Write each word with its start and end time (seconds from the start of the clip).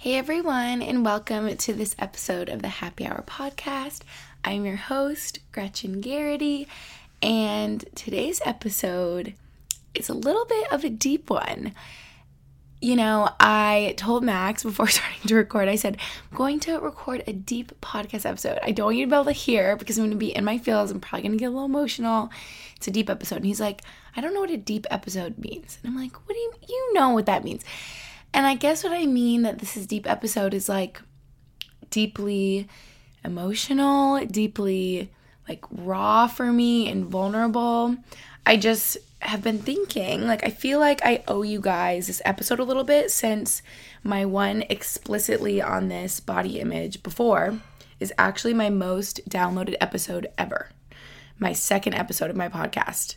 Hey 0.00 0.14
everyone, 0.14 0.80
and 0.80 1.04
welcome 1.04 1.56
to 1.56 1.74
this 1.74 1.96
episode 1.98 2.48
of 2.48 2.62
the 2.62 2.68
Happy 2.68 3.04
Hour 3.04 3.24
podcast. 3.26 4.02
I'm 4.44 4.64
your 4.64 4.76
host, 4.76 5.40
Gretchen 5.50 6.00
Geraghty, 6.00 6.68
and 7.20 7.84
today's 7.96 8.40
episode 8.44 9.34
is 9.96 10.08
a 10.08 10.14
little 10.14 10.44
bit 10.44 10.72
of 10.72 10.84
a 10.84 10.88
deep 10.88 11.28
one. 11.28 11.74
You 12.80 12.94
know, 12.94 13.28
I 13.40 13.94
told 13.96 14.22
Max 14.22 14.62
before 14.62 14.86
starting 14.86 15.20
to 15.26 15.34
record, 15.34 15.68
I 15.68 15.74
said, 15.74 15.96
I'm 16.30 16.38
going 16.38 16.60
to 16.60 16.78
record 16.78 17.24
a 17.26 17.32
deep 17.32 17.72
podcast 17.80 18.24
episode. 18.24 18.60
I 18.62 18.70
don't 18.70 18.86
want 18.86 18.98
you 18.98 19.04
to 19.04 19.10
be 19.10 19.16
able 19.16 19.24
to 19.24 19.32
hear 19.32 19.74
because 19.74 19.98
I'm 19.98 20.04
going 20.04 20.12
to 20.12 20.16
be 20.16 20.28
in 20.28 20.44
my 20.44 20.58
feels. 20.58 20.92
I'm 20.92 21.00
probably 21.00 21.22
going 21.22 21.36
to 21.36 21.42
get 21.42 21.46
a 21.46 21.50
little 21.50 21.64
emotional. 21.64 22.30
It's 22.76 22.86
a 22.86 22.92
deep 22.92 23.10
episode. 23.10 23.38
And 23.38 23.46
he's 23.46 23.60
like, 23.60 23.82
I 24.14 24.20
don't 24.20 24.32
know 24.32 24.42
what 24.42 24.50
a 24.50 24.56
deep 24.56 24.86
episode 24.92 25.38
means. 25.38 25.78
And 25.82 25.90
I'm 25.90 26.00
like, 26.00 26.14
what 26.28 26.34
do 26.34 26.38
you, 26.38 26.52
you 26.68 26.94
know 26.94 27.10
what 27.10 27.26
that 27.26 27.42
means? 27.42 27.64
And 28.32 28.46
I 28.46 28.54
guess 28.54 28.84
what 28.84 28.92
I 28.92 29.06
mean 29.06 29.42
that 29.42 29.58
this 29.58 29.76
is 29.76 29.86
deep 29.86 30.08
episode 30.08 30.54
is 30.54 30.68
like 30.68 31.00
deeply 31.90 32.68
emotional, 33.24 34.24
deeply 34.26 35.10
like 35.48 35.64
raw 35.70 36.26
for 36.26 36.52
me 36.52 36.88
and 36.90 37.06
vulnerable. 37.06 37.96
I 38.44 38.56
just 38.56 38.98
have 39.20 39.42
been 39.42 39.58
thinking, 39.58 40.26
like, 40.26 40.44
I 40.44 40.50
feel 40.50 40.78
like 40.78 41.04
I 41.04 41.24
owe 41.26 41.42
you 41.42 41.60
guys 41.60 42.06
this 42.06 42.22
episode 42.24 42.60
a 42.60 42.64
little 42.64 42.84
bit 42.84 43.10
since 43.10 43.62
my 44.04 44.24
one 44.24 44.62
explicitly 44.70 45.60
on 45.60 45.88
this 45.88 46.20
body 46.20 46.60
image 46.60 47.02
before 47.02 47.58
is 47.98 48.12
actually 48.16 48.54
my 48.54 48.70
most 48.70 49.28
downloaded 49.28 49.74
episode 49.80 50.28
ever. 50.38 50.70
My 51.38 51.52
second 51.52 51.94
episode 51.94 52.30
of 52.30 52.36
my 52.36 52.48
podcast. 52.48 53.16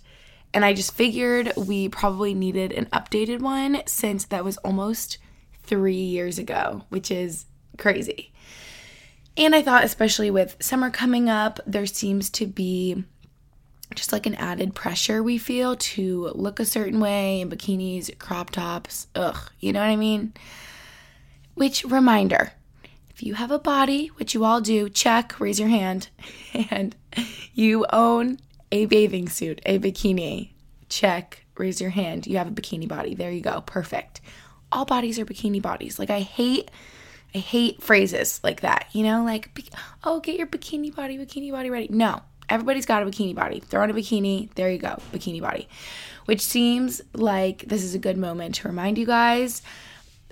And 0.54 0.66
I 0.66 0.74
just 0.74 0.94
figured 0.94 1.54
we 1.56 1.88
probably 1.90 2.34
needed 2.34 2.72
an 2.74 2.86
updated 2.88 3.40
one 3.40 3.82
since 3.86 4.26
that 4.26 4.44
was 4.44 4.58
almost 4.58 5.18
three 5.64 5.96
years 5.96 6.38
ago, 6.38 6.84
which 6.90 7.10
is 7.10 7.46
crazy. 7.78 8.34
And 9.38 9.56
I 9.56 9.62
thought, 9.62 9.86
especially 9.86 10.30
with 10.30 10.58
summer 10.60 10.90
coming 10.90 11.30
up, 11.30 11.60
there 11.66 11.86
seems 11.86 12.30
to 12.32 12.46
be 12.46 13.06
just 13.96 14.12
like 14.12 14.26
an 14.26 14.36
added 14.36 14.76
pressure 14.76 15.22
we 15.24 15.38
feel 15.38 15.76
to 15.76 16.32
look 16.36 16.60
a 16.60 16.66
certain 16.66 17.00
way 17.00 17.42
in 17.42 17.50
bikinis, 17.50 18.18
crop 18.20 18.50
tops. 18.52 19.08
Ugh, 19.16 19.38
you 19.60 19.74
know 19.74 19.80
what 19.80 19.90
I 19.90 19.96
mean? 19.96 20.34
Which 21.56 21.86
reminder 21.86 22.54
if 23.10 23.24
you 23.24 23.36
have 23.36 23.52
a 23.52 23.60
body, 23.60 24.08
which 24.16 24.34
you 24.34 24.44
all 24.44 24.62
do, 24.62 24.90
check, 24.90 25.40
raise 25.40 25.60
your 25.60 25.70
hand, 25.70 26.10
and 26.70 26.96
you 27.54 27.86
own 27.92 28.38
a 28.72 28.86
bathing 28.86 29.30
suit, 29.30 29.62
a 29.66 29.80
bikini, 29.80 30.52
check, 30.90 31.46
raise 31.58 31.82
your 31.82 31.90
hand. 31.90 32.28
You 32.28 32.38
have 32.38 32.48
a 32.48 32.52
bikini 32.52 32.88
body. 32.88 33.16
There 33.16 33.32
you 33.32 33.42
go. 33.42 33.62
Perfect. 33.62 34.22
All 34.72 34.86
bodies 34.86 35.20
are 35.20 35.26
bikini 35.26 35.62
bodies. 35.62 36.00
Like, 36.00 36.10
I 36.10 36.22
hate. 36.22 36.72
I 37.34 37.38
hate 37.38 37.82
phrases 37.82 38.42
like 38.44 38.60
that, 38.60 38.88
you 38.92 39.04
know, 39.04 39.24
like, 39.24 39.58
oh, 40.04 40.20
get 40.20 40.36
your 40.36 40.48
bikini 40.48 40.94
body, 40.94 41.18
bikini 41.18 41.50
body 41.50 41.70
ready. 41.70 41.88
No, 41.90 42.22
everybody's 42.50 42.86
got 42.86 43.04
a 43.04 43.06
bikini 43.06 43.34
body. 43.34 43.62
Throw 43.62 43.84
on 43.84 43.90
a 43.90 43.94
bikini. 43.94 44.54
There 44.56 44.70
you 44.70 44.78
go, 44.78 44.98
bikini 45.14 45.40
body. 45.40 45.70
Which 46.26 46.42
seems 46.42 47.02
like 47.14 47.60
this 47.68 47.84
is 47.84 47.96
a 47.96 48.00
good 48.00 48.18
moment 48.18 48.56
to 48.56 48.68
remind 48.68 48.98
you 48.98 49.06
guys 49.06 49.62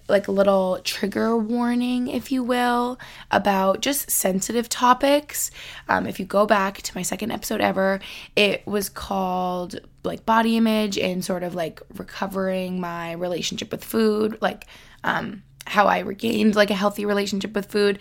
like 0.10 0.28
a 0.28 0.32
little 0.32 0.80
trigger 0.84 1.38
warning, 1.38 2.08
if 2.08 2.32
you 2.32 2.44
will, 2.44 3.00
about 3.32 3.82
just 3.82 4.10
sensitive 4.10 4.70
topics. 4.70 5.52
Um, 5.88 6.08
if 6.08 6.20
you 6.20 6.26
go 6.26 6.46
back 6.46 6.82
to 6.82 6.96
my 6.96 7.02
second 7.02 7.32
episode 7.32 7.62
ever, 7.62 8.00
it 8.36 8.66
was 8.66 8.90
called 8.90 9.80
like 10.04 10.26
body 10.26 10.58
image 10.58 10.98
and 10.98 11.24
sort 11.24 11.44
of 11.44 11.56
like 11.56 11.82
recovering 11.96 12.80
my 12.80 13.14
relationship 13.14 13.72
with 13.72 13.84
food, 13.84 14.38
like 14.42 14.66
um, 15.04 15.44
how 15.70 15.86
I 15.86 16.00
regained 16.00 16.56
like 16.56 16.72
a 16.72 16.76
healthy 16.76 17.06
relationship 17.06 17.54
with 17.54 17.68
food. 17.68 18.00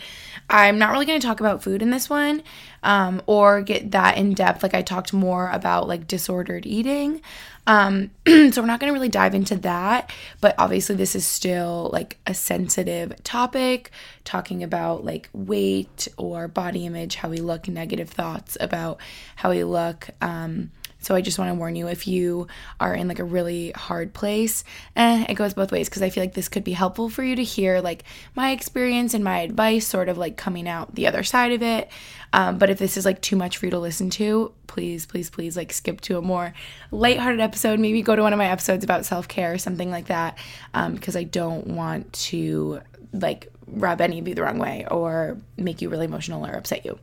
I'm 0.49 0.79
not 0.79 0.91
really 0.91 1.07
going 1.07 1.21
to 1.21 1.27
talk 1.27 1.41
about 1.41 1.63
food 1.63 1.83
in 1.83 1.91
this 1.91 2.09
one 2.09 2.43
um, 2.83 3.21
or 3.27 3.61
get 3.61 3.91
that 3.91 4.17
in 4.17 4.33
depth. 4.33 4.63
Like 4.63 4.75
I 4.75 4.83
talked 4.83 5.13
more 5.13 5.51
about 5.51 5.87
like 5.87 6.07
disordered 6.07 6.65
eating. 6.65 7.21
Um, 7.69 8.11
so 8.27 8.63
we're 8.63 8.67
not 8.67 8.81
going 8.81 8.91
to 8.91 8.95
really 8.95 9.11
dive 9.11 9.35
into 9.35 9.55
that, 9.57 10.11
but 10.41 10.55
obviously 10.57 10.97
this 10.97 11.15
is 11.15 11.27
still 11.27 11.91
like 11.93 12.17
a 12.27 12.33
sensitive 12.33 13.23
topic, 13.25 13.91
talking 14.25 14.63
about 14.63 15.05
like 15.05 15.29
weight 15.35 16.09
or 16.17 16.49
body 16.49 16.87
image, 16.87 17.17
how 17.17 17.29
we 17.29 17.37
look, 17.37 17.69
negative 17.69 18.09
thoughts 18.09 18.57
about 18.59 18.99
how 19.37 19.51
we 19.51 19.65
look. 19.65 20.09
Um, 20.23 20.71
so 21.01 21.15
I 21.15 21.21
just 21.21 21.39
want 21.39 21.51
to 21.51 21.55
warn 21.55 21.77
you 21.77 21.89
if 21.89 22.07
you 22.07 22.49
are 22.81 22.95
in 22.95 23.09
like 23.09 23.19
a 23.19 23.25
really 23.25 23.71
hard 23.73 24.13
place, 24.13 24.65
eh, 24.97 25.27
it 25.29 25.35
goes 25.35 25.55
both 25.55 25.71
ways 25.71 25.89
because 25.89 26.03
I 26.03 26.11
feel 26.11 26.23
like 26.23 26.35
this 26.35 26.49
could 26.49 26.65
be 26.65 26.73
helpful 26.73 27.09
for 27.09 27.23
you 27.23 27.37
to 27.37 27.45
hear 27.45 27.81
like 27.81 28.05
my 28.35 28.51
experience 28.51 29.15
and 29.15 29.23
my 29.23 29.41
advice, 29.41 29.87
sort 29.87 30.09
of 30.09 30.19
like 30.19 30.37
coming 30.37 30.69
out 30.69 30.95
the 30.95 31.07
other 31.07 31.23
side 31.23 31.53
of 31.53 31.63
it. 31.63 31.89
Um, 32.33 32.59
but 32.59 32.69
if 32.69 32.79
this 32.79 32.97
is 32.97 33.05
like 33.05 33.23
too 33.23 33.37
much 33.37 33.57
for 33.57 33.67
you 33.67 33.71
to 33.71 33.79
listen 33.79 34.11
to, 34.11 34.53
please, 34.67 35.07
please, 35.07 35.31
please 35.31 35.57
like 35.57 35.73
skip 35.73 36.01
to 36.03 36.19
a 36.19 36.23
more 36.23 36.53
lighthearted 36.91 37.41
episode. 37.41 37.79
Maybe 37.79 38.03
go 38.03 38.17
to 38.17 38.23
one 38.23 38.33
of 38.33 38.39
my 38.39 38.51
episodes 38.51 38.85
about 38.85 39.07
self 39.07 39.29
care 39.29 39.53
or 39.53 39.59
something 39.59 39.91
like 39.91 40.07
that 40.07 40.37
um, 40.75 40.95
because 40.95 41.17
I 41.17 41.23
don't 41.25 41.69
want 41.69 42.13
to 42.13 42.81
like 43.13 43.53
rub 43.67 44.01
any 44.01 44.19
of 44.19 44.27
you 44.27 44.35
the 44.35 44.43
wrong 44.43 44.59
way 44.59 44.87
or 44.91 45.39
make 45.57 45.81
you 45.81 45.89
really 45.89 46.07
emotional 46.07 46.45
or 46.45 46.53
upset 46.53 46.85
you. 46.85 46.99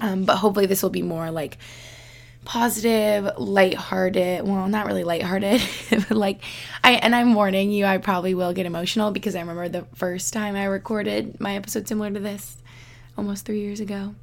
Um, 0.00 0.24
but 0.24 0.36
hopefully, 0.36 0.66
this 0.66 0.82
will 0.82 0.90
be 0.90 1.02
more 1.02 1.30
like 1.30 1.58
positive, 2.44 3.30
lighthearted. 3.38 4.46
Well, 4.46 4.68
not 4.68 4.86
really 4.86 5.04
lighthearted, 5.04 5.62
but 5.90 6.10
like 6.10 6.42
I 6.82 6.92
and 6.92 7.14
I'm 7.14 7.34
warning 7.34 7.70
you, 7.70 7.84
I 7.84 7.98
probably 7.98 8.34
will 8.34 8.52
get 8.52 8.66
emotional 8.66 9.10
because 9.10 9.34
I 9.34 9.40
remember 9.40 9.68
the 9.68 9.86
first 9.94 10.32
time 10.32 10.56
I 10.56 10.64
recorded 10.64 11.40
my 11.40 11.56
episode 11.56 11.88
similar 11.88 12.10
to 12.10 12.20
this 12.20 12.56
almost 13.16 13.46
3 13.46 13.60
years 13.60 13.80
ago 13.80 14.14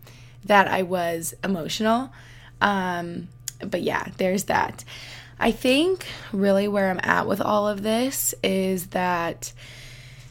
that 0.45 0.67
I 0.67 0.83
was 0.83 1.33
emotional. 1.43 2.11
Um 2.59 3.27
but 3.59 3.81
yeah, 3.81 4.07
there's 4.17 4.45
that. 4.45 4.83
I 5.39 5.51
think 5.51 6.05
really 6.31 6.67
where 6.67 6.89
I'm 6.89 6.99
at 7.03 7.27
with 7.27 7.41
all 7.41 7.67
of 7.67 7.81
this 7.81 8.35
is 8.43 8.87
that 8.87 9.53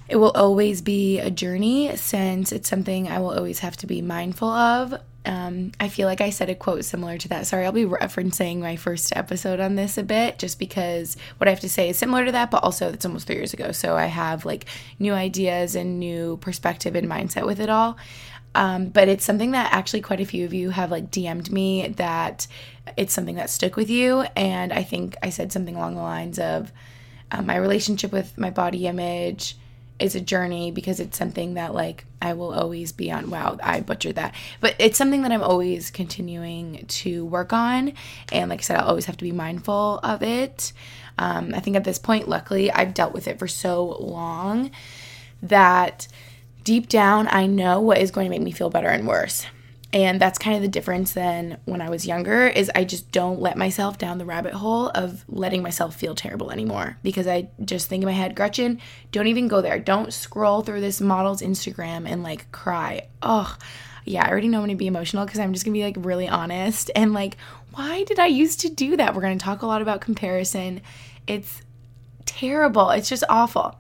it 0.08 0.16
will 0.16 0.32
always 0.32 0.82
be 0.82 1.18
a 1.20 1.30
journey 1.30 1.96
since 1.96 2.50
it's 2.52 2.68
something 2.68 3.08
I 3.08 3.20
will 3.20 3.32
always 3.32 3.60
have 3.60 3.76
to 3.78 3.86
be 3.86 4.02
mindful 4.02 4.48
of. 4.48 5.00
Um, 5.26 5.72
I 5.78 5.88
feel 5.88 6.06
like 6.06 6.20
I 6.20 6.30
said 6.30 6.48
a 6.48 6.54
quote 6.54 6.84
similar 6.84 7.18
to 7.18 7.28
that. 7.28 7.46
Sorry, 7.46 7.66
I'll 7.66 7.72
be 7.72 7.84
referencing 7.84 8.60
my 8.60 8.76
first 8.76 9.14
episode 9.14 9.60
on 9.60 9.74
this 9.74 9.98
a 9.98 10.02
bit 10.02 10.38
just 10.38 10.58
because 10.58 11.16
what 11.36 11.46
I 11.46 11.50
have 11.50 11.60
to 11.60 11.68
say 11.68 11.90
is 11.90 11.98
similar 11.98 12.24
to 12.24 12.32
that, 12.32 12.50
but 12.50 12.62
also 12.62 12.90
it's 12.90 13.04
almost 13.04 13.26
three 13.26 13.36
years 13.36 13.52
ago. 13.52 13.72
So 13.72 13.96
I 13.96 14.06
have 14.06 14.46
like 14.46 14.64
new 14.98 15.12
ideas 15.12 15.74
and 15.74 16.00
new 16.00 16.38
perspective 16.38 16.96
and 16.96 17.08
mindset 17.08 17.46
with 17.46 17.60
it 17.60 17.68
all. 17.68 17.98
Um, 18.54 18.88
but 18.88 19.08
it's 19.08 19.24
something 19.24 19.52
that 19.52 19.72
actually 19.72 20.00
quite 20.00 20.20
a 20.20 20.26
few 20.26 20.44
of 20.44 20.54
you 20.54 20.70
have 20.70 20.90
like 20.90 21.10
DM'd 21.10 21.52
me 21.52 21.88
that 21.96 22.46
it's 22.96 23.12
something 23.12 23.36
that 23.36 23.50
stuck 23.50 23.76
with 23.76 23.90
you. 23.90 24.24
And 24.34 24.72
I 24.72 24.82
think 24.82 25.16
I 25.22 25.30
said 25.30 25.52
something 25.52 25.76
along 25.76 25.94
the 25.96 26.02
lines 26.02 26.38
of 26.38 26.72
um, 27.30 27.46
my 27.46 27.56
relationship 27.56 28.10
with 28.10 28.36
my 28.38 28.50
body 28.50 28.86
image 28.86 29.56
is 30.00 30.14
a 30.14 30.20
journey 30.20 30.70
because 30.70 31.00
it's 31.00 31.18
something 31.18 31.54
that 31.54 31.74
like 31.74 32.04
I 32.22 32.34
will 32.34 32.52
always 32.52 32.92
be 32.92 33.10
on. 33.10 33.30
Wow, 33.30 33.58
I 33.62 33.80
butchered 33.80 34.16
that. 34.16 34.34
But 34.60 34.74
it's 34.78 34.98
something 34.98 35.22
that 35.22 35.32
I'm 35.32 35.42
always 35.42 35.90
continuing 35.90 36.84
to 36.86 37.24
work 37.24 37.52
on. 37.52 37.92
And 38.32 38.50
like 38.50 38.60
I 38.60 38.62
said, 38.62 38.76
I'll 38.78 38.88
always 38.88 39.06
have 39.06 39.16
to 39.18 39.24
be 39.24 39.32
mindful 39.32 40.00
of 40.02 40.22
it. 40.22 40.72
Um, 41.18 41.54
I 41.54 41.60
think 41.60 41.76
at 41.76 41.84
this 41.84 41.98
point, 41.98 42.28
luckily, 42.28 42.70
I've 42.70 42.94
dealt 42.94 43.12
with 43.12 43.28
it 43.28 43.38
for 43.38 43.48
so 43.48 43.84
long 44.00 44.70
that 45.42 46.08
deep 46.64 46.88
down, 46.88 47.28
I 47.30 47.46
know 47.46 47.80
what 47.80 47.98
is 47.98 48.10
going 48.10 48.26
to 48.26 48.30
make 48.30 48.42
me 48.42 48.52
feel 48.52 48.70
better 48.70 48.88
and 48.88 49.06
worse. 49.06 49.46
And 49.92 50.20
that's 50.20 50.38
kind 50.38 50.54
of 50.54 50.62
the 50.62 50.68
difference 50.68 51.12
than 51.12 51.58
when 51.64 51.80
I 51.80 51.90
was 51.90 52.06
younger 52.06 52.46
is 52.46 52.70
I 52.74 52.84
just 52.84 53.10
don't 53.10 53.40
let 53.40 53.58
myself 53.58 53.98
down 53.98 54.18
the 54.18 54.24
rabbit 54.24 54.54
hole 54.54 54.88
of 54.94 55.24
letting 55.28 55.62
myself 55.62 55.96
feel 55.96 56.14
terrible 56.14 56.52
anymore 56.52 56.96
because 57.02 57.26
I 57.26 57.48
just 57.64 57.88
think 57.88 58.02
in 58.02 58.06
my 58.06 58.12
head, 58.12 58.36
Gretchen, 58.36 58.80
don't 59.10 59.26
even 59.26 59.48
go 59.48 59.60
there. 59.60 59.80
Don't 59.80 60.12
scroll 60.12 60.62
through 60.62 60.80
this 60.80 61.00
model's 61.00 61.42
Instagram 61.42 62.08
and 62.08 62.22
like 62.22 62.52
cry. 62.52 63.08
Oh, 63.20 63.56
yeah, 64.04 64.24
I 64.24 64.30
already 64.30 64.46
know 64.46 64.60
I'm 64.60 64.68
to 64.68 64.76
be 64.76 64.86
emotional 64.86 65.24
because 65.24 65.40
I'm 65.40 65.52
just 65.52 65.64
to 65.74 65.78
be 65.78 65.84
like 65.84 65.96
really 65.98 66.28
honest 66.28 66.90
and 66.94 67.12
like 67.12 67.36
why 67.72 68.04
did 68.04 68.18
I 68.18 68.26
used 68.26 68.60
to 68.60 68.68
do 68.68 68.96
that? 68.96 69.14
We're 69.14 69.22
to 69.38 69.44
talk 69.44 69.62
a 69.62 69.66
lot 69.66 69.82
about 69.82 70.00
comparison. 70.00 70.82
It's 71.26 71.62
terrible. 72.26 72.90
It's 72.90 73.08
just 73.08 73.24
awful. 73.28 73.78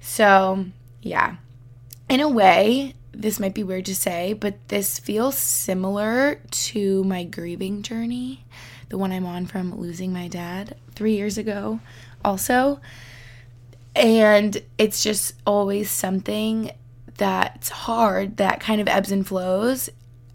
So, 0.00 0.66
yeah. 1.02 1.36
In 2.08 2.20
a 2.20 2.28
way, 2.28 2.94
this 3.12 3.40
might 3.40 3.54
be 3.54 3.64
weird 3.64 3.86
to 3.86 3.94
say, 3.94 4.32
but 4.32 4.68
this 4.68 4.98
feels 4.98 5.36
similar 5.36 6.40
to 6.50 7.04
my 7.04 7.24
grieving 7.24 7.82
journey, 7.82 8.44
the 8.88 8.98
one 8.98 9.12
I'm 9.12 9.26
on 9.26 9.46
from 9.46 9.78
losing 9.78 10.12
my 10.12 10.28
dad 10.28 10.76
three 10.94 11.16
years 11.16 11.38
ago, 11.38 11.80
also. 12.24 12.80
And 13.96 14.62
it's 14.78 15.02
just 15.02 15.34
always 15.46 15.90
something 15.90 16.70
that's 17.16 17.68
hard, 17.68 18.36
that 18.38 18.60
kind 18.60 18.80
of 18.80 18.88
ebbs 18.88 19.10
and 19.12 19.26
flows, 19.26 19.90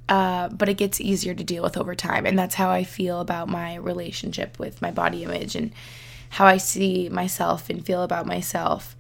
uh, 0.08 0.50
but 0.50 0.70
it 0.70 0.76
gets 0.76 1.02
easier 1.02 1.34
to 1.34 1.44
deal 1.44 1.64
with 1.64 1.78
over 1.78 1.96
time. 1.96 2.26
And 2.26 2.38
that's 2.38 2.56
how 2.56 2.70
I 2.70 2.84
feel 2.84 3.22
about 3.22 3.48
my 3.50 3.76
relationship 3.76 4.60
with 4.60 4.82
my 4.82 4.92
body 4.92 5.24
image 5.24 5.56
and 5.56 5.72
how 6.30 6.46
I 6.46 6.58
see 6.58 7.10
myself 7.10 7.70
and 7.70 7.86
feel 7.86 8.04
about 8.04 8.26
myself, 8.26 8.96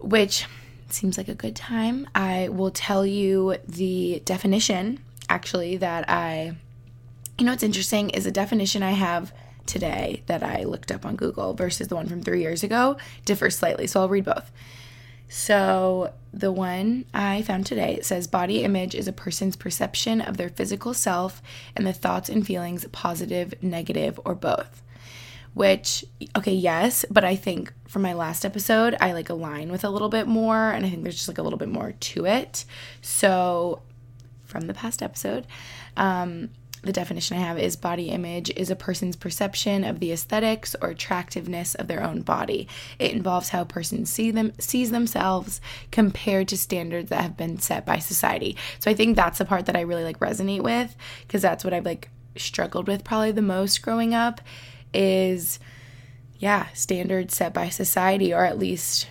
which 0.00 0.46
seems 0.94 1.18
like 1.18 1.28
a 1.28 1.34
good 1.34 1.56
time. 1.56 2.08
I 2.14 2.48
will 2.48 2.70
tell 2.70 3.04
you 3.04 3.56
the 3.66 4.22
definition 4.24 5.00
actually 5.28 5.76
that 5.78 6.08
I, 6.08 6.56
you 7.38 7.44
know, 7.44 7.52
what's 7.52 7.62
interesting 7.62 8.10
is 8.10 8.26
a 8.26 8.30
definition 8.30 8.82
I 8.82 8.92
have 8.92 9.32
today 9.66 10.22
that 10.26 10.42
I 10.42 10.64
looked 10.64 10.92
up 10.92 11.04
on 11.04 11.16
Google 11.16 11.54
versus 11.54 11.88
the 11.88 11.96
one 11.96 12.08
from 12.08 12.22
three 12.22 12.42
years 12.42 12.62
ago 12.62 12.96
differs 13.24 13.56
slightly. 13.56 13.86
So 13.86 14.00
I'll 14.00 14.08
read 14.08 14.24
both. 14.24 14.50
So, 15.28 16.12
the 16.32 16.52
one 16.52 17.06
I 17.14 17.42
found 17.42 17.66
today 17.66 18.00
says 18.02 18.26
body 18.26 18.62
image 18.62 18.94
is 18.94 19.08
a 19.08 19.12
person's 19.12 19.56
perception 19.56 20.20
of 20.20 20.36
their 20.36 20.50
physical 20.50 20.94
self 20.94 21.42
and 21.74 21.86
the 21.86 21.92
thoughts 21.92 22.28
and 22.28 22.46
feelings, 22.46 22.86
positive, 22.92 23.54
negative, 23.62 24.20
or 24.24 24.34
both. 24.34 24.82
Which, 25.54 26.04
okay, 26.36 26.54
yes, 26.54 27.04
but 27.10 27.24
I 27.24 27.36
think 27.36 27.72
from 27.86 28.02
my 28.02 28.12
last 28.12 28.44
episode, 28.44 28.96
I 29.00 29.12
like 29.12 29.30
align 29.30 29.70
with 29.70 29.84
a 29.84 29.88
little 29.88 30.08
bit 30.08 30.26
more, 30.26 30.70
and 30.70 30.84
I 30.84 30.90
think 30.90 31.02
there's 31.04 31.14
just 31.14 31.28
like 31.28 31.38
a 31.38 31.42
little 31.42 31.58
bit 31.58 31.68
more 31.68 31.92
to 31.92 32.26
it. 32.26 32.64
So, 33.02 33.82
from 34.44 34.66
the 34.66 34.74
past 34.74 35.00
episode, 35.00 35.46
um, 35.96 36.50
the 36.84 36.92
definition 36.92 37.36
I 37.36 37.40
have 37.40 37.58
is 37.58 37.76
body 37.76 38.10
image 38.10 38.50
is 38.50 38.70
a 38.70 38.76
person's 38.76 39.16
perception 39.16 39.84
of 39.84 40.00
the 40.00 40.12
aesthetics 40.12 40.76
or 40.80 40.90
attractiveness 40.90 41.74
of 41.74 41.88
their 41.88 42.02
own 42.02 42.20
body. 42.20 42.68
It 42.98 43.12
involves 43.12 43.48
how 43.48 43.62
a 43.62 43.66
person 43.66 44.04
see 44.06 44.30
them 44.30 44.52
sees 44.58 44.90
themselves 44.90 45.60
compared 45.90 46.48
to 46.48 46.58
standards 46.58 47.08
that 47.10 47.22
have 47.22 47.36
been 47.36 47.58
set 47.58 47.86
by 47.86 47.98
society. 47.98 48.56
So 48.78 48.90
I 48.90 48.94
think 48.94 49.16
that's 49.16 49.38
the 49.38 49.44
part 49.44 49.66
that 49.66 49.76
I 49.76 49.80
really 49.80 50.04
like 50.04 50.18
resonate 50.18 50.62
with 50.62 50.94
because 51.26 51.42
that's 51.42 51.64
what 51.64 51.72
I've 51.72 51.86
like 51.86 52.10
struggled 52.36 52.88
with 52.88 53.04
probably 53.04 53.32
the 53.32 53.42
most 53.42 53.80
growing 53.80 54.12
up 54.12 54.40
is 54.94 55.58
yeah, 56.38 56.66
standards 56.74 57.36
set 57.36 57.54
by 57.54 57.68
society 57.68 58.34
or 58.34 58.44
at 58.44 58.58
least 58.58 59.08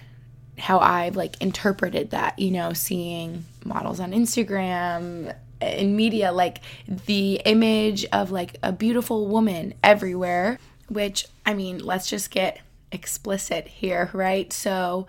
how 0.58 0.80
I've 0.80 1.16
like 1.16 1.42
interpreted 1.42 2.12
that, 2.12 2.38
you 2.38 2.52
know, 2.52 2.74
seeing 2.74 3.46
models 3.66 4.00
on 4.00 4.12
Instagram, 4.12 5.34
in 5.72 5.96
media 5.96 6.32
like 6.32 6.62
the 6.88 7.36
image 7.46 8.06
of 8.12 8.32
like 8.32 8.58
a 8.64 8.72
beautiful 8.72 9.28
woman 9.28 9.74
everywhere 9.84 10.60
which 10.90 11.26
i 11.46 11.54
mean 11.54 11.80
let's 11.80 12.10
just 12.10 12.32
get 12.32 12.60
explicit 12.92 13.68
here 13.68 14.10
right? 14.14 14.54
So 14.54 15.08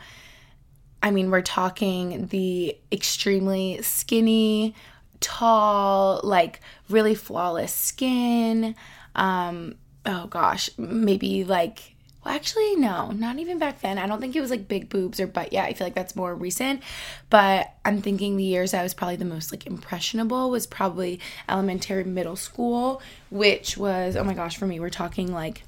i 1.03 1.11
mean 1.11 1.31
we're 1.31 1.43
talking 1.43 2.26
the 2.29 2.76
extremely 2.91 3.82
skinny 3.82 4.75
tall 5.21 6.21
like 6.23 6.61
really 6.88 7.15
flawless 7.15 7.73
skin 7.73 8.75
um 9.15 9.75
oh 10.06 10.27
gosh 10.27 10.71
maybe 10.79 11.45
like 11.45 11.95
well, 12.25 12.35
actually, 12.35 12.77
no, 12.77 13.11
not 13.11 13.39
even 13.39 13.59
back 13.59 13.83
then. 13.83 13.99
I 13.99 14.06
don't 14.06 14.19
think 14.21 14.35
it 14.35 14.41
was 14.41 14.51
like 14.51 14.67
big 14.67 14.89
boobs 14.89 15.21
or 15.21 15.27
butt. 15.27 15.53
Yeah, 15.53 15.65
I 15.65 15.75
feel 15.75 15.87
like 15.87 15.95
that's 15.95 16.17
more 16.17 16.35
recent. 16.35 16.83
But 17.29 17.75
I'm 17.85 18.01
thinking 18.01 18.37
the 18.37 18.45
years 18.45 18.73
I 18.73 18.83
was 18.83 18.95
probably 18.95 19.17
the 19.17 19.27
most 19.27 19.53
like 19.53 19.67
impressionable 19.67 20.49
was 20.51 20.67
probably 20.67 21.21
elementary, 21.49 22.05
middle 22.05 22.37
school, 22.37 23.03
which 23.31 23.77
was 23.77 24.17
oh 24.17 24.25
my 24.25 24.33
gosh, 24.33 24.56
for 24.56 24.67
me, 24.67 24.81
we're 24.81 24.89
talking 24.89 25.33
like 25.33 25.65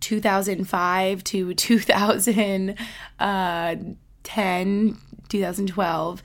2005 0.00 1.24
to 1.24 1.54
2010, 1.54 2.76
uh, 3.18 3.76
2012 4.24 6.22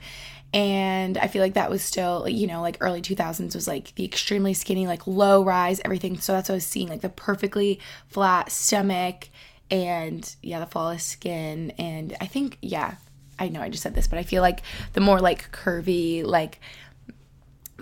and 0.56 1.18
I 1.18 1.26
feel 1.26 1.42
like 1.42 1.52
that 1.52 1.68
was 1.68 1.82
still, 1.82 2.26
you 2.26 2.46
know, 2.46 2.62
like 2.62 2.78
early 2.80 3.02
2000s 3.02 3.54
was 3.54 3.68
like 3.68 3.94
the 3.96 4.06
extremely 4.06 4.54
skinny, 4.54 4.86
like 4.86 5.06
low 5.06 5.44
rise, 5.44 5.82
everything. 5.84 6.18
So 6.18 6.32
that's 6.32 6.48
what 6.48 6.54
I 6.54 6.56
was 6.56 6.66
seeing, 6.66 6.88
like 6.88 7.02
the 7.02 7.10
perfectly 7.10 7.78
flat 8.08 8.50
stomach 8.50 9.28
and 9.70 10.34
yeah, 10.42 10.58
the 10.60 10.64
flawless 10.64 11.04
skin. 11.04 11.72
And 11.72 12.16
I 12.22 12.26
think, 12.26 12.56
yeah, 12.62 12.94
I 13.38 13.50
know 13.50 13.60
I 13.60 13.68
just 13.68 13.82
said 13.82 13.94
this, 13.94 14.08
but 14.08 14.18
I 14.18 14.22
feel 14.22 14.40
like 14.40 14.62
the 14.94 15.02
more 15.02 15.20
like 15.20 15.52
curvy, 15.52 16.24
like 16.24 16.58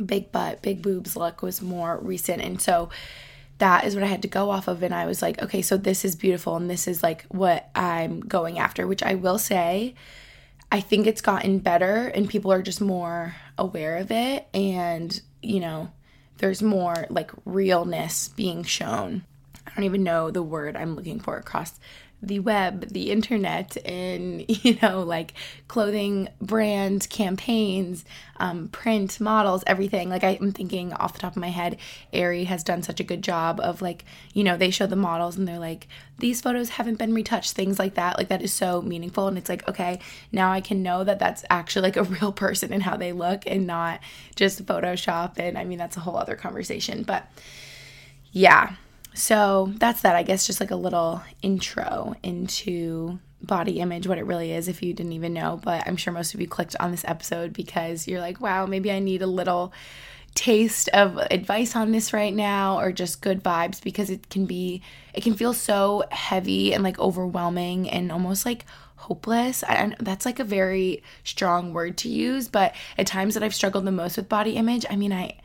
big 0.05 0.33
butt, 0.33 0.61
big 0.61 0.83
boobs 0.83 1.15
look 1.15 1.43
was 1.43 1.63
more 1.63 2.01
recent. 2.01 2.43
And 2.43 2.61
so 2.61 2.89
that 3.59 3.85
is 3.85 3.95
what 3.95 4.03
I 4.03 4.09
had 4.09 4.23
to 4.23 4.29
go 4.29 4.51
off 4.51 4.67
of. 4.67 4.83
And 4.83 4.93
I 4.93 5.07
was 5.07 5.23
like, 5.23 5.41
okay, 5.41 5.63
so 5.63 5.77
this 5.77 6.05
is 6.05 6.17
beautiful 6.17 6.57
and 6.57 6.69
this 6.69 6.89
is 6.89 7.05
like 7.05 7.25
what 7.29 7.71
I'm 7.77 8.19
going 8.19 8.59
after, 8.59 8.85
which 8.85 9.05
I 9.05 9.15
will 9.15 9.39
say, 9.39 9.95
I 10.75 10.81
think 10.81 11.07
it's 11.07 11.21
gotten 11.21 11.61
better 11.61 12.09
and 12.09 12.29
people 12.29 12.51
are 12.51 12.61
just 12.61 12.81
more 12.81 13.37
aware 13.57 13.99
of 13.99 14.11
it. 14.11 14.49
And, 14.53 15.21
you 15.41 15.61
know, 15.61 15.93
there's 16.39 16.63
more 16.63 17.07
like 17.11 17.31
realness 17.45 18.27
being 18.31 18.65
shown 18.65 19.23
I 19.67 19.71
don't 19.75 19.85
even 19.85 20.05
know 20.05 20.31
the 20.31 20.43
word 20.43 20.77
I'm 20.77 20.95
looking 20.95 21.21
for 21.21 21.37
across 21.37 21.73
the 22.23 22.39
web, 22.39 22.89
the 22.89 23.11
internet, 23.11 23.77
and 23.87 24.45
you 24.65 24.79
know, 24.81 25.03
like 25.03 25.35
clothing 25.69 26.29
brand 26.41 27.09
campaigns, 27.11 28.05
um, 28.37 28.69
print 28.69 29.21
models, 29.21 29.63
everything. 29.67 30.09
Like 30.09 30.25
I'm 30.25 30.53
thinking 30.53 30.93
off 30.95 31.13
the 31.13 31.21
top 31.21 31.33
of 31.33 31.41
my 31.41 31.51
head, 31.51 31.79
Aerie 32.13 32.45
has 32.45 32.65
done 32.65 32.83
such 32.83 33.01
a 33.01 33.05
good 33.05 33.23
job 33.23 33.61
of 33.61 33.83
like, 33.83 34.05
you 34.33 34.45
know, 34.45 34.57
they 34.57 34.71
show 34.71 34.87
the 34.87 34.97
models 34.97 35.37
and 35.37 35.47
they're 35.47 35.59
like, 35.59 35.87
these 36.19 36.41
photos 36.41 36.71
haven't 36.71 36.99
been 36.99 37.13
retouched, 37.13 37.53
things 37.53 37.79
like 37.79 37.95
that. 37.95 38.17
Like 38.17 38.29
that 38.29 38.43
is 38.43 38.53
so 38.53 38.81
meaningful, 38.83 39.29
and 39.29 39.37
it's 39.37 39.49
like, 39.49 39.69
okay, 39.69 40.01
now 40.33 40.51
I 40.51 40.61
can 40.61 40.83
know 40.83 41.05
that 41.05 41.19
that's 41.19 41.45
actually 41.51 41.83
like 41.83 41.97
a 41.97 42.03
real 42.21 42.33
person 42.33 42.73
and 42.73 42.83
how 42.83 42.97
they 42.97 43.13
look, 43.13 43.45
and 43.47 43.67
not 43.67 44.01
just 44.37 44.65
Photoshop. 44.67 45.39
And 45.39 45.59
I 45.59 45.65
mean, 45.65 45.79
that's 45.79 45.97
a 45.97 46.01
whole 46.01 46.17
other 46.17 46.37
conversation, 46.37 47.03
but 47.03 47.27
yeah 48.35 48.75
so 49.15 49.73
that's 49.77 50.03
that, 50.03 50.17
I 50.17 50.23
guess, 50.25 50.47
just 50.47 50.61
like 50.61 50.73
a 50.73 50.77
little 50.77 51.23
intro 51.41 52.15
into 52.23 53.19
body 53.41 53.81
image, 53.81 54.07
what 54.07 54.19
it 54.19 54.27
really 54.27 54.53
is, 54.53 54.69
if 54.69 54.83
you 54.83 54.93
didn't 54.93 55.13
even 55.13 55.33
know. 55.33 55.61
But 55.63 55.87
I'm 55.87 55.97
sure 55.97 56.13
most 56.13 56.35
of 56.35 56.41
you 56.41 56.49
clicked 56.49 56.75
on 56.81 56.91
this 56.91 57.05
episode 57.07 57.53
because 57.53 58.09
you're 58.09 58.21
like, 58.21 58.41
wow, 58.41 58.67
maybe 58.67 58.91
I 58.91 58.99
need 58.99 59.23
a 59.23 59.27
little 59.27 59.73
taste 60.35 60.89
of 60.89 61.17
advice 61.31 61.77
on 61.77 61.93
this 61.93 62.13
right 62.13 62.35
now 62.35 62.81
or 62.81 62.91
just 62.91 63.21
good 63.21 63.43
vibes 63.43 63.81
because 63.81 64.11
it 64.11 64.29
can 64.31 64.47
be, 64.47 64.83
it 65.13 65.23
can 65.23 65.35
feel 65.35 65.53
so 65.53 66.03
heavy 66.11 66.75
and 66.75 66.83
like 66.83 66.99
overwhelming 66.99 67.89
and 67.89 68.11
almost 68.11 68.45
like 68.45 68.65
hopeless. 68.97 69.63
I, 69.63 69.95
that's 70.01 70.27
like 70.27 70.41
a 70.41 70.45
very 70.45 71.05
strong 71.23 71.73
word 71.73 71.97
to 71.99 72.09
use, 72.09 72.49
but 72.49 72.75
at 72.99 73.07
times 73.07 73.35
that 73.35 73.45
I've 73.45 73.55
struggled 73.55 73.85
the 73.85 73.93
most 73.93 74.17
with 74.17 74.29
body 74.29 74.57
image, 74.57 74.85
I 74.91 74.97
mean, 74.97 75.13
I, 75.13 75.39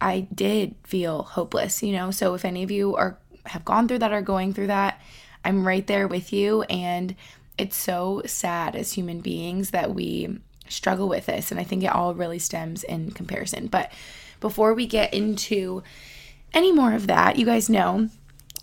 I 0.00 0.28
did 0.34 0.74
feel 0.84 1.22
hopeless, 1.22 1.82
you 1.82 1.92
know. 1.92 2.10
So 2.10 2.34
if 2.34 2.44
any 2.44 2.62
of 2.62 2.70
you 2.70 2.96
are 2.96 3.18
have 3.46 3.64
gone 3.64 3.88
through 3.88 3.98
that 3.98 4.12
or 4.12 4.22
going 4.22 4.52
through 4.52 4.68
that, 4.68 5.00
I'm 5.44 5.66
right 5.66 5.86
there 5.86 6.06
with 6.06 6.32
you 6.32 6.62
and 6.64 7.14
it's 7.58 7.76
so 7.76 8.22
sad 8.26 8.76
as 8.76 8.92
human 8.92 9.20
beings 9.20 9.70
that 9.70 9.94
we 9.94 10.40
struggle 10.68 11.08
with 11.08 11.26
this 11.26 11.50
and 11.50 11.58
I 11.58 11.64
think 11.64 11.82
it 11.82 11.88
all 11.88 12.14
really 12.14 12.38
stems 12.38 12.84
in 12.84 13.10
comparison. 13.10 13.66
But 13.66 13.92
before 14.40 14.74
we 14.74 14.86
get 14.86 15.12
into 15.12 15.82
any 16.52 16.72
more 16.72 16.92
of 16.92 17.06
that, 17.06 17.36
you 17.36 17.46
guys 17.46 17.68
know 17.68 18.08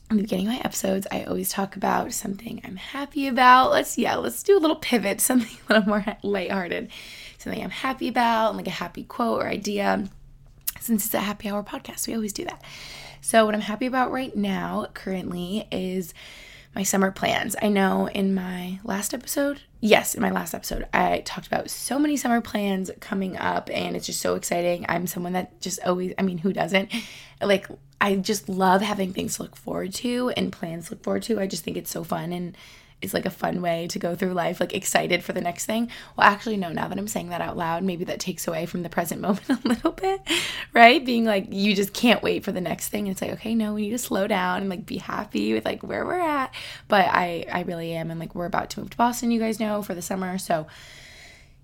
in 0.09 0.15
the 0.15 0.23
beginning 0.23 0.47
of 0.47 0.53
my 0.53 0.59
episodes, 0.59 1.05
I 1.11 1.23
always 1.23 1.49
talk 1.49 1.75
about 1.75 2.13
something 2.13 2.61
I'm 2.63 2.77
happy 2.77 3.27
about. 3.27 3.71
Let's 3.71 3.97
yeah, 3.97 4.15
let's 4.15 4.41
do 4.41 4.57
a 4.57 4.61
little 4.61 4.77
pivot, 4.77 5.19
something 5.21 5.57
a 5.69 5.73
little 5.73 5.89
more 5.89 6.05
lighthearted, 6.23 6.89
something 7.37 7.61
I'm 7.61 7.69
happy 7.69 8.07
about, 8.07 8.55
like 8.55 8.67
a 8.67 8.71
happy 8.71 9.03
quote 9.03 9.41
or 9.41 9.47
idea 9.47 10.07
since 10.79 11.05
it's 11.05 11.13
a 11.13 11.19
happy 11.19 11.49
hour 11.49 11.63
podcast, 11.63 12.07
we 12.07 12.15
always 12.15 12.33
do 12.33 12.45
that. 12.45 12.63
So, 13.21 13.45
what 13.45 13.55
I'm 13.55 13.61
happy 13.61 13.85
about 13.85 14.11
right 14.11 14.35
now, 14.35 14.87
currently, 14.93 15.67
is 15.71 16.13
my 16.77 16.83
summer 16.83 17.11
plans. 17.11 17.55
I 17.59 17.69
know 17.69 18.07
in 18.07 18.35
my 18.35 18.79
last 18.83 19.13
episode, 19.13 19.61
yes, 19.79 20.13
in 20.13 20.21
my 20.21 20.29
last 20.29 20.53
episode, 20.53 20.87
I 20.93 21.21
talked 21.25 21.47
about 21.47 21.71
so 21.71 21.97
many 21.97 22.17
summer 22.17 22.39
plans 22.39 22.91
coming 22.99 23.35
up 23.35 23.69
and 23.73 23.95
it's 23.95 24.05
just 24.05 24.21
so 24.21 24.35
exciting. 24.35 24.85
I'm 24.87 25.07
someone 25.07 25.33
that 25.33 25.59
just 25.59 25.79
always, 25.83 26.13
I 26.19 26.21
mean, 26.21 26.37
who 26.37 26.53
doesn't? 26.53 26.91
Like, 27.41 27.67
I 28.01 28.15
just 28.15 28.49
love 28.49 28.81
having 28.81 29.13
things 29.13 29.35
to 29.35 29.43
look 29.43 29.55
forward 29.55 29.93
to 29.95 30.29
and 30.37 30.51
plans 30.51 30.87
to 30.87 30.93
look 30.93 31.03
forward 31.03 31.23
to. 31.23 31.39
I 31.39 31.45
just 31.47 31.63
think 31.63 31.77
it's 31.77 31.91
so 31.91 32.03
fun 32.03 32.31
and 32.31 32.57
is 33.01 33.13
like 33.13 33.25
a 33.25 33.31
fun 33.31 33.61
way 33.61 33.87
to 33.87 33.99
go 33.99 34.15
through 34.15 34.33
life, 34.33 34.59
like 34.59 34.73
excited 34.73 35.23
for 35.23 35.33
the 35.33 35.41
next 35.41 35.65
thing. 35.65 35.89
Well, 36.15 36.27
actually, 36.27 36.57
no, 36.57 36.69
now 36.71 36.87
that 36.87 36.97
I'm 36.97 37.07
saying 37.07 37.29
that 37.29 37.41
out 37.41 37.55
loud, 37.55 37.83
maybe 37.83 38.03
that 38.05 38.19
takes 38.19 38.47
away 38.47 38.65
from 38.65 38.81
the 38.83 38.89
present 38.89 39.21
moment 39.27 39.49
a 39.49 39.67
little 39.67 39.91
bit, 39.91 40.21
right? 40.73 41.05
Being 41.05 41.25
like, 41.25 41.47
you 41.51 41.75
just 41.75 41.93
can't 41.93 42.23
wait 42.23 42.43
for 42.43 42.51
the 42.51 42.61
next 42.61 42.89
thing. 42.89 43.07
And 43.07 43.11
it's 43.11 43.21
like, 43.21 43.31
okay, 43.33 43.53
no, 43.53 43.73
we 43.73 43.83
need 43.83 43.91
to 43.91 43.97
slow 43.97 44.27
down 44.27 44.61
and 44.61 44.69
like 44.69 44.85
be 44.85 44.97
happy 44.97 45.53
with 45.53 45.65
like 45.65 45.83
where 45.83 46.05
we're 46.05 46.19
at. 46.19 46.53
But 46.87 47.07
I, 47.07 47.45
I 47.51 47.61
really 47.63 47.93
am. 47.93 48.09
And 48.09 48.19
like, 48.19 48.33
we're 48.33 48.45
about 48.45 48.71
to 48.71 48.79
move 48.79 48.89
to 48.89 48.97
Boston, 48.97 49.31
you 49.31 49.39
guys 49.39 49.59
know, 49.59 49.83
for 49.83 49.93
the 49.93 50.01
summer. 50.01 50.37
So, 50.39 50.65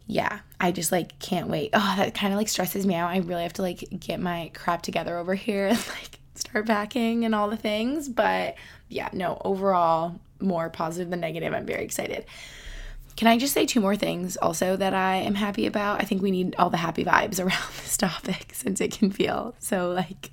yeah, 0.06 0.40
I 0.60 0.72
just 0.72 0.92
like 0.92 1.18
can't 1.20 1.50
wait. 1.50 1.72
Oh, 1.74 1.94
that 1.98 2.14
kind 2.14 2.34
of 2.34 2.38
like 2.38 2.50
stresses 2.50 2.86
me 2.86 2.94
out. 2.94 3.10
I 3.10 3.18
really 3.18 3.44
have 3.44 3.54
to 3.54 3.62
like 3.62 3.84
get 4.00 4.20
my 4.20 4.52
crap 4.54 4.84
together 4.84 5.18
over 5.18 5.34
here 5.34 5.68
and 5.68 5.78
like 5.90 6.20
start 6.36 6.68
packing 6.68 7.26
and 7.26 7.34
all 7.34 7.50
the 7.50 7.58
things. 7.58 8.10
But 8.10 8.56
yeah, 8.90 9.10
no, 9.14 9.42
overall, 9.44 10.20
more 10.40 10.70
positive 10.70 11.10
than 11.10 11.20
negative. 11.20 11.54
I'm 11.54 11.66
very 11.66 11.84
excited. 11.84 12.26
Can 13.16 13.28
I 13.28 13.38
just 13.38 13.54
say 13.54 13.66
two 13.66 13.80
more 13.80 13.96
things 13.96 14.38
also 14.38 14.76
that 14.76 14.94
I 14.94 15.18
am 15.18 15.36
happy 15.36 15.68
about? 15.68 16.02
I 16.02 16.06
think 16.06 16.22
we 16.22 16.32
need 16.32 16.56
all 16.58 16.70
the 16.70 16.78
happy 16.78 17.06
vibes 17.06 17.40
around 17.44 17.72
this 17.82 17.98
topic 17.98 18.52
since 18.54 18.82
it 18.82 18.92
can 18.92 19.12
feel 19.12 19.56
so 19.60 19.92
like 19.92 20.32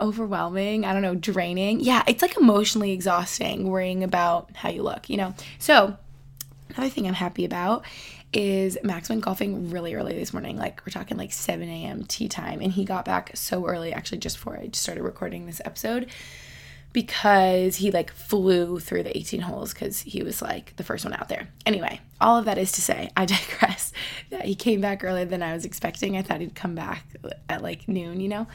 overwhelming. 0.00 0.84
I 0.84 0.92
don't 0.92 1.02
know, 1.02 1.14
draining. 1.14 1.80
Yeah, 1.80 2.02
it's 2.06 2.22
like 2.22 2.36
emotionally 2.36 2.92
exhausting 2.92 3.68
worrying 3.68 4.02
about 4.02 4.50
how 4.54 4.70
you 4.70 4.82
look, 4.82 5.08
you 5.08 5.16
know? 5.16 5.34
So, 5.58 5.96
another 6.70 6.90
thing 6.90 7.06
I'm 7.06 7.14
happy 7.14 7.44
about 7.44 7.84
is 8.32 8.76
Max 8.82 9.08
went 9.08 9.20
golfing 9.20 9.70
really 9.70 9.94
early 9.94 10.14
this 10.14 10.32
morning. 10.32 10.56
Like, 10.56 10.82
we're 10.84 10.90
talking 10.90 11.16
like 11.16 11.32
7 11.32 11.68
a.m. 11.68 12.04
tee 12.04 12.28
time. 12.28 12.60
And 12.60 12.72
he 12.72 12.84
got 12.84 13.04
back 13.04 13.30
so 13.34 13.66
early, 13.66 13.92
actually, 13.92 14.18
just 14.18 14.38
before 14.38 14.58
I 14.58 14.70
started 14.72 15.04
recording 15.04 15.46
this 15.46 15.60
episode 15.64 16.10
because 16.94 17.76
he 17.76 17.90
like 17.90 18.12
flew 18.12 18.78
through 18.78 19.02
the 19.02 19.14
18 19.18 19.40
holes 19.40 19.74
because 19.74 20.00
he 20.00 20.22
was 20.22 20.40
like 20.40 20.74
the 20.76 20.84
first 20.84 21.04
one 21.04 21.12
out 21.12 21.28
there. 21.28 21.48
Anyway, 21.66 22.00
all 22.20 22.38
of 22.38 22.46
that 22.46 22.56
is 22.56 22.72
to 22.72 22.80
say, 22.80 23.10
I 23.16 23.26
digress. 23.26 23.92
That 24.30 24.46
he 24.46 24.54
came 24.54 24.80
back 24.80 25.04
earlier 25.04 25.26
than 25.26 25.42
I 25.42 25.52
was 25.52 25.66
expecting. 25.66 26.16
I 26.16 26.22
thought 26.22 26.40
he'd 26.40 26.54
come 26.54 26.74
back 26.74 27.04
at 27.50 27.62
like 27.62 27.86
noon, 27.88 28.20
you 28.20 28.28
know. 28.28 28.46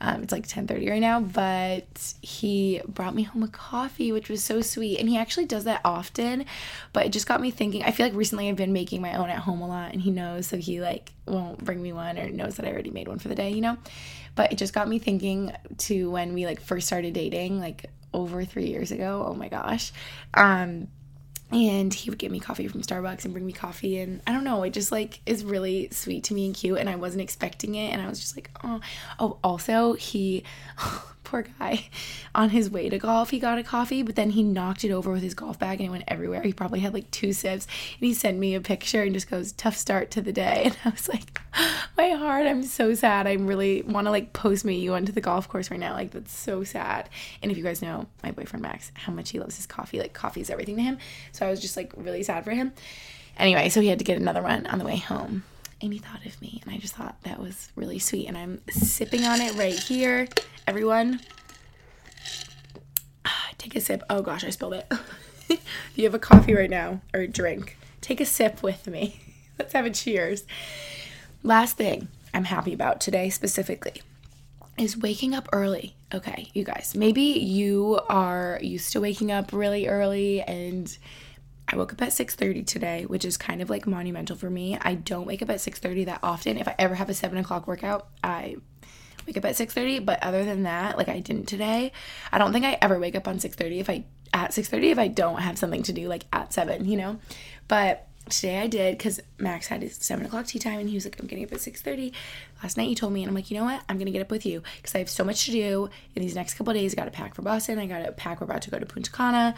Um, 0.00 0.22
it's 0.22 0.30
like 0.30 0.46
10:30 0.46 0.88
right 0.88 1.00
now, 1.00 1.18
but 1.18 2.14
he 2.22 2.80
brought 2.86 3.16
me 3.16 3.24
home 3.24 3.42
a 3.42 3.48
coffee, 3.48 4.12
which 4.12 4.28
was 4.28 4.44
so 4.44 4.60
sweet. 4.60 5.00
And 5.00 5.08
he 5.08 5.18
actually 5.18 5.46
does 5.46 5.64
that 5.64 5.80
often, 5.84 6.44
but 6.92 7.04
it 7.04 7.08
just 7.08 7.26
got 7.26 7.40
me 7.40 7.50
thinking. 7.50 7.82
I 7.82 7.90
feel 7.90 8.06
like 8.06 8.14
recently 8.14 8.48
I've 8.48 8.54
been 8.54 8.72
making 8.72 9.02
my 9.02 9.14
own 9.14 9.28
at 9.28 9.40
home 9.40 9.60
a 9.60 9.66
lot, 9.66 9.92
and 9.92 10.00
he 10.00 10.12
knows, 10.12 10.46
so 10.46 10.56
he 10.56 10.80
like 10.80 11.12
won't 11.26 11.64
bring 11.64 11.82
me 11.82 11.92
one 11.92 12.16
or 12.16 12.30
knows 12.30 12.54
that 12.56 12.64
I 12.64 12.70
already 12.70 12.90
made 12.90 13.08
one 13.08 13.18
for 13.18 13.26
the 13.26 13.34
day, 13.34 13.50
you 13.50 13.60
know. 13.60 13.76
But 14.38 14.52
it 14.52 14.56
just 14.56 14.72
got 14.72 14.86
me 14.86 15.00
thinking 15.00 15.52
to 15.78 16.12
when 16.12 16.32
we 16.32 16.46
like 16.46 16.60
first 16.60 16.86
started 16.86 17.12
dating, 17.12 17.58
like 17.58 17.86
over 18.14 18.44
three 18.44 18.68
years 18.68 18.92
ago. 18.92 19.24
Oh 19.26 19.34
my 19.34 19.48
gosh. 19.48 19.90
Um, 20.32 20.86
and 21.50 21.92
he 21.92 22.08
would 22.08 22.20
get 22.20 22.30
me 22.30 22.38
coffee 22.38 22.68
from 22.68 22.82
Starbucks 22.82 23.24
and 23.24 23.34
bring 23.34 23.44
me 23.44 23.52
coffee 23.52 23.98
and 23.98 24.20
I 24.28 24.32
don't 24.32 24.44
know 24.44 24.62
it 24.62 24.74
just 24.74 24.92
like 24.92 25.20
is 25.26 25.44
really 25.44 25.88
sweet 25.90 26.24
to 26.24 26.34
me 26.34 26.46
and 26.46 26.54
cute 26.54 26.78
and 26.78 26.88
I 26.88 26.94
wasn't 26.96 27.22
expecting 27.22 27.74
it 27.74 27.88
and 27.88 28.00
I 28.00 28.06
was 28.06 28.20
just 28.20 28.36
like 28.36 28.50
oh 28.62 28.80
oh 29.18 29.38
also 29.42 29.94
he 29.94 30.44
poor 31.28 31.44
guy 31.58 31.84
on 32.34 32.50
his 32.50 32.70
way 32.70 32.88
to 32.88 32.98
golf 32.98 33.28
he 33.30 33.38
got 33.38 33.58
a 33.58 33.62
coffee 33.62 34.02
but 34.02 34.16
then 34.16 34.30
he 34.30 34.42
knocked 34.42 34.82
it 34.82 34.90
over 34.90 35.12
with 35.12 35.22
his 35.22 35.34
golf 35.34 35.58
bag 35.58 35.78
and 35.78 35.88
it 35.88 35.90
went 35.90 36.04
everywhere. 36.08 36.40
He 36.42 36.54
probably 36.54 36.80
had 36.80 36.94
like 36.94 37.10
two 37.10 37.34
sips 37.34 37.66
and 37.66 38.06
he 38.06 38.14
sent 38.14 38.38
me 38.38 38.54
a 38.54 38.60
picture 38.60 39.02
and 39.02 39.12
just 39.12 39.28
goes 39.28 39.52
tough 39.52 39.76
start 39.76 40.10
to 40.12 40.22
the 40.22 40.32
day. 40.32 40.46
And 40.68 40.76
I 40.84 40.90
was 40.90 41.08
like 41.08 41.40
my 41.96 42.10
heart 42.10 42.46
I'm 42.46 42.62
so 42.62 42.94
sad. 42.94 43.26
I 43.26 43.34
really 43.34 43.82
want 43.82 44.06
to 44.06 44.10
like 44.10 44.32
post 44.32 44.64
me 44.64 44.78
you 44.78 44.94
onto 44.94 45.12
the 45.12 45.20
golf 45.20 45.48
course 45.48 45.70
right 45.70 45.80
now. 45.80 45.92
Like 45.92 46.12
that's 46.12 46.34
so 46.34 46.64
sad. 46.64 47.10
And 47.42 47.52
if 47.52 47.58
you 47.58 47.64
guys 47.64 47.82
know 47.82 48.06
my 48.22 48.30
boyfriend 48.30 48.62
Max 48.62 48.90
how 48.94 49.12
much 49.12 49.30
he 49.30 49.38
loves 49.38 49.56
his 49.56 49.66
coffee 49.66 49.98
like 49.98 50.14
coffee 50.14 50.40
is 50.40 50.50
everything 50.50 50.76
to 50.76 50.82
him. 50.82 50.98
So 51.32 51.46
I 51.46 51.50
was 51.50 51.60
just 51.60 51.76
like 51.76 51.92
really 51.96 52.22
sad 52.22 52.44
for 52.44 52.52
him. 52.52 52.72
Anyway 53.36 53.68
so 53.68 53.80
he 53.82 53.88
had 53.88 53.98
to 53.98 54.04
get 54.04 54.16
another 54.16 54.42
one 54.42 54.66
on 54.66 54.78
the 54.78 54.84
way 54.84 54.96
home 54.96 55.44
he 55.80 55.98
thought 55.98 56.24
of 56.26 56.40
me 56.40 56.60
and 56.64 56.74
i 56.74 56.78
just 56.78 56.94
thought 56.94 57.16
that 57.22 57.40
was 57.40 57.70
really 57.76 57.98
sweet 57.98 58.26
and 58.26 58.36
i'm 58.36 58.60
sipping 58.70 59.24
on 59.24 59.40
it 59.40 59.54
right 59.54 59.78
here. 59.78 60.28
Everyone 60.66 61.20
take 63.58 63.74
a 63.76 63.80
sip. 63.80 64.02
Oh 64.10 64.22
gosh 64.22 64.44
i 64.44 64.50
spilled 64.50 64.74
it. 64.74 64.86
If 65.48 65.60
you 65.96 66.04
have 66.04 66.14
a 66.14 66.18
coffee 66.18 66.54
right 66.54 66.70
now 66.70 67.00
or 67.14 67.20
a 67.20 67.28
drink. 67.28 67.76
Take 68.00 68.20
a 68.20 68.26
sip 68.26 68.62
with 68.62 68.86
me. 68.86 69.20
Let's 69.58 69.72
have 69.72 69.86
a 69.86 69.90
cheers. 69.90 70.44
Last 71.42 71.76
thing 71.76 72.08
i'm 72.34 72.44
happy 72.44 72.74
about 72.74 73.00
today 73.00 73.30
specifically 73.30 74.02
is 74.76 74.96
waking 74.96 75.34
up 75.34 75.48
early. 75.52 75.94
Okay 76.12 76.50
you 76.54 76.64
guys 76.64 76.94
maybe 76.96 77.22
you 77.22 78.00
are 78.08 78.58
used 78.62 78.92
to 78.92 79.00
waking 79.00 79.30
up 79.30 79.52
really 79.52 79.86
early 79.86 80.42
and 80.42 80.98
I 81.68 81.76
woke 81.76 81.92
up 81.92 82.00
at 82.00 82.12
6:30 82.12 82.66
today, 82.66 83.04
which 83.06 83.24
is 83.24 83.36
kind 83.36 83.60
of 83.60 83.68
like 83.68 83.86
monumental 83.86 84.36
for 84.36 84.48
me. 84.48 84.78
I 84.80 84.94
don't 84.94 85.26
wake 85.26 85.42
up 85.42 85.50
at 85.50 85.60
6:30 85.60 86.06
that 86.06 86.20
often. 86.22 86.56
If 86.56 86.66
I 86.66 86.74
ever 86.78 86.94
have 86.94 87.10
a 87.10 87.14
seven 87.14 87.36
o'clock 87.38 87.66
workout, 87.66 88.08
I 88.24 88.56
wake 89.26 89.36
up 89.36 89.44
at 89.44 89.56
6:30. 89.56 90.04
But 90.04 90.22
other 90.22 90.44
than 90.44 90.62
that, 90.62 90.96
like 90.96 91.10
I 91.10 91.20
didn't 91.20 91.46
today. 91.46 91.92
I 92.32 92.38
don't 92.38 92.52
think 92.52 92.64
I 92.64 92.78
ever 92.80 92.98
wake 92.98 93.14
up 93.14 93.28
on 93.28 93.38
6:30 93.38 93.80
if 93.80 93.90
I 93.90 94.04
at 94.32 94.52
6:30 94.52 94.90
if 94.90 94.98
I 94.98 95.08
don't 95.08 95.40
have 95.40 95.58
something 95.58 95.82
to 95.84 95.92
do 95.92 96.08
like 96.08 96.24
at 96.32 96.54
seven, 96.54 96.86
you 96.86 96.96
know. 96.96 97.18
But 97.68 98.06
today 98.30 98.58
I 98.60 98.66
did 98.66 98.96
because 98.96 99.20
Max 99.38 99.66
had 99.68 99.82
his 99.82 99.96
seven 99.96 100.24
o'clock 100.24 100.46
tee 100.46 100.58
time 100.58 100.78
and 100.78 100.88
he 100.88 100.94
was 100.94 101.04
like, 101.04 101.20
I'm 101.20 101.26
getting 101.26 101.44
up 101.44 101.52
at 101.52 101.58
6:30. 101.60 102.12
Last 102.62 102.78
night 102.78 102.88
he 102.88 102.94
told 102.94 103.12
me 103.12 103.22
and 103.22 103.28
I'm 103.28 103.34
like, 103.34 103.50
you 103.50 103.58
know 103.58 103.64
what? 103.64 103.82
I'm 103.90 103.98
gonna 103.98 104.10
get 104.10 104.22
up 104.22 104.30
with 104.30 104.46
you 104.46 104.62
because 104.76 104.94
I 104.94 104.98
have 104.98 105.10
so 105.10 105.22
much 105.22 105.44
to 105.44 105.52
do 105.52 105.90
in 106.14 106.22
these 106.22 106.34
next 106.34 106.54
couple 106.54 106.72
days. 106.72 106.94
I 106.94 106.96
gotta 106.96 107.10
pack 107.10 107.34
for 107.34 107.42
Boston. 107.42 107.78
I 107.78 107.86
gotta 107.86 108.12
pack. 108.12 108.40
We're 108.40 108.46
about 108.46 108.62
to 108.62 108.70
go 108.70 108.78
to 108.78 108.86
Punta 108.86 109.12
Cana. 109.12 109.54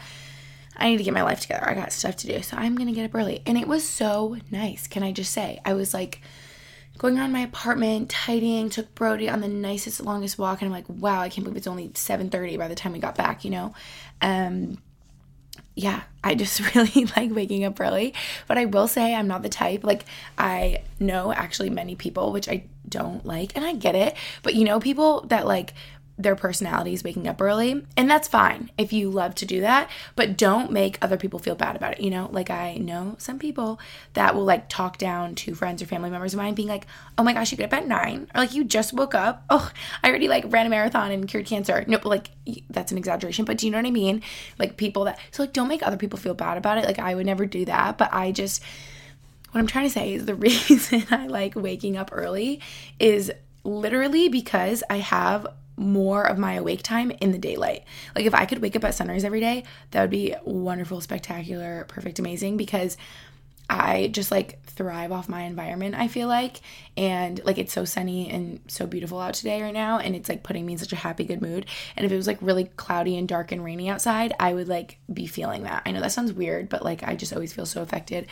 I 0.77 0.89
need 0.89 0.97
to 0.97 1.03
get 1.03 1.13
my 1.13 1.23
life 1.23 1.41
together. 1.41 1.67
I 1.67 1.73
got 1.73 1.91
stuff 1.91 2.15
to 2.17 2.27
do. 2.27 2.41
So 2.41 2.57
I'm 2.57 2.75
going 2.75 2.87
to 2.87 2.93
get 2.93 3.05
up 3.05 3.15
early. 3.15 3.41
And 3.45 3.57
it 3.57 3.67
was 3.67 3.87
so 3.87 4.37
nice. 4.51 4.87
Can 4.87 5.03
I 5.03 5.11
just 5.11 5.31
say? 5.33 5.59
I 5.65 5.73
was 5.73 5.93
like 5.93 6.21
going 6.97 7.17
around 7.17 7.31
my 7.31 7.41
apartment, 7.41 8.09
tidying, 8.09 8.69
took 8.69 8.93
Brody 8.95 9.29
on 9.29 9.41
the 9.41 9.47
nicest, 9.47 10.01
longest 10.01 10.37
walk. 10.37 10.61
And 10.61 10.67
I'm 10.67 10.71
like, 10.71 10.87
wow, 10.87 11.19
I 11.19 11.29
can't 11.29 11.43
believe 11.43 11.57
it's 11.57 11.67
only 11.67 11.89
7.30 11.89 12.57
by 12.57 12.67
the 12.67 12.75
time 12.75 12.93
we 12.93 12.99
got 12.99 13.15
back, 13.15 13.43
you 13.43 13.51
know? 13.51 13.73
Um, 14.21 14.77
yeah, 15.75 16.03
I 16.23 16.35
just 16.35 16.59
really 16.75 17.05
like 17.17 17.31
waking 17.31 17.63
up 17.65 17.79
early. 17.79 18.13
But 18.47 18.57
I 18.57 18.65
will 18.65 18.87
say 18.87 19.13
I'm 19.13 19.27
not 19.27 19.43
the 19.43 19.49
type. 19.49 19.83
Like, 19.83 20.05
I 20.37 20.83
know 20.99 21.33
actually 21.33 21.69
many 21.69 21.95
people, 21.95 22.31
which 22.31 22.47
I 22.47 22.65
don't 22.87 23.25
like, 23.25 23.55
and 23.55 23.65
I 23.65 23.73
get 23.73 23.95
it. 23.95 24.15
But 24.43 24.55
you 24.55 24.63
know, 24.63 24.79
people 24.79 25.21
that 25.27 25.47
like 25.47 25.73
their 26.17 26.35
personalities 26.35 27.03
waking 27.03 27.27
up 27.27 27.41
early. 27.41 27.85
And 27.97 28.09
that's 28.09 28.27
fine 28.27 28.69
if 28.77 28.93
you 28.93 29.09
love 29.09 29.35
to 29.35 29.45
do 29.45 29.61
that, 29.61 29.89
but 30.15 30.37
don't 30.37 30.71
make 30.71 30.97
other 31.01 31.17
people 31.17 31.39
feel 31.39 31.55
bad 31.55 31.75
about 31.75 31.93
it. 31.93 32.01
You 32.01 32.09
know, 32.09 32.29
like 32.31 32.49
I 32.49 32.75
know 32.75 33.15
some 33.17 33.39
people 33.39 33.79
that 34.13 34.35
will 34.35 34.43
like 34.43 34.69
talk 34.69 34.97
down 34.97 35.35
to 35.35 35.55
friends 35.55 35.81
or 35.81 35.85
family 35.85 36.09
members 36.09 36.33
of 36.33 36.37
mine 36.37 36.53
being 36.53 36.67
like, 36.67 36.85
oh 37.17 37.23
my 37.23 37.33
gosh, 37.33 37.51
you 37.51 37.57
get 37.57 37.65
up 37.65 37.73
at 37.73 37.87
nine. 37.87 38.29
Or 38.35 38.41
like, 38.41 38.53
you 38.53 38.63
just 38.63 38.93
woke 38.93 39.15
up. 39.15 39.45
Oh, 39.53 39.69
I 40.01 40.07
already 40.07 40.29
like 40.29 40.45
ran 40.47 40.65
a 40.65 40.69
marathon 40.69 41.11
and 41.11 41.27
cured 41.27 41.45
cancer. 41.45 41.83
No, 41.85 41.99
like 42.05 42.29
that's 42.69 42.93
an 42.93 42.97
exaggeration, 42.97 43.43
but 43.43 43.57
do 43.57 43.65
you 43.65 43.71
know 43.71 43.77
what 43.77 43.85
I 43.85 43.91
mean? 43.91 44.21
Like 44.57 44.77
people 44.77 45.03
that, 45.05 45.19
so 45.31 45.43
like 45.43 45.51
don't 45.51 45.67
make 45.67 45.83
other 45.85 45.97
people 45.97 46.17
feel 46.17 46.33
bad 46.33 46.57
about 46.57 46.77
it. 46.77 46.85
Like 46.85 46.97
I 46.97 47.13
would 47.15 47.25
never 47.25 47.45
do 47.45 47.65
that, 47.65 47.97
but 47.97 48.13
I 48.13 48.31
just, 48.31 48.63
what 49.51 49.59
I'm 49.59 49.67
trying 49.67 49.85
to 49.85 49.91
say 49.91 50.13
is 50.13 50.25
the 50.25 50.35
reason 50.35 51.03
I 51.11 51.27
like 51.27 51.53
waking 51.55 51.97
up 51.97 52.11
early 52.13 52.61
is 52.97 53.29
literally 53.65 54.29
because 54.29 54.83
I 54.89 54.97
have 54.97 55.47
more 55.77 56.23
of 56.23 56.37
my 56.37 56.53
awake 56.53 56.83
time 56.83 57.11
in 57.11 57.31
the 57.31 57.37
daylight. 57.37 57.83
Like 58.15 58.25
if 58.25 58.33
I 58.33 58.45
could 58.45 58.61
wake 58.61 58.75
up 58.75 58.83
at 58.83 58.95
sunrise 58.95 59.23
every 59.23 59.39
day, 59.39 59.63
that 59.91 60.01
would 60.01 60.09
be 60.09 60.35
wonderful, 60.43 61.01
spectacular, 61.01 61.85
perfect, 61.87 62.19
amazing 62.19 62.57
because 62.57 62.97
I 63.69 64.09
just 64.09 64.31
like 64.31 64.61
thrive 64.65 65.13
off 65.13 65.29
my 65.29 65.43
environment, 65.43 65.95
I 65.95 66.09
feel 66.09 66.27
like. 66.27 66.59
And 66.97 67.41
like 67.45 67.57
it's 67.57 67.71
so 67.71 67.85
sunny 67.85 68.29
and 68.29 68.59
so 68.67 68.85
beautiful 68.85 69.19
out 69.19 69.33
today 69.33 69.61
right 69.61 69.73
now. 69.73 69.97
And 69.97 70.13
it's 70.13 70.27
like 70.27 70.43
putting 70.43 70.65
me 70.65 70.73
in 70.73 70.79
such 70.79 70.91
a 70.91 70.97
happy, 70.97 71.23
good 71.23 71.41
mood. 71.41 71.65
And 71.95 72.05
if 72.05 72.11
it 72.11 72.17
was 72.17 72.27
like 72.27 72.37
really 72.41 72.65
cloudy 72.75 73.17
and 73.17 73.29
dark 73.29 73.53
and 73.53 73.63
rainy 73.63 73.89
outside, 73.89 74.33
I 74.39 74.53
would 74.53 74.67
like 74.67 74.97
be 75.11 75.25
feeling 75.25 75.63
that. 75.63 75.83
I 75.85 75.91
know 75.91 76.01
that 76.01 76.11
sounds 76.11 76.33
weird, 76.33 76.67
but 76.67 76.83
like 76.83 77.03
I 77.03 77.15
just 77.15 77.31
always 77.31 77.53
feel 77.53 77.65
so 77.65 77.81
affected 77.81 78.27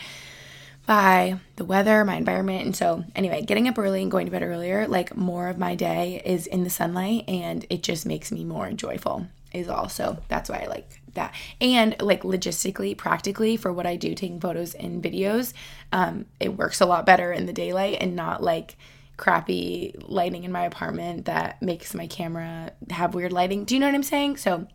by 0.90 1.38
the 1.54 1.64
weather, 1.64 2.04
my 2.04 2.16
environment. 2.16 2.64
And 2.64 2.74
so, 2.74 3.04
anyway, 3.14 3.42
getting 3.42 3.68
up 3.68 3.78
early 3.78 4.02
and 4.02 4.10
going 4.10 4.26
to 4.26 4.32
bed 4.32 4.42
earlier, 4.42 4.88
like 4.88 5.16
more 5.16 5.46
of 5.46 5.56
my 5.56 5.76
day 5.76 6.20
is 6.24 6.48
in 6.48 6.64
the 6.64 6.68
sunlight 6.68 7.26
and 7.28 7.64
it 7.70 7.84
just 7.84 8.04
makes 8.04 8.32
me 8.32 8.42
more 8.42 8.72
joyful, 8.72 9.28
is 9.54 9.68
also 9.68 10.20
that's 10.26 10.50
why 10.50 10.62
I 10.64 10.66
like 10.66 11.00
that. 11.14 11.32
And 11.60 11.94
like 12.02 12.24
logistically, 12.24 12.96
practically 12.98 13.56
for 13.56 13.72
what 13.72 13.86
I 13.86 13.94
do, 13.94 14.16
taking 14.16 14.40
photos 14.40 14.74
and 14.74 15.00
videos, 15.00 15.52
um, 15.92 16.26
it 16.40 16.58
works 16.58 16.80
a 16.80 16.86
lot 16.86 17.06
better 17.06 17.30
in 17.32 17.46
the 17.46 17.52
daylight 17.52 17.98
and 18.00 18.16
not 18.16 18.42
like 18.42 18.76
crappy 19.16 19.94
lighting 20.08 20.42
in 20.42 20.50
my 20.50 20.64
apartment 20.64 21.26
that 21.26 21.62
makes 21.62 21.94
my 21.94 22.08
camera 22.08 22.72
have 22.90 23.14
weird 23.14 23.32
lighting. 23.32 23.64
Do 23.64 23.76
you 23.76 23.80
know 23.80 23.86
what 23.86 23.94
I'm 23.94 24.02
saying? 24.02 24.38
So, 24.38 24.66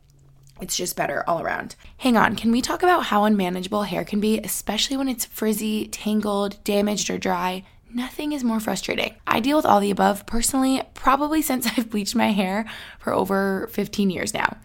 it's 0.61 0.77
just 0.77 0.95
better 0.95 1.23
all 1.27 1.41
around. 1.41 1.75
Hang 1.97 2.17
on, 2.17 2.35
can 2.35 2.51
we 2.51 2.61
talk 2.61 2.83
about 2.83 3.05
how 3.05 3.25
unmanageable 3.25 3.83
hair 3.83 4.05
can 4.05 4.19
be, 4.19 4.39
especially 4.39 4.97
when 4.97 5.09
it's 5.09 5.25
frizzy, 5.25 5.87
tangled, 5.87 6.63
damaged, 6.63 7.09
or 7.09 7.17
dry? 7.17 7.63
Nothing 7.93 8.33
is 8.33 8.43
more 8.43 8.59
frustrating. 8.59 9.15
I 9.25 9.39
deal 9.39 9.57
with 9.57 9.65
all 9.65 9.79
the 9.79 9.91
above 9.91 10.25
personally, 10.25 10.81
probably 10.93 11.41
since 11.41 11.67
I've 11.77 11.89
bleached 11.89 12.15
my 12.15 12.31
hair 12.31 12.65
for 12.99 13.13
over 13.13 13.67
15 13.71 14.09
years 14.09 14.33
now. 14.33 14.57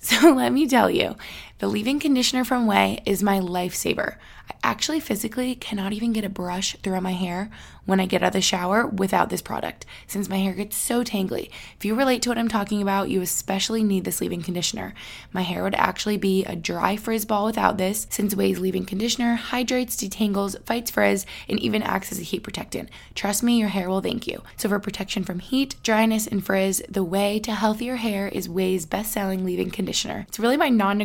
So 0.00 0.30
let 0.34 0.52
me 0.52 0.68
tell 0.68 0.90
you, 0.90 1.16
the 1.58 1.66
leave 1.66 1.88
in 1.88 1.98
conditioner 1.98 2.44
from 2.44 2.66
Ouai 2.66 3.00
is 3.04 3.20
my 3.20 3.40
lifesaver. 3.40 4.14
I 4.48 4.54
actually 4.62 5.00
physically 5.00 5.56
cannot 5.56 5.92
even 5.92 6.12
get 6.12 6.24
a 6.24 6.28
brush 6.28 6.76
through 6.82 7.00
my 7.00 7.12
hair 7.12 7.50
when 7.88 8.00
I 8.00 8.06
get 8.06 8.22
out 8.22 8.28
of 8.28 8.32
the 8.34 8.42
shower 8.42 8.86
without 8.86 9.30
this 9.30 9.40
product, 9.40 9.86
since 10.06 10.28
my 10.28 10.36
hair 10.36 10.52
gets 10.52 10.76
so 10.76 11.02
tangly. 11.02 11.50
If 11.78 11.86
you 11.86 11.94
relate 11.94 12.20
to 12.22 12.28
what 12.28 12.36
I'm 12.36 12.48
talking 12.48 12.82
about, 12.82 13.08
you 13.08 13.22
especially 13.22 13.82
need 13.82 14.04
this 14.04 14.20
leave 14.20 14.30
in 14.30 14.42
conditioner. 14.42 14.92
My 15.32 15.40
hair 15.40 15.62
would 15.62 15.74
actually 15.74 16.18
be 16.18 16.44
a 16.44 16.54
dry 16.54 16.96
frizz 16.96 17.24
ball 17.24 17.46
without 17.46 17.78
this, 17.78 18.06
since 18.10 18.34
Ouai's 18.34 18.58
leave 18.58 18.76
in 18.76 18.84
conditioner 18.84 19.36
hydrates, 19.36 19.96
detangles, 19.96 20.62
fights 20.66 20.90
frizz, 20.90 21.24
and 21.48 21.58
even 21.60 21.82
acts 21.82 22.12
as 22.12 22.18
a 22.18 22.24
heat 22.24 22.42
protectant. 22.42 22.90
Trust 23.14 23.42
me, 23.42 23.58
your 23.58 23.70
hair 23.70 23.88
will 23.88 24.02
thank 24.02 24.26
you. 24.26 24.42
So, 24.58 24.68
for 24.68 24.78
protection 24.78 25.24
from 25.24 25.38
heat, 25.38 25.76
dryness, 25.82 26.26
and 26.26 26.44
frizz, 26.44 26.82
the 26.90 27.02
way 27.02 27.38
to 27.40 27.54
healthier 27.54 27.96
hair 27.96 28.28
is 28.28 28.48
Ouai's 28.48 28.84
best 28.84 29.12
selling 29.12 29.46
leave 29.46 29.60
in 29.60 29.70
conditioner. 29.70 30.26
It's 30.28 30.38
really 30.38 30.58
my 30.58 30.68
non 30.68 30.98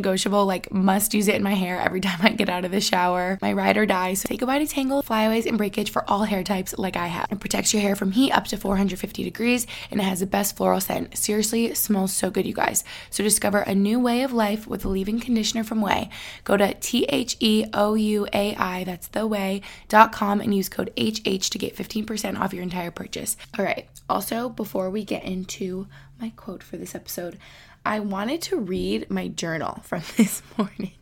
like, 0.45 0.71
must 0.71 1.13
use 1.13 1.27
it 1.27 1.35
in 1.35 1.43
my 1.43 1.53
hair 1.53 1.79
every 1.79 2.01
time 2.07 2.19
I 2.21 2.29
get 2.29 2.49
out 2.49 2.65
of 2.65 2.71
the 2.71 2.81
shower. 2.81 3.37
My 3.41 3.53
ride 3.53 3.77
or 3.77 3.85
die. 3.85 4.13
So, 4.13 4.27
say 4.29 4.37
goodbye 4.37 4.59
to 4.59 4.67
tangle, 4.67 5.01
flyaways, 5.01 5.45
and 5.45 5.57
breakage 5.57 5.91
for 5.91 6.09
all 6.09 6.23
hair 6.23 6.43
types 6.43 6.75
like 6.77 6.95
I 6.95 7.07
have. 7.07 7.31
It 7.31 7.39
protects 7.39 7.73
your 7.73 7.81
hair 7.81 7.95
from 7.95 8.11
heat 8.11 8.31
up 8.31 8.45
to 8.45 8.57
450 8.57 9.23
degrees 9.23 9.67
and 9.91 9.99
it 9.99 10.03
has 10.03 10.19
the 10.19 10.25
best 10.25 10.55
floral 10.55 10.81
scent. 10.81 11.17
Seriously, 11.17 11.73
smells 11.73 12.13
so 12.13 12.29
good, 12.29 12.45
you 12.45 12.53
guys. 12.53 12.83
So 13.09 13.23
discover 13.23 13.59
a 13.59 13.75
new 13.75 13.99
way 13.99 14.23
of 14.23 14.33
life 14.33 14.67
with 14.67 14.85
a 14.85 14.89
leave-in 14.89 15.19
conditioner 15.19 15.63
from 15.63 15.81
Ouai. 15.81 16.09
Go 16.43 16.57
to 16.57 16.73
T 16.75 17.05
H 17.05 17.37
E 17.39 17.65
O 17.73 17.93
U 17.95 18.27
A 18.33 18.55
I, 18.55 18.83
that's 18.83 19.07
the 19.07 19.27
way.com, 19.27 20.41
and 20.41 20.55
use 20.55 20.69
code 20.69 20.91
HH 20.97 21.49
to 21.49 21.57
get 21.57 21.75
15% 21.75 22.39
off 22.39 22.53
your 22.53 22.63
entire 22.63 22.91
purchase. 22.91 23.37
All 23.57 23.65
right, 23.65 23.87
also, 24.09 24.49
before 24.49 24.89
we 24.89 25.03
get 25.03 25.23
into 25.23 25.87
my 26.19 26.31
quote 26.35 26.63
for 26.63 26.77
this 26.77 26.95
episode, 26.95 27.37
I 27.85 27.99
wanted 27.99 28.41
to 28.43 28.57
read 28.57 29.09
my 29.09 29.27
journal 29.27 29.81
from 29.83 30.01
this 30.17 30.41
morning 30.57 30.93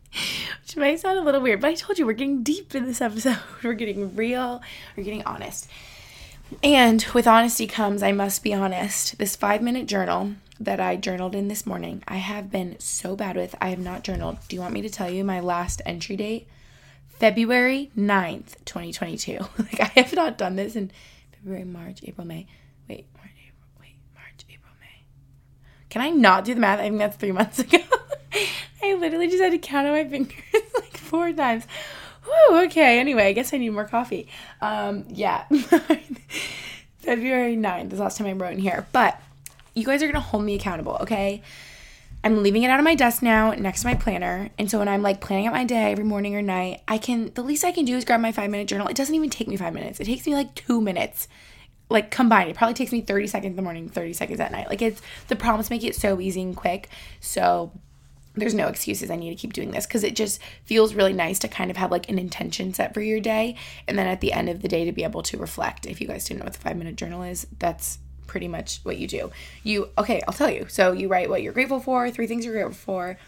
which 0.60 0.76
might 0.76 1.00
sound 1.00 1.18
a 1.18 1.22
little 1.22 1.40
weird, 1.40 1.60
but 1.60 1.68
I 1.68 1.74
told 1.74 1.98
you 1.98 2.06
we're 2.06 2.12
getting 2.12 2.42
deep 2.42 2.74
in 2.74 2.84
this 2.86 3.00
episode. 3.00 3.38
We're 3.62 3.74
getting 3.74 4.14
real, 4.14 4.62
we're 4.96 5.04
getting 5.04 5.24
honest. 5.24 5.68
And 6.62 7.04
with 7.14 7.26
honesty 7.26 7.66
comes, 7.66 8.02
I 8.02 8.12
must 8.12 8.42
be 8.42 8.52
honest. 8.52 9.16
This 9.18 9.36
five 9.36 9.62
minute 9.62 9.86
journal 9.86 10.32
that 10.60 10.80
I 10.80 10.96
journaled 10.96 11.34
in 11.34 11.48
this 11.48 11.66
morning, 11.66 12.02
I 12.06 12.16
have 12.16 12.50
been 12.50 12.78
so 12.78 13.16
bad 13.16 13.36
with. 13.36 13.54
I 13.60 13.68
have 13.68 13.78
not 13.78 14.04
journaled. 14.04 14.38
Do 14.48 14.56
you 14.56 14.60
want 14.60 14.74
me 14.74 14.82
to 14.82 14.90
tell 14.90 15.10
you 15.10 15.24
my 15.24 15.40
last 15.40 15.80
entry 15.86 16.16
date? 16.16 16.46
February 17.08 17.90
9th, 17.96 18.56
2022. 18.64 19.38
like, 19.58 19.80
I 19.80 20.00
have 20.00 20.12
not 20.12 20.36
done 20.36 20.56
this 20.56 20.76
in 20.76 20.90
February, 21.32 21.64
March, 21.64 22.00
April, 22.04 22.26
May. 22.26 22.46
Wait. 22.88 23.06
Can 25.92 26.00
I 26.00 26.08
not 26.08 26.46
do 26.46 26.54
the 26.54 26.60
math? 26.60 26.80
I 26.80 26.84
think 26.84 26.96
that's 26.96 27.18
three 27.18 27.32
months 27.40 27.58
ago. 27.58 27.76
I 28.82 28.94
literally 28.94 29.28
just 29.28 29.42
had 29.42 29.52
to 29.52 29.58
count 29.58 29.86
on 29.86 29.92
my 29.92 30.08
fingers 30.08 30.34
like 30.74 30.96
four 30.96 31.30
times. 31.34 31.66
Whew, 32.24 32.64
okay, 32.64 32.98
anyway, 32.98 33.26
I 33.26 33.34
guess 33.34 33.52
I 33.52 33.58
need 33.58 33.68
more 33.68 33.84
coffee. 33.84 34.26
Um, 34.62 35.04
yeah. 35.10 35.44
February 36.96 37.58
9th 37.58 37.92
is 37.92 37.98
the 37.98 38.04
last 38.04 38.16
time 38.16 38.26
I 38.26 38.32
wrote 38.32 38.54
in 38.54 38.58
here. 38.58 38.86
But 38.92 39.20
you 39.74 39.84
guys 39.84 40.02
are 40.02 40.06
going 40.06 40.14
to 40.14 40.20
hold 40.20 40.44
me 40.44 40.54
accountable, 40.54 40.96
okay? 41.02 41.42
I'm 42.24 42.42
leaving 42.42 42.62
it 42.62 42.70
out 42.70 42.80
of 42.80 42.84
my 42.84 42.94
desk 42.94 43.22
now 43.22 43.52
next 43.52 43.82
to 43.82 43.88
my 43.88 43.94
planner. 43.94 44.48
And 44.58 44.70
so 44.70 44.78
when 44.78 44.88
I'm 44.88 45.02
like 45.02 45.20
planning 45.20 45.46
out 45.46 45.52
my 45.52 45.64
day 45.64 45.92
every 45.92 46.04
morning 46.04 46.34
or 46.34 46.40
night, 46.40 46.80
I 46.88 46.96
can, 46.96 47.34
the 47.34 47.42
least 47.42 47.64
I 47.64 47.72
can 47.72 47.84
do 47.84 47.98
is 47.98 48.06
grab 48.06 48.20
my 48.22 48.32
five 48.32 48.48
minute 48.48 48.66
journal. 48.66 48.88
It 48.88 48.96
doesn't 48.96 49.14
even 49.14 49.28
take 49.28 49.46
me 49.46 49.58
five 49.58 49.74
minutes, 49.74 50.00
it 50.00 50.06
takes 50.06 50.26
me 50.26 50.34
like 50.34 50.54
two 50.54 50.80
minutes. 50.80 51.28
Like 51.92 52.10
combined, 52.10 52.50
it 52.50 52.56
probably 52.56 52.74
takes 52.74 52.92
me 52.92 53.02
30 53.02 53.26
seconds 53.26 53.50
in 53.50 53.56
the 53.56 53.62
morning, 53.62 53.88
30 53.88 54.12
seconds 54.14 54.40
at 54.40 54.50
night. 54.50 54.68
Like 54.68 54.82
it's 54.82 55.00
the 55.28 55.36
promise 55.36 55.70
make 55.70 55.84
it 55.84 55.94
so 55.94 56.20
easy 56.20 56.42
and 56.42 56.56
quick. 56.56 56.88
So 57.20 57.72
there's 58.34 58.54
no 58.54 58.68
excuses. 58.68 59.10
I 59.10 59.16
need 59.16 59.30
to 59.30 59.36
keep 59.36 59.52
doing 59.52 59.70
this 59.70 59.86
because 59.86 60.04
it 60.04 60.16
just 60.16 60.40
feels 60.64 60.94
really 60.94 61.12
nice 61.12 61.38
to 61.40 61.48
kind 61.48 61.70
of 61.70 61.76
have 61.76 61.90
like 61.90 62.08
an 62.08 62.18
intention 62.18 62.72
set 62.72 62.94
for 62.94 63.00
your 63.00 63.20
day. 63.20 63.56
And 63.86 63.98
then 63.98 64.06
at 64.06 64.20
the 64.20 64.32
end 64.32 64.48
of 64.48 64.62
the 64.62 64.68
day, 64.68 64.84
to 64.84 64.92
be 64.92 65.04
able 65.04 65.22
to 65.24 65.36
reflect. 65.36 65.86
If 65.86 66.00
you 66.00 66.06
guys 66.06 66.24
didn't 66.24 66.40
know 66.40 66.44
what 66.44 66.54
the 66.54 66.60
five 66.60 66.76
minute 66.76 66.96
journal 66.96 67.22
is, 67.22 67.46
that's 67.58 67.98
pretty 68.26 68.48
much 68.48 68.80
what 68.82 68.96
you 68.96 69.06
do. 69.06 69.30
You, 69.62 69.90
okay, 69.98 70.22
I'll 70.26 70.34
tell 70.34 70.50
you. 70.50 70.66
So 70.68 70.92
you 70.92 71.08
write 71.08 71.28
what 71.28 71.42
you're 71.42 71.52
grateful 71.52 71.80
for, 71.80 72.10
three 72.10 72.26
things 72.26 72.44
you're 72.46 72.54
grateful 72.54 72.72
for, 72.72 73.18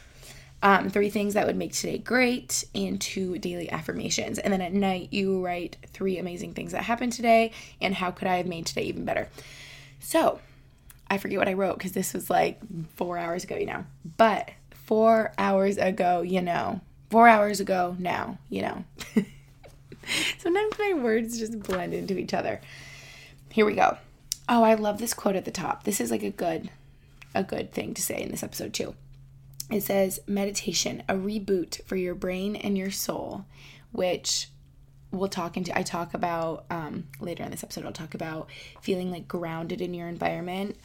um, 0.62 0.88
three 0.88 1.11
things 1.11 1.35
that 1.35 1.47
would 1.47 1.57
make 1.57 1.73
today 1.73 1.99
great, 1.99 2.64
and 2.75 3.01
two 3.01 3.38
daily 3.38 3.71
affirmations. 3.71 4.38
And 4.38 4.53
then 4.53 4.62
at 4.62 4.73
night, 4.73 5.09
you 5.12 5.45
write 5.45 5.77
three 5.93 6.19
amazing 6.19 6.55
things 6.55 6.73
that 6.73 6.85
happened 6.85 7.12
today 7.12 7.53
and 7.81 7.95
how 7.95 8.11
could 8.11 8.29
I 8.29 8.37
have 8.37 8.47
made 8.47 8.67
today 8.67 8.85
even 8.85 9.05
better. 9.05 9.29
So 10.01 10.40
I 11.11 11.19
forget 11.19 11.38
what 11.38 11.49
I 11.49 11.53
wrote 11.53 11.79
because 11.79 11.93
this 11.93 12.14
was 12.14 12.31
like 12.31 12.61
four 12.97 13.19
hours 13.19 13.45
ago, 13.45 13.57
you 13.57 13.67
know. 13.67 13.85
But 14.17 14.51
four 14.71 15.33
hours 15.37 15.77
ago, 15.77 16.23
you 16.23 16.40
know. 16.40 16.81
Four 17.11 17.29
hours 17.29 17.61
ago, 17.61 17.95
now, 17.99 18.38
you 18.49 18.62
know. 18.62 18.85
Sometimes 20.38 20.79
my 20.79 20.95
words 20.95 21.38
just 21.38 21.61
blend 21.61 21.95
into 21.95 22.19
each 22.19 22.35
other. 22.35 22.61
Here 23.51 23.67
we 23.67 23.75
go. 23.75 23.99
Oh, 24.49 24.62
I 24.62 24.75
love 24.75 24.99
this 24.99 25.14
quote 25.14 25.37
at 25.37 25.45
the 25.45 25.51
top. 25.51 25.85
This 25.85 26.01
is 26.01 26.11
like 26.11 26.23
a 26.23 26.31
good 26.31 26.71
a 27.35 27.43
good 27.43 27.73
thing 27.73 27.95
to 27.95 28.03
say 28.03 28.23
in 28.23 28.31
this 28.31 28.43
episode 28.43 28.73
too. 28.73 28.95
It 29.70 29.83
says 29.83 30.20
meditation, 30.27 31.03
a 31.09 31.14
reboot 31.14 31.83
for 31.85 31.96
your 31.96 32.14
brain 32.14 32.55
and 32.57 32.77
your 32.77 32.90
soul, 32.90 33.46
which 33.92 34.48
we'll 35.11 35.29
talk 35.29 35.57
into 35.57 35.77
I 35.77 35.83
talk 35.83 36.14
about 36.14 36.64
um, 36.70 37.05
later 37.20 37.44
in 37.44 37.50
this 37.50 37.64
episode. 37.64 37.87
I'll 37.87 37.92
talk 37.92 38.14
about 38.14 38.50
feeling 38.83 39.11
like 39.11 39.29
grounded 39.29 39.81
in 39.81 39.94
your 39.94 40.09
environment. 40.09 40.77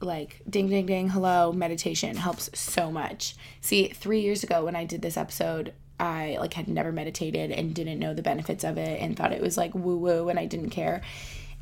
Like 0.00 0.42
ding 0.48 0.68
ding 0.68 0.86
ding 0.86 1.10
hello 1.10 1.52
meditation 1.52 2.16
helps 2.16 2.50
so 2.58 2.90
much. 2.90 3.36
See 3.60 3.88
three 3.88 4.20
years 4.20 4.42
ago 4.42 4.64
when 4.64 4.76
i 4.76 4.84
did 4.84 5.00
this 5.02 5.16
episode 5.16 5.72
i 6.00 6.36
like 6.40 6.54
had 6.54 6.66
never 6.66 6.90
meditated 6.90 7.52
and 7.52 7.72
didn't 7.72 8.00
know 8.00 8.12
the 8.12 8.22
benefits 8.22 8.64
of 8.64 8.76
it 8.76 9.00
and 9.00 9.16
thought 9.16 9.32
it 9.32 9.40
was 9.40 9.56
like 9.56 9.74
woo 9.74 9.96
woo 9.96 10.28
and 10.28 10.38
i 10.38 10.46
didn't 10.46 10.70
care. 10.70 11.02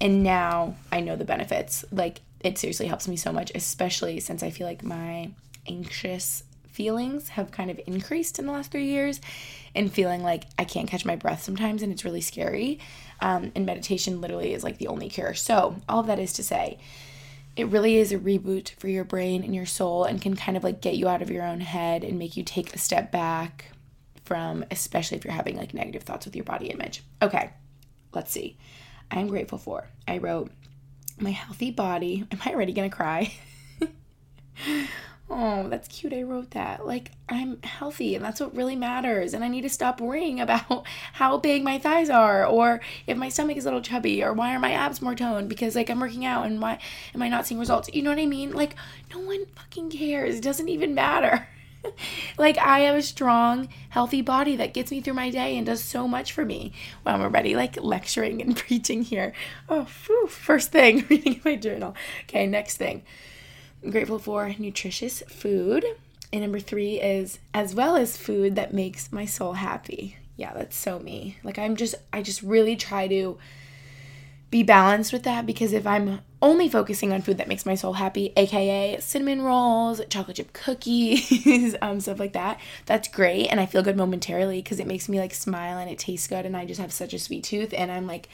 And 0.00 0.22
now 0.22 0.76
i 0.90 1.00
know 1.00 1.16
the 1.16 1.24
benefits. 1.24 1.85
Like 1.92 2.20
it 2.40 2.56
seriously 2.58 2.87
helps 2.87 3.06
me 3.06 3.16
so 3.16 3.32
much 3.32 3.52
especially 3.54 4.18
since 4.20 4.42
i 4.42 4.50
feel 4.50 4.66
like 4.66 4.82
my 4.82 5.30
anxious 5.68 6.42
feelings 6.72 7.30
have 7.30 7.50
kind 7.50 7.70
of 7.70 7.80
increased 7.87 8.38
in 8.38 8.46
the 8.46 8.52
last 8.52 8.70
three 8.70 8.87
years 8.87 9.20
and 9.74 9.92
feeling 9.92 10.22
like 10.22 10.44
i 10.58 10.64
can't 10.64 10.88
catch 10.88 11.04
my 11.04 11.16
breath 11.16 11.42
sometimes 11.42 11.82
and 11.82 11.92
it's 11.92 12.04
really 12.04 12.20
scary 12.20 12.78
um, 13.20 13.52
and 13.54 13.64
meditation 13.64 14.20
literally 14.20 14.52
is 14.52 14.64
like 14.64 14.78
the 14.78 14.88
only 14.88 15.08
cure 15.08 15.35
so 15.35 15.76
all 15.88 16.00
of 16.00 16.06
that 16.06 16.18
is 16.18 16.32
to 16.32 16.42
say 16.42 16.78
it 17.54 17.68
really 17.68 17.96
is 17.96 18.12
a 18.12 18.18
reboot 18.18 18.70
for 18.76 18.88
your 18.88 19.04
brain 19.04 19.44
and 19.44 19.54
your 19.54 19.66
soul 19.66 20.04
and 20.04 20.22
can 20.22 20.35
kind 20.35 20.56
of 20.56 20.64
like 20.64 20.80
get 20.80 20.96
you 20.96 21.08
out 21.08 21.22
of 21.22 21.30
your 21.30 21.44
own 21.44 21.61
head 21.61 22.02
and 22.02 22.18
make 22.18 22.37
you 22.37 22.42
take 22.42 22.74
a 22.74 22.78
step 22.78 23.12
back 23.12 23.72
from 24.24 24.64
especially 24.70 25.18
if 25.18 25.24
you're 25.24 25.35
having 25.35 25.56
like 25.56 25.74
negative 25.74 26.02
thoughts 26.02 26.24
with 26.24 26.35
your 26.35 26.44
body 26.44 26.70
image. 26.70 27.02
Okay. 27.20 27.50
Let's 28.14 28.30
see. 28.30 28.56
I'm 29.11 29.28
grateful 29.28 29.58
for. 29.58 29.88
I 30.06 30.18
wrote 30.18 30.50
my 31.18 31.30
healthy 31.30 31.70
body. 31.70 32.26
Am 32.30 32.38
I 32.44 32.52
already 32.52 32.72
to 32.72 32.88
cry? 32.88 33.32
oh, 35.33 35.68
that's 35.68 35.88
cute. 35.88 36.12
I 36.12 36.23
wrote 36.23 36.51
that. 36.51 36.87
Like, 36.87 37.12
I'm 37.29 37.61
healthy, 37.62 38.14
and 38.14 38.25
that's 38.25 38.40
what 38.40 38.55
really 38.55 38.77
matters. 38.77 39.35
And 39.35 39.42
I 39.42 39.49
need 39.49 39.62
to 39.62 39.68
stop 39.68 40.01
worrying 40.01 40.40
about 40.42 40.87
how 41.14 41.38
big 41.38 41.64
my 41.64 41.79
thighs 41.79 42.11
are, 42.11 42.45
or 42.47 42.81
if 43.07 43.16
my 43.16 43.29
stomach 43.29 43.57
is 43.57 43.64
a 43.64 43.68
little 43.68 43.81
chubby, 43.81 44.23
or 44.23 44.33
why 44.33 44.55
are 44.55 44.61
my 44.61 44.73
abs 44.73 45.03
more 45.03 45.14
toned 45.14 45.49
because, 45.49 45.75
like, 45.75 45.90
I'm 45.90 46.01
working 46.01 46.25
out 46.25 46.47
and 46.47 46.61
why 46.61 46.79
am 47.14 47.23
I 47.23 47.29
not 47.29 47.47
seeing 47.47 47.59
results? 47.59 47.90
You 47.92 48.03
know 48.03 48.11
what 48.11 48.18
I 48.18 48.27
mean? 48.27 48.53
Like, 48.53 48.77
no 49.12 49.21
one 49.21 49.47
fucking 49.57 49.90
cares. 49.90 50.37
It 50.37 50.42
doesn't 50.42 50.68
even 50.68 50.95
matter. 50.95 51.49
like 52.38 52.59
I 52.59 52.81
have 52.81 52.97
a 52.97 53.03
strong, 53.03 53.68
healthy 53.90 54.23
body 54.23 54.57
that 54.57 54.75
gets 54.75 54.90
me 54.90 55.01
through 55.01 55.14
my 55.14 55.31
day 55.31 55.57
and 55.57 55.66
does 55.66 55.83
so 55.83 56.07
much 56.07 56.33
for 56.33 56.45
me. 56.45 56.73
Well, 57.05 57.14
I'm 57.14 57.23
already 57.23 57.57
like 57.57 57.83
lecturing 57.83 58.40
and 58.40 58.57
preaching 58.66 59.03
here. 59.03 59.33
Oh, 59.68 59.87
whew, 60.07 60.27
first 60.29 60.73
thing, 60.73 61.05
reading 61.09 61.40
my 61.45 61.57
journal. 61.57 61.95
Okay, 62.25 62.47
next 62.47 62.77
thing. 62.77 63.03
I'm 63.83 63.90
grateful 63.90 64.18
for 64.18 64.55
nutritious 64.59 65.23
food. 65.29 65.85
And 66.33 66.42
number 66.42 66.61
three 66.61 67.01
is 67.01 67.38
as 67.53 67.75
well 67.75 67.97
as 67.97 68.16
food 68.16 68.57
that 68.57 68.73
makes 68.73 69.12
my 69.12 69.27
soul 69.27 69.55
happy. 69.55 70.16
Yeah, 70.37 70.55
that's 70.55 70.77
so 70.77 70.99
me. 70.99 71.37
Like 71.45 71.59
I'm 71.59 71.77
just 71.77 71.95
I 72.12 72.23
just 72.23 72.42
really 72.42 72.75
try 72.77 73.07
to 73.09 73.38
be 74.51 74.62
balanced 74.62 75.12
with 75.12 75.23
that 75.23 75.47
because 75.47 75.73
if 75.73 75.87
I'm 75.87 76.21
only 76.42 76.68
focusing 76.68 77.12
on 77.12 77.23
food 77.23 77.38
that 77.38 77.49
makes 77.49 77.64
my 77.64 77.75
soul 77.75 77.95
happy, 77.95 78.33
aka 78.37 78.99
cinnamon 79.01 79.42
rolls, 79.42 80.01
chocolate 80.11 80.37
chip 80.37 80.53
cookies, 80.53 81.75
um, 81.83 82.01
stuff 82.01 82.18
like 82.18 82.35
that, 82.35 82.61
that's 82.87 83.09
great. 83.09 83.47
And 83.49 83.61
I 83.61 83.66
feel 83.66 83.83
good 83.83 83.97
momentarily 83.97 84.62
because 84.62 84.79
it 84.79 84.87
makes 84.87 85.09
me 85.09 85.18
like 85.18 85.35
smile 85.35 85.79
and 85.79 85.90
it 85.90 85.99
tastes 85.99 86.27
good. 86.29 86.47
And 86.47 86.57
I 86.57 86.66
just 86.66 86.81
have 86.81 86.92
such 86.92 87.14
a 87.14 87.18
sweet 87.18 87.45
tooth. 87.45 87.75
And 87.75 87.90
I'm 87.90 88.07
like 88.07 88.29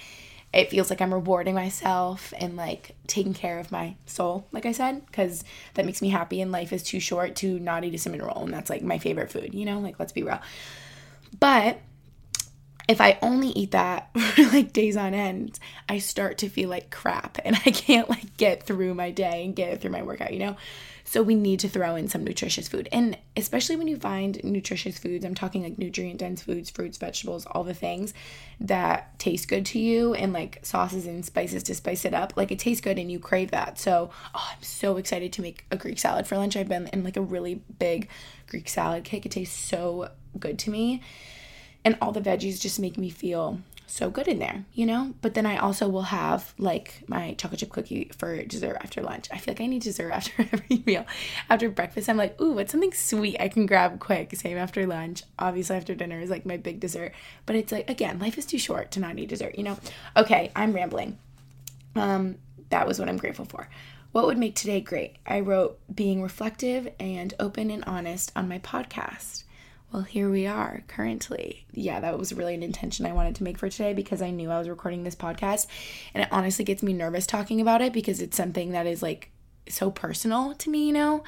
it 0.53 0.71
feels 0.71 0.89
like 0.89 1.01
I'm 1.01 1.13
rewarding 1.13 1.55
myself 1.55 2.33
and 2.39 2.57
like 2.57 2.97
taking 3.07 3.35
care 3.35 3.59
of 3.59 3.71
my 3.71 3.97
soul, 4.07 4.47
like 4.51 4.65
I 4.65 4.73
said, 4.73 5.05
because 5.07 5.45
that 5.75 5.85
makes 5.85 6.01
me 6.01 6.09
happy 6.09 6.41
and 6.41 6.51
life 6.51 6.73
is 6.73 6.83
too 6.83 7.01
short 7.01 7.37
to 7.37 7.59
not 7.59 7.85
eat 7.85 7.95
a 7.95 7.99
cinnamon 7.99 8.27
roll. 8.27 8.45
And 8.45 8.55
that's 8.55 8.71
like 8.71 8.83
my 8.83 8.99
favorite 8.99 9.31
food, 9.31 9.55
you 9.55 9.67
know, 9.67 9.79
like 9.79 9.99
let's 9.99 10.13
be 10.13 10.23
real. 10.23 10.41
But 11.39 11.81
if 12.89 13.03
I 13.03 13.19
only 13.21 13.49
eat 13.49 13.73
that 13.73 14.11
for 14.19 14.43
like 14.45 14.73
days 14.73 14.97
on 14.97 15.13
end, 15.13 15.59
I 15.89 15.99
start 15.99 16.39
to 16.39 16.49
feel 16.49 16.71
like 16.71 16.91
crap 16.91 17.39
and 17.45 17.55
I 17.67 17.71
can't 17.71 18.09
like 18.09 18.37
get 18.39 18.63
through 18.63 18.95
my 18.95 19.11
day 19.11 19.45
and 19.45 19.55
get 19.55 19.81
through 19.81 19.91
my 19.91 20.03
workout, 20.03 20.33
you 20.33 20.39
know? 20.39 20.57
So 21.09 21.23
we 21.23 21.37
need 21.37 21.61
to 21.61 21.71
throw 21.71 21.97
in 21.97 22.07
some 22.09 22.23
nutritious 22.23 22.69
food. 22.69 22.87
And 22.93 23.17
especially 23.35 23.77
when 23.77 23.89
you 23.89 23.97
find 23.97 24.45
nutritious 24.45 24.99
foods, 24.99 25.25
I'm 25.25 25.35
talking 25.35 25.63
like 25.63 25.79
nutrient 25.79 26.19
dense 26.19 26.43
foods, 26.43 26.69
fruits, 26.69 26.99
vegetables, 26.99 27.47
all 27.47 27.65
the 27.65 27.73
things 27.73 28.13
that 28.61 29.19
taste 29.19 29.49
good 29.49 29.65
to 29.67 29.79
you 29.79 30.13
and 30.13 30.35
like 30.35 30.59
sauces 30.61 31.07
and 31.07 31.25
spices 31.25 31.63
to 31.63 31.75
spice 31.75 32.05
it 32.05 32.13
up. 32.13 32.35
Like 32.37 32.53
it 32.53 32.59
tastes 32.59 32.83
good 32.83 32.99
and 32.99 33.11
you 33.11 33.19
crave 33.19 33.53
that. 33.53 33.79
So, 33.79 34.11
oh, 34.35 34.49
I'm 34.55 34.63
so 34.63 34.99
excited 34.99 35.33
to 35.33 35.41
make 35.41 35.65
a 35.71 35.79
Greek 35.79 35.99
salad 35.99 36.27
for 36.27 36.37
lunch. 36.37 36.59
I've 36.59 36.69
been 36.69 36.89
in 36.89 37.05
like 37.05 37.17
a 37.17 37.23
really 37.23 37.63
big 37.79 38.11
Greek 38.47 38.69
salad 38.69 39.05
cake. 39.05 39.25
It 39.25 39.33
tastes 39.33 39.59
so 39.59 40.11
good 40.39 40.59
to 40.59 40.71
me. 40.71 41.03
And 41.87 41.97
all 42.03 42.13
the 42.13 42.21
veggies 42.21 42.61
just 42.61 42.79
make 42.79 42.99
me 42.99 43.09
feel 43.09 43.61
so 43.91 44.11
good 44.11 44.29
in 44.29 44.39
there, 44.39 44.65
you 44.73 44.87
know? 44.87 45.15
But 45.21 45.35
then 45.35 45.47
I 45.47 45.57
also 45.57 45.89
will 45.89 46.03
have 46.03 46.55
like 46.59 47.03
my 47.09 47.35
chocolate 47.35 47.61
chip 47.61 47.71
cookie 47.71 48.11
for 48.17 48.43
dessert 48.45 48.77
after 48.83 49.03
lunch. 49.03 49.29
I 49.33 49.39
feel 49.39 49.53
like 49.55 49.61
I 49.61 49.67
need 49.67 49.83
dessert 49.83 50.11
after 50.15 50.33
every 50.53 50.83
meal. 50.87 51.07
After 51.49 51.69
breakfast, 51.71 52.09
I'm 52.09 52.17
like, 52.17 52.41
ooh, 52.41 52.53
what's 52.53 52.73
something 52.73 52.93
sweet 52.93 53.37
I 53.41 53.49
can 53.49 53.67
grab 53.67 53.99
quick? 53.99 54.35
Same 54.37 54.59
after 54.59 54.87
lunch. 54.87 55.23
Obviously, 55.39 55.77
after 55.77 55.95
dinner 55.95 56.21
is 56.21 56.31
like 56.31 56.47
my 56.47 56.57
big 56.57 56.81
dessert. 56.81 57.13
But 57.47 57.57
it's 57.57 57.73
like, 57.73 57.89
again, 57.89 58.19
life 58.19 58.39
is 58.39 58.47
too 58.47 58.59
short 58.59 58.91
to 58.93 59.01
not 59.01 59.19
eat 59.19 59.31
dessert, 59.31 59.57
you 59.57 59.65
know? 59.65 59.79
Okay, 60.17 60.53
I'm 60.55 60.73
rambling. 60.73 61.19
Um, 61.97 62.37
that 62.71 62.87
was 62.87 62.99
what 62.99 63.09
I'm 63.09 63.17
grateful 63.17 63.47
for. 63.47 63.69
What 64.13 64.27
would 64.27 64.39
make 64.39 64.55
today 64.55 64.81
great? 64.81 65.17
I 65.27 65.41
wrote 65.41 65.79
being 65.95 66.23
reflective 66.23 66.89
and 66.99 67.35
open 67.39 67.71
and 67.71 67.85
honest 67.85 68.33
on 68.35 68.49
my 68.49 68.59
podcast 68.59 69.45
well, 69.93 70.03
here 70.03 70.29
we 70.29 70.47
are 70.47 70.83
currently. 70.87 71.65
Yeah, 71.73 72.01
that 72.01 72.19
was 72.19 72.33
really 72.33 72.55
an 72.55 72.63
intention 72.63 73.07
I 73.07 73.13
wanted 73.13 73.37
to 73.37 73.45
make 73.45 73.59
for 73.59 73.71
today 73.71 73.95
because 73.95 74.21
I 74.21 74.31
knew 74.31 74.51
I 74.51 74.59
was 74.59 74.69
recording 74.69 75.03
this 75.03 75.15
podcast. 75.15 75.67
And 76.13 76.23
it 76.23 76.29
honestly 76.31 76.65
gets 76.65 76.83
me 76.83 76.93
nervous 76.93 77.27
talking 77.27 77.61
about 77.61 77.81
it 77.81 77.93
because 77.95 78.21
it's 78.21 78.37
something 78.37 78.73
that 78.73 78.87
is 78.87 79.03
like 79.03 79.31
so 79.69 79.91
personal 79.91 80.55
to 80.57 80.71
me, 80.71 80.87
you 80.87 80.93
know? 80.93 81.25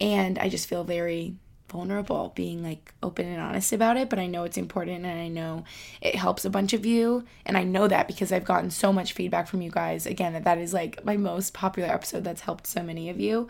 And 0.00 0.38
I 0.38 0.48
just 0.48 0.68
feel 0.68 0.84
very 0.84 1.34
vulnerable 1.68 2.32
being 2.34 2.62
like 2.62 2.94
open 3.02 3.26
and 3.26 3.42
honest 3.42 3.74
about 3.74 3.98
it. 3.98 4.08
But 4.08 4.18
I 4.18 4.26
know 4.26 4.44
it's 4.44 4.56
important 4.56 5.04
and 5.04 5.20
I 5.20 5.28
know 5.28 5.64
it 6.00 6.14
helps 6.14 6.46
a 6.46 6.50
bunch 6.50 6.72
of 6.72 6.86
you. 6.86 7.24
And 7.44 7.58
I 7.58 7.64
know 7.64 7.88
that 7.88 8.06
because 8.06 8.32
I've 8.32 8.44
gotten 8.44 8.70
so 8.70 8.90
much 8.90 9.12
feedback 9.12 9.48
from 9.48 9.60
you 9.60 9.70
guys. 9.70 10.06
Again, 10.06 10.32
that 10.32 10.44
that 10.44 10.56
is 10.56 10.72
like 10.72 11.04
my 11.04 11.18
most 11.18 11.52
popular 11.52 11.90
episode 11.90 12.24
that's 12.24 12.40
helped 12.40 12.66
so 12.66 12.82
many 12.82 13.10
of 13.10 13.20
you. 13.20 13.48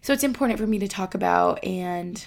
So 0.00 0.12
it's 0.12 0.24
important 0.24 0.58
for 0.58 0.66
me 0.66 0.78
to 0.78 0.88
talk 0.88 1.14
about 1.14 1.62
and 1.64 2.24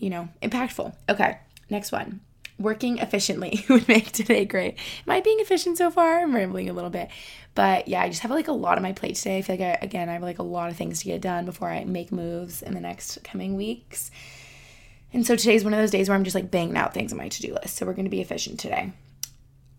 you 0.00 0.10
know, 0.10 0.28
impactful. 0.42 0.94
Okay, 1.08 1.38
next 1.68 1.92
one. 1.92 2.20
Working 2.58 2.98
efficiently 2.98 3.64
would 3.68 3.86
make 3.86 4.12
today 4.12 4.44
great. 4.44 4.76
Am 5.06 5.12
I 5.12 5.20
being 5.20 5.40
efficient 5.40 5.78
so 5.78 5.90
far? 5.90 6.20
I'm 6.20 6.34
rambling 6.34 6.68
a 6.68 6.72
little 6.72 6.90
bit. 6.90 7.08
But 7.54 7.88
yeah, 7.88 8.02
I 8.02 8.08
just 8.08 8.22
have 8.22 8.30
like 8.30 8.48
a 8.48 8.52
lot 8.52 8.76
on 8.76 8.82
my 8.82 8.92
plate 8.92 9.16
today. 9.16 9.38
I 9.38 9.42
feel 9.42 9.56
like 9.56 9.80
I, 9.80 9.84
again, 9.84 10.08
I 10.08 10.14
have 10.14 10.22
like 10.22 10.38
a 10.38 10.44
lot 10.44 10.70
of 10.70 10.76
things 10.76 11.00
to 11.00 11.06
get 11.06 11.20
done 11.20 11.44
before 11.44 11.70
I 11.70 11.84
make 11.84 12.12
moves 12.12 12.62
in 12.62 12.74
the 12.74 12.80
next 12.80 13.22
coming 13.24 13.56
weeks. 13.56 14.10
And 15.12 15.26
so 15.26 15.36
today's 15.36 15.64
one 15.64 15.74
of 15.74 15.80
those 15.80 15.90
days 15.90 16.08
where 16.08 16.16
I'm 16.16 16.24
just 16.24 16.36
like 16.36 16.50
banging 16.50 16.76
out 16.76 16.94
things 16.94 17.12
on 17.12 17.18
my 17.18 17.28
to 17.28 17.42
do 17.42 17.54
list. 17.54 17.76
So 17.76 17.86
we're 17.86 17.94
going 17.94 18.04
to 18.04 18.10
be 18.10 18.20
efficient 18.20 18.60
today 18.60 18.92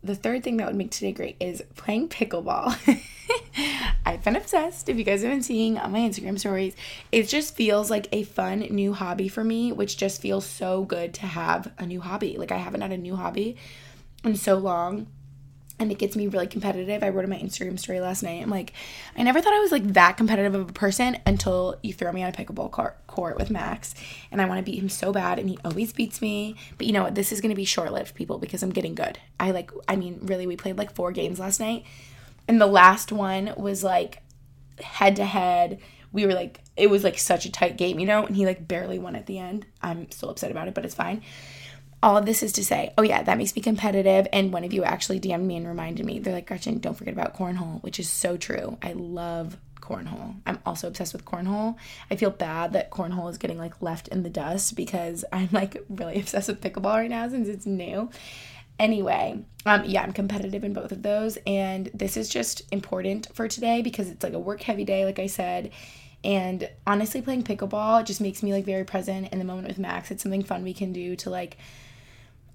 the 0.04 0.16
third 0.16 0.44
thing 0.44 0.58
that 0.58 0.68
would 0.68 0.76
make 0.76 0.92
today 0.92 1.12
great 1.12 1.38
is 1.40 1.64
playing 1.76 2.10
pickleball. 2.10 2.76
I've 4.06 4.24
been 4.24 4.36
obsessed. 4.36 4.90
If 4.90 4.98
you 4.98 5.04
guys 5.04 5.22
have 5.22 5.32
been 5.32 5.44
seeing 5.44 5.78
on 5.78 5.92
my 5.92 6.00
Instagram 6.00 6.40
stories, 6.40 6.76
it 7.12 7.28
just 7.28 7.56
feels 7.56 7.90
like 7.90 8.08
a 8.12 8.24
fun 8.24 8.60
new 8.60 8.94
hobby 8.94 9.28
for 9.28 9.44
me, 9.44 9.72
which 9.72 9.98
just 9.98 10.22
feels 10.22 10.46
so 10.46 10.84
good 10.84 11.14
to 11.16 11.28
have 11.28 11.72
a 11.78 11.86
new 11.86 12.02
hobby. 12.02 12.38
Like 12.38 12.52
I 12.52 12.58
haven't 12.58 12.82
had 12.82 12.92
a 12.92 12.98
new 12.98 13.16
hobby 13.16 13.58
in 14.24 14.36
so 14.36 14.58
long 14.58 15.08
and 15.82 15.92
it 15.92 15.98
gets 15.98 16.16
me 16.16 16.28
really 16.28 16.46
competitive. 16.46 17.02
I 17.02 17.10
wrote 17.10 17.24
in 17.24 17.30
my 17.32 17.40
Instagram 17.40 17.80
story 17.80 18.00
last 18.00 18.22
night. 18.22 18.44
I'm 18.44 18.52
like, 18.52 18.74
I 19.18 19.24
never 19.24 19.42
thought 19.42 19.54
I 19.54 19.60
was 19.60 19.72
like 19.72 19.94
that 19.94 20.16
competitive 20.16 20.54
of 20.54 20.70
a 20.70 20.74
person 20.74 21.18
until 21.26 21.76
you 21.82 21.92
throw 21.92 22.12
me 22.12 22.22
on 22.22 22.30
a 22.30 22.32
pickleball 22.32 22.72
court 23.08 23.38
with 23.38 23.50
Max, 23.50 23.96
and 24.32 24.40
I 24.40 24.46
want 24.46 24.64
to 24.64 24.72
beat 24.72 24.80
him 24.80 24.90
so 24.90 25.12
bad, 25.12 25.40
and 25.40 25.50
he 25.50 25.58
always 25.66 25.92
beats 25.92 26.22
me. 26.22 26.56
But 26.78 26.86
you 26.86 26.94
know 26.94 27.04
what? 27.04 27.16
This 27.16 27.32
is 27.32 27.42
gonna 27.42 27.56
be 27.56 27.66
short 27.66 27.92
lived, 27.92 28.14
people, 28.14 28.38
because 28.38 28.62
I'm 28.62 28.70
getting 28.70 28.94
good. 28.94 29.18
I 29.40 29.52
like, 29.52 29.72
I 29.88 29.96
mean, 29.96 30.20
really, 30.22 30.46
we 30.46 30.56
played 30.56 30.78
like 30.78 30.94
four 30.94 31.12
games 31.12 31.40
last 31.40 31.60
night, 31.60 31.84
and 32.48 32.62
the 32.62 32.68
last 32.68 33.12
one 33.12 33.52
was 33.58 33.84
like 33.84 34.22
head 34.80 35.16
to 35.16 35.26
head. 35.26 35.80
We 36.12 36.28
were 36.28 36.34
like, 36.34 36.60
it 36.78 36.92
was 36.92 37.04
like 37.04 37.18
such 37.18 37.46
a 37.46 37.52
tight 37.52 37.78
game, 37.78 38.00
you 38.00 38.06
know, 38.06 38.26
and 38.26 38.36
he 38.36 38.46
like 38.46 38.68
barely 38.68 39.00
won 39.00 39.16
at 39.16 39.26
the 39.26 39.40
end. 39.40 39.66
I'm 39.82 40.12
still 40.12 40.30
upset 40.30 40.52
about 40.52 40.68
it, 40.68 40.76
but 40.76 40.86
it's 40.86 40.94
fine 40.94 41.24
all 42.04 42.18
of 42.18 42.26
this 42.26 42.42
is 42.42 42.52
to 42.54 42.66
say, 42.66 42.94
oh 42.98 43.04
yeah, 43.04 43.22
that 43.22 43.38
makes 43.38 43.56
me 43.56 43.62
competitive. 43.62 44.28
And 44.34 44.52
one 44.52 44.64
of 44.64 44.74
you 44.74 44.84
actually 44.84 45.20
DM'd 45.20 45.46
me 45.46 45.58
and 45.58 45.68
reminded 45.68 46.06
me. 46.06 46.20
They're 46.20 46.34
like, 46.34 46.48
Gretchen, 46.48 46.80
don't 46.80 46.96
forget 46.96 47.14
about 47.14 47.38
cornhole, 47.38 47.82
which 47.84 48.00
is 48.00 48.10
so 48.10 48.38
true. 48.38 48.78
I 48.82 48.94
love 48.94 49.58
cornhole. 49.82 50.36
I'm 50.46 50.60
also 50.66 50.88
obsessed 50.88 51.14
with 51.14 51.26
cornhole. 51.26 51.76
I 52.10 52.16
feel 52.16 52.32
bad 52.32 52.74
that 52.74 52.92
cornhole 52.92 53.30
is 53.30 53.38
getting 53.38 53.58
like 53.58 53.82
left 53.82 54.08
in 54.08 54.24
the 54.24 54.30
dust 54.30 54.76
because 54.76 55.26
I'm 55.32 55.50
like 55.52 55.84
really 55.90 56.20
obsessed 56.20 56.48
with 56.48 56.62
pickleball 56.62 56.96
right 56.96 57.10
now 57.10 57.28
since 57.28 57.48
it's 57.48 57.66
new. 57.66 58.10
Anyway, 58.80 59.44
um, 59.68 59.84
yeah, 59.86 60.02
I'm 60.02 60.14
competitive 60.14 60.64
in 60.64 60.74
both 60.74 60.92
of 60.92 61.04
those, 61.04 61.38
and 61.46 61.92
this 61.94 62.18
is 62.18 62.30
just 62.30 62.64
important 62.72 63.28
for 63.32 63.48
today 63.48 63.84
because 63.84 64.10
it's 64.10 64.24
like 64.24 64.34
a 64.34 64.40
work 64.40 64.62
heavy 64.64 64.86
day, 64.86 65.06
like 65.06 65.20
I 65.20 65.28
said. 65.28 65.70
And 66.24 66.68
honestly, 66.88 67.22
playing 67.22 67.44
pickleball 67.44 68.06
just 68.06 68.22
makes 68.22 68.42
me 68.42 68.54
like 68.54 68.66
very 68.66 68.84
present 68.84 69.32
in 69.32 69.38
the 69.38 69.46
moment 69.46 69.68
with 69.68 69.78
Max. 69.78 70.10
It's 70.10 70.24
something 70.24 70.44
fun 70.44 70.64
we 70.64 70.74
can 70.74 70.94
do 70.94 71.16
to 71.18 71.30
like 71.30 71.58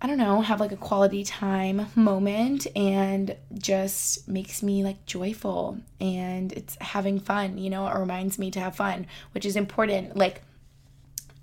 I 0.01 0.07
don't 0.07 0.19
know, 0.19 0.43
have 0.43 0.61
like 0.61 0.73
a 0.73 0.77
quality 0.77 1.25
time 1.25 1.87
moment 1.95 2.67
and 2.77 3.35
just 3.57 4.29
makes 4.29 4.63
me 4.63 4.85
like 4.85 5.07
joyful 5.07 5.79
and 6.01 6.53
it's 6.53 6.77
having 6.81 7.19
fun, 7.19 7.57
you 7.57 7.71
know, 7.71 7.87
it 7.87 7.99
reminds 7.99 8.39
me 8.39 8.51
to 8.51 8.61
have 8.61 8.77
fun, 8.77 9.07
which 9.33 9.47
is 9.47 9.57
important. 9.57 10.15
Like, 10.15 10.43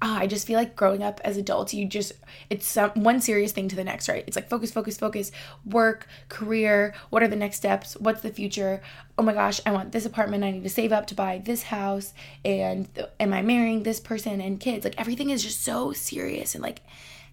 oh, 0.04 0.14
I 0.14 0.28
just 0.28 0.46
feel 0.46 0.60
like 0.60 0.76
growing 0.76 1.02
up 1.02 1.20
as 1.24 1.36
adults, 1.36 1.74
you 1.74 1.88
just, 1.88 2.12
it's 2.52 2.68
some, 2.68 2.92
one 2.92 3.22
serious 3.22 3.54
thing 3.54 3.70
to 3.70 3.76
the 3.76 3.84
next, 3.84 4.08
right? 4.08 4.24
It's 4.28 4.36
like 4.36 4.50
focus, 4.50 4.72
focus, 4.72 4.98
focus, 4.98 5.32
work, 5.66 6.08
career, 6.30 6.94
what 7.10 7.24
are 7.24 7.28
the 7.28 7.36
next 7.36 7.56
steps? 7.56 7.98
What's 8.00 8.22
the 8.22 8.30
future? 8.30 8.82
Oh 9.18 9.24
my 9.24 9.34
gosh, 9.34 9.62
I 9.66 9.72
want 9.72 9.94
this 9.94 10.06
apartment. 10.06 10.44
I 10.44 10.52
need 10.52 10.64
to 10.64 10.70
save 10.70 10.92
up 10.92 11.08
to 11.08 11.16
buy 11.16 11.42
this 11.44 11.64
house. 11.64 12.14
And 12.46 12.88
am 13.20 13.34
I 13.34 13.42
marrying 13.42 13.82
this 13.82 14.00
person 14.00 14.42
and 14.42 14.60
kids? 14.60 14.84
Like, 14.84 15.00
everything 15.00 15.32
is 15.32 15.42
just 15.42 15.64
so 15.64 15.92
serious 15.92 16.54
and 16.54 16.62
like, 16.62 16.82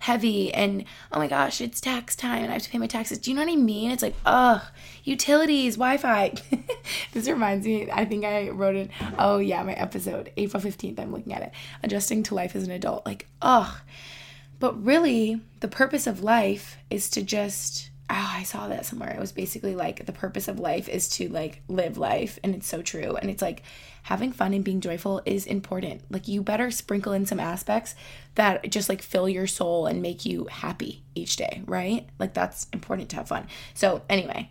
heavy 0.01 0.53
and 0.53 0.85
oh 1.13 1.19
my 1.19 1.29
gosh, 1.29 1.61
it's 1.61 1.81
tax 1.81 2.17
time 2.17 2.43
and 2.43 2.51
I 2.51 2.55
have 2.55 2.63
to 2.63 2.71
pay 2.71 2.79
my 2.79 2.87
taxes. 2.87 3.19
Do 3.19 3.31
you 3.31 3.37
know 3.37 3.45
what 3.45 3.53
I 3.53 3.57
mean? 3.57 3.91
It's 3.91 4.03
like, 4.03 4.17
ugh, 4.27 4.63
utilities, 5.05 5.77
Wi 5.77 5.99
Fi. 5.99 6.35
this 7.13 7.29
reminds 7.29 7.67
me, 7.67 7.89
I 7.91 8.05
think 8.07 8.25
I 8.25 8.49
wrote 8.49 8.75
it. 8.75 8.91
Oh, 9.19 9.39
yeah, 9.39 9.63
my 9.63 9.75
episode, 9.75 10.33
April 10.37 10.63
15th. 10.63 10.99
I'm 10.99 11.13
looking 11.13 11.35
at 11.35 11.43
it. 11.43 11.53
Adjusting 11.83 12.23
to 12.25 12.35
life 12.35 12.57
as 12.57 12.65
an 12.65 12.73
adult. 12.73 13.07
Like, 13.07 13.29
ugh. 13.43 13.81
But 14.59 14.83
really, 14.83 15.41
the 15.61 15.69
purpose 15.69 16.07
of 16.07 16.23
life 16.23 16.79
is 16.91 17.09
to 17.11 17.23
just 17.23 17.90
oh, 18.11 18.33
I 18.37 18.43
saw 18.43 18.69
that 18.69 18.85
somewhere. 18.85 19.11
It 19.11 19.21
was 19.21 19.33
basically 19.33 19.75
like 19.75 20.05
the 20.05 20.13
purpose 20.13 20.49
of 20.49 20.59
life 20.59 20.89
is 20.89 21.09
to 21.11 21.29
like 21.29 21.63
live 21.69 21.97
life. 21.97 22.39
And 22.43 22.55
it's 22.55 22.67
so 22.67 22.83
true. 22.83 23.17
And 23.17 23.31
it's 23.31 23.43
like 23.43 23.63
having 24.03 24.33
fun 24.33 24.53
and 24.53 24.65
being 24.65 24.81
joyful 24.81 25.23
is 25.25 25.47
important. 25.47 26.03
Like 26.11 26.27
you 26.27 26.43
better 26.43 26.71
sprinkle 26.71 27.13
in 27.13 27.27
some 27.27 27.41
aspects 27.41 27.95
that 28.35 28.69
just 28.71 28.89
like 28.89 29.03
fill 29.03 29.29
your 29.29 29.47
soul 29.47 29.87
and 29.87 30.03
make 30.03 30.27
you 30.27 30.47
happy 30.51 31.05
each 31.15 31.37
day, 31.37 31.63
right? 31.67 32.09
Like 32.19 32.35
that's 32.35 32.67
important 32.73 33.11
to 33.11 33.17
have 33.17 33.29
fun. 33.29 33.47
So, 33.75 34.03
anyway, 34.09 34.51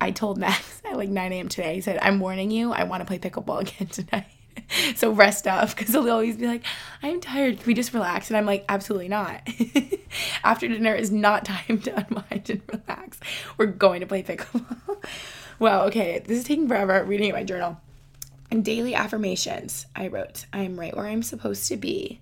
I 0.00 0.10
told 0.10 0.38
Max 0.38 0.80
at 0.90 0.96
like 0.96 1.10
9 1.10 1.32
a.m. 1.32 1.48
today, 1.48 1.74
he 1.74 1.80
said, 1.80 1.98
I'm 2.00 2.20
warning 2.20 2.50
you, 2.50 2.72
I 2.72 2.84
want 2.84 3.02
to 3.02 3.04
play 3.04 3.18
pickleball 3.18 3.60
again 3.68 3.88
tonight. 3.88 4.26
so 4.96 5.12
rest 5.12 5.46
up 5.46 5.70
because 5.70 5.92
he'll 5.92 6.10
always 6.10 6.36
be 6.36 6.46
like, 6.46 6.64
I'm 7.02 7.20
tired. 7.20 7.58
Can 7.58 7.66
we 7.66 7.74
just 7.74 7.92
relax? 7.92 8.28
And 8.28 8.36
I'm 8.36 8.46
like, 8.46 8.64
absolutely 8.68 9.08
not. 9.08 9.48
After 10.44 10.68
dinner 10.68 10.94
is 10.94 11.10
not 11.10 11.44
time 11.44 11.80
to 11.82 11.96
unwind 11.96 12.50
and 12.50 12.62
relax. 12.72 13.20
We're 13.56 13.66
going 13.66 14.00
to 14.00 14.06
play 14.06 14.22
pickleball. 14.22 15.04
wow, 15.58 15.86
okay. 15.86 16.22
This 16.24 16.38
is 16.38 16.44
taking 16.44 16.68
forever 16.68 17.04
reading 17.04 17.32
my 17.32 17.44
journal. 17.44 17.80
And 18.50 18.64
daily 18.64 18.94
affirmations, 18.94 19.86
I 19.94 20.08
wrote, 20.08 20.46
I 20.52 20.60
am 20.60 20.80
right 20.80 20.96
where 20.96 21.06
I'm 21.06 21.22
supposed 21.22 21.68
to 21.68 21.76
be. 21.76 22.20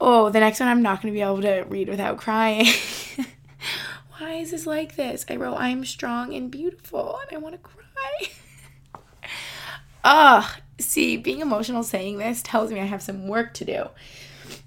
Oh, 0.00 0.30
the 0.30 0.40
next 0.40 0.58
one 0.58 0.68
I'm 0.68 0.82
not 0.82 1.02
going 1.02 1.12
to 1.12 1.16
be 1.16 1.22
able 1.22 1.42
to 1.42 1.62
read 1.68 1.88
without 1.88 2.16
crying. 2.16 2.66
Why 4.18 4.34
is 4.34 4.52
this 4.52 4.66
like 4.66 4.96
this? 4.96 5.26
I 5.28 5.36
wrote, 5.36 5.56
I'm 5.56 5.84
strong 5.84 6.32
and 6.34 6.50
beautiful, 6.50 7.20
and 7.20 7.36
I 7.36 7.40
want 7.40 7.54
to 7.54 7.58
cry. 7.58 8.30
Ugh, 10.04 10.44
see, 10.82 11.16
being 11.16 11.40
emotional 11.40 11.82
saying 11.82 12.18
this 12.18 12.42
tells 12.42 12.70
me 12.70 12.80
I 12.80 12.84
have 12.84 13.02
some 13.02 13.28
work 13.28 13.54
to 13.54 13.64
do. 13.64 13.88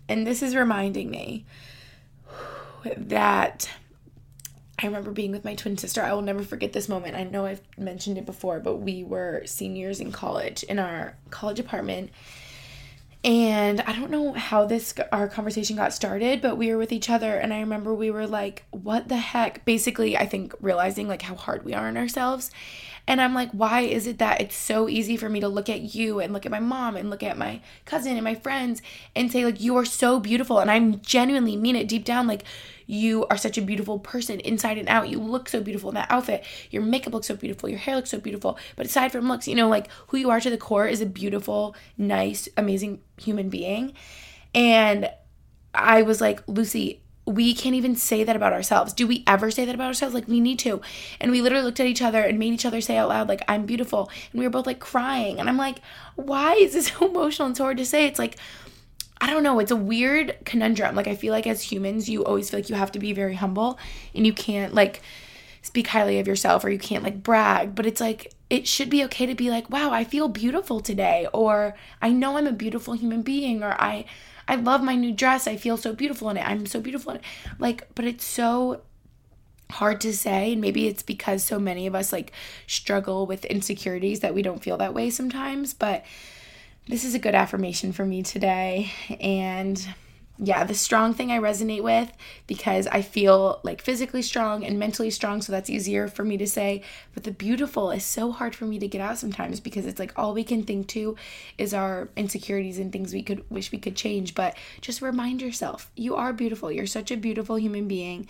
And 0.08 0.26
this 0.26 0.42
is 0.42 0.56
reminding 0.56 1.10
me 1.10 1.46
that 2.98 3.70
I 4.78 4.88
remember 4.88 5.12
being 5.12 5.32
with 5.32 5.46
my 5.46 5.56
twin 5.56 5.78
sister. 5.78 6.02
I 6.02 6.14
will 6.14 6.22
never 6.22 6.44
forget 6.44 6.74
this 6.74 6.90
moment. 6.90 7.16
I 7.16 7.24
know 7.24 7.46
I've 7.46 7.62
mentioned 7.78 8.18
it 8.18 8.26
before, 8.26 8.60
but 8.60 8.78
we 8.78 9.04
were 9.04 9.44
seniors 9.46 10.00
in 10.00 10.12
college 10.12 10.64
in 10.64 10.80
our 10.80 11.16
college 11.30 11.60
apartment. 11.60 12.10
And 13.24 13.82
I 13.82 13.94
don't 13.94 14.12
know 14.12 14.34
how 14.34 14.66
this 14.66 14.94
our 15.12 15.28
conversation 15.28 15.78
got 15.78 15.94
started, 15.94 16.42
but 16.42 16.58
we 16.58 16.70
were 16.70 16.78
with 16.78 16.92
each 16.92 17.10
other 17.10 17.38
and 17.38 17.54
I 17.54 17.62
remember 17.62 17.94
we 17.94 18.12
were 18.12 18.28
like, 18.28 18.66
"What 18.70 19.08
the 19.08 19.18
heck?" 19.18 19.66
Basically, 19.66 20.16
I 20.16 20.28
think 20.28 20.54
realizing 20.60 21.08
like 21.08 21.24
how 21.24 21.36
hard 21.36 21.64
we 21.66 21.74
are 21.74 21.88
on 21.88 21.98
ourselves. 21.98 22.52
And 23.08 23.22
I'm 23.22 23.36
like, 23.36 23.52
why 23.52 23.82
is 23.82 24.08
it 24.08 24.18
that 24.18 24.42
it's 24.42 24.56
so 24.56 24.90
easy 24.90 25.16
for 25.16 25.30
me 25.30 25.40
to 25.40 25.48
look 25.48 25.70
at 25.70 25.94
you 25.96 26.20
and 26.20 26.34
look 26.34 26.46
at 26.46 26.52
my 26.52 26.60
mom 26.60 26.96
and 26.96 27.10
look 27.10 27.22
at 27.22 27.38
my 27.38 27.62
cousin 27.86 28.14
and 28.14 28.24
my 28.24 28.34
friends 28.34 28.82
and 29.16 29.32
say, 29.32 29.46
like, 29.46 29.62
you 29.62 29.78
are 29.78 29.86
so 29.86 30.20
beautiful. 30.20 30.60
And 30.60 30.72
I'm 30.72 31.02
genuinely 31.02 31.56
mean 31.56 31.76
it 31.76 31.88
deep 31.88 32.04
down. 32.04 32.26
Like, 32.26 32.44
you 32.88 33.26
are 33.28 33.38
such 33.38 33.58
a 33.58 33.62
beautiful 33.62 34.00
person 34.00 34.40
inside 34.40 34.78
and 34.78 34.90
out. 34.90 35.10
You 35.10 35.20
look 35.20 35.50
so 35.50 35.62
beautiful 35.62 35.90
in 35.90 35.96
that 35.96 36.10
outfit. 36.10 36.44
Your 36.72 36.82
makeup 36.82 37.14
looks 37.14 37.28
so 37.28 37.36
beautiful. 37.36 37.70
Your 37.70 37.80
hair 37.80 37.96
looks 37.96 38.10
so 38.10 38.20
beautiful. 38.20 38.58
But 38.76 38.88
aside 38.88 39.12
from 39.12 39.28
looks, 39.28 39.48
you 39.48 39.56
know, 39.56 39.70
like 39.70 39.90
who 40.08 40.18
you 40.18 40.32
are 40.32 40.40
to 40.40 40.50
the 40.50 40.58
core 40.58 40.88
is 40.88 41.02
a 41.02 41.06
beautiful, 41.06 41.76
nice, 41.98 42.50
amazing 42.58 43.02
human 43.18 43.50
being. 43.50 43.94
And 44.54 45.10
I 45.74 46.02
was 46.02 46.22
like, 46.22 46.42
Lucy, 46.48 47.02
we 47.26 47.56
can't 47.56 47.76
even 47.76 47.96
say 47.96 48.24
that 48.24 48.36
about 48.36 48.54
ourselves. 48.54 48.94
Do 48.94 49.08
we 49.08 49.24
ever 49.26 49.50
say 49.50 49.66
that 49.66 49.74
about 49.74 49.88
ourselves? 49.88 50.14
Like, 50.14 50.28
we 50.28 50.40
need 50.40 50.60
to. 50.60 50.82
And 51.20 51.32
we 51.32 51.42
literally 51.42 51.66
looked 51.66 51.80
at 51.80 51.88
each 51.88 52.02
other 52.02 52.22
and 52.22 52.38
made 52.38 52.54
each 52.54 52.66
other 52.66 52.82
say 52.82 52.98
out 52.98 53.10
loud, 53.10 53.28
like, 53.28 53.42
I'm 53.48 53.66
beautiful. 53.66 54.12
And 54.32 54.40
we 54.40 54.46
were 54.46 54.52
both 54.52 54.68
like 54.68 54.80
crying. 54.80 55.40
And 55.40 55.50
I'm 55.50 55.58
like, 55.58 55.80
why 56.16 56.54
is 56.54 56.74
this 56.74 56.88
so 56.88 57.06
emotional 57.10 57.48
and 57.48 57.58
so 57.58 57.64
hard 57.64 57.78
to 57.78 57.86
say? 57.86 58.06
It's 58.06 58.20
like, 58.20 58.38
I 59.20 59.32
don't 59.32 59.44
know. 59.44 59.60
It's 59.60 59.72
a 59.72 59.76
weird 59.76 60.38
conundrum. 60.46 60.96
Like, 60.96 61.08
I 61.08 61.16
feel 61.16 61.34
like 61.34 61.48
as 61.48 61.62
humans, 61.64 62.10
you 62.10 62.24
always 62.24 62.50
feel 62.50 62.60
like 62.60 62.70
you 62.70 62.76
have 62.76 62.92
to 62.92 63.00
be 63.00 63.14
very 63.14 63.36
humble 63.36 63.80
and 64.14 64.26
you 64.28 64.34
can't, 64.34 64.74
like, 64.74 65.02
speak 65.64 65.88
highly 65.88 66.20
of 66.20 66.28
yourself 66.28 66.64
or 66.64 66.70
you 66.70 66.78
can't, 66.78 67.04
like, 67.04 67.24
brag. 67.24 67.74
But 67.74 67.88
it's 67.88 68.02
like, 68.02 68.34
it 68.52 68.68
should 68.68 68.90
be 68.90 69.04
okay 69.06 69.26
to 69.26 69.34
be 69.34 69.50
like, 69.50 69.70
wow, 69.72 69.92
I 69.92 70.04
feel 70.04 70.28
beautiful 70.28 70.80
today. 70.80 71.28
Or 71.34 71.76
I 72.04 72.12
know 72.12 72.38
I'm 72.38 72.46
a 72.46 72.52
beautiful 72.52 72.94
human 72.94 73.24
being. 73.24 73.64
Or 73.64 73.72
I, 73.82 74.06
I 74.48 74.56
love 74.56 74.84
my 74.84 74.96
new 74.96 75.12
dress. 75.12 75.48
I 75.48 75.58
feel 75.58 75.78
so 75.78 75.94
beautiful 75.94 76.30
in 76.30 76.38
it. 76.38 76.48
I'm 76.48 76.66
so 76.66 76.80
beautiful 76.80 77.12
in 77.12 77.18
it. 77.18 77.24
Like, 77.60 77.88
but 77.96 78.06
it's 78.06 78.26
so 78.26 78.82
hard 79.72 80.00
to 80.00 80.14
say 80.14 80.54
and 80.54 80.62
maybe 80.62 80.88
it's 80.88 81.02
because 81.02 81.44
so 81.44 81.58
many 81.58 81.88
of 81.88 81.96
us 81.96 82.14
like 82.14 82.32
struggle 82.68 83.26
with 83.26 83.44
insecurities 83.46 84.20
that 84.20 84.36
we 84.36 84.44
don't 84.44 84.62
feel 84.62 84.78
that 84.78 84.94
way 84.94 85.10
sometimes 85.10 85.74
but 85.74 86.06
this 86.88 87.04
is 87.04 87.16
a 87.16 87.20
good 87.20 87.34
affirmation 87.34 87.92
for 87.92 88.06
me 88.06 88.22
today. 88.22 88.92
And 89.20 89.84
yeah, 90.38 90.66
the 90.66 90.74
strong 90.74 91.14
thing 91.14 91.32
I 91.32 91.40
resonate 91.40 91.82
with 91.82 92.12
because 92.46 92.88
I 92.88 93.02
feel 93.02 93.62
like 93.64 93.82
physically 93.82 94.22
strong 94.22 94.66
and 94.66 94.78
mentally 94.78 95.10
strong, 95.10 95.42
so 95.42 95.52
that's 95.52 95.70
easier 95.70 96.10
for 96.10 96.26
me 96.26 96.36
to 96.38 96.48
say. 96.48 96.84
But 97.14 97.24
the 97.24 97.32
beautiful 97.32 97.90
is 97.92 98.04
so 98.04 98.32
hard 98.32 98.54
for 98.54 98.66
me 98.66 98.78
to 98.80 98.88
get 98.88 99.00
out 99.00 99.18
sometimes 99.18 99.62
because 99.62 99.86
it's 99.86 100.00
like 100.00 100.12
all 100.18 100.34
we 100.34 100.44
can 100.44 100.64
think 100.64 100.88
to 100.90 101.16
is 101.58 101.74
our 101.74 102.10
insecurities 102.18 102.80
and 102.80 102.92
things 102.92 103.14
we 103.14 103.24
could 103.24 103.50
wish 103.50 103.72
we 103.72 103.78
could 103.78 103.96
change. 103.96 104.36
But 104.36 104.58
just 104.82 105.02
remind 105.02 105.42
yourself 105.42 105.90
you 105.96 106.16
are 106.16 106.34
beautiful. 106.34 106.70
You're 106.70 106.86
such 106.86 107.12
a 107.12 107.18
beautiful 107.18 107.58
human 107.58 107.88
being, 107.88 108.28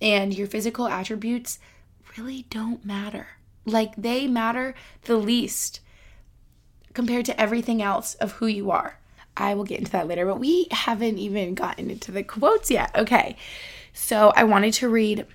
and 0.00 0.36
your 0.36 0.46
physical 0.46 0.86
attributes 0.86 1.58
really 2.16 2.46
don't 2.50 2.84
matter. 2.84 3.26
Like 3.66 3.96
they 3.96 4.28
matter 4.28 4.74
the 5.02 5.16
least 5.16 5.80
compared 6.94 7.24
to 7.26 7.40
everything 7.40 7.82
else 7.82 8.14
of 8.14 8.32
who 8.32 8.46
you 8.46 8.70
are. 8.70 8.97
I 9.38 9.54
will 9.54 9.64
get 9.64 9.78
into 9.78 9.92
that 9.92 10.08
later, 10.08 10.26
but 10.26 10.40
we 10.40 10.66
haven't 10.70 11.18
even 11.18 11.54
gotten 11.54 11.90
into 11.90 12.10
the 12.10 12.22
quotes 12.22 12.70
yet. 12.70 12.94
Okay. 12.94 13.36
So 13.92 14.32
I 14.36 14.44
wanted 14.44 14.74
to 14.74 14.88
read 14.88 15.26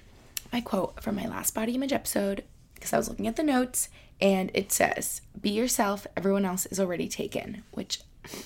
my 0.51 0.61
quote 0.61 1.01
from 1.01 1.15
my 1.15 1.25
last 1.25 1.55
body 1.55 1.75
image 1.75 1.93
episode 1.93 2.43
because 2.75 2.93
I 2.93 2.97
was 2.97 3.09
looking 3.09 3.27
at 3.27 3.37
the 3.37 3.43
notes 3.43 3.89
and 4.21 4.51
it 4.53 4.71
says, 4.71 5.21
Be 5.39 5.49
yourself, 5.49 6.05
everyone 6.15 6.45
else 6.45 6.65
is 6.67 6.79
already 6.79 7.07
taken, 7.07 7.63
which, 7.71 8.01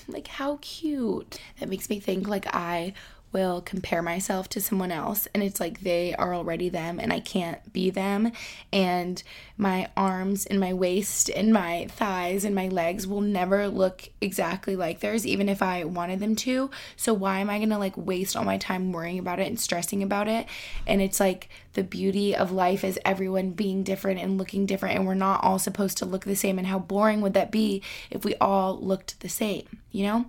like, 0.06 0.28
how 0.28 0.58
cute. 0.60 1.40
That 1.60 1.68
makes 1.68 1.90
me 1.90 2.00
think 2.00 2.26
like 2.26 2.46
I 2.54 2.94
will 3.32 3.60
compare 3.60 4.02
myself 4.02 4.48
to 4.48 4.60
someone 4.60 4.90
else 4.90 5.28
and 5.34 5.42
it's 5.42 5.60
like 5.60 5.80
they 5.80 6.14
are 6.14 6.34
already 6.34 6.68
them 6.68 6.98
and 6.98 7.12
I 7.12 7.20
can't 7.20 7.72
be 7.72 7.90
them. 7.90 8.32
And 8.72 9.22
my 9.56 9.88
arms 9.96 10.46
and 10.46 10.58
my 10.58 10.72
waist 10.72 11.28
and 11.30 11.52
my 11.52 11.86
thighs 11.90 12.44
and 12.44 12.54
my 12.54 12.68
legs 12.68 13.06
will 13.06 13.20
never 13.20 13.68
look 13.68 14.08
exactly 14.20 14.76
like 14.76 15.00
theirs 15.00 15.26
even 15.26 15.48
if 15.48 15.62
I 15.62 15.84
wanted 15.84 16.20
them 16.20 16.36
to. 16.36 16.70
So 16.96 17.12
why 17.12 17.40
am 17.40 17.50
I 17.50 17.58
going 17.58 17.70
to 17.70 17.78
like 17.78 17.96
waste 17.96 18.36
all 18.36 18.44
my 18.44 18.58
time 18.58 18.92
worrying 18.92 19.18
about 19.18 19.40
it 19.40 19.46
and 19.46 19.60
stressing 19.60 20.02
about 20.02 20.28
it? 20.28 20.46
And 20.86 21.02
it's 21.02 21.20
like 21.20 21.48
the 21.74 21.82
beauty 21.82 22.34
of 22.34 22.50
life 22.50 22.82
is 22.84 22.98
everyone 23.04 23.50
being 23.50 23.82
different 23.82 24.20
and 24.20 24.38
looking 24.38 24.66
different 24.66 24.96
and 24.96 25.06
we're 25.06 25.14
not 25.14 25.44
all 25.44 25.58
supposed 25.58 25.98
to 25.98 26.06
look 26.06 26.24
the 26.24 26.36
same. 26.36 26.58
And 26.58 26.66
how 26.66 26.78
boring 26.78 27.20
would 27.20 27.34
that 27.34 27.50
be 27.50 27.82
if 28.10 28.24
we 28.24 28.34
all 28.36 28.78
looked 28.78 29.20
the 29.20 29.28
same 29.28 29.66
you 29.90 30.04
know? 30.04 30.26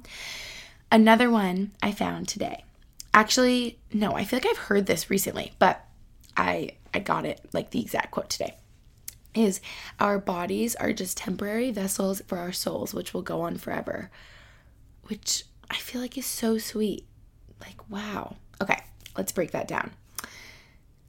Another 0.91 1.29
one 1.29 1.71
I 1.81 1.91
found 1.91 2.27
today 2.27 2.63
Actually, 3.13 3.79
no, 3.91 4.13
I 4.13 4.23
feel 4.23 4.37
like 4.37 4.47
I've 4.49 4.57
heard 4.57 4.85
this 4.85 5.09
recently, 5.09 5.53
but 5.59 5.85
I 6.37 6.71
I 6.93 6.99
got 6.99 7.25
it 7.25 7.41
like 7.53 7.71
the 7.71 7.81
exact 7.81 8.11
quote 8.11 8.29
today. 8.29 8.55
Is 9.35 9.61
our 9.99 10.17
bodies 10.17 10.75
are 10.75 10.93
just 10.93 11.17
temporary 11.17 11.71
vessels 11.71 12.21
for 12.27 12.37
our 12.37 12.51
souls 12.51 12.93
which 12.93 13.13
will 13.13 13.21
go 13.21 13.41
on 13.41 13.57
forever. 13.57 14.09
Which 15.03 15.45
I 15.69 15.75
feel 15.75 16.01
like 16.01 16.17
is 16.17 16.25
so 16.25 16.57
sweet. 16.57 17.05
Like 17.61 17.89
wow. 17.89 18.35
Okay, 18.61 18.79
let's 19.17 19.31
break 19.31 19.51
that 19.51 19.67
down. 19.67 19.91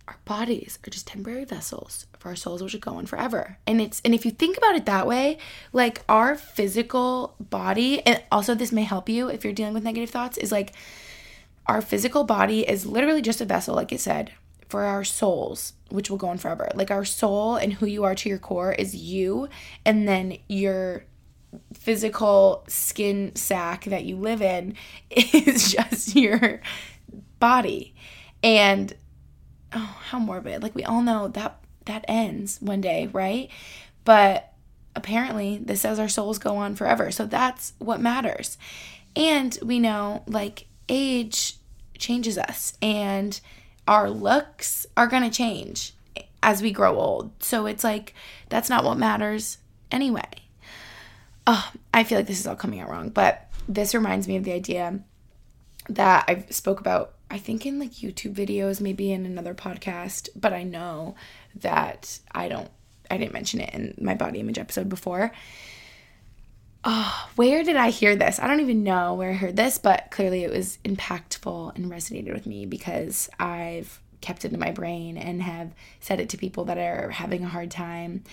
Our 0.09 0.19
bodies 0.25 0.79
are 0.85 0.91
just 0.91 1.07
temporary 1.07 1.45
vessels 1.45 2.07
for 2.19 2.29
our 2.29 2.37
souls 2.37 2.63
which 2.63 2.73
will 2.73 2.81
go 2.81 2.95
on 2.97 3.07
forever. 3.07 3.59
And 3.67 3.81
it's 3.81 4.01
and 4.05 4.15
if 4.15 4.25
you 4.25 4.31
think 4.31 4.57
about 4.59 4.75
it 4.75 4.87
that 4.87 5.07
way, 5.07 5.39
like 5.73 6.03
our 6.09 6.35
physical 6.35 7.37
body 7.39 8.05
and 8.07 8.23
also 8.33 8.55
this 8.55 8.73
may 8.73 8.83
help 8.83 9.09
you 9.09 9.29
if 9.29 9.45
you're 9.45 9.53
dealing 9.53 9.75
with 9.75 9.85
negative 9.85 10.11
thoughts 10.11 10.37
is 10.37 10.51
like 10.51 10.73
our 11.66 11.81
physical 11.81 12.25
body 12.25 12.68
is 12.68 12.87
literally 12.87 13.23
just 13.23 13.40
a 13.40 13.44
vessel, 13.44 13.75
like 13.75 13.92
it 13.92 14.01
said, 14.01 14.33
for 14.68 14.85
our 14.85 15.05
souls, 15.05 15.75
which 15.90 16.11
will 16.11 16.16
go 16.16 16.29
on 16.29 16.38
forever. 16.38 16.68
Like 16.75 16.90
our 16.90 17.05
soul 17.05 17.57
and 17.57 17.75
who 17.75 17.87
you 17.87 18.05
are 18.05 18.14
to 18.14 18.29
your 18.29 18.38
core 18.38 18.73
is 18.73 18.94
you, 18.94 19.49
and 19.85 20.09
then 20.09 20.38
your 20.49 21.05
physical 21.75 22.64
skin 22.68 23.35
sack 23.35 23.85
that 23.87 24.05
you 24.05 24.16
live 24.16 24.40
in 24.40 24.75
is 25.11 25.73
just 25.73 26.14
your 26.14 26.61
body. 27.38 27.94
And 28.42 28.94
oh, 29.73 29.99
how 30.05 30.18
morbid. 30.18 30.62
Like 30.62 30.75
we 30.75 30.85
all 30.85 31.03
know 31.03 31.29
that 31.29 31.59
that 31.87 32.05
ends 32.09 32.59
one 32.61 32.81
day, 32.81 33.09
right? 33.12 33.51
But 34.05 34.53
apparently 34.94 35.59
this 35.59 35.81
says 35.81 35.99
our 35.99 36.09
souls 36.09 36.38
go 36.38 36.57
on 36.57 36.75
forever. 36.75 37.11
So 37.11 37.27
that's 37.27 37.73
what 37.79 38.01
matters. 38.01 38.59
And 39.16 39.59
we 39.62 39.79
know 39.79 40.23
like 40.27 40.66
age 40.90 41.57
changes 41.96 42.37
us 42.37 42.76
and 42.83 43.40
our 43.87 44.11
looks 44.11 44.87
are 44.96 45.07
going 45.07 45.22
to 45.22 45.31
change 45.31 45.94
as 46.42 46.62
we 46.62 46.72
grow 46.72 46.98
old. 46.98 47.31
So 47.42 47.66
it's 47.66 47.85
like 47.85 48.14
that's 48.48 48.68
not 48.68 48.85
what 48.85 48.98
matters 48.98 49.59
anyway. 49.90 50.29
Oh, 51.46 51.70
I 51.94 52.05
feel 52.05 52.18
like 52.18 52.26
this 52.26 52.40
is 52.40 52.46
all 52.46 52.57
coming 52.57 52.81
out 52.81 52.90
wrong, 52.90 53.09
but 53.09 53.48
this 53.68 53.94
reminds 53.94 54.29
me 54.29 54.37
of 54.37 54.44
the 54.44 54.53
idea 54.53 55.00
that 55.88 56.24
I 56.29 56.44
spoke 56.50 56.81
about 56.81 57.14
I 57.33 57.38
think 57.38 57.64
in 57.64 57.79
like 57.79 57.92
YouTube 57.92 58.35
videos, 58.35 58.81
maybe 58.81 59.12
in 59.12 59.24
another 59.24 59.55
podcast, 59.55 60.29
but 60.35 60.53
I 60.53 60.64
know 60.64 61.14
that 61.55 62.18
I 62.33 62.48
don't 62.48 62.70
I 63.11 63.18
didn't 63.18 63.33
mention 63.33 63.61
it 63.61 63.72
in 63.74 63.94
my 64.00 64.14
body 64.14 64.40
image 64.40 64.59
episode 64.59 64.88
before 64.88 65.33
oh, 66.85 67.29
where 67.37 67.62
did 67.62 67.77
I 67.77 67.90
hear 67.90 68.16
this? 68.16 68.38
I 68.38 68.47
don't 68.47 68.61
even 68.61 68.83
know 68.83 69.14
where 69.14 69.31
I 69.31 69.35
heard 69.35 69.57
this, 69.57 69.79
but 69.79 70.11
clearly 70.11 70.45
it 70.45 70.51
was 70.51 70.79
impactful 70.85 71.77
and 71.77 71.90
resonated 71.90 72.33
with 72.33 72.47
me 72.47 72.66
because 72.66 73.29
I've 73.38 74.01
kept 74.21 74.45
it 74.45 74.53
in 74.53 74.61
my 74.61 74.71
brain 74.71 75.16
and 75.16 75.43
have 75.43 75.73
said 76.01 76.21
it 76.21 76.29
to 76.31 76.37
people 76.37 76.64
that 76.66 76.79
are 76.79 77.11
having 77.11 77.45
a 77.45 77.49
hard 77.49 77.71
time. 77.71 78.25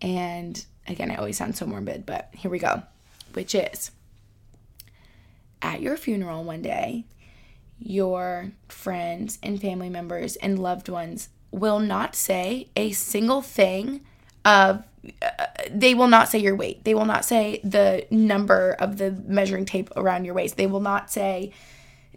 And 0.00 0.64
again, 0.86 1.10
I 1.10 1.16
always 1.16 1.36
sound 1.36 1.56
so 1.56 1.66
morbid, 1.66 2.06
but 2.06 2.30
here 2.32 2.50
we 2.50 2.58
go, 2.58 2.82
which 3.34 3.54
is 3.54 3.90
at 5.62 5.80
your 5.80 5.96
funeral 5.96 6.44
one 6.44 6.62
day, 6.62 7.04
your 7.78 8.52
friends 8.68 9.38
and 9.42 9.60
family 9.60 9.90
members 9.90 10.36
and 10.36 10.58
loved 10.58 10.88
ones 10.88 11.28
will 11.50 11.78
not 11.78 12.14
say 12.14 12.68
a 12.76 12.92
single 12.92 13.42
thing 13.42 14.00
of 14.44 14.84
they 15.70 15.94
will 15.94 16.08
not 16.08 16.28
say 16.28 16.38
your 16.38 16.56
weight. 16.56 16.84
They 16.84 16.94
will 16.94 17.04
not 17.04 17.24
say 17.24 17.60
the 17.64 18.06
number 18.10 18.76
of 18.78 18.98
the 18.98 19.12
measuring 19.26 19.64
tape 19.64 19.90
around 19.96 20.24
your 20.24 20.34
waist. 20.34 20.56
They 20.56 20.66
will 20.66 20.80
not 20.80 21.10
say 21.10 21.52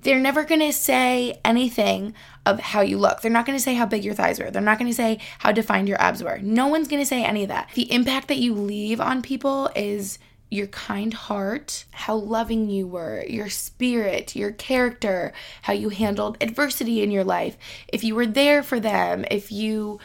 they're 0.02 0.19
never 0.19 0.43
going 0.43 0.62
to 0.62 0.71
say 0.71 1.39
anything 1.43 2.13
of 2.45 2.60
how 2.60 2.82
you 2.82 2.97
look. 2.97 3.21
They're 3.21 3.32
not 3.32 3.45
going 3.45 3.58
to 3.58 3.63
say 3.63 3.73
how 3.73 3.86
big 3.86 4.04
your 4.04 4.13
thighs 4.13 4.39
were. 4.39 4.49
They're 4.49 4.62
not 4.62 4.80
going 4.80 4.89
to 4.89 4.95
say 4.95 5.19
how 5.39 5.52
defined 5.52 5.88
your 5.88 6.02
abs 6.02 6.23
were. 6.23 6.39
No 6.39 6.67
one's 6.67 6.88
going 6.88 7.02
to 7.02 7.06
say 7.06 7.23
any 7.23 7.43
of 7.43 7.49
that. 7.49 7.69
The 7.73 7.91
impact 7.91 8.30
that 8.30 8.38
you 8.38 8.54
leave 8.54 9.02
on 9.02 9.21
people 9.21 9.69
is 9.75 10.19
your 10.52 10.67
kind 10.67 11.13
heart, 11.13 11.86
how 11.91 12.15
loving 12.15 12.69
you 12.69 12.88
were, 12.88 13.23
your 13.28 13.49
spirit, 13.49 14.36
your 14.36 14.52
character, 14.52 15.32
how 15.62 15.73
you 15.73 15.89
handled 15.89 16.38
adversity 16.41 17.04
in 17.04 17.12
your 17.12 17.23
life, 17.23 17.56
if 17.88 18.04
you 18.04 18.15
were 18.15 18.25
there 18.25 18.63
for 18.63 18.80
them, 18.80 19.25
if 19.30 19.52
you 19.52 19.99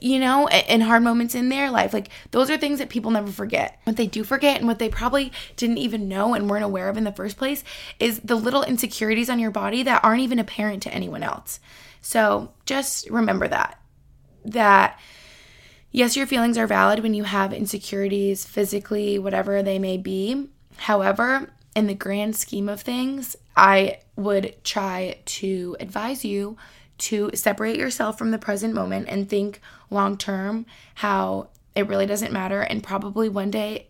you 0.00 0.18
know, 0.18 0.48
in 0.48 0.80
hard 0.80 1.02
moments 1.02 1.34
in 1.34 1.48
their 1.48 1.70
life. 1.70 1.92
Like, 1.92 2.10
those 2.30 2.50
are 2.50 2.58
things 2.58 2.78
that 2.78 2.88
people 2.88 3.10
never 3.10 3.30
forget. 3.32 3.80
What 3.84 3.96
they 3.96 4.06
do 4.06 4.22
forget 4.24 4.58
and 4.58 4.66
what 4.66 4.78
they 4.78 4.88
probably 4.88 5.32
didn't 5.56 5.78
even 5.78 6.08
know 6.08 6.34
and 6.34 6.48
weren't 6.48 6.64
aware 6.64 6.88
of 6.88 6.96
in 6.96 7.04
the 7.04 7.12
first 7.12 7.36
place 7.36 7.64
is 7.98 8.20
the 8.20 8.34
little 8.34 8.62
insecurities 8.62 9.30
on 9.30 9.38
your 9.38 9.50
body 9.50 9.82
that 9.82 10.04
aren't 10.04 10.22
even 10.22 10.38
apparent 10.38 10.82
to 10.84 10.94
anyone 10.94 11.22
else. 11.22 11.60
So, 12.00 12.52
just 12.66 13.08
remember 13.10 13.48
that. 13.48 13.80
That 14.44 14.98
Yes, 15.90 16.16
your 16.16 16.26
feelings 16.26 16.58
are 16.58 16.66
valid 16.66 17.00
when 17.00 17.14
you 17.14 17.24
have 17.24 17.52
insecurities 17.52 18.44
physically, 18.44 19.18
whatever 19.18 19.62
they 19.62 19.78
may 19.78 19.96
be. 19.96 20.48
However, 20.76 21.50
in 21.74 21.86
the 21.86 21.94
grand 21.94 22.36
scheme 22.36 22.68
of 22.68 22.82
things, 22.82 23.36
I 23.56 24.00
would 24.14 24.62
try 24.64 25.18
to 25.24 25.76
advise 25.80 26.24
you 26.24 26.58
to 26.98 27.30
separate 27.34 27.78
yourself 27.78 28.18
from 28.18 28.30
the 28.30 28.38
present 28.38 28.74
moment 28.74 29.08
and 29.08 29.28
think 29.28 29.60
long 29.90 30.16
term 30.16 30.66
how 30.96 31.48
it 31.74 31.86
really 31.86 32.06
doesn't 32.06 32.32
matter. 32.32 32.60
And 32.60 32.82
probably 32.82 33.28
one 33.28 33.50
day, 33.50 33.88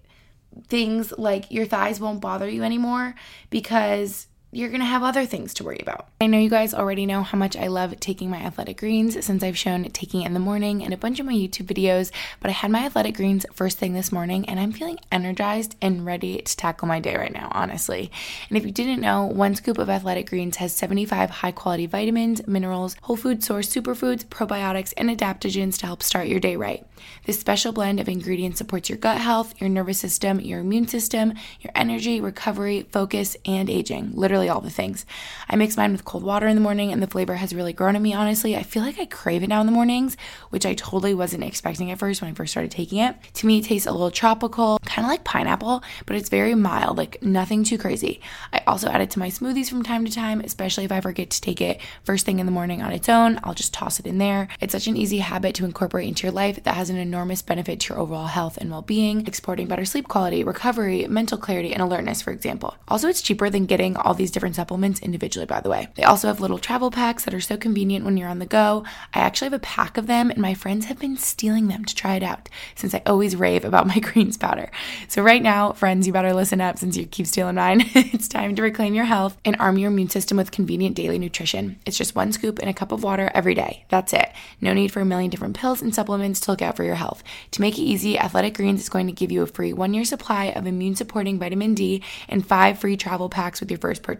things 0.67 1.13
like 1.19 1.51
your 1.51 1.67
thighs 1.67 2.01
won't 2.01 2.21
bother 2.21 2.49
you 2.49 2.63
anymore 2.63 3.15
because 3.51 4.28
you're 4.51 4.71
going 4.71 4.81
to 4.81 4.87
have 4.87 5.03
other 5.03 5.27
things 5.27 5.53
to 5.53 5.65
worry 5.65 5.79
about. 5.83 6.09
I 6.23 6.27
know 6.27 6.39
you 6.39 6.49
guys 6.49 6.73
already 6.73 7.05
know 7.05 7.23
how 7.23 7.37
much 7.37 7.55
I 7.55 7.67
love 7.67 8.01
taking 8.01 8.31
my 8.31 8.39
athletic 8.39 8.79
greens 8.79 9.23
since 9.25 9.43
I've 9.43 9.59
shown 9.59 9.85
taking 9.91 10.23
it 10.23 10.27
in 10.27 10.33
the 10.33 10.41
morning 10.41 10.81
in 10.81 10.95
a 10.95 10.97
bunch 10.97 11.21
of 11.21 11.27
my 11.27 11.35
YouTube 11.35 11.67
videos, 11.67 12.11
but 12.41 12.49
I 12.49 12.53
had 12.53 12.71
my 12.71 12.87
athletic 12.87 13.17
greens 13.17 13.45
first 13.53 13.77
thing 13.77 13.93
this 13.93 14.11
morning 14.11 14.49
and 14.49 14.59
I'm 14.59 14.73
feeling 14.73 15.01
energized 15.13 15.77
and 15.83 16.07
ready 16.07 16.41
to 16.41 16.57
tackle 16.57 16.89
my 16.89 16.99
day 16.99 17.15
right 17.15 17.33
now, 17.33 17.49
honestly. 17.53 18.11
And 18.49 18.57
if 18.57 18.65
you 18.65 18.73
didn't 18.73 19.03
know, 19.03 19.27
one 19.27 19.55
scoop 19.55 19.77
of 19.77 19.91
athletic 19.91 20.31
greens 20.31 20.57
has 20.57 20.75
75 20.75 21.29
high 21.29 21.53
quality 21.53 21.85
vitamins, 21.85 22.47
minerals, 22.47 22.97
whole 23.03 23.17
food 23.17 23.45
source 23.45 23.69
superfoods, 23.69 24.25
probiotics, 24.25 24.95
and 24.97 25.11
adaptogens 25.11 25.77
to 25.79 25.87
help 25.87 26.03
start 26.03 26.27
your 26.27 26.41
day 26.41 26.57
right. 26.57 26.87
This 27.27 27.39
special 27.39 27.73
blend 27.73 28.01
of 28.01 28.09
ingredients 28.09 28.59
supports 28.59 28.89
your 28.89 28.99
gut 28.99 29.19
health, 29.19 29.61
your 29.61 29.69
nervous 29.69 29.99
system, 29.99 30.41
your 30.41 30.61
immune 30.61 30.89
system, 30.89 31.35
your 31.61 31.73
energy, 31.75 32.21
recovery, 32.21 32.87
focus, 32.91 33.37
and 33.45 33.69
aging. 33.69 34.13
Literally 34.15 34.38
all 34.47 34.61
the 34.61 34.69
things. 34.69 35.07
I 35.49 35.57
mix 35.57 35.79
mine 35.79 35.93
with 35.93 36.05
cold 36.05 36.23
water 36.23 36.47
in 36.47 36.55
the 36.55 36.61
morning, 36.61 36.93
and 36.93 37.03
the 37.03 37.07
flavor 37.07 37.37
has 37.37 37.55
really 37.55 37.73
grown 37.73 37.97
on 37.97 38.03
me, 38.03 38.13
honestly. 38.13 38.55
I 38.55 38.63
feel 38.63 38.83
like 38.83 39.01
I 39.01 39.07
crave 39.07 39.43
it 39.43 39.49
now 39.49 39.61
in 39.61 39.67
the 39.67 39.73
mornings, 39.73 40.19
which 40.51 40.67
I 40.67 40.75
totally 40.75 41.15
wasn't 41.15 41.45
expecting 41.45 41.91
at 41.91 41.99
first 41.99 42.21
when 42.21 42.31
I 42.31 42.35
first 42.35 42.53
started 42.53 42.71
taking 42.71 42.99
it. 42.99 43.17
To 43.35 43.47
me, 43.47 43.61
it 43.61 43.65
tastes 43.65 43.87
a 43.87 43.93
little 43.93 44.11
tropical, 44.11 44.79
kind 44.85 45.07
of 45.07 45.11
like 45.11 45.25
pineapple, 45.25 45.83
but 46.05 46.17
it's 46.17 46.29
very 46.29 46.55
mild, 46.55 46.99
like 46.99 47.23
nothing 47.23 47.65
too 47.65 47.79
crazy. 47.79 48.21
I 48.53 48.63
also 48.67 48.89
add 48.89 49.01
it 49.01 49.11
to 49.13 49.19
my 49.19 49.29
smoothies 49.29 49.71
from 49.71 49.83
time 49.83 50.05
to 50.05 50.13
time, 50.13 50.41
especially 50.43 50.85
if 50.85 50.93
I 50.93 51.01
forget 51.01 51.31
to 51.31 51.41
take 51.41 51.63
it 51.63 51.81
first 52.05 52.27
thing 52.27 52.39
in 52.39 52.47
the 52.47 52.53
morning 52.53 52.83
on 52.83 52.93
its 52.93 53.09
own. 53.09 53.41
I'll 53.43 53.55
just 53.55 53.73
toss 53.73 53.99
it 53.99 54.07
in 54.07 54.19
there. 54.19 54.49
It's 54.61 54.73
such 54.73 54.87
an 54.87 54.97
easy 54.97 55.19
habit 55.19 55.55
to 55.57 55.65
incorporate 55.65 56.09
into 56.09 56.27
your 56.27 56.33
life 56.33 56.63
that 56.65 56.75
has 56.75 56.91
an 56.91 56.97
enormous 56.97 57.41
benefit 57.41 57.81
to 57.81 57.95
your 57.95 58.03
overall 58.03 58.27
health 58.27 58.59
and 58.59 58.71
well 58.71 58.83
being, 58.83 59.27
exporting 59.27 59.67
better 59.67 59.85
sleep 59.85 60.09
quality, 60.09 60.45
recovery, 60.45 61.07
mental 61.09 61.39
clarity, 61.39 61.73
and 61.73 61.83
alertness, 61.83 62.21
for 62.21 62.33
example. 62.33 62.77
Also, 62.89 63.09
it's 63.09 63.23
cheaper 63.23 63.49
than 63.49 63.67
getting 63.67 63.97
all 63.97 64.15
these 64.15 64.28
different 64.31 64.57
supplements 64.57 65.01
individually, 65.01 65.47
by 65.47 65.61
the 65.61 65.71
way. 65.71 65.89
They 65.95 66.05
also 66.05 66.29
have 66.29 66.41
little 66.41 66.59
travel 66.59 66.91
packs 66.91 67.25
that 67.25 67.35
are 67.35 67.41
so 67.41 67.57
convenient 67.57 68.05
when 68.05 68.17
you're 68.17 68.29
on 68.29 68.39
the 68.39 68.47
go. 68.47 68.85
I 69.15 69.21
actually 69.21 69.47
have 69.47 69.55
a 69.55 69.59
pack 69.61 69.97
of 69.97 70.07
them, 70.07 70.31
and 70.31 70.41
my 70.41 70.55
friends 70.55 70.87
have 70.87 70.99
been 70.99 71.17
stealing 71.17 71.69
them 71.69 71.85
to 71.85 71.95
try 71.95 72.15
it 72.15 72.23
out 72.23 72.49
since 72.75 72.95
I 72.95 73.03
always 73.07 73.37
rave 73.37 73.65
about 73.65 73.87
my 73.89 73.99
greens 73.99 74.37
powder. 74.37 74.71
So, 75.09 75.23
right 75.23 75.43
now, 75.43 75.73
friends, 75.73 76.07
you 76.07 76.13
better 76.13 76.33
listen 76.33 76.61
up 76.61 76.79
since 76.79 76.97
you 76.97 77.07
keep 77.07 77.27
stealing 77.27 77.57
mine. 77.57 77.83
it's 77.95 78.29
time 78.29 78.55
to 78.57 78.63
reclaim 78.63 78.95
your 78.95 79.05
health 79.05 79.37
and 79.45 79.57
arm 79.59 79.79
your 79.79 79.91
immune 79.91 80.09
system 80.09 80.37
with 80.37 80.51
convenient 80.51 80.97
daily 80.97 81.19
nutrition. 81.19 81.79
It's 81.87 81.99
just 81.99 82.15
one 82.15 82.33
scoop 82.33 82.59
in 82.59 82.69
a 82.69 82.75
cup 82.75 82.93
of 82.93 83.03
water 83.03 83.31
every 83.35 83.55
day. 83.55 83.85
That's 83.89 84.13
it. 84.13 84.31
No 84.61 84.73
need 84.73 84.93
for 84.93 85.01
a 85.01 85.05
million 85.05 85.31
different 85.31 85.57
pills 85.57 85.83
and 85.83 85.95
supplements 85.95 86.41
to 86.41 86.51
look 86.51 86.63
out 86.63 86.77
for 86.77 86.85
your 86.85 86.95
health. 86.95 87.23
To 87.53 87.61
make 87.61 87.79
it 87.79 87.83
easy, 87.83 88.19
Athletic 88.19 88.55
Greens 88.55 88.81
is 88.81 88.89
going 88.89 89.07
to 89.07 89.13
give 89.13 89.33
you 89.33 89.43
a 89.43 89.47
free 89.47 89.73
one 89.73 89.95
year 89.95 90.05
supply 90.05 90.47
of 90.47 90.67
immune 90.67 90.97
supporting 90.97 91.39
vitamin 91.39 91.75
D 91.75 92.03
and 92.29 92.47
five 92.47 92.79
free 92.79 92.97
travel 92.97 93.29
packs 93.29 93.61
with 93.61 93.71
your 93.71 93.79
first 93.79 94.03
purchase. 94.03 94.18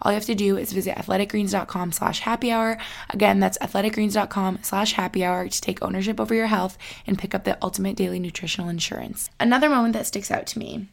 All 0.00 0.12
you 0.12 0.16
have 0.16 0.24
to 0.26 0.34
do 0.34 0.56
is 0.56 0.72
visit 0.72 0.96
athleticgreens.com 0.96 1.92
slash 1.92 2.20
happy 2.20 2.50
hour. 2.50 2.78
Again, 3.10 3.40
that's 3.40 3.58
athleticgreens.com 3.58 4.60
slash 4.62 4.92
happy 4.92 5.24
hour 5.24 5.48
to 5.48 5.60
take 5.60 5.82
ownership 5.82 6.20
over 6.20 6.34
your 6.34 6.46
health 6.46 6.78
and 7.06 7.18
pick 7.18 7.34
up 7.34 7.44
the 7.44 7.58
ultimate 7.62 7.96
daily 7.96 8.18
nutritional 8.18 8.68
insurance. 8.68 9.30
Another 9.40 9.68
moment 9.68 9.94
that 9.94 10.06
sticks 10.06 10.30
out 10.30 10.46
to 10.48 10.58
me 10.58 10.88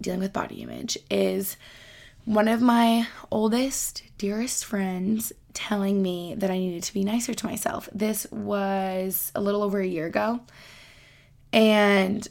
dealing 0.00 0.20
with 0.20 0.32
body 0.32 0.62
image 0.62 0.98
is 1.10 1.56
one 2.24 2.48
of 2.48 2.62
my 2.62 3.06
oldest, 3.30 4.02
dearest 4.18 4.64
friends 4.64 5.32
telling 5.52 6.02
me 6.02 6.34
that 6.36 6.50
I 6.50 6.58
needed 6.58 6.82
to 6.84 6.94
be 6.94 7.04
nicer 7.04 7.34
to 7.34 7.46
myself. 7.46 7.88
This 7.92 8.26
was 8.30 9.30
a 9.34 9.40
little 9.40 9.62
over 9.62 9.80
a 9.80 9.86
year 9.86 10.06
ago. 10.06 10.40
And 11.52 12.26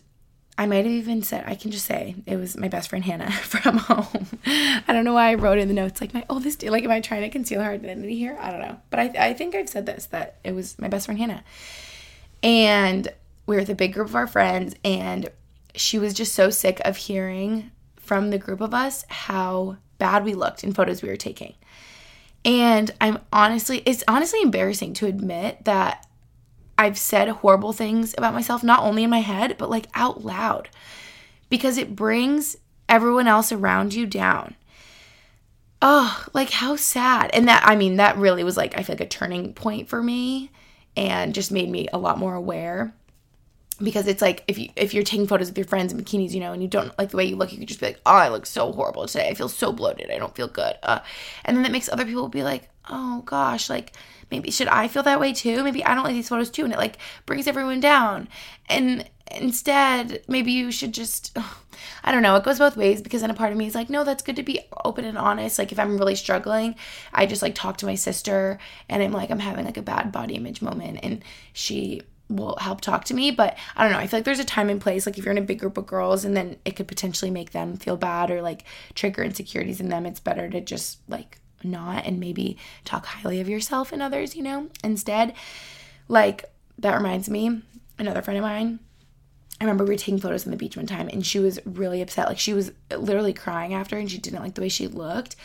I 0.57 0.67
might 0.67 0.85
have 0.85 0.93
even 0.93 1.23
said, 1.23 1.45
I 1.47 1.55
can 1.55 1.71
just 1.71 1.85
say 1.85 2.15
it 2.27 2.35
was 2.35 2.55
my 2.55 2.67
best 2.67 2.89
friend 2.89 3.03
Hannah 3.03 3.31
from 3.31 3.77
home. 3.77 4.27
I 4.45 4.83
don't 4.87 5.03
know 5.03 5.15
why 5.15 5.31
I 5.31 5.33
wrote 5.35 5.57
in 5.57 5.67
the 5.67 5.73
notes 5.73 5.99
like 5.99 6.13
my 6.13 6.25
oldest, 6.29 6.63
like, 6.63 6.83
am 6.83 6.91
I 6.91 7.01
trying 7.01 7.23
to 7.23 7.29
conceal 7.29 7.61
her 7.61 7.71
identity 7.71 8.15
here? 8.17 8.37
I 8.39 8.51
don't 8.51 8.61
know. 8.61 8.79
But 8.89 8.99
I, 8.99 9.29
I 9.29 9.33
think 9.33 9.55
I've 9.55 9.69
said 9.69 9.85
this 9.85 10.05
that 10.07 10.37
it 10.43 10.53
was 10.53 10.77
my 10.77 10.89
best 10.89 11.07
friend 11.07 11.19
Hannah. 11.19 11.43
And 12.43 13.07
we 13.47 13.55
were 13.55 13.61
with 13.61 13.69
a 13.69 13.75
big 13.75 13.93
group 13.93 14.09
of 14.09 14.15
our 14.15 14.27
friends, 14.27 14.75
and 14.85 15.29
she 15.75 15.97
was 15.97 16.13
just 16.13 16.33
so 16.33 16.49
sick 16.49 16.79
of 16.85 16.97
hearing 16.97 17.71
from 17.95 18.29
the 18.29 18.37
group 18.37 18.61
of 18.61 18.73
us 18.73 19.05
how 19.07 19.77
bad 19.97 20.23
we 20.23 20.33
looked 20.33 20.63
in 20.63 20.73
photos 20.73 21.01
we 21.01 21.09
were 21.09 21.17
taking. 21.17 21.55
And 22.45 22.91
I'm 22.99 23.19
honestly, 23.31 23.81
it's 23.85 24.03
honestly 24.07 24.41
embarrassing 24.41 24.93
to 24.95 25.07
admit 25.07 25.63
that 25.65 26.05
I've 26.77 26.97
said 26.97 27.27
horrible 27.29 27.73
things 27.73 28.15
about 28.17 28.33
myself, 28.33 28.63
not 28.63 28.83
only 28.83 29.03
in 29.03 29.09
my 29.09 29.21
head, 29.21 29.57
but 29.57 29.69
like 29.69 29.87
out 29.93 30.23
loud, 30.23 30.69
because 31.49 31.77
it 31.77 31.95
brings 31.95 32.57
everyone 32.89 33.27
else 33.27 33.51
around 33.51 33.93
you 33.93 34.05
down. 34.05 34.55
Oh, 35.81 36.25
like 36.33 36.49
how 36.49 36.75
sad. 36.75 37.29
And 37.33 37.47
that, 37.47 37.63
I 37.65 37.75
mean, 37.75 37.97
that 37.97 38.17
really 38.17 38.43
was 38.43 38.57
like, 38.57 38.77
I 38.77 38.83
feel 38.83 38.95
like 38.95 39.01
a 39.01 39.07
turning 39.07 39.53
point 39.53 39.89
for 39.89 40.01
me 40.01 40.49
and 40.95 41.33
just 41.33 41.51
made 41.51 41.69
me 41.69 41.87
a 41.91 41.97
lot 41.97 42.17
more 42.17 42.35
aware 42.35 42.93
because 43.81 44.07
it's 44.07 44.21
like 44.21 44.43
if 44.47 44.57
you 44.57 44.69
if 44.75 44.93
you're 44.93 45.03
taking 45.03 45.27
photos 45.27 45.47
with 45.47 45.57
your 45.57 45.67
friends 45.67 45.91
in 45.91 45.99
bikinis, 45.99 46.31
you 46.31 46.39
know, 46.39 46.53
and 46.53 46.61
you 46.61 46.67
don't 46.67 46.97
like 46.97 47.09
the 47.09 47.17
way 47.17 47.25
you 47.25 47.35
look, 47.35 47.51
you 47.51 47.57
could 47.57 47.67
just 47.67 47.79
be 47.79 47.87
like, 47.87 47.99
"Oh, 48.05 48.13
I 48.13 48.29
look 48.29 48.45
so 48.45 48.71
horrible 48.71 49.07
today. 49.07 49.29
I 49.29 49.33
feel 49.33 49.49
so 49.49 49.71
bloated. 49.71 50.11
I 50.11 50.17
don't 50.17 50.35
feel 50.35 50.47
good." 50.47 50.75
Uh, 50.83 50.99
and 51.43 51.57
then 51.57 51.63
that 51.63 51.71
makes 51.71 51.89
other 51.89 52.05
people 52.05 52.29
be 52.29 52.43
like, 52.43 52.69
"Oh 52.89 53.23
gosh, 53.25 53.69
like 53.69 53.93
maybe 54.33 54.49
should 54.49 54.67
I 54.67 54.87
feel 54.87 55.03
that 55.03 55.19
way 55.19 55.31
too? 55.31 55.63
Maybe 55.63 55.85
I 55.85 55.93
don't 55.93 56.03
like 56.03 56.15
these 56.15 56.29
photos 56.29 56.49
too." 56.49 56.63
And 56.63 56.73
it 56.73 56.79
like 56.79 56.97
brings 57.27 57.47
everyone 57.47 57.79
down. 57.79 58.27
And 58.67 59.07
instead, 59.31 60.23
maybe 60.27 60.51
you 60.51 60.71
should 60.71 60.93
just 60.93 61.37
I 62.03 62.11
don't 62.11 62.23
know. 62.23 62.35
It 62.35 62.43
goes 62.43 62.59
both 62.59 62.75
ways 62.75 63.01
because 63.01 63.21
then 63.21 63.29
a 63.29 63.35
part 63.35 63.51
of 63.51 63.57
me 63.57 63.67
is 63.67 63.75
like, 63.75 63.89
"No, 63.89 64.03
that's 64.03 64.23
good 64.23 64.35
to 64.37 64.43
be 64.43 64.59
open 64.83 65.05
and 65.05 65.17
honest." 65.17 65.59
Like 65.59 65.71
if 65.71 65.79
I'm 65.79 65.97
really 65.97 66.15
struggling, 66.15 66.75
I 67.13 67.25
just 67.27 67.41
like 67.43 67.55
talk 67.55 67.77
to 67.77 67.85
my 67.85 67.95
sister 67.95 68.57
and 68.89 69.03
I'm 69.03 69.11
like 69.11 69.29
I'm 69.29 69.39
having 69.39 69.65
like 69.65 69.77
a 69.77 69.83
bad 69.83 70.11
body 70.11 70.35
image 70.35 70.61
moment 70.61 70.99
and 71.03 71.23
she 71.53 72.01
will 72.29 72.57
help 72.59 72.79
talk 72.81 73.03
to 73.03 73.13
me 73.13 73.31
but 73.31 73.57
i 73.75 73.83
don't 73.83 73.91
know 73.91 73.99
i 73.99 74.07
feel 74.07 74.17
like 74.17 74.25
there's 74.25 74.39
a 74.39 74.45
time 74.45 74.69
and 74.69 74.79
place 74.79 75.05
like 75.05 75.17
if 75.17 75.25
you're 75.25 75.33
in 75.33 75.37
a 75.37 75.41
big 75.41 75.59
group 75.59 75.77
of 75.77 75.85
girls 75.85 76.23
and 76.23 76.35
then 76.37 76.55
it 76.63 76.75
could 76.75 76.87
potentially 76.87 77.29
make 77.29 77.51
them 77.51 77.75
feel 77.75 77.97
bad 77.97 78.31
or 78.31 78.41
like 78.41 78.63
trigger 78.95 79.23
insecurities 79.23 79.81
in 79.81 79.89
them 79.89 80.05
it's 80.05 80.21
better 80.21 80.49
to 80.49 80.61
just 80.61 80.99
like 81.09 81.37
not 81.63 82.05
and 82.05 82.19
maybe 82.19 82.57
talk 82.85 83.05
highly 83.05 83.39
of 83.39 83.49
yourself 83.49 83.91
and 83.91 84.01
others 84.01 84.35
you 84.35 84.43
know 84.43 84.69
instead 84.83 85.33
like 86.07 86.45
that 86.77 86.95
reminds 86.95 87.29
me 87.29 87.61
another 87.97 88.21
friend 88.21 88.37
of 88.37 88.43
mine 88.43 88.79
I 89.61 89.65
remember 89.65 89.85
we 89.85 89.91
were 89.91 89.97
taking 89.97 90.19
photos 90.19 90.45
on 90.45 90.51
the 90.51 90.57
beach 90.57 90.75
one 90.75 90.87
time 90.87 91.07
and 91.07 91.25
she 91.25 91.39
was 91.39 91.57
really 91.65 92.01
upset. 92.01 92.27
Like 92.27 92.39
she 92.39 92.53
was 92.53 92.73
literally 92.91 93.31
crying 93.31 93.73
after 93.73 93.97
and 93.97 94.11
she 94.11 94.17
didn't 94.17 94.41
like 94.41 94.55
the 94.55 94.61
way 94.61 94.67
she 94.67 94.87
looked. 94.87 95.37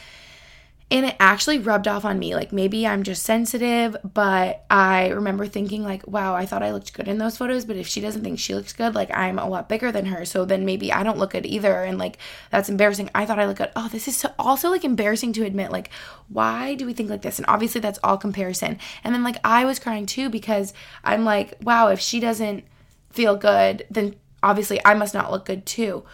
And 0.90 1.05
it 1.05 1.16
actually 1.20 1.59
rubbed 1.59 1.87
off 1.87 2.07
on 2.07 2.18
me. 2.18 2.35
Like 2.35 2.51
maybe 2.51 2.87
I'm 2.87 3.03
just 3.03 3.22
sensitive, 3.22 3.94
but 4.03 4.64
I 4.70 5.09
remember 5.09 5.46
thinking, 5.46 5.85
like, 5.85 6.07
wow, 6.07 6.35
I 6.35 6.46
thought 6.46 6.62
I 6.62 6.72
looked 6.72 6.94
good 6.94 7.09
in 7.09 7.18
those 7.18 7.37
photos, 7.37 7.66
but 7.66 7.77
if 7.77 7.87
she 7.87 8.01
doesn't 8.01 8.22
think 8.22 8.38
she 8.38 8.55
looks 8.55 8.72
good, 8.72 8.94
like 8.94 9.11
I'm 9.14 9.38
a 9.38 9.46
lot 9.46 9.68
bigger 9.68 9.92
than 9.92 10.07
her. 10.07 10.24
So 10.24 10.46
then 10.46 10.64
maybe 10.64 10.90
I 10.90 11.03
don't 11.03 11.18
look 11.18 11.33
good 11.33 11.44
either. 11.44 11.85
And 11.85 11.98
like 11.98 12.16
that's 12.51 12.70
embarrassing. 12.70 13.11
I 13.14 13.26
thought 13.26 13.39
I 13.39 13.45
looked 13.45 13.59
good. 13.59 13.70
Oh, 13.76 13.89
this 13.89 14.09
is 14.09 14.16
so 14.16 14.32
also 14.39 14.70
like 14.70 14.84
embarrassing 14.84 15.34
to 15.34 15.45
admit. 15.45 15.70
Like, 15.70 15.91
why 16.28 16.74
do 16.74 16.86
we 16.86 16.95
think 16.95 17.11
like 17.11 17.22
this? 17.22 17.39
And 17.39 17.47
obviously 17.49 17.82
that's 17.82 18.01
all 18.03 18.16
comparison. 18.16 18.78
And 19.05 19.14
then 19.14 19.22
like 19.22 19.36
I 19.45 19.66
was 19.66 19.78
crying 19.78 20.07
too 20.07 20.30
because 20.30 20.72
I'm 21.05 21.24
like, 21.26 21.55
wow, 21.62 21.89
if 21.89 22.01
she 22.01 22.18
doesn't 22.18 22.64
feel 23.11 23.36
good, 23.36 23.84
then 23.91 24.16
obviously 24.43 24.80
I 24.86 24.95
must 24.95 25.12
not 25.12 25.30
look 25.30 25.45
good 25.45 25.66
too. 25.66 26.05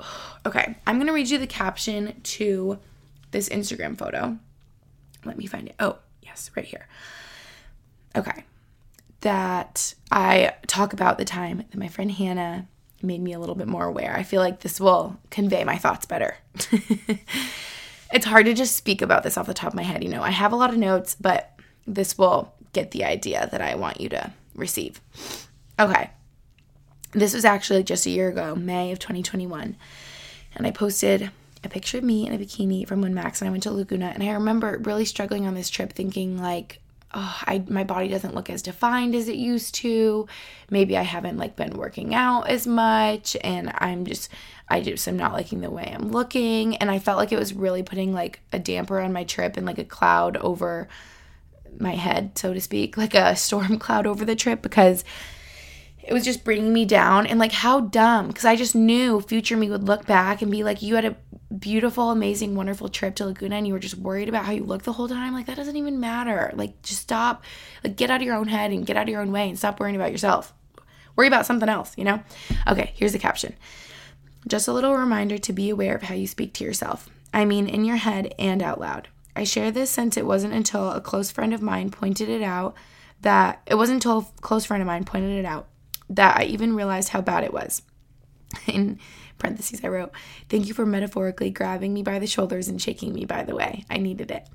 Okay, 0.46 0.76
I'm 0.86 1.00
gonna 1.00 1.12
read 1.12 1.28
you 1.28 1.38
the 1.38 1.46
caption 1.48 2.20
to 2.22 2.78
this 3.30 3.48
Instagram 3.48 3.96
photo. 3.96 4.38
Let 5.24 5.38
me 5.38 5.46
find 5.46 5.68
it. 5.68 5.74
Oh, 5.80 5.98
yes, 6.22 6.50
right 6.56 6.64
here. 6.64 6.86
Okay. 8.14 8.44
That 9.20 9.94
I 10.10 10.54
talk 10.66 10.92
about 10.92 11.18
the 11.18 11.24
time 11.24 11.58
that 11.58 11.76
my 11.76 11.88
friend 11.88 12.12
Hannah 12.12 12.68
made 13.02 13.20
me 13.20 13.32
a 13.32 13.38
little 13.38 13.54
bit 13.54 13.68
more 13.68 13.84
aware. 13.84 14.16
I 14.16 14.22
feel 14.22 14.40
like 14.40 14.60
this 14.60 14.80
will 14.80 15.18
convey 15.30 15.64
my 15.64 15.76
thoughts 15.76 16.06
better. 16.06 16.36
it's 18.12 18.26
hard 18.26 18.46
to 18.46 18.54
just 18.54 18.76
speak 18.76 19.02
about 19.02 19.22
this 19.22 19.36
off 19.36 19.46
the 19.46 19.54
top 19.54 19.68
of 19.68 19.74
my 19.74 19.82
head. 19.82 20.02
You 20.02 20.10
know, 20.10 20.22
I 20.22 20.30
have 20.30 20.52
a 20.52 20.56
lot 20.56 20.70
of 20.70 20.78
notes, 20.78 21.16
but 21.18 21.58
this 21.86 22.16
will 22.16 22.54
get 22.72 22.90
the 22.90 23.04
idea 23.04 23.48
that 23.50 23.60
I 23.60 23.74
want 23.74 24.00
you 24.00 24.08
to 24.10 24.32
receive. 24.54 25.00
Okay. 25.78 26.10
This 27.12 27.34
was 27.34 27.44
actually 27.44 27.82
just 27.82 28.06
a 28.06 28.10
year 28.10 28.28
ago, 28.28 28.54
May 28.54 28.92
of 28.92 28.98
2021. 28.98 29.76
And 30.54 30.66
I 30.66 30.70
posted 30.70 31.30
a 31.66 31.68
picture 31.68 31.98
of 31.98 32.04
me 32.04 32.26
in 32.26 32.32
a 32.32 32.38
bikini 32.38 32.88
from 32.88 33.02
when 33.02 33.14
Max 33.14 33.40
and 33.40 33.48
I 33.48 33.50
went 33.50 33.64
to 33.64 33.70
Laguna. 33.70 34.12
And 34.14 34.22
I 34.22 34.32
remember 34.32 34.78
really 34.82 35.04
struggling 35.04 35.46
on 35.46 35.54
this 35.54 35.68
trip, 35.68 35.92
thinking, 35.92 36.38
like, 36.40 36.80
oh, 37.12 37.38
I 37.42 37.64
my 37.68 37.84
body 37.84 38.08
doesn't 38.08 38.34
look 38.34 38.50
as 38.50 38.62
defined 38.62 39.14
as 39.14 39.28
it 39.28 39.36
used 39.36 39.74
to. 39.76 40.26
Maybe 40.70 40.96
I 40.96 41.02
haven't 41.02 41.38
like 41.38 41.56
been 41.56 41.76
working 41.76 42.14
out 42.14 42.48
as 42.48 42.66
much 42.66 43.36
and 43.42 43.72
I'm 43.74 44.04
just 44.04 44.30
I 44.68 44.80
just 44.80 45.06
am 45.08 45.16
not 45.16 45.32
liking 45.32 45.60
the 45.60 45.70
way 45.70 45.92
I'm 45.94 46.10
looking 46.10 46.76
and 46.76 46.90
I 46.90 46.98
felt 46.98 47.18
like 47.18 47.32
it 47.32 47.38
was 47.38 47.54
really 47.54 47.82
putting 47.82 48.12
like 48.12 48.40
a 48.52 48.58
damper 48.58 49.00
on 49.00 49.12
my 49.12 49.24
trip 49.24 49.56
and 49.56 49.66
like 49.66 49.78
a 49.78 49.84
cloud 49.84 50.36
over 50.36 50.88
my 51.78 51.94
head, 51.94 52.36
so 52.38 52.54
to 52.54 52.60
speak, 52.60 52.96
like 52.96 53.14
a 53.14 53.36
storm 53.36 53.78
cloud 53.78 54.06
over 54.06 54.24
the 54.24 54.36
trip 54.36 54.62
because 54.62 55.04
it 56.06 56.12
was 56.12 56.24
just 56.24 56.44
bringing 56.44 56.72
me 56.72 56.84
down 56.84 57.26
and 57.26 57.38
like 57.38 57.50
how 57.50 57.80
dumb 57.80 58.28
because 58.28 58.44
I 58.44 58.54
just 58.54 58.76
knew 58.76 59.20
future 59.20 59.56
me 59.56 59.68
would 59.68 59.82
look 59.82 60.06
back 60.06 60.40
and 60.40 60.50
be 60.50 60.62
like 60.62 60.80
you 60.80 60.94
had 60.94 61.04
a 61.04 61.16
beautiful 61.52 62.12
amazing 62.12 62.54
wonderful 62.54 62.88
trip 62.88 63.16
to 63.16 63.26
Laguna 63.26 63.56
and 63.56 63.66
you 63.66 63.72
were 63.72 63.80
just 63.80 63.96
worried 63.96 64.28
about 64.28 64.44
how 64.44 64.52
you 64.52 64.62
look 64.62 64.84
the 64.84 64.92
whole 64.92 65.08
time? 65.08 65.32
Like 65.32 65.46
that 65.46 65.56
doesn't 65.56 65.76
even 65.76 65.98
matter. 65.98 66.52
Like 66.54 66.80
just 66.82 67.02
stop 67.02 67.42
like 67.82 67.96
get 67.96 68.10
out 68.10 68.20
of 68.20 68.26
your 68.26 68.36
own 68.36 68.46
head 68.46 68.70
and 68.70 68.86
get 68.86 68.96
out 68.96 69.02
of 69.02 69.08
your 69.08 69.20
own 69.20 69.32
way 69.32 69.48
and 69.48 69.58
stop 69.58 69.80
worrying 69.80 69.96
about 69.96 70.12
yourself. 70.12 70.54
Worry 71.16 71.26
about 71.26 71.46
something 71.46 71.68
else 71.68 71.92
you 71.96 72.04
know? 72.04 72.22
Okay 72.68 72.92
here's 72.94 73.12
the 73.12 73.18
caption. 73.18 73.54
Just 74.46 74.68
a 74.68 74.72
little 74.72 74.94
reminder 74.94 75.38
to 75.38 75.52
be 75.52 75.70
aware 75.70 75.96
of 75.96 76.02
how 76.02 76.14
you 76.14 76.28
speak 76.28 76.54
to 76.54 76.64
yourself. 76.64 77.10
I 77.34 77.44
mean 77.44 77.68
in 77.68 77.84
your 77.84 77.96
head 77.96 78.32
and 78.38 78.62
out 78.62 78.78
loud. 78.78 79.08
I 79.34 79.42
share 79.42 79.72
this 79.72 79.90
since 79.90 80.16
it 80.16 80.24
wasn't 80.24 80.54
until 80.54 80.92
a 80.92 81.00
close 81.00 81.32
friend 81.32 81.52
of 81.52 81.60
mine 81.60 81.90
pointed 81.90 82.28
it 82.28 82.42
out 82.42 82.76
that 83.22 83.60
it 83.66 83.74
wasn't 83.74 83.96
until 83.96 84.18
a 84.18 84.40
close 84.40 84.64
friend 84.64 84.80
of 84.80 84.86
mine 84.86 85.04
pointed 85.04 85.36
it 85.36 85.44
out 85.44 85.66
that 86.10 86.36
I 86.36 86.44
even 86.44 86.76
realized 86.76 87.10
how 87.10 87.20
bad 87.20 87.44
it 87.44 87.52
was. 87.52 87.82
In 88.66 88.98
parentheses, 89.38 89.80
I 89.84 89.88
wrote, 89.88 90.12
Thank 90.48 90.68
you 90.68 90.74
for 90.74 90.86
metaphorically 90.86 91.50
grabbing 91.50 91.92
me 91.92 92.02
by 92.02 92.18
the 92.18 92.26
shoulders 92.26 92.68
and 92.68 92.80
shaking 92.80 93.12
me, 93.12 93.24
by 93.24 93.42
the 93.42 93.54
way. 93.54 93.84
I 93.90 93.98
needed 93.98 94.30
it. 94.30 94.46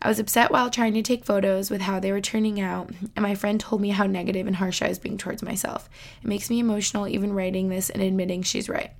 I 0.00 0.08
was 0.08 0.20
upset 0.20 0.52
while 0.52 0.70
trying 0.70 0.94
to 0.94 1.02
take 1.02 1.24
photos 1.24 1.70
with 1.70 1.80
how 1.80 1.98
they 1.98 2.12
were 2.12 2.20
turning 2.20 2.60
out, 2.60 2.90
and 3.16 3.22
my 3.22 3.34
friend 3.34 3.58
told 3.58 3.80
me 3.80 3.88
how 3.88 4.06
negative 4.06 4.46
and 4.46 4.54
harsh 4.54 4.80
I 4.80 4.88
was 4.88 4.98
being 4.98 5.18
towards 5.18 5.42
myself. 5.42 5.90
It 6.22 6.28
makes 6.28 6.48
me 6.50 6.60
emotional 6.60 7.08
even 7.08 7.32
writing 7.32 7.68
this 7.68 7.90
and 7.90 8.00
admitting 8.00 8.42
she's 8.42 8.68
right. 8.68 8.92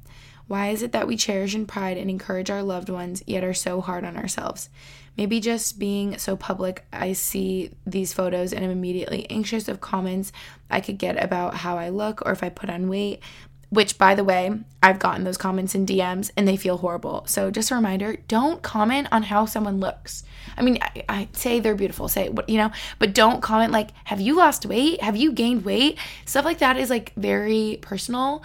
Why 0.48 0.70
is 0.70 0.82
it 0.82 0.92
that 0.92 1.06
we 1.06 1.16
cherish 1.16 1.54
and 1.54 1.68
pride 1.68 1.98
and 1.98 2.10
encourage 2.10 2.50
our 2.50 2.62
loved 2.62 2.88
ones, 2.88 3.22
yet 3.26 3.44
are 3.44 3.54
so 3.54 3.80
hard 3.80 4.04
on 4.04 4.16
ourselves? 4.16 4.70
Maybe 5.18 5.40
just 5.40 5.80
being 5.80 6.16
so 6.16 6.36
public, 6.36 6.86
I 6.92 7.12
see 7.12 7.72
these 7.84 8.12
photos 8.12 8.52
and 8.52 8.64
I'm 8.64 8.70
immediately 8.70 9.26
anxious 9.28 9.66
of 9.66 9.80
comments 9.80 10.30
I 10.70 10.80
could 10.80 10.96
get 10.96 11.22
about 11.22 11.54
how 11.54 11.76
I 11.76 11.88
look 11.88 12.22
or 12.24 12.30
if 12.30 12.44
I 12.44 12.50
put 12.50 12.70
on 12.70 12.88
weight. 12.88 13.20
Which, 13.70 13.98
by 13.98 14.14
the 14.14 14.24
way, 14.24 14.50
I've 14.82 15.00
gotten 15.00 15.24
those 15.24 15.36
comments 15.36 15.74
in 15.74 15.84
DMs 15.84 16.30
and 16.36 16.48
they 16.48 16.56
feel 16.56 16.78
horrible. 16.78 17.24
So, 17.26 17.50
just 17.50 17.70
a 17.70 17.74
reminder 17.74 18.16
don't 18.28 18.62
comment 18.62 19.08
on 19.12 19.24
how 19.24 19.44
someone 19.44 19.78
looks. 19.78 20.22
I 20.56 20.62
mean, 20.62 20.78
I, 20.80 21.04
I 21.08 21.28
say 21.32 21.60
they're 21.60 21.74
beautiful, 21.74 22.08
say, 22.08 22.30
what 22.30 22.48
you 22.48 22.56
know, 22.56 22.70
but 22.98 23.12
don't 23.12 23.42
comment 23.42 23.72
like, 23.72 23.90
have 24.04 24.22
you 24.22 24.36
lost 24.36 24.64
weight? 24.64 25.02
Have 25.02 25.16
you 25.16 25.32
gained 25.32 25.66
weight? 25.66 25.98
Stuff 26.24 26.46
like 26.46 26.60
that 26.60 26.78
is 26.78 26.88
like 26.88 27.12
very 27.16 27.78
personal 27.82 28.42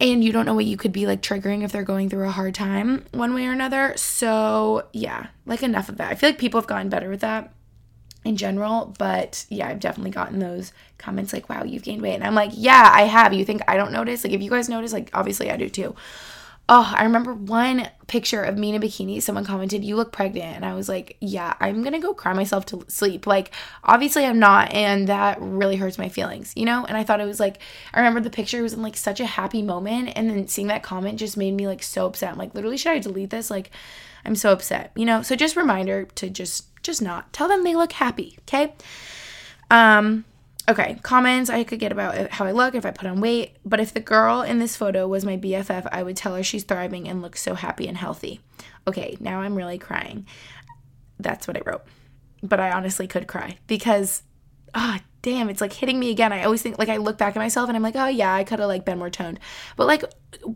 and 0.00 0.22
you 0.22 0.32
don't 0.32 0.46
know 0.46 0.54
what 0.54 0.64
you 0.64 0.76
could 0.76 0.92
be 0.92 1.06
like 1.06 1.22
triggering 1.22 1.62
if 1.62 1.72
they're 1.72 1.82
going 1.82 2.08
through 2.08 2.26
a 2.26 2.30
hard 2.30 2.54
time 2.54 3.04
one 3.12 3.34
way 3.34 3.46
or 3.46 3.52
another. 3.52 3.94
So, 3.96 4.86
yeah, 4.92 5.28
like 5.46 5.62
enough 5.62 5.88
of 5.88 5.96
that. 5.96 6.10
I 6.10 6.14
feel 6.14 6.30
like 6.30 6.38
people 6.38 6.60
have 6.60 6.68
gotten 6.68 6.88
better 6.88 7.10
with 7.10 7.20
that 7.20 7.52
in 8.24 8.36
general, 8.36 8.94
but 8.98 9.44
yeah, 9.48 9.68
I've 9.68 9.80
definitely 9.80 10.10
gotten 10.10 10.38
those 10.38 10.72
comments 10.98 11.32
like, 11.32 11.48
wow, 11.48 11.64
you've 11.64 11.82
gained 11.82 12.02
weight. 12.02 12.14
And 12.14 12.24
I'm 12.24 12.34
like, 12.34 12.52
yeah, 12.54 12.90
I 12.92 13.02
have. 13.02 13.32
You 13.32 13.44
think 13.44 13.62
I 13.66 13.76
don't 13.76 13.92
notice? 13.92 14.24
Like, 14.24 14.32
if 14.32 14.42
you 14.42 14.50
guys 14.50 14.68
notice, 14.68 14.92
like, 14.92 15.10
obviously 15.14 15.50
I 15.50 15.56
do 15.56 15.68
too. 15.68 15.94
Oh, 16.70 16.92
I 16.94 17.04
remember 17.04 17.32
one 17.32 17.88
picture 18.08 18.42
of 18.42 18.58
me 18.58 18.68
in 18.68 18.74
a 18.74 18.80
bikini. 18.84 19.22
Someone 19.22 19.46
commented, 19.46 19.84
You 19.84 19.96
look 19.96 20.12
pregnant. 20.12 20.56
And 20.56 20.64
I 20.66 20.74
was 20.74 20.88
like, 20.88 21.16
Yeah, 21.20 21.54
I'm 21.60 21.82
going 21.82 21.94
to 21.94 21.98
go 21.98 22.12
cry 22.12 22.34
myself 22.34 22.66
to 22.66 22.84
sleep. 22.88 23.26
Like, 23.26 23.52
obviously, 23.84 24.26
I'm 24.26 24.38
not. 24.38 24.72
And 24.72 25.08
that 25.08 25.40
really 25.40 25.76
hurts 25.76 25.96
my 25.96 26.10
feelings, 26.10 26.52
you 26.56 26.66
know? 26.66 26.84
And 26.84 26.96
I 26.96 27.04
thought 27.04 27.20
it 27.20 27.26
was 27.26 27.40
like, 27.40 27.58
I 27.94 28.00
remember 28.00 28.20
the 28.20 28.28
picture 28.28 28.62
was 28.62 28.74
in 28.74 28.82
like 28.82 28.96
such 28.96 29.18
a 29.20 29.26
happy 29.26 29.62
moment. 29.62 30.12
And 30.14 30.28
then 30.28 30.46
seeing 30.48 30.68
that 30.68 30.82
comment 30.82 31.18
just 31.18 31.36
made 31.38 31.54
me 31.54 31.66
like 31.66 31.82
so 31.82 32.06
upset. 32.06 32.32
I'm 32.32 32.38
like, 32.38 32.54
literally, 32.54 32.76
should 32.76 32.92
I 32.92 32.98
delete 32.98 33.30
this? 33.30 33.50
Like, 33.50 33.70
I'm 34.26 34.36
so 34.36 34.52
upset, 34.52 34.92
you 34.94 35.06
know? 35.06 35.22
So 35.22 35.36
just 35.36 35.56
reminder 35.56 36.04
to 36.16 36.28
just, 36.28 36.66
just 36.82 37.00
not 37.00 37.32
tell 37.32 37.48
them 37.48 37.64
they 37.64 37.76
look 37.76 37.92
happy, 37.92 38.38
okay? 38.42 38.74
Um, 39.70 40.24
Okay, 40.68 40.98
comments 41.02 41.48
I 41.48 41.64
could 41.64 41.78
get 41.78 41.92
about 41.92 42.30
how 42.30 42.44
I 42.44 42.52
look 42.52 42.74
if 42.74 42.84
I 42.84 42.90
put 42.90 43.08
on 43.08 43.22
weight, 43.22 43.56
but 43.64 43.80
if 43.80 43.94
the 43.94 44.00
girl 44.00 44.42
in 44.42 44.58
this 44.58 44.76
photo 44.76 45.08
was 45.08 45.24
my 45.24 45.38
BFF, 45.38 45.88
I 45.90 46.02
would 46.02 46.16
tell 46.16 46.34
her 46.34 46.42
she's 46.42 46.62
thriving 46.62 47.08
and 47.08 47.22
looks 47.22 47.40
so 47.40 47.54
happy 47.54 47.88
and 47.88 47.96
healthy. 47.96 48.40
Okay, 48.86 49.16
now 49.18 49.40
I'm 49.40 49.54
really 49.54 49.78
crying. 49.78 50.26
That's 51.18 51.48
what 51.48 51.56
I 51.56 51.62
wrote. 51.64 51.84
But 52.42 52.60
I 52.60 52.70
honestly 52.70 53.06
could 53.06 53.26
cry 53.26 53.56
because 53.66 54.22
ah, 54.74 54.98
oh, 55.00 55.04
damn, 55.22 55.48
it's 55.48 55.62
like 55.62 55.72
hitting 55.72 55.98
me 55.98 56.10
again. 56.10 56.34
I 56.34 56.44
always 56.44 56.60
think 56.60 56.78
like 56.78 56.90
I 56.90 56.98
look 56.98 57.16
back 57.16 57.34
at 57.34 57.40
myself 57.40 57.68
and 57.68 57.76
I'm 57.76 57.82
like, 57.82 57.96
"Oh 57.96 58.06
yeah, 58.06 58.34
I 58.34 58.44
could 58.44 58.58
have 58.58 58.68
like 58.68 58.84
been 58.84 58.98
more 58.98 59.10
toned." 59.10 59.40
But 59.76 59.86
like 59.86 60.04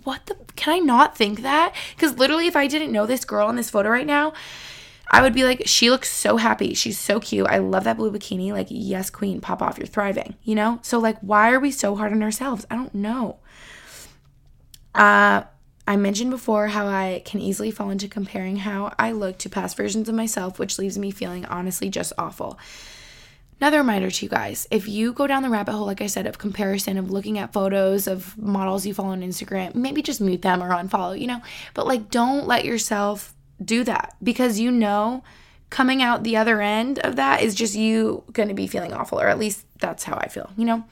what 0.05 0.27
the 0.27 0.37
can 0.57 0.75
I 0.75 0.79
not 0.79 1.17
think 1.17 1.41
that? 1.41 1.75
Cuz 1.97 2.19
literally 2.19 2.47
if 2.47 2.55
I 2.55 2.67
didn't 2.67 2.93
know 2.93 3.07
this 3.07 3.25
girl 3.25 3.49
in 3.49 3.57
this 3.57 3.71
photo 3.71 3.89
right 3.89 4.07
now, 4.07 4.35
I 5.13 5.21
would 5.21 5.35
be 5.35 5.45
like, 5.45 5.65
she 5.67 5.91
looks 5.91 6.11
so 6.11 6.39
happy. 6.39 6.73
She's 6.73 6.99
so 6.99 7.21
cute. 7.21 7.47
I 7.47 7.59
love 7.59 7.85
that 7.85 7.99
blue 7.99 8.11
bikini. 8.11 8.51
Like, 8.51 8.69
yes, 8.71 9.11
queen, 9.11 9.43
pop 9.43 9.61
off. 9.61 9.77
You're 9.77 9.87
thriving, 9.87 10.37
you 10.43 10.55
know? 10.55 10.79
So, 10.81 10.99
like, 10.99 11.19
why 11.21 11.53
are 11.53 11.61
we 11.61 11.71
so 11.71 11.95
hard 11.97 12.13
on 12.13 12.23
ourselves? 12.23 12.67
I 12.71 12.77
don't 12.77 12.95
know. 12.95 13.37
Uh, 14.95 15.43
I 15.87 15.97
mentioned 15.97 16.31
before 16.31 16.69
how 16.69 16.87
I 16.87 17.23
can 17.27 17.41
easily 17.41 17.71
fall 17.71 17.91
into 17.91 18.09
comparing 18.09 18.57
how 18.57 18.95
I 18.99 19.13
look 19.13 19.37
to 19.39 19.51
past 19.51 19.77
versions 19.77 20.09
of 20.09 20.15
myself, 20.15 20.59
which 20.59 20.79
leaves 20.79 20.97
me 20.97 21.11
feeling 21.11 21.45
honestly 21.45 21.91
just 21.91 22.15
awful. 22.17 22.59
Another 23.61 23.79
reminder 23.79 24.11
to 24.11 24.25
you 24.25 24.29
guys 24.29 24.67
if 24.71 24.89
you 24.89 25.13
go 25.13 25.27
down 25.27 25.43
the 25.43 25.51
rabbit 25.51 25.73
hole, 25.73 25.87
like 25.87 26.01
I 26.01 26.07
said, 26.07 26.27
of 26.27 26.39
comparison, 26.39 26.99
of 26.99 27.11
looking 27.11 27.39
at 27.39 27.53
photos 27.53 28.07
of 28.07 28.37
models 28.39 28.87
you 28.87 28.95
follow 28.95 29.11
on 29.11 29.23
Instagram, 29.23 29.75
maybe 29.75 30.03
just 30.03 30.21
mute 30.21 30.43
them 30.43 30.63
or 30.63 30.71
unfollow, 30.71 31.19
you 31.19 31.27
know, 31.27 31.43
but 31.75 31.87
like 31.87 32.11
don't 32.11 32.47
let 32.47 32.65
yourself 32.65 33.35
do 33.65 33.85
that 33.85 34.17
because 34.23 34.61
you 34.61 34.71
know 34.71 35.23
coming 35.71 36.03
out 36.03 36.23
the 36.23 36.37
other 36.37 36.61
end 36.61 36.99
of 36.99 37.17
that 37.17 37.43
is 37.43 37.55
just 37.55 37.75
you 37.75 38.23
going 38.33 38.49
to 38.49 38.55
be 38.55 38.67
feeling 38.67 38.93
awful, 38.93 39.19
or 39.19 39.29
at 39.29 39.39
least 39.39 39.65
that's 39.79 40.05
how 40.05 40.17
I 40.17 40.29
feel, 40.29 40.51
you 40.57 40.67
know? 40.67 40.85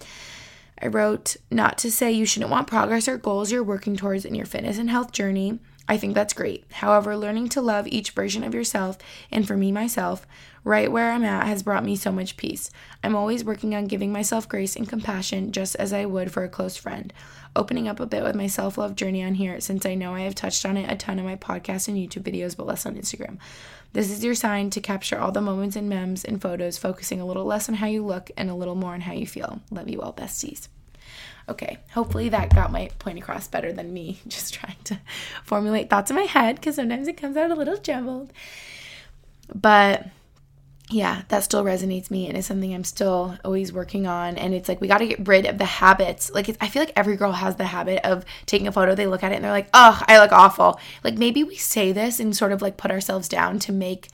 I 0.82 0.86
wrote, 0.86 1.36
not 1.50 1.76
to 1.78 1.92
say 1.92 2.10
you 2.10 2.24
shouldn't 2.24 2.50
want 2.50 2.66
progress 2.66 3.06
or 3.06 3.18
goals 3.18 3.52
you're 3.52 3.62
working 3.62 3.94
towards 3.94 4.24
in 4.24 4.34
your 4.34 4.46
fitness 4.46 4.78
and 4.78 4.88
health 4.88 5.12
journey. 5.12 5.58
I 5.86 5.98
think 5.98 6.14
that's 6.14 6.32
great. 6.32 6.64
However, 6.72 7.14
learning 7.16 7.50
to 7.50 7.60
love 7.60 7.86
each 7.88 8.12
version 8.12 8.42
of 8.42 8.54
yourself, 8.54 8.96
and 9.30 9.46
for 9.46 9.56
me, 9.56 9.70
myself, 9.70 10.26
right 10.64 10.90
where 10.90 11.10
I'm 11.10 11.24
at, 11.24 11.46
has 11.46 11.62
brought 11.62 11.84
me 11.84 11.96
so 11.96 12.12
much 12.12 12.36
peace. 12.36 12.70
I'm 13.02 13.16
always 13.16 13.44
working 13.44 13.74
on 13.74 13.86
giving 13.86 14.12
myself 14.12 14.48
grace 14.48 14.76
and 14.76 14.88
compassion 14.88 15.52
just 15.52 15.76
as 15.76 15.92
I 15.92 16.04
would 16.04 16.32
for 16.32 16.44
a 16.44 16.48
close 16.48 16.76
friend 16.76 17.12
opening 17.56 17.88
up 17.88 18.00
a 18.00 18.06
bit 18.06 18.22
with 18.22 18.34
my 18.34 18.46
self 18.46 18.78
love 18.78 18.94
journey 18.94 19.22
on 19.22 19.34
here 19.34 19.60
since 19.60 19.84
I 19.84 19.94
know 19.94 20.14
I 20.14 20.20
have 20.20 20.34
touched 20.34 20.64
on 20.64 20.76
it 20.76 20.90
a 20.90 20.96
ton 20.96 21.18
in 21.18 21.24
my 21.24 21.36
podcast 21.36 21.88
and 21.88 21.96
YouTube 21.96 22.22
videos, 22.22 22.56
but 22.56 22.66
less 22.66 22.86
on 22.86 22.96
Instagram. 22.96 23.38
This 23.92 24.10
is 24.10 24.24
your 24.24 24.34
sign 24.34 24.70
to 24.70 24.80
capture 24.80 25.18
all 25.18 25.32
the 25.32 25.40
moments 25.40 25.76
and 25.76 25.88
memes 25.88 26.24
and 26.24 26.40
photos, 26.40 26.78
focusing 26.78 27.20
a 27.20 27.26
little 27.26 27.44
less 27.44 27.68
on 27.68 27.76
how 27.76 27.86
you 27.86 28.04
look 28.04 28.30
and 28.36 28.48
a 28.48 28.54
little 28.54 28.76
more 28.76 28.94
on 28.94 29.00
how 29.00 29.12
you 29.12 29.26
feel. 29.26 29.60
Love 29.70 29.88
you 29.88 30.00
all, 30.00 30.12
besties. 30.12 30.68
Okay, 31.48 31.78
hopefully 31.92 32.28
that 32.28 32.54
got 32.54 32.70
my 32.70 32.90
point 33.00 33.18
across 33.18 33.48
better 33.48 33.72
than 33.72 33.92
me 33.92 34.20
just 34.28 34.54
trying 34.54 34.76
to 34.84 35.00
formulate 35.44 35.90
thoughts 35.90 36.10
in 36.10 36.16
my 36.16 36.22
head 36.22 36.56
because 36.56 36.76
sometimes 36.76 37.08
it 37.08 37.16
comes 37.16 37.36
out 37.36 37.50
a 37.50 37.56
little 37.56 37.76
jumbled. 37.76 38.32
But 39.52 40.06
yeah, 40.90 41.22
that 41.28 41.44
still 41.44 41.62
resonates 41.62 42.10
me 42.10 42.28
and 42.28 42.36
is 42.36 42.46
something 42.46 42.74
I'm 42.74 42.84
still 42.84 43.38
always 43.44 43.72
working 43.72 44.06
on. 44.06 44.36
And 44.36 44.52
it's 44.52 44.68
like 44.68 44.80
we 44.80 44.88
got 44.88 44.98
to 44.98 45.06
get 45.06 45.26
rid 45.26 45.46
of 45.46 45.58
the 45.58 45.64
habits. 45.64 46.30
Like 46.30 46.56
I 46.60 46.68
feel 46.68 46.82
like 46.82 46.92
every 46.96 47.16
girl 47.16 47.32
has 47.32 47.56
the 47.56 47.64
habit 47.64 48.04
of 48.04 48.24
taking 48.46 48.66
a 48.66 48.72
photo, 48.72 48.94
they 48.94 49.06
look 49.06 49.22
at 49.22 49.32
it 49.32 49.36
and 49.36 49.44
they're 49.44 49.52
like, 49.52 49.68
"Oh, 49.72 50.02
I 50.06 50.18
look 50.18 50.32
awful." 50.32 50.80
Like 51.04 51.16
maybe 51.16 51.44
we 51.44 51.56
say 51.56 51.92
this 51.92 52.18
and 52.18 52.36
sort 52.36 52.52
of 52.52 52.60
like 52.60 52.76
put 52.76 52.90
ourselves 52.90 53.28
down 53.28 53.58
to 53.60 53.72
make 53.72 54.08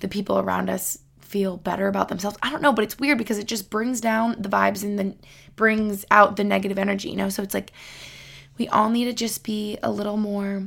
the 0.00 0.08
people 0.08 0.38
around 0.38 0.68
us 0.68 0.98
feel 1.20 1.56
better 1.56 1.88
about 1.88 2.08
themselves. 2.08 2.38
I 2.42 2.50
don't 2.50 2.62
know, 2.62 2.72
but 2.72 2.84
it's 2.84 2.98
weird 2.98 3.18
because 3.18 3.38
it 3.38 3.46
just 3.46 3.70
brings 3.70 4.00
down 4.00 4.40
the 4.40 4.48
vibes 4.48 4.82
and 4.82 4.98
then 4.98 5.18
brings 5.54 6.04
out 6.10 6.36
the 6.36 6.44
negative 6.44 6.78
energy, 6.78 7.10
you 7.10 7.16
know? 7.16 7.28
So 7.28 7.42
it's 7.42 7.54
like 7.54 7.72
we 8.58 8.68
all 8.68 8.90
need 8.90 9.06
to 9.06 9.12
just 9.12 9.44
be 9.44 9.78
a 9.82 9.90
little 9.90 10.16
more 10.16 10.66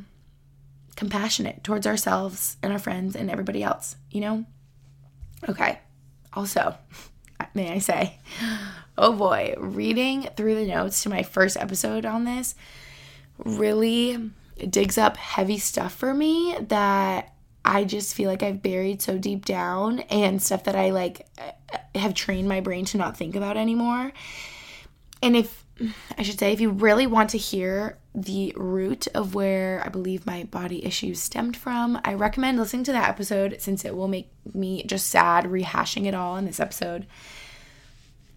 compassionate 0.96 1.64
towards 1.64 1.88
ourselves 1.88 2.58
and 2.62 2.74
our 2.74 2.80
friends 2.80 3.16
and 3.16 3.32
everybody 3.32 3.64
else, 3.64 3.96
you 4.12 4.22
know? 4.22 4.46
Okay. 5.48 5.80
Also, 6.34 6.76
may 7.54 7.72
I 7.72 7.80
say, 7.80 8.20
oh 8.98 9.14
boy, 9.14 9.56
reading 9.58 10.30
through 10.36 10.56
the 10.56 10.68
notes 10.68 11.04
to 11.04 11.10
my 11.10 11.24
first 11.24 11.58
episode 11.58 12.06
on 12.06 12.26
this 12.26 12.56
really 13.38 14.32
digs 14.70 14.98
up 14.98 15.16
heavy 15.16 15.58
stuff 15.58 15.94
for 15.94 16.14
me 16.14 16.58
that 16.68 17.34
I 17.64 17.84
just 17.84 18.16
feel 18.16 18.30
like 18.30 18.44
I've 18.44 18.62
buried 18.62 19.02
so 19.02 19.18
deep 19.18 19.46
down 19.46 20.00
and 20.02 20.42
stuff 20.42 20.64
that 20.66 20.76
I 20.76 20.90
like 20.90 21.28
have 21.96 22.14
trained 22.14 22.50
my 22.50 22.62
brain 22.62 22.86
to 22.86 22.98
not 22.98 23.16
think 23.16 23.36
about 23.36 23.58
anymore. 23.58 24.12
And 25.22 25.36
if 25.36 25.66
I 26.18 26.24
should 26.24 26.40
say, 26.40 26.52
if 26.52 26.62
you 26.62 26.72
really 26.72 27.08
want 27.08 27.30
to 27.32 27.38
hear 27.38 27.98
the 28.14 28.54
root 28.56 29.08
of 29.14 29.36
where 29.36 29.84
I 29.86 29.90
believe 29.90 30.26
my 30.26 30.44
body 30.46 30.84
issues 30.84 31.20
stemmed 31.20 31.56
from, 31.56 32.00
I 32.04 32.14
recommend 32.16 32.58
listening 32.58 32.84
to 32.86 32.92
that 32.92 33.10
episode 33.10 33.58
since 33.60 33.86
it 33.86 33.96
will 33.96 34.08
make 34.08 34.32
me 34.54 34.84
just 34.84 35.10
sad 35.10 35.46
rehashing 35.46 36.06
it 36.06 36.16
all 36.16 36.36
in 36.36 36.46
this 36.46 36.60
episode. 36.60 37.06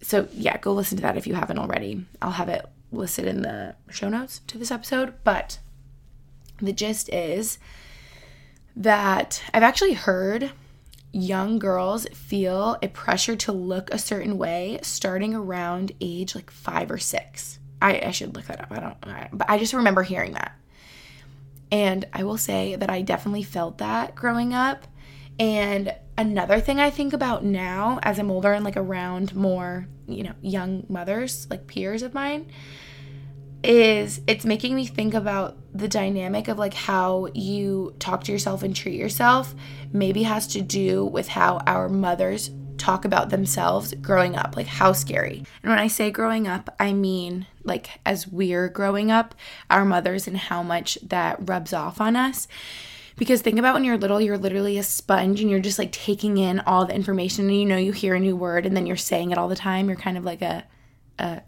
So, 0.01 0.27
yeah, 0.33 0.57
go 0.57 0.73
listen 0.73 0.97
to 0.97 1.01
that 1.03 1.17
if 1.17 1.25
you 1.25 1.33
haven't 1.33 1.57
already. 1.57 2.05
I'll 2.21 2.31
have 2.31 2.49
it 2.49 2.65
listed 2.91 3.25
in 3.25 3.41
the 3.41 3.75
show 3.89 4.09
notes 4.09 4.41
to 4.47 4.57
this 4.57 4.71
episode. 4.71 5.15
But 5.23 5.59
the 6.61 6.73
gist 6.73 7.09
is 7.09 7.57
that 8.75 9.41
I've 9.53 9.63
actually 9.63 9.93
heard 9.93 10.51
young 11.11 11.59
girls 11.59 12.07
feel 12.13 12.77
a 12.81 12.87
pressure 12.87 13.35
to 13.35 13.51
look 13.51 13.91
a 13.91 13.99
certain 13.99 14.37
way 14.37 14.79
starting 14.81 15.33
around 15.33 15.91
age 16.01 16.35
like 16.35 16.51
five 16.51 16.91
or 16.91 16.97
six. 16.97 17.59
I, 17.83 18.01
I 18.05 18.11
should 18.11 18.35
look 18.35 18.45
that 18.45 18.61
up. 18.61 18.71
I 18.71 18.79
don't, 18.79 18.97
I, 19.03 19.29
but 19.33 19.49
I 19.49 19.59
just 19.59 19.73
remember 19.73 20.03
hearing 20.03 20.33
that. 20.33 20.57
And 21.71 22.05
I 22.13 22.23
will 22.23 22.37
say 22.37 22.75
that 22.75 22.89
I 22.89 23.01
definitely 23.01 23.43
felt 23.43 23.79
that 23.79 24.15
growing 24.15 24.53
up. 24.53 24.87
And 25.37 25.93
another 26.17 26.59
thing 26.59 26.79
I 26.79 26.89
think 26.89 27.11
about 27.11 27.43
now 27.43 27.99
as 28.01 28.19
I'm 28.19 28.31
older 28.31 28.53
and 28.53 28.63
like 28.63 28.77
around 28.77 29.35
more, 29.35 29.87
you 30.07 30.23
know, 30.23 30.33
young 30.41 30.85
mothers, 30.87 31.47
like 31.49 31.67
peers 31.67 32.03
of 32.03 32.13
mine, 32.13 32.49
is 33.63 34.21
it's 34.27 34.45
making 34.45 34.75
me 34.75 34.85
think 34.85 35.13
about 35.13 35.57
the 35.73 35.87
dynamic 35.87 36.47
of 36.47 36.57
like 36.57 36.73
how 36.73 37.27
you 37.33 37.95
talk 37.99 38.23
to 38.25 38.31
yourself 38.31 38.61
and 38.61 38.75
treat 38.75 38.99
yourself 38.99 39.55
maybe 39.91 40.23
has 40.23 40.47
to 40.47 40.61
do 40.61 41.05
with 41.05 41.29
how 41.29 41.59
our 41.65 41.87
mothers 41.87 42.51
talk 42.77 43.05
about 43.05 43.29
themselves 43.29 43.93
growing 44.01 44.35
up 44.35 44.55
like 44.55 44.67
how 44.67 44.91
scary 44.91 45.43
and 45.61 45.69
when 45.69 45.79
i 45.79 45.87
say 45.87 46.11
growing 46.11 46.47
up 46.47 46.73
i 46.79 46.93
mean 46.93 47.45
like 47.63 47.99
as 48.05 48.27
we're 48.27 48.69
growing 48.69 49.11
up 49.11 49.35
our 49.69 49.85
mothers 49.85 50.27
and 50.27 50.37
how 50.37 50.61
much 50.61 50.97
that 51.01 51.37
rubs 51.47 51.73
off 51.73 52.01
on 52.01 52.15
us 52.15 52.47
because 53.15 53.41
think 53.41 53.59
about 53.59 53.73
when 53.73 53.83
you're 53.83 53.97
little 53.97 54.19
you're 54.19 54.37
literally 54.37 54.77
a 54.77 54.83
sponge 54.83 55.39
and 55.39 55.49
you're 55.49 55.59
just 55.59 55.79
like 55.79 55.91
taking 55.91 56.37
in 56.37 56.59
all 56.61 56.85
the 56.85 56.95
information 56.95 57.45
and 57.45 57.59
you 57.59 57.65
know 57.65 57.77
you 57.77 57.91
hear 57.91 58.15
a 58.15 58.19
new 58.19 58.35
word 58.35 58.65
and 58.65 58.75
then 58.75 58.85
you're 58.85 58.95
saying 58.95 59.31
it 59.31 59.37
all 59.37 59.47
the 59.47 59.55
time 59.55 59.87
you're 59.87 59.97
kind 59.97 60.17
of 60.17 60.25
like 60.25 60.41
a 60.41 60.63
a, 61.19 61.41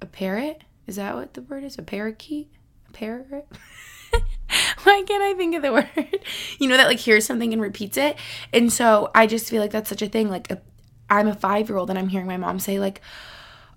a 0.00 0.06
parrot 0.06 0.62
is 0.90 0.96
that 0.96 1.14
what 1.14 1.34
the 1.34 1.42
word 1.42 1.62
is? 1.62 1.78
A 1.78 1.82
parakeet? 1.82 2.50
A 2.88 2.92
parrot? 2.92 3.46
Why 4.82 5.04
can't 5.06 5.22
I 5.22 5.34
think 5.34 5.54
of 5.54 5.62
the 5.62 5.72
word? 5.72 6.24
You 6.58 6.68
know 6.68 6.76
that 6.76 6.88
like 6.88 6.98
hears 6.98 7.24
something 7.24 7.52
and 7.52 7.62
repeats 7.62 7.96
it. 7.96 8.16
And 8.52 8.72
so 8.72 9.08
I 9.14 9.28
just 9.28 9.48
feel 9.48 9.62
like 9.62 9.70
that's 9.70 9.88
such 9.88 10.02
a 10.02 10.08
thing. 10.08 10.28
Like 10.30 10.50
i 10.50 10.58
I'm 11.10 11.26
a 11.26 11.34
five 11.34 11.68
year 11.68 11.76
old 11.76 11.90
and 11.90 11.98
I'm 11.98 12.08
hearing 12.08 12.26
my 12.26 12.36
mom 12.36 12.58
say 12.58 12.78
like, 12.78 13.00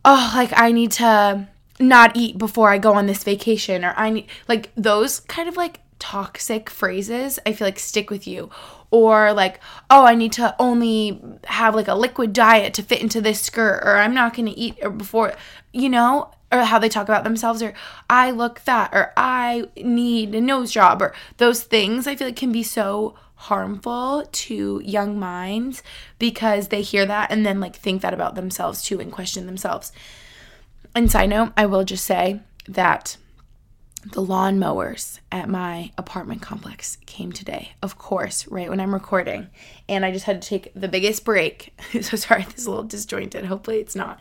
oh, 0.06 0.32
like 0.36 0.52
I 0.54 0.72
need 0.72 0.92
to 0.94 1.48
not 1.80 2.16
eat 2.16 2.38
before 2.38 2.70
I 2.70 2.78
go 2.78 2.94
on 2.94 3.08
this 3.08 3.24
vacation 3.24 3.84
or 3.84 3.94
I 3.98 4.10
need 4.12 4.28
like 4.48 4.72
those 4.76 5.22
kind 5.22 5.50
of 5.50 5.58
like 5.58 5.80
toxic 5.98 6.70
phrases 6.70 7.40
I 7.46 7.54
feel 7.54 7.68
like 7.68 7.80
stick 7.80 8.10
with 8.10 8.28
you. 8.28 8.50
Or 8.92 9.34
like 9.34 9.60
oh 9.90 10.06
I 10.06 10.14
need 10.14 10.34
to 10.34 10.56
only 10.60 11.22
have 11.46 11.74
like 11.74 11.88
a 11.88 11.96
liquid 11.96 12.32
diet 12.34 12.76
to 12.76 12.84
fit 12.84 13.02
into 13.02 13.22
this 13.22 13.42
skirt 13.42 13.82
or 13.84 13.98
I'm 13.98 14.14
not 14.14 14.36
to 14.36 14.44
eat 14.44 14.80
before 14.98 15.34
you 15.72 15.90
know? 15.90 16.32
Or 16.52 16.60
how 16.60 16.78
they 16.78 16.90
talk 16.90 17.08
about 17.08 17.24
themselves 17.24 17.64
or 17.64 17.74
I 18.08 18.30
look 18.30 18.60
fat 18.60 18.92
or 18.94 19.12
I 19.18 19.66
need 19.76 20.36
a 20.36 20.42
nose 20.42 20.72
job 20.72 21.02
or 21.02 21.16
those 21.38 21.64
things 21.64 22.06
I 22.06 22.16
feel 22.16 22.28
like 22.28 22.36
can 22.36 22.52
be 22.52 22.62
so 22.62 23.16
harmful 23.44 24.26
to 24.32 24.82
young 24.86 25.20
minds 25.20 25.84
because 26.18 26.70
they 26.70 26.82
hear 26.82 27.06
that 27.06 27.30
and 27.30 27.46
then 27.46 27.60
like 27.60 27.76
think 27.76 28.02
that 28.02 28.14
about 28.14 28.36
themselves 28.36 28.82
too 28.82 29.02
and 29.02 29.12
question 29.12 29.46
themselves. 29.46 29.92
And 30.96 31.12
side 31.12 31.30
note, 31.30 31.52
I 31.58 31.66
will 31.66 31.84
just 31.84 32.06
say 32.06 32.40
that 32.70 33.18
the 34.06 34.22
lawnmowers 34.22 35.20
at 35.30 35.50
my 35.50 35.92
apartment 35.98 36.42
complex 36.42 36.98
came 37.06 37.34
today, 37.34 37.74
of 37.82 37.98
course, 37.98 38.48
right 38.48 38.70
when 38.70 38.80
I'm 38.80 38.94
recording. 38.94 39.50
And 39.90 40.06
I 40.06 40.12
just 40.12 40.26
had 40.26 40.42
to 40.42 40.48
take 40.48 40.72
the 40.74 40.88
biggest 40.88 41.26
break. 41.26 41.74
so 42.02 42.16
sorry, 42.16 42.44
this 42.44 42.60
is 42.60 42.66
a 42.66 42.70
little 42.70 42.86
disjointed. 42.86 43.46
Hopefully, 43.46 43.80
it's 43.80 43.96
not 43.96 44.20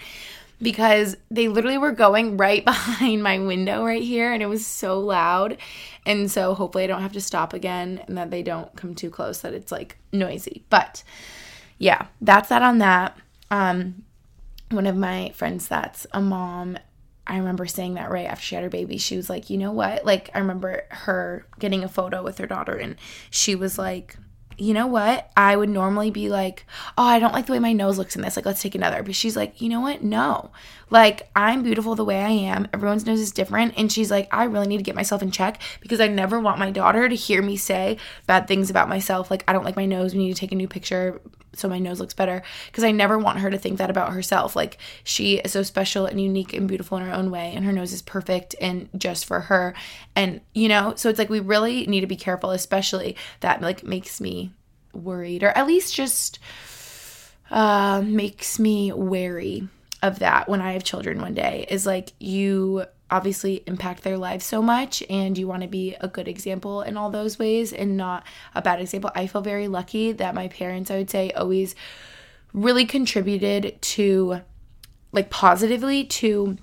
because 0.63 1.17
they 1.31 1.49
literally 1.49 1.79
were 1.79 1.93
going 1.93 2.37
right 2.37 2.65
behind 2.65 3.23
my 3.23 3.39
window 3.39 3.85
right 3.85 4.03
here 4.03 4.33
and 4.33 4.43
it 4.43 4.47
was 4.47 4.67
so 4.67 5.01
loud. 5.01 5.59
And 6.07 6.31
so 6.31 6.55
hopefully 6.55 6.85
I 6.85 6.87
don't 6.87 7.03
have 7.03 7.13
to 7.13 7.21
stop 7.21 7.53
again 7.53 8.03
and 8.07 8.17
that 8.17 8.31
they 8.31 8.43
don't 8.43 8.75
come 8.77 8.95
too 8.95 9.11
close 9.11 9.41
that 9.41 9.55
it's 9.55 9.73
like 9.73 9.99
noisy. 10.13 10.65
But 10.71 11.03
yeah, 11.79 12.07
that's 12.21 12.49
that 12.49 12.63
on 12.63 12.79
that. 12.79 13.17
Um 13.51 14.05
one 14.71 14.87
of 14.87 14.97
my 14.97 15.31
friends 15.35 15.69
that's 15.69 16.07
a 16.13 16.21
mom 16.21 16.79
I 17.27 17.37
remember 17.37 17.67
saying 17.67 17.95
that 17.95 18.11
right 18.11 18.27
after 18.27 18.45
she 18.45 18.55
had 18.57 18.65
her 18.65 18.71
baby. 18.71 18.99
She 18.99 19.17
was 19.17 19.31
like, 19.31 19.49
you 19.49 19.57
know 19.57 19.71
what? 19.71 20.05
Like, 20.05 20.31
I 20.35 20.41
remember 20.41 20.83
her 20.91 21.47
getting 21.61 21.85
a 21.85 21.89
photo 21.89 22.23
with 22.23 22.39
her 22.39 22.49
daughter, 22.49 22.75
and 22.75 22.97
she 23.31 23.55
was 23.55 23.79
like, 23.79 24.17
you 24.59 24.75
know 24.75 24.87
what? 24.87 25.31
I 25.37 25.57
would 25.57 25.69
normally 25.69 26.11
be 26.11 26.29
like, 26.29 26.67
oh, 26.97 27.05
I 27.05 27.19
don't 27.19 27.33
like 27.33 27.47
the 27.47 27.53
way 27.53 27.59
my 27.59 27.73
nose 27.73 27.99
looks 27.99 28.17
in 28.17 28.23
this. 28.23 28.37
Like, 28.37 28.47
let's 28.47 28.63
take 28.63 28.75
another. 28.75 29.03
But 29.03 29.15
she's 29.15 29.37
like, 29.37 29.61
you 29.61 29.69
know 29.69 29.81
what? 29.81 30.03
No. 30.03 30.51
Like, 30.91 31.31
I'm 31.35 31.63
beautiful 31.63 31.95
the 31.95 32.05
way 32.05 32.21
I 32.21 32.29
am. 32.29 32.69
Everyone's 32.73 33.07
nose 33.07 33.21
is 33.21 33.33
different. 33.33 33.75
And 33.77 33.91
she's 33.91 34.11
like, 34.11 34.29
I 34.33 34.45
really 34.45 34.67
need 34.67 34.79
to 34.79 34.83
get 34.83 34.95
myself 34.95 35.23
in 35.23 35.31
check 35.31 35.61
because 35.81 36.01
I 36.01 36.09
never 36.09 36.39
want 36.39 36.59
my 36.59 36.71
daughter 36.71 37.09
to 37.09 37.15
hear 37.15 37.43
me 37.43 37.57
say 37.57 37.97
bad 38.27 38.47
things 38.47 38.71
about 38.71 38.89
myself. 38.89 39.31
Like, 39.31 39.45
I 39.49 39.53
don't 39.53 39.65
like 39.65 39.77
my 39.77 39.87
nose. 39.87 40.15
We 40.15 40.21
need 40.21 40.35
to 40.35 40.41
take 40.41 40.53
a 40.53 40.57
new 40.57 40.69
picture 40.69 41.21
so 41.55 41.69
my 41.69 41.79
nose 41.79 42.01
looks 42.01 42.15
better 42.15 42.43
because 42.67 42.85
I 42.85 42.91
never 42.91 43.19
want 43.19 43.41
her 43.41 43.51
to 43.51 43.59
think 43.59 43.79
that 43.79 43.91
about 43.91 44.13
herself. 44.13 44.57
Like 44.57 44.79
she 45.05 45.39
is 45.39 45.53
so 45.53 45.63
special 45.63 46.07
and 46.07 46.21
unique 46.21 46.53
and 46.53 46.69
beautiful 46.69 46.99
in 46.99 47.05
her 47.05 47.13
own 47.13 47.31
way 47.31 47.53
and 47.55 47.65
her 47.65 47.73
nose 47.73 47.93
is 47.93 48.03
perfect 48.03 48.55
and 48.61 48.89
just 48.97 49.25
for 49.25 49.41
her. 49.41 49.75
And 50.17 50.41
you 50.55 50.69
know, 50.69 50.95
so 50.97 51.09
it's 51.09 51.19
like 51.19 51.31
we 51.31 51.41
really 51.41 51.87
need 51.87 52.01
to 52.01 52.07
be 52.07 52.17
careful 52.17 52.51
especially 52.51 53.17
that 53.41 53.61
like 53.61 53.85
makes 53.85 54.21
me 54.21 54.53
worried 54.93 55.43
or 55.43 55.49
at 55.49 55.67
least 55.67 55.95
just 55.95 56.39
uh, 57.51 58.03
makes 58.05 58.59
me 58.59 58.93
wary 58.93 59.69
of 60.03 60.19
that 60.19 60.49
when 60.49 60.61
I 60.61 60.73
have 60.73 60.85
children 60.85 61.21
one 61.21 61.35
day 61.35 61.67
is 61.71 61.87
like 61.87 62.13
you 62.19 62.85
obviously 63.11 63.63
impact 63.67 64.03
their 64.03 64.19
lives 64.19 64.45
so 64.45 64.63
much 64.63 65.03
and 65.09 65.37
you 65.37 65.47
want 65.47 65.63
to 65.63 65.69
be 65.69 65.95
a 66.01 66.09
good 66.09 66.27
example 66.27 66.83
in 66.83 66.97
all 66.97 67.11
those 67.11 67.39
ways 67.39 67.73
and 67.73 67.97
not 67.97 68.25
a 68.55 68.63
bad 68.63 68.81
example. 68.81 69.11
I 69.15 69.27
feel 69.27 69.43
very 69.43 69.69
lucky 69.69 70.13
that 70.13 70.35
my 70.35 70.49
parents, 70.49 70.91
I 70.91 70.97
would 70.97 71.11
say, 71.11 71.31
always 71.33 71.75
really 72.55 72.87
contributed 72.87 73.81
to 73.83 74.41
like 75.13 75.31
positively 75.31 76.05
to 76.05 76.57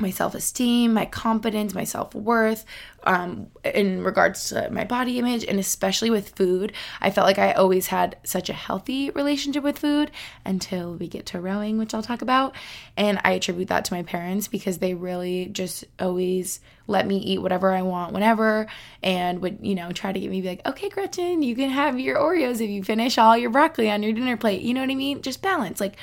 my 0.00 0.10
self 0.10 0.34
esteem, 0.34 0.94
my 0.94 1.06
confidence, 1.06 1.74
my 1.74 1.84
self 1.84 2.14
worth, 2.14 2.64
um, 3.04 3.48
in 3.64 4.02
regards 4.02 4.48
to 4.50 4.70
my 4.70 4.84
body 4.84 5.18
image, 5.18 5.44
and 5.44 5.58
especially 5.58 6.10
with 6.10 6.30
food. 6.30 6.72
I 7.00 7.10
felt 7.10 7.26
like 7.26 7.38
I 7.38 7.52
always 7.52 7.88
had 7.88 8.16
such 8.24 8.48
a 8.48 8.52
healthy 8.52 9.10
relationship 9.10 9.62
with 9.62 9.78
food 9.78 10.10
until 10.44 10.94
we 10.94 11.08
get 11.08 11.26
to 11.26 11.40
rowing, 11.40 11.78
which 11.78 11.94
I'll 11.94 12.02
talk 12.02 12.22
about. 12.22 12.54
And 12.96 13.20
I 13.24 13.32
attribute 13.32 13.68
that 13.68 13.84
to 13.86 13.94
my 13.94 14.02
parents 14.02 14.48
because 14.48 14.78
they 14.78 14.94
really 14.94 15.46
just 15.46 15.84
always 15.98 16.60
let 16.86 17.06
me 17.06 17.18
eat 17.18 17.42
whatever 17.42 17.72
I 17.72 17.82
want 17.82 18.14
whenever 18.14 18.66
and 19.02 19.40
would, 19.42 19.58
you 19.60 19.74
know, 19.74 19.92
try 19.92 20.12
to 20.12 20.18
get 20.18 20.30
me 20.30 20.40
be 20.40 20.48
like, 20.48 20.66
okay, 20.66 20.88
Gretchen, 20.88 21.42
you 21.42 21.54
can 21.54 21.70
have 21.70 22.00
your 22.00 22.16
Oreos 22.16 22.60
if 22.60 22.70
you 22.70 22.82
finish 22.82 23.18
all 23.18 23.36
your 23.36 23.50
broccoli 23.50 23.90
on 23.90 24.02
your 24.02 24.12
dinner 24.12 24.36
plate. 24.36 24.62
You 24.62 24.74
know 24.74 24.80
what 24.80 24.90
I 24.90 24.94
mean? 24.94 25.22
Just 25.22 25.42
balance. 25.42 25.80
Like, 25.80 25.96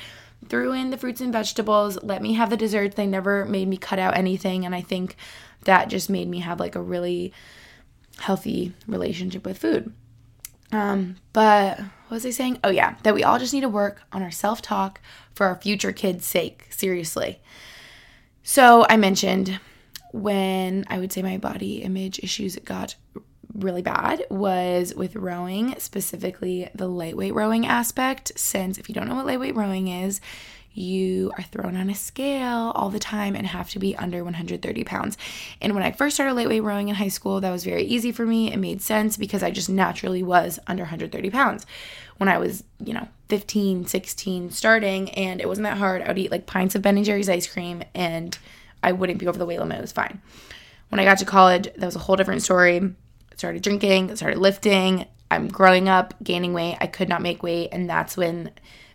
threw 0.48 0.72
in 0.72 0.90
the 0.90 0.96
fruits 0.96 1.20
and 1.20 1.32
vegetables, 1.32 2.02
let 2.02 2.22
me 2.22 2.34
have 2.34 2.50
the 2.50 2.56
desserts. 2.56 2.94
They 2.94 3.06
never 3.06 3.44
made 3.44 3.68
me 3.68 3.76
cut 3.76 3.98
out 3.98 4.16
anything. 4.16 4.64
And 4.64 4.74
I 4.74 4.80
think 4.80 5.16
that 5.64 5.88
just 5.88 6.08
made 6.10 6.28
me 6.28 6.40
have 6.40 6.60
like 6.60 6.74
a 6.74 6.82
really 6.82 7.32
healthy 8.18 8.72
relationship 8.86 9.44
with 9.44 9.58
food. 9.58 9.92
Um, 10.72 11.16
but 11.32 11.78
what 11.78 12.10
was 12.10 12.26
I 12.26 12.30
saying? 12.30 12.58
Oh, 12.64 12.70
yeah, 12.70 12.96
that 13.02 13.14
we 13.14 13.24
all 13.24 13.38
just 13.38 13.52
need 13.52 13.60
to 13.62 13.68
work 13.68 14.02
on 14.12 14.22
our 14.22 14.30
self 14.30 14.62
talk 14.62 15.00
for 15.34 15.46
our 15.46 15.56
future 15.56 15.92
kids' 15.92 16.26
sake. 16.26 16.66
Seriously. 16.70 17.40
So 18.42 18.86
I 18.88 18.96
mentioned 18.96 19.60
when 20.12 20.84
I 20.88 20.98
would 20.98 21.12
say 21.12 21.22
my 21.22 21.36
body 21.38 21.82
image 21.82 22.20
issues 22.20 22.56
got 22.56 22.94
really 23.56 23.82
bad 23.82 24.24
was 24.30 24.94
with 24.94 25.16
rowing, 25.16 25.74
specifically 25.78 26.68
the 26.74 26.88
lightweight 26.88 27.34
rowing 27.34 27.66
aspect. 27.66 28.32
Since 28.36 28.78
if 28.78 28.88
you 28.88 28.94
don't 28.94 29.08
know 29.08 29.14
what 29.14 29.26
lightweight 29.26 29.56
rowing 29.56 29.88
is, 29.88 30.20
you 30.76 31.32
are 31.38 31.42
thrown 31.42 31.74
on 31.74 31.88
a 31.88 31.94
scale 31.94 32.70
all 32.74 32.90
the 32.90 32.98
time 32.98 33.34
and 33.34 33.46
have 33.46 33.70
to 33.70 33.78
be 33.78 33.96
under 33.96 34.22
130 34.22 34.84
pounds. 34.84 35.16
And 35.60 35.74
when 35.74 35.82
I 35.82 35.90
first 35.90 36.16
started 36.16 36.34
lightweight 36.34 36.62
rowing 36.62 36.88
in 36.88 36.96
high 36.96 37.08
school, 37.08 37.40
that 37.40 37.50
was 37.50 37.64
very 37.64 37.84
easy 37.84 38.12
for 38.12 38.26
me. 38.26 38.52
It 38.52 38.58
made 38.58 38.82
sense 38.82 39.16
because 39.16 39.42
I 39.42 39.50
just 39.50 39.70
naturally 39.70 40.22
was 40.22 40.58
under 40.66 40.82
130 40.82 41.30
pounds. 41.30 41.64
When 42.18 42.28
I 42.28 42.36
was, 42.38 42.62
you 42.84 42.92
know, 42.92 43.08
15, 43.28 43.86
16 43.86 44.50
starting, 44.50 45.10
and 45.10 45.40
it 45.40 45.48
wasn't 45.48 45.64
that 45.64 45.78
hard, 45.78 46.02
I 46.02 46.08
would 46.08 46.18
eat 46.18 46.30
like 46.30 46.46
pints 46.46 46.74
of 46.74 46.82
Ben 46.82 46.96
and 46.96 47.06
Jerry's 47.06 47.28
ice 47.28 47.46
cream 47.46 47.82
and 47.94 48.38
I 48.82 48.92
wouldn't 48.92 49.18
be 49.18 49.26
over 49.26 49.38
the 49.38 49.46
weight 49.46 49.58
limit. 49.58 49.78
It 49.78 49.82
was 49.82 49.92
fine. 49.92 50.20
When 50.90 51.00
I 51.00 51.04
got 51.04 51.18
to 51.18 51.24
college, 51.24 51.64
that 51.64 51.86
was 51.86 51.96
a 51.96 52.00
whole 52.00 52.16
different 52.16 52.42
story. 52.42 52.94
Started 53.36 53.62
drinking, 53.62 54.14
started 54.16 54.38
lifting. 54.38 55.06
I'm 55.30 55.48
growing 55.48 55.88
up, 55.88 56.14
gaining 56.22 56.54
weight. 56.54 56.78
I 56.80 56.86
could 56.86 57.08
not 57.08 57.22
make 57.22 57.42
weight. 57.42 57.68
And 57.72 57.88
that's 57.88 58.16
when 58.16 58.50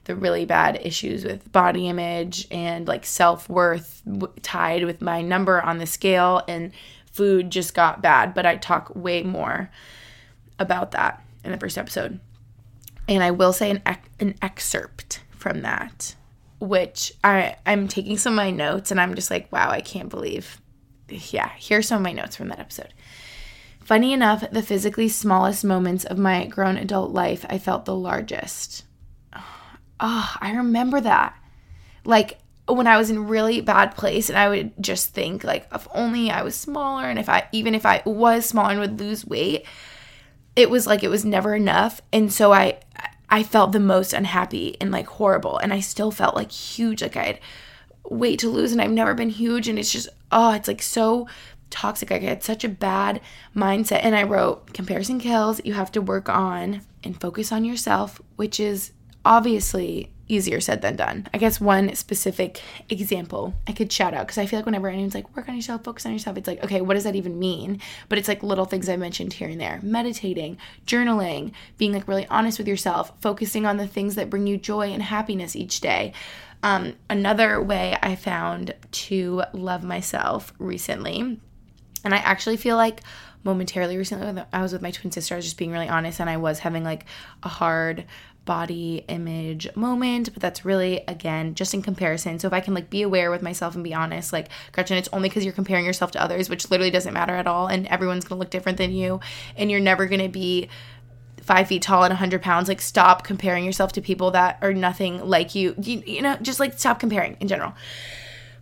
the 0.06 0.16
really 0.16 0.46
bad 0.46 0.80
issues 0.82 1.24
with 1.24 1.52
body 1.52 1.88
image 1.88 2.48
and 2.50 2.88
like 2.88 3.06
self 3.06 3.48
worth 3.50 4.02
w- 4.06 4.34
tied 4.42 4.84
with 4.84 5.02
my 5.02 5.22
number 5.22 5.62
on 5.62 5.78
the 5.78 5.86
scale 5.86 6.42
and 6.48 6.72
food 7.12 7.52
just 7.52 7.74
got 7.74 8.02
bad. 8.02 8.34
But 8.34 8.46
I 8.46 8.58
talk 8.58 8.92
way 8.96 9.24
more 9.24 9.70
about 10.58 10.92
that 10.92 11.24
in 11.44 11.52
the 11.52 11.58
first 11.58 11.78
episode. 11.78 12.20
And 13.08 13.24
I 13.24 13.32
will 13.32 13.54
say 13.54 13.70
an, 13.72 13.82
an 14.20 14.36
excerpt 14.42 15.22
from 15.32 15.62
that, 15.62 16.16
which 16.60 17.14
I, 17.24 17.58
I'm 17.66 17.88
taking 17.88 18.18
some 18.18 18.34
of 18.34 18.38
my 18.38 18.52
notes 18.52 18.92
and 18.92 19.02
I'm 19.02 19.16
just 19.16 19.30
like, 19.30 19.52
wow, 19.52 19.70
I 19.70 19.82
can't 19.82 20.10
believe. 20.10 20.62
Yeah, 21.10 21.50
here's 21.58 21.88
some 21.88 21.98
of 21.98 22.04
my 22.04 22.14
notes 22.14 22.36
from 22.36 22.48
that 22.50 22.60
episode. 22.60 22.94
Funny 23.84 24.14
enough, 24.14 24.50
the 24.52 24.62
physically 24.62 25.10
smallest 25.10 25.66
moments 25.66 26.06
of 26.06 26.18
my 26.18 26.46
grown 26.46 26.78
adult 26.78 27.12
life 27.12 27.46
I 27.50 27.58
felt 27.58 27.86
the 27.86 27.96
largest. 27.96 28.86
Oh, 30.00 30.36
I 30.40 30.54
remember 30.54 31.02
that. 31.02 31.36
Like 32.06 32.40
when 32.68 32.88
I 32.88 32.98
was 32.98 33.10
in 33.10 33.28
really 33.28 33.60
bad 33.62 33.96
place 33.96 34.30
and 34.30 34.38
I 34.38 34.50
would 34.50 34.72
just 34.82 35.14
think 35.14 35.44
like 35.44 35.68
if 35.74 35.88
only 35.94 36.30
I 36.30 36.44
was 36.44 36.56
smaller 36.56 37.06
and 37.06 37.20
if 37.20 37.28
I 37.28 37.48
even 37.52 37.76
if 37.76 37.86
I 37.86 38.02
was 38.06 38.46
smaller 38.46 38.72
and 38.72 38.80
would 38.80 39.00
lose 39.00 39.26
weight, 39.26 39.66
it 40.56 40.70
was 40.70 40.88
like 40.88 41.04
it 41.04 41.10
was 41.10 41.26
never 41.26 41.56
enough. 41.56 42.02
And 42.14 42.32
so 42.32 42.54
I 42.54 42.80
I 43.30 43.44
felt 43.44 43.72
the 43.72 43.80
most 43.80 44.14
unhappy 44.14 44.78
and 44.80 44.92
like 44.92 45.08
horrible 45.08 45.58
and 45.58 45.74
I 45.74 45.80
still 45.80 46.12
felt 46.12 46.36
like 46.36 46.52
huge 46.52 47.02
like 47.02 47.18
I 47.18 47.24
had 47.26 47.40
weight 48.10 48.40
to 48.40 48.50
lose 48.50 48.72
and 48.72 48.82
I've 48.82 48.92
never 48.92 49.14
been 49.14 49.30
huge 49.30 49.68
and 49.68 49.80
it's 49.80 49.92
just 49.92 50.10
oh, 50.32 50.54
it's 50.54 50.68
like 50.68 50.82
so 50.82 51.28
toxic. 51.72 52.12
I 52.12 52.20
had 52.20 52.44
such 52.44 52.64
a 52.64 52.70
bad 52.70 53.22
mindset 53.56 54.02
and 54.04 54.16
I 54.16 54.24
wrote 54.24 54.74
comparison 54.74 55.20
kills. 55.20 55.64
You 55.66 55.74
have 55.74 55.92
to 55.94 56.02
work 56.02 56.30
on 56.30 56.82
and 57.04 57.20
focus 57.20 57.52
on 57.52 57.66
yourself, 57.66 58.22
which 58.36 58.60
is 58.60 58.92
obviously 59.26 60.12
easier 60.32 60.62
said 60.62 60.82
than 60.82 60.96
done. 60.96 61.28
I 61.34 61.38
guess 61.38 61.60
one 61.60 61.94
specific 61.96 62.62
example 62.90 63.54
I 63.68 63.74
could 63.74 63.92
shout 63.92 64.14
out 64.14 64.28
because 64.28 64.38
I 64.38 64.46
feel 64.46 64.60
like 64.60 64.66
whenever 64.66 64.88
anyone's 64.88 65.14
like, 65.14 65.36
work 65.36 65.50
on 65.50 65.56
yourself, 65.56 65.84
focus 65.84 66.06
on 66.06 66.14
yourself, 66.14 66.38
it's 66.38 66.48
like, 66.48 66.64
okay, 66.64 66.80
what 66.80 66.94
does 66.94 67.04
that 67.04 67.16
even 67.16 67.38
mean? 67.38 67.82
But 68.08 68.18
it's 68.18 68.30
like 68.30 68.42
little 68.42 68.66
things 68.66 68.88
I 68.88 68.96
mentioned 68.96 69.34
here 69.34 69.50
and 69.50 69.60
there 69.60 69.80
meditating, 69.84 70.58
journaling, 70.88 71.52
being 71.78 71.94
like 71.94 72.08
really 72.08 72.28
honest 72.28 72.58
with 72.58 72.68
yourself, 72.68 73.12
focusing 73.20 73.66
on 73.66 73.78
the 73.78 73.88
things 73.88 74.16
that 74.16 74.30
bring 74.30 74.48
you 74.48 74.58
joy 74.58 74.92
and 74.92 75.04
happiness 75.04 75.56
each 75.56 75.82
day. 75.82 76.14
Um, 76.64 76.94
another 77.10 77.62
way 77.62 77.98
I 78.02 78.16
found 78.16 78.76
to 78.92 79.44
love 79.52 79.84
myself 79.84 80.54
recently, 80.60 81.40
and 82.04 82.14
I 82.14 82.18
actually 82.18 82.58
feel 82.58 82.78
like 82.78 83.02
momentarily 83.44 83.98
recently 83.98 84.44
I 84.54 84.62
was 84.62 84.74
with 84.74 84.82
my 84.82 84.92
twin 84.92 85.12
sister, 85.12 85.36
I 85.36 85.38
was 85.38 85.46
just 85.46 85.58
being 85.58 85.72
really 85.72 85.90
honest, 85.90 86.20
and 86.20 86.30
I 86.30 86.38
was 86.38 86.60
having 86.60 86.84
like 86.84 87.06
a 87.44 87.50
hard 87.50 88.06
body 88.44 89.06
image 89.08 89.68
moment, 89.76 90.34
but 90.34 90.42
that's 90.42 90.66
really 90.66 91.04
again 91.08 91.54
just 91.54 91.74
in 91.74 91.82
comparison. 91.82 92.40
So 92.40 92.48
if 92.48 92.54
I 92.54 92.60
can 92.60 92.74
like 92.74 92.90
be 92.90 93.04
aware 93.04 93.30
with 93.30 93.42
myself 93.42 93.76
and 93.76 93.84
be 93.84 93.94
honest, 93.94 94.34
like 94.34 94.48
Gretchen, 94.72 94.98
it's 94.98 95.10
only 95.14 95.30
because 95.30 95.44
you're 95.44 95.54
comparing 95.54 95.86
yourself 95.86 96.12
to 96.12 96.22
others, 96.22 96.50
which 96.50 96.70
literally 96.70 96.92
doesn't 96.92 97.14
matter 97.14 97.36
at 97.36 97.48
all, 97.48 97.68
and 97.68 97.88
everyone's 97.88 98.26
gonna 98.26 98.40
look 98.40 98.50
different 98.50 98.78
than 98.78 98.92
you, 98.92 99.20
and 99.56 99.70
you're 99.70 99.80
never 99.80 100.06
gonna 100.06 100.30
be 100.30 100.70
five 101.42 101.68
feet 101.68 101.82
tall 101.82 102.04
and 102.04 102.12
100 102.12 102.42
pounds 102.42 102.70
like 102.70 102.80
stop 102.82 103.24
comparing 103.24 103.66
yourself 103.66 103.92
to 103.92 104.02
people 104.02 104.32
that 104.32 104.60
are 104.62 104.74
nothing 104.74 105.26
like 105.26 105.56
you 105.56 105.74
you, 105.82 106.04
you 106.06 106.22
know 106.22 106.38
just 106.42 106.60
like 106.60 106.78
stop 106.78 107.00
comparing 107.00 107.36
in 107.40 107.48
general 107.48 107.74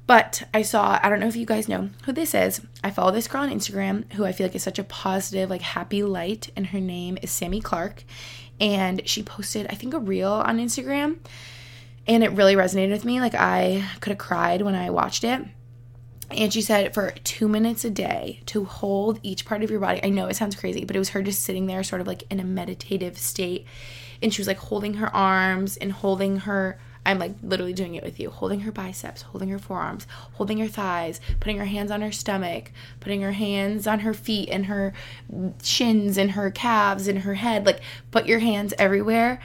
but 0.09 0.41
I 0.55 0.63
saw, 0.63 0.99
I 1.03 1.07
don't 1.07 1.19
know 1.19 1.27
if 1.27 1.35
you 1.35 1.45
guys 1.45 1.69
know 1.69 1.91
who 2.05 2.13
this 2.13 2.33
is. 2.33 2.61
I 2.83 2.89
follow 2.89 3.11
this 3.11 3.27
girl 3.27 3.43
on 3.43 3.51
Instagram 3.51 4.11
who 4.13 4.25
I 4.25 4.31
feel 4.31 4.47
like 4.47 4.55
is 4.55 4.63
such 4.63 4.79
a 4.79 4.83
positive, 4.83 5.51
like 5.51 5.61
happy 5.61 6.01
light, 6.01 6.49
and 6.55 6.65
her 6.65 6.79
name 6.79 7.19
is 7.21 7.29
Sammy 7.29 7.61
Clark 7.61 8.03
and 8.59 9.07
she 9.07 9.21
posted, 9.21 9.67
I 9.69 9.75
think, 9.75 9.93
a 9.93 9.99
reel 9.99 10.31
on 10.31 10.57
Instagram. 10.57 11.17
And 12.07 12.23
it 12.23 12.31
really 12.31 12.55
resonated 12.55 12.89
with 12.89 13.05
me. 13.05 13.21
Like, 13.21 13.35
I 13.35 13.87
could 13.99 14.09
have 14.09 14.17
cried 14.17 14.63
when 14.63 14.73
I 14.73 14.89
watched 14.89 15.23
it. 15.23 15.45
And 16.31 16.51
she 16.51 16.63
said 16.63 16.95
for 16.95 17.11
two 17.23 17.47
minutes 17.47 17.85
a 17.85 17.91
day 17.91 18.41
to 18.47 18.65
hold 18.65 19.19
each 19.21 19.45
part 19.45 19.61
of 19.61 19.69
your 19.69 19.79
body. 19.79 19.99
I 20.03 20.09
know 20.09 20.25
it 20.25 20.35
sounds 20.35 20.55
crazy, 20.55 20.85
but 20.85 20.95
it 20.95 20.99
was 20.99 21.09
her 21.09 21.21
just 21.21 21.43
sitting 21.43 21.67
there, 21.67 21.83
sort 21.83 22.01
of 22.01 22.07
like 22.07 22.23
in 22.31 22.39
a 22.39 22.43
meditative 22.43 23.19
state. 23.19 23.67
And 24.23 24.33
she 24.33 24.41
was 24.41 24.47
like 24.47 24.57
holding 24.57 24.95
her 24.95 25.15
arms 25.15 25.77
and 25.77 25.91
holding 25.91 26.37
her 26.39 26.79
I'm 27.05 27.19
like 27.19 27.33
literally 27.41 27.73
doing 27.73 27.95
it 27.95 28.03
with 28.03 28.19
you, 28.19 28.29
holding 28.29 28.61
her 28.61 28.71
biceps, 28.71 29.23
holding 29.23 29.49
her 29.49 29.59
forearms, 29.59 30.05
holding 30.33 30.59
her 30.59 30.67
thighs, 30.67 31.19
putting 31.39 31.57
her 31.57 31.65
hands 31.65 31.91
on 31.91 32.01
her 32.01 32.11
stomach, 32.11 32.71
putting 32.99 33.21
her 33.21 33.31
hands 33.31 33.87
on 33.87 34.01
her 34.01 34.13
feet 34.13 34.49
and 34.49 34.65
her 34.65 34.93
shins 35.63 36.17
and 36.17 36.31
her 36.31 36.51
calves 36.51 37.07
and 37.07 37.19
her 37.19 37.35
head. 37.35 37.65
Like 37.65 37.81
put 38.11 38.25
your 38.25 38.39
hands 38.39 38.73
everywhere 38.77 39.39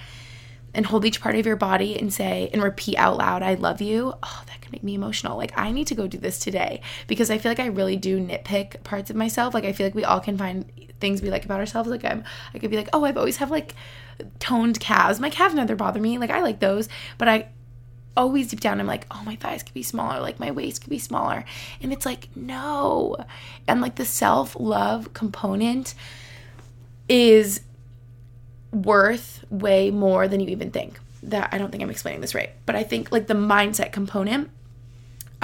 and 0.75 0.87
hold 0.87 1.05
each 1.05 1.21
part 1.21 1.37
of 1.37 1.47
your 1.47 1.57
body 1.57 1.99
and 1.99 2.13
say 2.13 2.51
and 2.53 2.63
repeat 2.63 2.97
out 2.97 3.17
loud, 3.17 3.43
I 3.43 3.55
love 3.55 3.81
you. 3.81 4.15
Oh, 4.23 4.43
make 4.75 4.83
me 4.83 4.95
emotional. 4.95 5.37
Like 5.37 5.53
I 5.57 5.71
need 5.71 5.87
to 5.89 5.95
go 5.95 6.07
do 6.07 6.19
this 6.19 6.39
today 6.39 6.81
because 7.07 7.31
I 7.31 7.39
feel 7.39 7.51
like 7.51 7.61
I 7.61 7.67
really 7.67 7.97
do 7.97 8.19
nitpick 8.19 8.83
parts 8.83 9.11
of 9.11 9.17
myself. 9.17 9.55
Like 9.55 9.65
I 9.65 9.73
feel 9.73 9.87
like 9.87 9.95
we 9.95 10.05
all 10.05 10.21
can 10.21 10.37
find 10.37 10.71
things 11.01 11.23
we 11.23 11.31
like 11.31 11.45
about 11.45 11.61
ourselves. 11.61 11.89
Like 11.89 12.05
I'm 12.05 12.25
I 12.53 12.59
could 12.59 12.71
be 12.71 12.77
like, 12.77 12.89
"Oh, 12.93 13.05
I've 13.05 13.17
always 13.17 13.39
have 13.39 13.51
like 13.51 13.75
toned 14.39 14.81
calves. 14.81 15.21
My 15.21 15.31
calves 15.31 15.55
never 15.55 15.77
bother 15.77 16.01
me. 16.01 16.19
Like 16.19 16.31
I 16.31 16.41
like 16.43 16.61
those, 16.61 16.89
but 17.19 17.29
I 17.29 17.49
always 18.17 18.49
deep 18.49 18.61
down 18.61 18.81
I'm 18.81 18.87
like, 18.87 19.07
oh, 19.11 19.23
my 19.25 19.37
thighs 19.37 19.63
could 19.63 19.75
be 19.75 19.83
smaller, 19.83 20.21
like 20.21 20.39
my 20.39 20.51
waist 20.51 20.81
could 20.83 20.91
be 20.91 20.99
smaller. 20.99 21.45
And 21.83 21.93
it's 21.93 22.07
like, 22.07 22.29
no. 22.37 23.17
And 23.67 23.81
like 23.81 23.97
the 23.97 24.05
self 24.05 24.57
love 24.59 25.13
component 25.15 25.95
is 27.09 27.61
worth 28.73 29.45
way 29.51 29.91
more 29.91 30.29
than 30.29 30.41
you 30.41 30.49
even 30.49 30.71
think. 30.71 31.01
That 31.25 31.49
I 31.53 31.59
don't 31.59 31.71
think 31.71 31.83
I'm 31.83 31.91
explaining 31.91 32.21
this 32.21 32.35
right, 32.35 32.51
but 32.67 32.77
I 32.77 32.83
think 32.83 33.11
like 33.11 33.29
the 33.29 33.35
mindset 33.35 33.93
component 33.93 34.51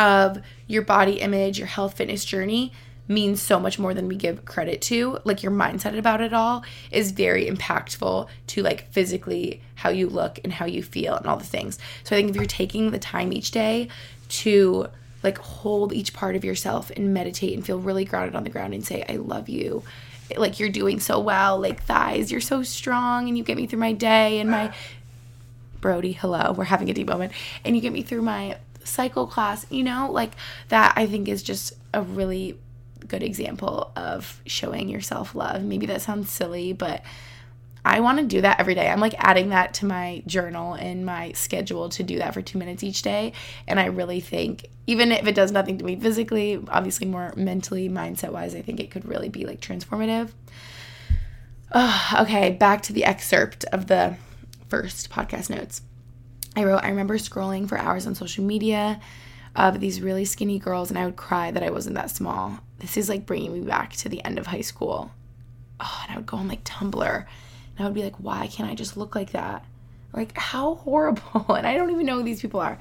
of 0.01 0.42
your 0.66 0.82
body 0.82 1.20
image, 1.20 1.59
your 1.59 1.68
health 1.68 1.94
fitness 1.98 2.24
journey 2.24 2.72
means 3.07 3.42
so 3.42 3.61
much 3.61 3.78
more 3.78 3.92
than 3.92 4.09
we 4.09 4.16
give 4.16 4.44
credit 4.44 4.80
to. 4.80 5.18
Like 5.24 5.42
your 5.42 5.53
mindset 5.53 5.98
about 5.98 6.22
it 6.22 6.32
all 6.32 6.64
is 6.90 7.11
very 7.11 7.46
impactful 7.46 8.28
to 8.48 8.62
like 8.62 8.90
physically 8.92 9.61
how 9.74 9.90
you 9.90 10.09
look 10.09 10.40
and 10.42 10.53
how 10.53 10.64
you 10.64 10.82
feel 10.82 11.16
and 11.16 11.26
all 11.26 11.36
the 11.36 11.44
things. 11.44 11.78
So 12.05 12.16
I 12.16 12.18
think 12.18 12.30
if 12.30 12.36
you're 12.36 12.46
taking 12.46 12.90
the 12.90 12.98
time 12.98 13.32
each 13.32 13.51
day 13.51 13.88
to 14.28 14.86
like 15.22 15.36
hold 15.36 15.92
each 15.92 16.14
part 16.14 16.34
of 16.34 16.44
yourself 16.44 16.90
and 16.90 17.12
meditate 17.12 17.53
and 17.53 17.66
feel 17.66 17.78
really 17.78 18.07
grounded 18.07 18.34
on 18.34 18.44
the 18.44 18.51
ground 18.51 18.72
and 18.72 18.84
say 18.84 19.05
I 19.07 19.16
love 19.16 19.51
you. 19.51 19.82
Like 20.34 20.59
you're 20.61 20.70
doing 20.70 21.01
so 21.01 21.18
well, 21.18 21.59
like 21.61 21.82
thighs, 21.82 22.32
you're 22.32 22.40
so 22.40 22.62
strong 22.62 23.28
and 23.28 23.36
you 23.36 23.44
get 23.44 23.57
me 23.57 23.66
through 23.66 23.80
my 23.80 23.92
day 23.92 24.38
and 24.38 24.51
my 24.51 24.72
Brody, 25.80 26.12
hello, 26.12 26.53
we're 26.53 26.64
having 26.64 26.90
a 26.90 26.94
deep 26.94 27.09
moment. 27.09 27.32
And 27.64 27.74
you 27.74 27.82
get 27.82 27.92
me 27.92 28.03
through 28.03 28.22
my 28.22 28.59
cycle 28.91 29.26
class, 29.26 29.66
you 29.70 29.82
know, 29.82 30.11
like 30.11 30.32
that 30.68 30.93
I 30.97 31.07
think 31.07 31.28
is 31.28 31.43
just 31.43 31.74
a 31.95 32.03
really 32.03 32.59
good 33.07 33.22
example 33.22 33.93
of 33.97 34.41
showing 34.47 34.88
yourself 34.88 35.34
love. 35.34 35.62
Maybe 35.62 35.86
that 35.86 36.03
sounds 36.03 36.30
silly, 36.30 36.72
but 36.72 37.03
I 37.84 38.01
want 38.01 38.18
to 38.18 38.26
do 38.26 38.43
that 38.43 38.61
every 38.61 38.74
day. 38.74 38.88
I'm 38.88 39.01
like 39.01 39.14
adding 39.18 39.51
that 39.51 39.74
to 39.74 39.86
my 39.86 40.22
journal 40.26 40.74
and 40.74 41.07
my 41.07 41.32
schedule 41.32 41.88
to 41.91 42.03
do 42.03 42.18
that 42.18 42.34
for 42.34 42.43
two 42.43 42.59
minutes 42.59 42.84
each 42.84 43.03
day. 43.03 43.32
And 43.66 43.80
I 43.80 43.86
really 43.86 44.20
think, 44.20 44.66
even 44.86 45.12
if 45.12 45.26
it 45.26 45.34
does 45.34 45.51
nothing 45.51 45.78
to 45.78 45.84
me 45.84 45.97
physically, 45.97 46.62
obviously 46.68 47.07
more 47.07 47.32
mentally, 47.36 47.88
mindset 47.88 48.32
wise, 48.32 48.55
I 48.55 48.61
think 48.61 48.80
it 48.80 48.91
could 48.91 49.09
really 49.09 49.30
be 49.30 49.47
like 49.47 49.61
transformative. 49.61 50.32
Oh, 51.72 52.16
okay, 52.20 52.51
back 52.51 52.82
to 52.82 52.93
the 52.93 53.05
excerpt 53.05 53.64
of 53.66 53.86
the 53.86 54.16
first 54.68 55.09
podcast 55.09 55.49
notes. 55.49 55.82
I 56.57 56.64
wrote, 56.64 56.82
I 56.82 56.88
remember 56.88 57.16
scrolling 57.18 57.68
for 57.68 57.78
hours 57.78 58.07
on 58.07 58.14
social 58.14 58.44
media 58.44 59.01
of 59.57 59.80
these 59.80 60.01
really 60.01 60.24
skinny 60.24 60.59
girls, 60.59 60.90
and 60.90 60.98
I 60.98 61.05
would 61.07 61.16
cry 61.16 61.51
that 61.51 61.62
I 61.62 61.70
wasn't 61.70 61.96
that 61.96 62.11
small. 62.11 62.59
This 62.78 62.96
is 62.96 63.09
like 63.09 63.26
bringing 63.26 63.53
me 63.53 63.61
back 63.61 63.92
to 63.94 64.09
the 64.09 64.24
end 64.24 64.38
of 64.38 64.46
high 64.46 64.61
school. 64.61 65.11
Oh, 65.80 66.01
and 66.03 66.12
I 66.12 66.16
would 66.16 66.26
go 66.26 66.36
on 66.36 66.48
like 66.48 66.64
Tumblr, 66.64 67.16
and 67.16 67.26
I 67.78 67.84
would 67.84 67.94
be 67.94 68.03
like, 68.03 68.16
why 68.16 68.46
can't 68.46 68.70
I 68.70 68.74
just 68.74 68.96
look 68.96 69.14
like 69.14 69.32
that? 69.32 69.64
Like, 70.12 70.36
how 70.36 70.74
horrible. 70.86 71.55
And 71.55 71.66
I 71.66 71.74
don't 71.74 71.90
even 71.90 72.07
know 72.07 72.16
who 72.16 72.22
these 72.24 72.42
people 72.42 72.61
are. 72.61 72.78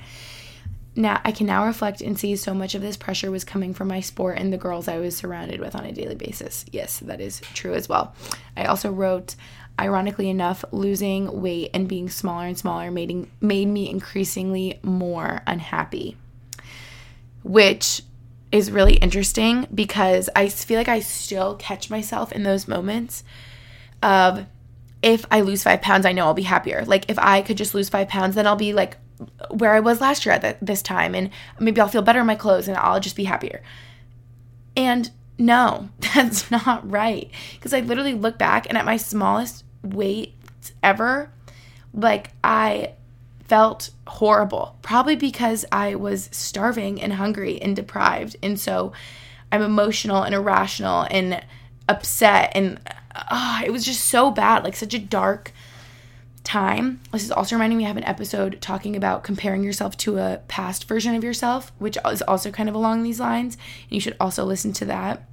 now 0.96 1.22
I 1.24 1.32
can 1.32 1.48
now 1.48 1.66
reflect 1.66 2.02
and 2.02 2.20
see 2.20 2.36
so 2.36 2.54
much 2.54 2.76
of 2.76 2.82
this 2.82 2.98
pressure 2.98 3.32
was 3.32 3.44
coming 3.44 3.74
from 3.74 3.88
my 3.88 4.00
sport 4.02 4.38
and 4.38 4.52
the 4.52 4.58
girls 4.58 4.88
I 4.88 4.98
was 4.98 5.16
surrounded 5.16 5.60
with 5.60 5.76
on 5.76 5.86
a 5.86 5.92
daily 5.92 6.16
basis. 6.16 6.66
Yes, 6.72 7.00
that 7.00 7.22
is 7.22 7.42
true 7.54 7.74
as 7.74 7.88
well. 7.88 8.16
I 8.58 8.66
also 8.66 8.92
wrote 8.92 9.36
ironically 9.80 10.30
enough, 10.30 10.64
losing 10.72 11.42
weight 11.42 11.72
and 11.74 11.88
being 11.88 12.10
smaller 12.10 12.46
and 12.46 12.58
smaller 12.58 12.92
made, 12.92 13.28
made 13.42 13.68
me 13.68 13.90
increasingly 13.90 14.80
more 14.84 15.42
unhappy. 15.48 16.18
Which 17.44 18.04
is 18.52 18.72
really 18.72 18.96
interesting 18.96 19.68
because 19.74 20.30
I 20.36 20.50
feel 20.50 20.78
like 20.78 20.88
I 20.88 21.00
still 21.00 21.56
catch 21.56 21.90
myself 21.90 22.32
in 22.32 22.44
those 22.44 22.68
moments 22.68 23.24
of 24.02 24.46
if 25.02 25.26
I 25.32 25.42
lose 25.42 25.64
five 25.64 25.82
pounds, 25.82 26.06
I 26.06 26.12
know 26.12 26.26
I'll 26.26 26.34
be 26.34 26.44
happier. 26.44 26.84
Like 26.86 27.10
if 27.10 27.18
I 27.20 27.42
could 27.42 27.58
just 27.58 27.74
lose 27.74 27.90
five 27.90 28.10
pounds, 28.10 28.36
then 28.36 28.48
I'll 28.48 28.56
be 28.56 28.74
like 28.74 28.98
where 29.50 29.74
I 29.74 29.80
was 29.80 30.02
last 30.02 30.26
year 30.26 30.34
at 30.34 30.66
this 30.66 30.82
time, 30.82 31.14
and 31.14 31.30
maybe 31.60 31.80
I'll 31.80 31.88
feel 31.88 32.02
better 32.02 32.22
in 32.22 32.26
my 32.26 32.36
clothes 32.36 32.68
and 32.68 32.78
I'll 32.78 33.00
just 33.00 33.16
be 33.16 33.26
happier. 33.26 33.62
And 34.76 35.10
no, 35.38 35.90
that's 36.16 36.50
not 36.52 36.90
right. 36.90 37.30
Because 37.54 37.74
I 37.74 37.80
literally 37.80 38.14
look 38.14 38.38
back 38.38 38.68
and 38.68 38.78
at 38.78 38.86
my 38.86 38.98
smallest 38.98 39.64
weight 39.84 40.36
ever, 40.84 41.32
like 41.94 42.32
I 42.44 42.94
felt 43.48 43.90
horrible, 44.08 44.78
probably 44.82 45.16
because 45.16 45.66
I 45.72 45.96
was 45.96 46.30
starving 46.32 47.02
and 47.02 47.14
hungry 47.14 47.62
and 47.62 47.76
deprived. 47.76 48.36
And 48.44 48.60
so 48.60 48.94
I'm 49.52 49.62
emotional 49.62 50.22
and 50.22 50.36
irrational 50.36 51.08
and 51.10 51.44
upset. 51.88 52.52
And 52.54 52.80
oh, 53.32 53.62
it 53.66 53.72
was 53.72 53.84
just 53.84 54.06
so 54.06 54.30
bad, 54.30 54.64
like 54.64 54.76
such 54.76 54.94
a 54.94 55.00
dark 55.00 55.52
time. 56.44 57.00
This 57.12 57.24
is 57.24 57.32
also 57.32 57.56
reminding 57.56 57.78
me 57.78 57.86
I 57.86 57.88
have 57.88 57.98
an 57.98 58.04
episode 58.04 58.62
talking 58.62 58.96
about 58.96 59.24
comparing 59.24 59.64
yourself 59.64 59.98
to 59.98 60.20
a 60.20 60.42
past 60.48 60.88
version 60.88 61.16
of 61.16 61.24
yourself, 61.24 61.72
which 61.80 61.98
is 62.06 62.22
also 62.22 62.52
kind 62.52 62.70
of 62.70 62.76
along 62.76 63.04
these 63.04 63.20
lines. 63.20 63.56
And 63.56 63.96
you 63.96 64.00
should 64.00 64.16
also 64.20 64.46
listen 64.46 64.74
to 64.74 64.86
that. 64.86 65.28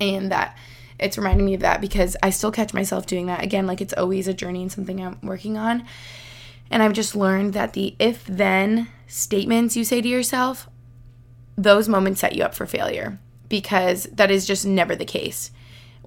And 0.00 0.30
that 0.30 0.56
it's 0.98 1.18
reminding 1.18 1.46
me 1.46 1.54
of 1.54 1.60
that 1.60 1.80
because 1.80 2.16
I 2.22 2.30
still 2.30 2.52
catch 2.52 2.74
myself 2.74 3.06
doing 3.06 3.26
that. 3.26 3.42
Again, 3.42 3.66
like 3.66 3.80
it's 3.80 3.94
always 3.94 4.28
a 4.28 4.34
journey 4.34 4.62
and 4.62 4.72
something 4.72 5.00
I'm 5.00 5.18
working 5.22 5.56
on. 5.56 5.84
And 6.70 6.82
I've 6.82 6.92
just 6.92 7.14
learned 7.14 7.52
that 7.54 7.74
the 7.74 7.94
if 7.98 8.24
then 8.26 8.88
statements 9.06 9.76
you 9.76 9.84
say 9.84 10.00
to 10.00 10.08
yourself, 10.08 10.68
those 11.56 11.88
moments 11.88 12.20
set 12.20 12.34
you 12.34 12.42
up 12.42 12.54
for 12.54 12.66
failure 12.66 13.18
because 13.48 14.04
that 14.12 14.30
is 14.30 14.46
just 14.46 14.66
never 14.66 14.96
the 14.96 15.04
case 15.04 15.50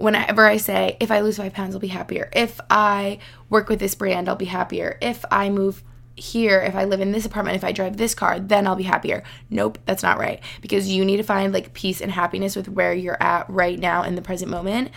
whenever 0.00 0.46
I 0.46 0.56
say, 0.56 0.96
if 0.98 1.10
I 1.10 1.20
lose 1.20 1.36
five 1.36 1.52
pounds, 1.52 1.74
I'll 1.74 1.80
be 1.80 1.88
happier. 1.88 2.30
If 2.32 2.58
I 2.70 3.18
work 3.50 3.68
with 3.68 3.80
this 3.80 3.94
brand, 3.94 4.28
I'll 4.28 4.34
be 4.34 4.46
happier. 4.46 4.96
If 5.02 5.26
I 5.30 5.50
move 5.50 5.84
here, 6.20 6.60
if 6.60 6.74
I 6.74 6.84
live 6.84 7.00
in 7.00 7.12
this 7.12 7.24
apartment, 7.24 7.56
if 7.56 7.64
I 7.64 7.72
drive 7.72 7.96
this 7.96 8.14
car, 8.14 8.38
then 8.38 8.66
I'll 8.66 8.76
be 8.76 8.84
happier. 8.84 9.22
Nope, 9.48 9.78
that's 9.86 10.02
not 10.02 10.18
right. 10.18 10.40
Because 10.60 10.88
you 10.88 11.04
need 11.04 11.16
to 11.16 11.22
find 11.22 11.52
like 11.52 11.72
peace 11.72 12.00
and 12.00 12.12
happiness 12.12 12.54
with 12.56 12.68
where 12.68 12.92
you're 12.92 13.22
at 13.22 13.48
right 13.48 13.78
now 13.78 14.02
in 14.02 14.14
the 14.14 14.22
present 14.22 14.50
moment. 14.50 14.90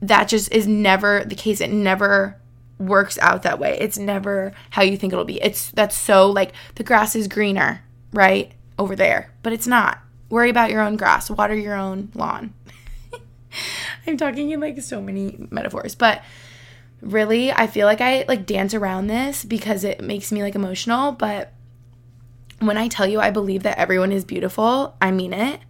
That 0.00 0.28
just 0.28 0.50
is 0.52 0.66
never 0.66 1.24
the 1.24 1.34
case. 1.34 1.60
It 1.60 1.70
never 1.70 2.36
works 2.78 3.18
out 3.18 3.42
that 3.42 3.58
way. 3.58 3.78
It's 3.78 3.98
never 3.98 4.52
how 4.70 4.82
you 4.82 4.96
think 4.96 5.12
it'll 5.12 5.24
be. 5.24 5.40
It's 5.42 5.70
that's 5.70 5.96
so 5.96 6.28
like 6.28 6.52
the 6.74 6.84
grass 6.84 7.14
is 7.14 7.28
greener, 7.28 7.84
right? 8.12 8.52
Over 8.78 8.96
there. 8.96 9.32
But 9.42 9.52
it's 9.52 9.66
not. 9.66 10.00
Worry 10.28 10.50
about 10.50 10.70
your 10.70 10.80
own 10.80 10.96
grass, 10.96 11.30
water 11.30 11.54
your 11.54 11.74
own 11.74 12.10
lawn. 12.14 12.54
I'm 14.06 14.16
talking 14.16 14.50
in 14.50 14.60
like 14.60 14.80
so 14.80 15.00
many 15.00 15.46
metaphors, 15.50 15.94
but 15.94 16.22
really 17.02 17.52
I 17.52 17.66
feel 17.66 17.86
like 17.86 18.00
I 18.00 18.24
like 18.26 18.46
dance 18.46 18.72
around 18.72 19.08
this 19.08 19.44
because 19.44 19.84
it 19.84 20.00
makes 20.00 20.32
me 20.32 20.42
like 20.42 20.54
emotional, 20.54 21.12
but 21.12 21.52
when 22.60 22.78
I 22.78 22.88
tell 22.88 23.06
you 23.06 23.20
I 23.20 23.30
believe 23.30 23.64
that 23.64 23.78
everyone 23.78 24.12
is 24.12 24.24
beautiful, 24.24 24.96
I 25.00 25.10
mean 25.10 25.32
it. 25.32 25.60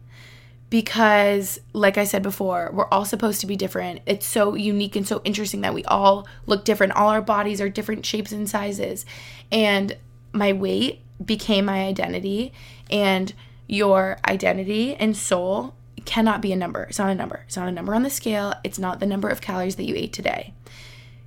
Because, 0.71 1.61
like 1.75 1.99
I 1.99 2.05
said 2.05 2.23
before, 2.23 2.71
we're 2.73 2.89
all 2.89 3.05
supposed 3.05 3.43
to 3.43 3.47
be 3.47 3.57
different. 3.57 4.01
It's 4.07 4.25
so 4.25 4.55
unique 4.55 4.97
and 4.97 5.07
so 5.07 5.21
interesting 5.23 5.61
that 5.61 5.75
we 5.75 5.85
all 5.85 6.27
look 6.47 6.65
different. 6.65 6.95
All 6.95 7.11
our 7.11 7.21
bodies 7.21 7.61
are 7.61 7.69
different 7.69 8.07
shapes 8.07 8.33
and 8.33 8.49
sizes. 8.49 9.05
And 9.51 9.99
my 10.33 10.55
weight 10.55 11.03
became 11.23 11.67
my 11.67 11.85
identity, 11.85 12.55
and 12.91 13.35
your 13.67 14.17
identity 14.27 14.95
and 14.95 15.15
soul 15.15 15.75
cannot 16.07 16.41
be 16.41 16.53
a 16.53 16.57
number. 16.57 16.85
It's 16.85 16.99
not 16.99 17.11
a 17.11 17.15
number. 17.15 17.43
It's 17.47 17.57
not 17.57 17.69
a 17.69 17.73
number 17.73 17.95
on 17.95 18.03
the 18.03 18.09
scale. 18.09 18.55
It's 18.65 18.79
not 18.79 18.99
the 18.99 19.07
number 19.07 19.29
of 19.29 19.43
calories 19.43 19.77
that 19.77 19.85
you 19.85 19.95
ate 19.95 20.15
today. 20.15 20.55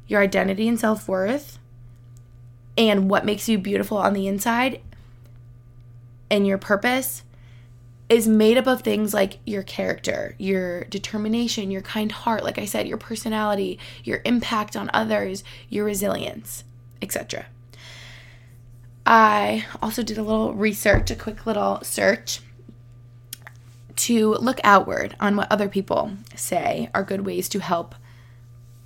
Your 0.07 0.21
identity 0.21 0.67
and 0.67 0.79
self 0.79 1.07
worth 1.07 1.59
and 2.77 3.09
what 3.09 3.25
makes 3.25 3.47
you 3.47 3.57
beautiful 3.57 3.97
on 3.97 4.13
the 4.13 4.27
inside 4.27 4.81
and 6.29 6.45
your 6.45 6.57
purpose 6.57 7.23
is 8.07 8.27
made 8.27 8.57
up 8.57 8.67
of 8.67 8.81
things 8.81 9.13
like 9.13 9.39
your 9.45 9.63
character, 9.63 10.35
your 10.37 10.83
determination, 10.85 11.71
your 11.71 11.81
kind 11.81 12.11
heart, 12.11 12.43
like 12.43 12.59
I 12.59 12.65
said, 12.65 12.87
your 12.87 12.97
personality, 12.97 13.79
your 14.03 14.21
impact 14.25 14.75
on 14.75 14.91
others, 14.93 15.43
your 15.69 15.85
resilience, 15.85 16.63
etc. 17.01 17.47
I 19.05 19.65
also 19.81 20.03
did 20.03 20.17
a 20.17 20.23
little 20.23 20.53
research, 20.53 21.09
a 21.09 21.15
quick 21.15 21.45
little 21.45 21.79
search 21.81 22.41
to 23.95 24.33
look 24.35 24.59
outward 24.63 25.15
on 25.19 25.35
what 25.35 25.51
other 25.51 25.69
people 25.69 26.11
say 26.35 26.89
are 26.93 27.03
good 27.03 27.25
ways 27.25 27.49
to 27.49 27.59
help 27.59 27.95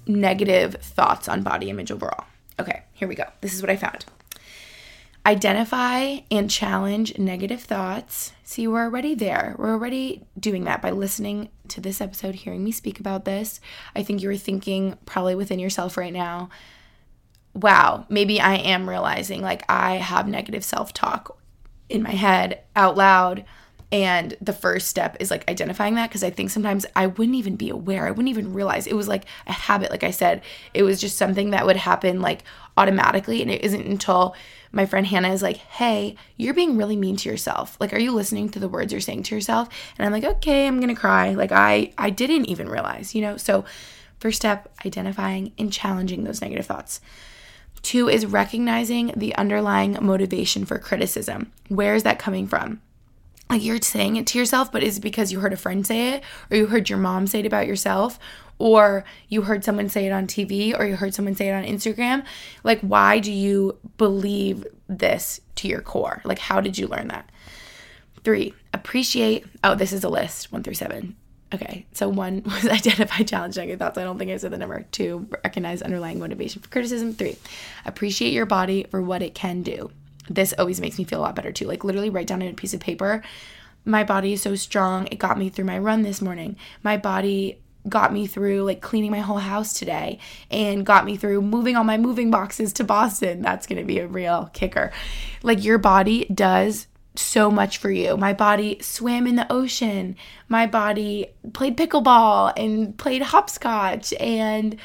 negative 0.09 0.75
thoughts 0.81 1.29
on 1.29 1.43
body 1.43 1.69
image 1.69 1.91
overall. 1.91 2.25
Okay, 2.59 2.83
here 2.93 3.07
we 3.07 3.15
go. 3.15 3.25
This 3.41 3.53
is 3.53 3.61
what 3.61 3.69
I 3.69 3.77
found. 3.77 4.05
Identify 5.25 6.21
and 6.31 6.49
challenge 6.49 7.17
negative 7.17 7.61
thoughts. 7.61 8.33
See, 8.43 8.67
we're 8.67 8.83
already 8.83 9.13
there. 9.13 9.55
We're 9.57 9.71
already 9.71 10.25
doing 10.39 10.63
that 10.63 10.81
by 10.81 10.91
listening 10.91 11.49
to 11.67 11.79
this 11.79 12.01
episode, 12.01 12.35
hearing 12.35 12.63
me 12.63 12.71
speak 12.71 12.99
about 12.99 13.25
this. 13.25 13.61
I 13.95 14.01
think 14.01 14.21
you're 14.21 14.35
thinking 14.35 14.97
probably 15.05 15.35
within 15.35 15.59
yourself 15.59 15.97
right 15.97 16.13
now, 16.13 16.49
wow, 17.53 18.05
maybe 18.09 18.41
I 18.41 18.55
am 18.55 18.89
realizing 18.89 19.41
like 19.41 19.63
I 19.69 19.95
have 19.95 20.27
negative 20.27 20.63
self 20.63 20.93
talk 20.93 21.37
in 21.89 22.01
my 22.01 22.11
head 22.11 22.63
out 22.75 22.97
loud 22.97 23.45
and 23.91 24.35
the 24.39 24.53
first 24.53 24.87
step 24.87 25.17
is 25.19 25.31
like 25.31 25.49
identifying 25.49 25.95
that 25.95 26.09
because 26.09 26.23
I 26.23 26.29
think 26.29 26.51
sometimes 26.51 26.85
I 26.95 27.07
wouldn't 27.07 27.35
even 27.35 27.55
be 27.55 27.69
aware. 27.69 28.05
I 28.05 28.11
wouldn't 28.11 28.29
even 28.29 28.53
realize 28.53 28.85
it 28.85 28.95
was 28.95 29.07
like 29.07 29.25
a 29.47 29.53
habit. 29.53 29.89
Like 29.89 30.03
I 30.03 30.11
said, 30.11 30.43
it 30.73 30.83
was 30.83 31.01
just 31.01 31.17
something 31.17 31.49
that 31.51 31.65
would 31.65 31.75
happen 31.75 32.21
like 32.21 32.43
automatically. 32.77 33.41
And 33.41 33.49
it 33.49 33.63
isn't 33.63 33.85
until 33.85 34.35
my 34.71 34.85
friend 34.85 35.07
Hannah 35.07 35.33
is 35.33 35.41
like, 35.41 35.57
hey, 35.57 36.15
you're 36.37 36.53
being 36.53 36.77
really 36.77 36.95
mean 36.95 37.15
to 37.17 37.29
yourself. 37.29 37.77
Like, 37.79 37.91
are 37.91 37.99
you 37.99 38.11
listening 38.11 38.49
to 38.49 38.59
the 38.59 38.69
words 38.69 38.91
you're 38.91 39.01
saying 39.01 39.23
to 39.23 39.35
yourself? 39.35 39.69
And 39.97 40.05
I'm 40.05 40.11
like, 40.11 40.35
okay, 40.37 40.67
I'm 40.67 40.79
going 40.79 40.93
to 40.93 40.99
cry. 40.99 41.33
Like, 41.33 41.51
I, 41.51 41.91
I 41.97 42.11
didn't 42.11 42.45
even 42.45 42.69
realize, 42.69 43.15
you 43.15 43.21
know? 43.21 43.37
So, 43.37 43.65
first 44.19 44.37
step, 44.37 44.71
identifying 44.85 45.53
and 45.57 45.73
challenging 45.73 46.23
those 46.23 46.41
negative 46.41 46.67
thoughts. 46.67 47.01
Two 47.81 48.09
is 48.09 48.25
recognizing 48.25 49.13
the 49.15 49.33
underlying 49.35 49.97
motivation 50.01 50.65
for 50.65 50.77
criticism. 50.77 51.51
Where 51.69 51.95
is 51.95 52.03
that 52.03 52.19
coming 52.19 52.45
from? 52.45 52.81
Like 53.49 53.63
you're 53.63 53.81
saying 53.81 54.15
it 54.15 54.27
to 54.27 54.37
yourself, 54.37 54.71
but 54.71 54.83
is 54.83 54.97
it 54.97 55.01
because 55.01 55.31
you 55.31 55.39
heard 55.39 55.53
a 55.53 55.57
friend 55.57 55.85
say 55.85 56.13
it, 56.13 56.23
or 56.51 56.57
you 56.57 56.67
heard 56.67 56.89
your 56.89 56.99
mom 56.99 57.25
say 57.25 57.39
it 57.39 57.45
about 57.47 57.65
yourself, 57.65 58.19
or 58.59 59.03
you 59.27 59.41
heard 59.41 59.63
someone 59.63 59.89
say 59.89 60.05
it 60.05 60.11
on 60.11 60.27
TV, 60.27 60.77
or 60.77 60.85
you 60.85 60.95
heard 60.95 61.15
someone 61.15 61.35
say 61.35 61.49
it 61.49 61.53
on 61.53 61.63
Instagram? 61.63 62.23
Like, 62.63 62.79
why 62.81 63.19
do 63.19 63.31
you 63.31 63.77
believe 63.97 64.67
this 64.87 65.41
to 65.55 65.67
your 65.67 65.81
core? 65.81 66.21
Like, 66.25 66.39
how 66.39 66.61
did 66.61 66.77
you 66.77 66.87
learn 66.87 67.07
that? 67.07 67.29
Three, 68.23 68.53
appreciate. 68.73 69.45
Oh, 69.63 69.73
this 69.73 69.93
is 69.93 70.03
a 70.03 70.09
list 70.09 70.51
one 70.51 70.61
through 70.61 70.75
seven. 70.75 71.15
Okay, 71.51 71.87
so 71.93 72.07
one 72.07 72.43
was 72.45 72.67
identify 72.67 73.23
challenge 73.23 73.57
negative 73.57 73.79
thoughts. 73.79 73.97
I 73.97 74.03
don't 74.03 74.19
think 74.19 74.29
I 74.29 74.37
said 74.37 74.51
the 74.51 74.57
number. 74.57 74.85
Two, 74.91 75.27
recognize 75.43 75.81
underlying 75.81 76.19
motivation 76.19 76.61
for 76.61 76.69
criticism. 76.69 77.13
Three, 77.13 77.37
appreciate 77.85 78.33
your 78.33 78.45
body 78.45 78.85
for 78.91 79.01
what 79.01 79.23
it 79.23 79.33
can 79.33 79.63
do 79.63 79.89
this 80.29 80.53
always 80.57 80.79
makes 80.79 80.97
me 80.97 81.03
feel 81.03 81.19
a 81.19 81.23
lot 81.23 81.35
better 81.35 81.51
too. 81.51 81.65
Like 81.65 81.83
literally 81.83 82.09
write 82.09 82.27
down 82.27 82.41
on 82.41 82.47
a 82.47 82.53
piece 82.53 82.73
of 82.73 82.79
paper, 82.79 83.23
my 83.85 84.03
body 84.03 84.33
is 84.33 84.41
so 84.41 84.55
strong. 84.55 85.07
It 85.11 85.19
got 85.19 85.37
me 85.37 85.49
through 85.49 85.65
my 85.65 85.79
run 85.79 86.01
this 86.01 86.21
morning. 86.21 86.57
My 86.83 86.97
body 86.97 87.59
got 87.87 88.11
me 88.11 88.27
through 88.27 88.63
like 88.63 88.81
cleaning 88.81 89.11
my 89.11 89.19
whole 89.19 89.37
house 89.37 89.73
today 89.73 90.19
and 90.51 90.85
got 90.85 91.05
me 91.05 91.15
through 91.15 91.41
moving 91.41 91.75
all 91.75 91.83
my 91.83 91.97
moving 91.97 92.29
boxes 92.29 92.73
to 92.73 92.83
Boston. 92.83 93.41
That's 93.41 93.67
going 93.67 93.79
to 93.79 93.85
be 93.85 93.99
a 93.99 94.07
real 94.07 94.49
kicker. 94.53 94.91
Like 95.43 95.63
your 95.63 95.77
body 95.77 96.25
does 96.25 96.87
so 97.15 97.49
much 97.49 97.77
for 97.77 97.89
you. 97.89 98.15
My 98.17 98.33
body 98.33 98.79
swam 98.81 99.27
in 99.27 99.35
the 99.35 99.51
ocean. 99.51 100.15
My 100.47 100.67
body 100.67 101.27
played 101.53 101.77
pickleball 101.77 102.53
and 102.55 102.97
played 102.97 103.21
hopscotch 103.21 104.13
and 104.19 104.77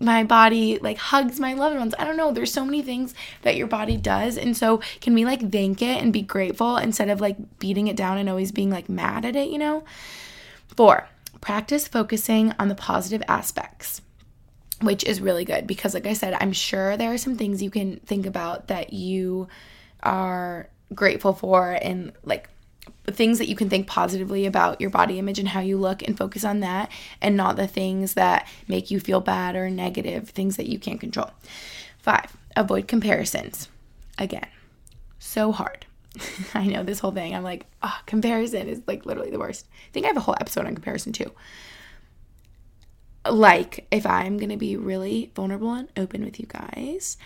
my 0.00 0.24
body 0.24 0.78
like 0.78 0.96
hugs 0.96 1.38
my 1.38 1.54
loved 1.54 1.76
ones. 1.76 1.94
I 1.98 2.04
don't 2.04 2.16
know. 2.16 2.32
There's 2.32 2.52
so 2.52 2.64
many 2.64 2.82
things 2.82 3.14
that 3.42 3.56
your 3.56 3.66
body 3.66 3.96
does. 3.96 4.36
And 4.38 4.56
so 4.56 4.78
can 5.00 5.14
we 5.14 5.24
like 5.24 5.50
thank 5.50 5.82
it 5.82 6.02
and 6.02 6.12
be 6.12 6.22
grateful 6.22 6.76
instead 6.76 7.10
of 7.10 7.20
like 7.20 7.58
beating 7.58 7.88
it 7.88 7.96
down 7.96 8.18
and 8.18 8.28
always 8.28 8.52
being 8.52 8.70
like 8.70 8.88
mad 8.88 9.24
at 9.24 9.36
it, 9.36 9.48
you 9.48 9.58
know? 9.58 9.84
Four, 10.76 11.08
practice 11.40 11.86
focusing 11.86 12.52
on 12.58 12.68
the 12.68 12.74
positive 12.74 13.22
aspects, 13.28 14.00
which 14.80 15.04
is 15.04 15.20
really 15.20 15.44
good 15.44 15.66
because, 15.66 15.94
like 15.94 16.06
I 16.06 16.14
said, 16.14 16.34
I'm 16.40 16.52
sure 16.52 16.96
there 16.96 17.12
are 17.12 17.18
some 17.18 17.36
things 17.36 17.62
you 17.62 17.70
can 17.70 18.00
think 18.00 18.26
about 18.26 18.68
that 18.68 18.92
you 18.92 19.48
are 20.02 20.68
grateful 20.94 21.32
for 21.32 21.78
and 21.80 22.12
like 22.24 22.48
things 23.06 23.38
that 23.38 23.48
you 23.48 23.56
can 23.56 23.68
think 23.68 23.86
positively 23.86 24.46
about 24.46 24.80
your 24.80 24.90
body 24.90 25.18
image 25.18 25.38
and 25.38 25.48
how 25.48 25.60
you 25.60 25.76
look 25.76 26.02
and 26.02 26.16
focus 26.16 26.44
on 26.44 26.60
that 26.60 26.90
and 27.20 27.36
not 27.36 27.56
the 27.56 27.66
things 27.66 28.14
that 28.14 28.48
make 28.66 28.90
you 28.90 28.98
feel 28.98 29.20
bad 29.20 29.56
or 29.56 29.68
negative, 29.68 30.30
things 30.30 30.56
that 30.56 30.66
you 30.66 30.78
can't 30.78 31.00
control. 31.00 31.30
Five, 31.98 32.36
avoid 32.56 32.88
comparisons. 32.88 33.68
Again, 34.18 34.48
so 35.18 35.52
hard. 35.52 35.86
I 36.54 36.66
know 36.66 36.82
this 36.82 37.00
whole 37.00 37.10
thing. 37.10 37.34
I'm 37.34 37.42
like, 37.42 37.66
oh, 37.82 37.98
comparison 38.06 38.68
is 38.68 38.80
like 38.86 39.04
literally 39.04 39.30
the 39.30 39.38
worst. 39.38 39.66
I 39.72 39.92
think 39.92 40.06
I 40.06 40.08
have 40.08 40.16
a 40.16 40.20
whole 40.20 40.36
episode 40.40 40.66
on 40.66 40.74
comparison 40.74 41.12
too. 41.12 41.30
Like, 43.28 43.86
if 43.90 44.06
I'm 44.06 44.36
gonna 44.38 44.56
be 44.56 44.76
really 44.76 45.32
vulnerable 45.34 45.72
and 45.72 45.88
open 45.96 46.24
with 46.24 46.38
you 46.38 46.46
guys, 46.46 47.16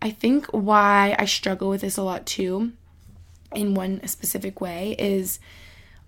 I 0.00 0.10
think 0.10 0.46
why 0.46 1.16
I 1.18 1.24
struggle 1.24 1.68
with 1.68 1.80
this 1.80 1.96
a 1.96 2.02
lot 2.02 2.26
too 2.26 2.72
in 3.54 3.74
one 3.74 4.06
specific 4.06 4.60
way 4.60 4.94
is 4.98 5.40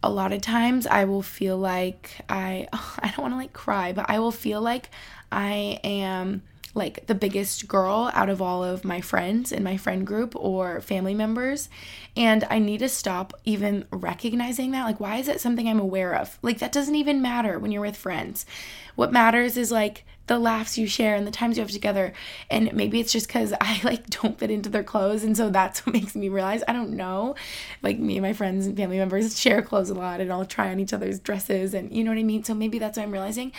a 0.02 0.10
lot 0.10 0.32
of 0.32 0.40
times 0.40 0.86
I 0.86 1.04
will 1.04 1.22
feel 1.22 1.58
like 1.58 2.24
I 2.28 2.68
I 2.72 3.08
don't 3.08 3.18
want 3.22 3.34
to 3.34 3.38
like 3.38 3.52
cry, 3.52 3.92
but 3.92 4.06
I 4.08 4.18
will 4.18 4.32
feel 4.32 4.60
like 4.60 4.90
I 5.30 5.80
am 5.84 6.42
like 6.74 7.06
the 7.06 7.14
biggest 7.14 7.66
girl 7.66 8.10
out 8.14 8.28
of 8.28 8.40
all 8.40 8.62
of 8.62 8.84
my 8.84 9.00
friends 9.00 9.50
in 9.50 9.62
my 9.62 9.76
friend 9.76 10.06
group 10.06 10.34
or 10.36 10.80
family 10.80 11.14
members. 11.14 11.68
And 12.16 12.44
I 12.48 12.58
need 12.58 12.78
to 12.78 12.88
stop 12.88 13.32
even 13.44 13.86
recognizing 13.90 14.70
that. 14.70 14.84
Like, 14.84 15.00
why 15.00 15.16
is 15.16 15.28
it 15.28 15.40
something 15.40 15.68
I'm 15.68 15.80
aware 15.80 16.14
of? 16.14 16.38
Like, 16.42 16.58
that 16.60 16.72
doesn't 16.72 16.94
even 16.94 17.20
matter 17.20 17.58
when 17.58 17.72
you're 17.72 17.82
with 17.82 17.96
friends. 17.96 18.46
What 18.94 19.12
matters 19.12 19.56
is 19.56 19.72
like 19.72 20.04
the 20.30 20.38
laughs 20.38 20.78
you 20.78 20.86
share 20.86 21.16
and 21.16 21.26
the 21.26 21.32
times 21.32 21.56
you 21.56 21.60
have 21.60 21.72
together. 21.72 22.12
And 22.48 22.72
maybe 22.72 23.00
it's 23.00 23.10
just 23.10 23.26
because 23.26 23.52
I 23.60 23.80
like 23.84 24.08
don't 24.10 24.38
fit 24.38 24.48
into 24.48 24.70
their 24.70 24.84
clothes. 24.84 25.24
And 25.24 25.36
so 25.36 25.50
that's 25.50 25.84
what 25.84 25.92
makes 26.00 26.14
me 26.14 26.28
realize 26.28 26.62
I 26.68 26.72
don't 26.72 26.92
know. 26.92 27.34
Like, 27.82 27.98
me 27.98 28.16
and 28.16 28.22
my 28.22 28.32
friends 28.32 28.64
and 28.64 28.76
family 28.76 28.98
members 28.98 29.38
share 29.40 29.60
clothes 29.60 29.90
a 29.90 29.94
lot 29.94 30.20
and 30.20 30.32
I'll 30.32 30.46
try 30.46 30.70
on 30.70 30.78
each 30.78 30.92
other's 30.92 31.18
dresses. 31.18 31.74
And 31.74 31.92
you 31.92 32.04
know 32.04 32.12
what 32.12 32.18
I 32.18 32.22
mean? 32.22 32.44
So 32.44 32.54
maybe 32.54 32.78
that's 32.78 32.96
what 32.96 33.02
I'm 33.02 33.10
realizing. 33.10 33.50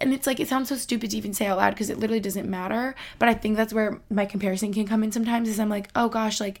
And 0.00 0.12
it's 0.12 0.26
like, 0.26 0.40
it 0.40 0.48
sounds 0.48 0.68
so 0.68 0.74
stupid 0.74 1.10
to 1.10 1.16
even 1.16 1.32
say 1.32 1.46
out 1.46 1.58
loud 1.58 1.74
because 1.74 1.90
it 1.90 1.98
literally 1.98 2.20
doesn't 2.20 2.50
matter. 2.50 2.96
But 3.20 3.28
I 3.28 3.34
think 3.34 3.56
that's 3.56 3.72
where 3.72 4.00
my 4.10 4.26
comparison 4.26 4.74
can 4.74 4.88
come 4.88 5.04
in 5.04 5.12
sometimes 5.12 5.48
is 5.48 5.60
I'm 5.60 5.68
like, 5.68 5.90
oh 5.94 6.08
gosh, 6.08 6.40
like, 6.40 6.60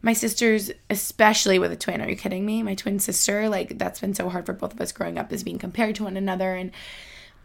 my 0.00 0.12
sisters, 0.12 0.70
especially 0.88 1.58
with 1.58 1.72
a 1.72 1.76
twin, 1.76 2.00
are 2.00 2.08
you 2.08 2.14
kidding 2.14 2.46
me? 2.46 2.62
My 2.62 2.76
twin 2.76 3.00
sister, 3.00 3.48
like, 3.48 3.78
that's 3.78 4.00
been 4.00 4.14
so 4.14 4.28
hard 4.28 4.46
for 4.46 4.52
both 4.52 4.72
of 4.72 4.80
us 4.80 4.92
growing 4.92 5.18
up, 5.18 5.32
is 5.32 5.42
being 5.42 5.58
compared 5.58 5.96
to 5.96 6.04
one 6.04 6.16
another. 6.16 6.54
And 6.54 6.70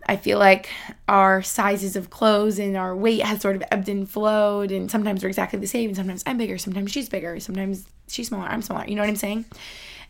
I 0.08 0.18
feel 0.18 0.40
like 0.40 0.70
our 1.08 1.42
sizes 1.42 1.96
of 1.96 2.10
clothes 2.10 2.60
and 2.60 2.76
our 2.76 2.96
weight 2.96 3.22
has 3.24 3.42
sort 3.42 3.56
of 3.56 3.64
ebbed 3.72 3.90
and 3.90 4.10
flowed. 4.10 4.72
And 4.72 4.90
sometimes 4.90 5.24
we're 5.24 5.30
exactly 5.30 5.60
the 5.60 5.68
same. 5.68 5.90
And 5.90 5.96
sometimes 5.96 6.24
I'm 6.26 6.38
bigger. 6.38 6.58
Sometimes 6.58 6.92
she's 6.92 7.10
bigger. 7.10 7.40
Sometimes 7.40 7.88
she's 8.08 8.28
smaller. 8.28 8.48
I'm 8.48 8.62
smaller. 8.62 8.86
You 8.88 8.96
know 8.96 9.02
what 9.02 9.10
I'm 9.10 9.16
saying? 9.16 9.46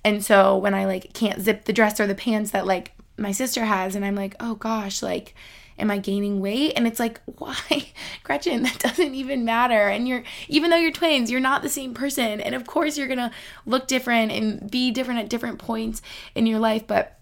And 0.04 0.24
so 0.24 0.58
when 0.58 0.74
I 0.74 0.86
like 0.86 1.14
can't 1.14 1.42
zip 1.42 1.66
the 1.66 1.74
dress 1.74 2.00
or 2.00 2.08
the 2.08 2.16
pants 2.16 2.52
that 2.52 2.66
like 2.66 2.92
my 3.18 3.32
sister 3.32 3.64
has 3.66 3.96
and 3.96 4.04
I'm 4.04 4.16
like, 4.16 4.36
"Oh 4.40 4.56
gosh, 4.56 5.02
like 5.02 5.36
am 5.80 5.90
I 5.90 5.98
gaining 5.98 6.40
weight?" 6.42 6.74
And 6.76 6.86
it's 6.86 7.00
like, 7.00 7.22
"Why? 7.38 7.88
Gretchen, 8.24 8.64
that 8.64 8.80
doesn't 8.80 9.16
even 9.16 9.46
matter." 9.46 9.88
And 9.88 10.08
you're 10.08 10.24
even 10.50 10.70
though 10.70 10.78
you're 10.78 10.92
twins, 10.92 11.32
you're 11.32 11.40
not 11.40 11.62
the 11.62 11.70
same 11.70 11.94
person. 11.94 12.42
And 12.42 12.56
of 12.56 12.68
course, 12.68 12.98
you're 12.98 13.08
to 13.16 13.32
look 13.66 13.88
different 13.88 14.32
and 14.32 14.70
be 14.70 14.92
different 14.92 15.22
at 15.22 15.30
different 15.30 15.60
points 15.60 16.02
in 16.36 16.46
your 16.46 16.60
life, 16.60 16.86
but 16.86 17.20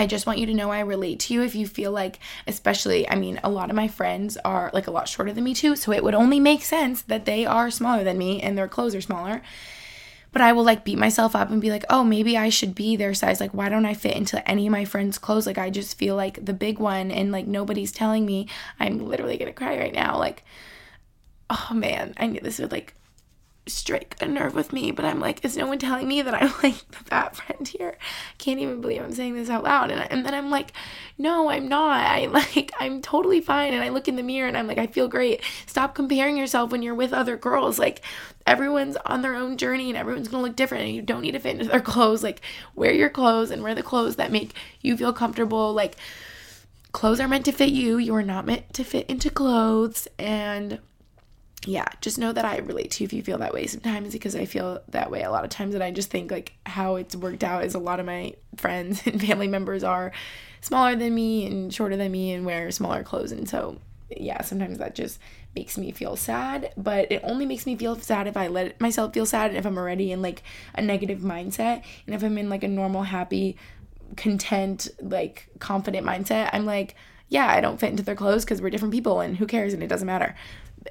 I 0.00 0.06
just 0.06 0.26
want 0.26 0.38
you 0.38 0.46
to 0.46 0.54
know 0.54 0.70
I 0.70 0.80
relate 0.80 1.20
to 1.20 1.34
you 1.34 1.42
if 1.42 1.54
you 1.54 1.66
feel 1.66 1.92
like, 1.92 2.18
especially, 2.46 3.06
I 3.06 3.16
mean, 3.16 3.38
a 3.44 3.50
lot 3.50 3.68
of 3.68 3.76
my 3.76 3.86
friends 3.86 4.38
are 4.38 4.70
like 4.72 4.86
a 4.86 4.90
lot 4.90 5.08
shorter 5.08 5.30
than 5.30 5.44
me 5.44 5.52
too. 5.52 5.76
So 5.76 5.92
it 5.92 6.02
would 6.02 6.14
only 6.14 6.40
make 6.40 6.62
sense 6.62 7.02
that 7.02 7.26
they 7.26 7.44
are 7.44 7.70
smaller 7.70 8.02
than 8.02 8.16
me 8.16 8.40
and 8.40 8.56
their 8.56 8.66
clothes 8.66 8.94
are 8.94 9.02
smaller 9.02 9.42
but 10.32 10.42
I 10.42 10.52
will 10.52 10.62
like 10.62 10.84
beat 10.84 10.96
myself 10.96 11.34
up 11.34 11.50
and 11.50 11.60
be 11.60 11.70
like, 11.70 11.84
oh, 11.90 12.04
maybe 12.04 12.38
I 12.38 12.50
should 12.50 12.72
be 12.72 12.94
their 12.94 13.14
size. 13.14 13.40
Like, 13.40 13.52
why 13.52 13.68
don't 13.68 13.84
I 13.84 13.94
fit 13.94 14.16
into 14.16 14.48
any 14.48 14.66
of 14.66 14.70
my 14.70 14.84
friends' 14.84 15.18
clothes? 15.18 15.44
Like, 15.44 15.58
I 15.58 15.70
just 15.70 15.98
feel 15.98 16.14
like 16.14 16.44
the 16.44 16.52
big 16.52 16.78
one 16.78 17.10
and 17.10 17.32
like 17.32 17.48
nobody's 17.48 17.90
telling 17.90 18.24
me. 18.24 18.46
I'm 18.78 19.08
literally 19.08 19.36
gonna 19.38 19.52
cry 19.52 19.76
right 19.76 19.92
now. 19.92 20.18
Like, 20.18 20.44
oh 21.50 21.70
man, 21.74 22.14
I 22.16 22.28
knew 22.28 22.40
this 22.40 22.60
would 22.60 22.70
like 22.70 22.94
strike 23.72 24.16
a 24.20 24.26
nerve 24.26 24.54
with 24.54 24.72
me, 24.72 24.90
but 24.90 25.04
I'm 25.04 25.20
like, 25.20 25.44
is 25.44 25.56
no 25.56 25.66
one 25.66 25.78
telling 25.78 26.06
me 26.08 26.22
that 26.22 26.34
I'm 26.34 26.52
like 26.62 26.86
the 26.90 27.04
fat 27.04 27.36
friend 27.36 27.66
here? 27.66 27.96
Can't 28.38 28.60
even 28.60 28.80
believe 28.80 29.02
I'm 29.02 29.12
saying 29.12 29.34
this 29.34 29.50
out 29.50 29.64
loud. 29.64 29.90
And, 29.90 30.00
I, 30.00 30.04
and 30.04 30.24
then 30.24 30.34
I'm 30.34 30.50
like, 30.50 30.72
no, 31.18 31.50
I'm 31.50 31.68
not. 31.68 32.06
I 32.06 32.26
like, 32.26 32.72
I'm 32.78 33.00
totally 33.02 33.40
fine. 33.40 33.72
And 33.72 33.82
I 33.82 33.88
look 33.88 34.08
in 34.08 34.16
the 34.16 34.22
mirror 34.22 34.48
and 34.48 34.56
I'm 34.56 34.66
like, 34.66 34.78
I 34.78 34.86
feel 34.86 35.08
great. 35.08 35.42
Stop 35.66 35.94
comparing 35.94 36.36
yourself 36.36 36.70
when 36.70 36.82
you're 36.82 36.94
with 36.94 37.12
other 37.12 37.36
girls. 37.36 37.78
Like, 37.78 38.02
everyone's 38.46 38.96
on 39.06 39.22
their 39.22 39.34
own 39.34 39.56
journey 39.56 39.88
and 39.88 39.96
everyone's 39.96 40.28
gonna 40.28 40.42
look 40.42 40.56
different 40.56 40.84
and 40.84 40.94
you 40.94 41.02
don't 41.02 41.22
need 41.22 41.32
to 41.32 41.38
fit 41.38 41.54
into 41.54 41.70
their 41.70 41.80
clothes. 41.80 42.22
Like, 42.22 42.40
wear 42.74 42.92
your 42.92 43.10
clothes 43.10 43.50
and 43.50 43.62
wear 43.62 43.74
the 43.74 43.82
clothes 43.82 44.16
that 44.16 44.32
make 44.32 44.54
you 44.80 44.96
feel 44.96 45.12
comfortable. 45.12 45.72
Like, 45.72 45.96
clothes 46.92 47.20
are 47.20 47.28
meant 47.28 47.44
to 47.44 47.52
fit 47.52 47.70
you. 47.70 47.98
You 47.98 48.14
are 48.14 48.22
not 48.22 48.46
meant 48.46 48.72
to 48.74 48.84
fit 48.84 49.06
into 49.08 49.30
clothes. 49.30 50.08
And 50.18 50.80
yeah, 51.66 51.86
just 52.00 52.18
know 52.18 52.32
that 52.32 52.44
I 52.44 52.58
relate 52.58 52.92
to 52.92 53.02
you 53.02 53.06
if 53.06 53.12
you 53.12 53.22
feel 53.22 53.38
that 53.38 53.52
way 53.52 53.66
sometimes 53.66 54.12
because 54.12 54.34
I 54.34 54.46
feel 54.46 54.82
that 54.88 55.10
way 55.10 55.22
a 55.22 55.30
lot 55.30 55.44
of 55.44 55.50
times. 55.50 55.74
And 55.74 55.84
I 55.84 55.90
just 55.90 56.10
think 56.10 56.30
like 56.30 56.54
how 56.64 56.96
it's 56.96 57.14
worked 57.14 57.44
out 57.44 57.64
is 57.64 57.74
a 57.74 57.78
lot 57.78 58.00
of 58.00 58.06
my 58.06 58.34
friends 58.56 59.02
and 59.06 59.20
family 59.20 59.48
members 59.48 59.84
are 59.84 60.12
smaller 60.62 60.96
than 60.96 61.14
me 61.14 61.46
and 61.46 61.72
shorter 61.72 61.96
than 61.96 62.12
me 62.12 62.32
and 62.32 62.46
wear 62.46 62.70
smaller 62.70 63.02
clothes. 63.02 63.32
And 63.32 63.48
so, 63.48 63.78
yeah, 64.08 64.42
sometimes 64.42 64.78
that 64.78 64.94
just 64.94 65.20
makes 65.54 65.76
me 65.76 65.92
feel 65.92 66.16
sad. 66.16 66.72
But 66.78 67.12
it 67.12 67.20
only 67.24 67.44
makes 67.44 67.66
me 67.66 67.76
feel 67.76 67.96
sad 67.96 68.26
if 68.26 68.38
I 68.38 68.46
let 68.48 68.80
myself 68.80 69.12
feel 69.12 69.26
sad 69.26 69.50
and 69.50 69.58
if 69.58 69.66
I'm 69.66 69.76
already 69.76 70.12
in 70.12 70.22
like 70.22 70.42
a 70.74 70.80
negative 70.80 71.18
mindset. 71.18 71.82
And 72.06 72.14
if 72.14 72.22
I'm 72.22 72.38
in 72.38 72.48
like 72.48 72.64
a 72.64 72.68
normal, 72.68 73.02
happy, 73.02 73.58
content, 74.16 74.88
like 74.98 75.48
confident 75.58 76.06
mindset, 76.06 76.50
I'm 76.54 76.64
like, 76.64 76.94
yeah, 77.28 77.48
I 77.48 77.60
don't 77.60 77.78
fit 77.78 77.90
into 77.90 78.02
their 78.02 78.16
clothes 78.16 78.44
because 78.44 78.62
we're 78.62 78.70
different 78.70 78.92
people 78.92 79.20
and 79.20 79.36
who 79.36 79.46
cares 79.46 79.72
and 79.72 79.82
it 79.82 79.86
doesn't 79.88 80.06
matter 80.06 80.34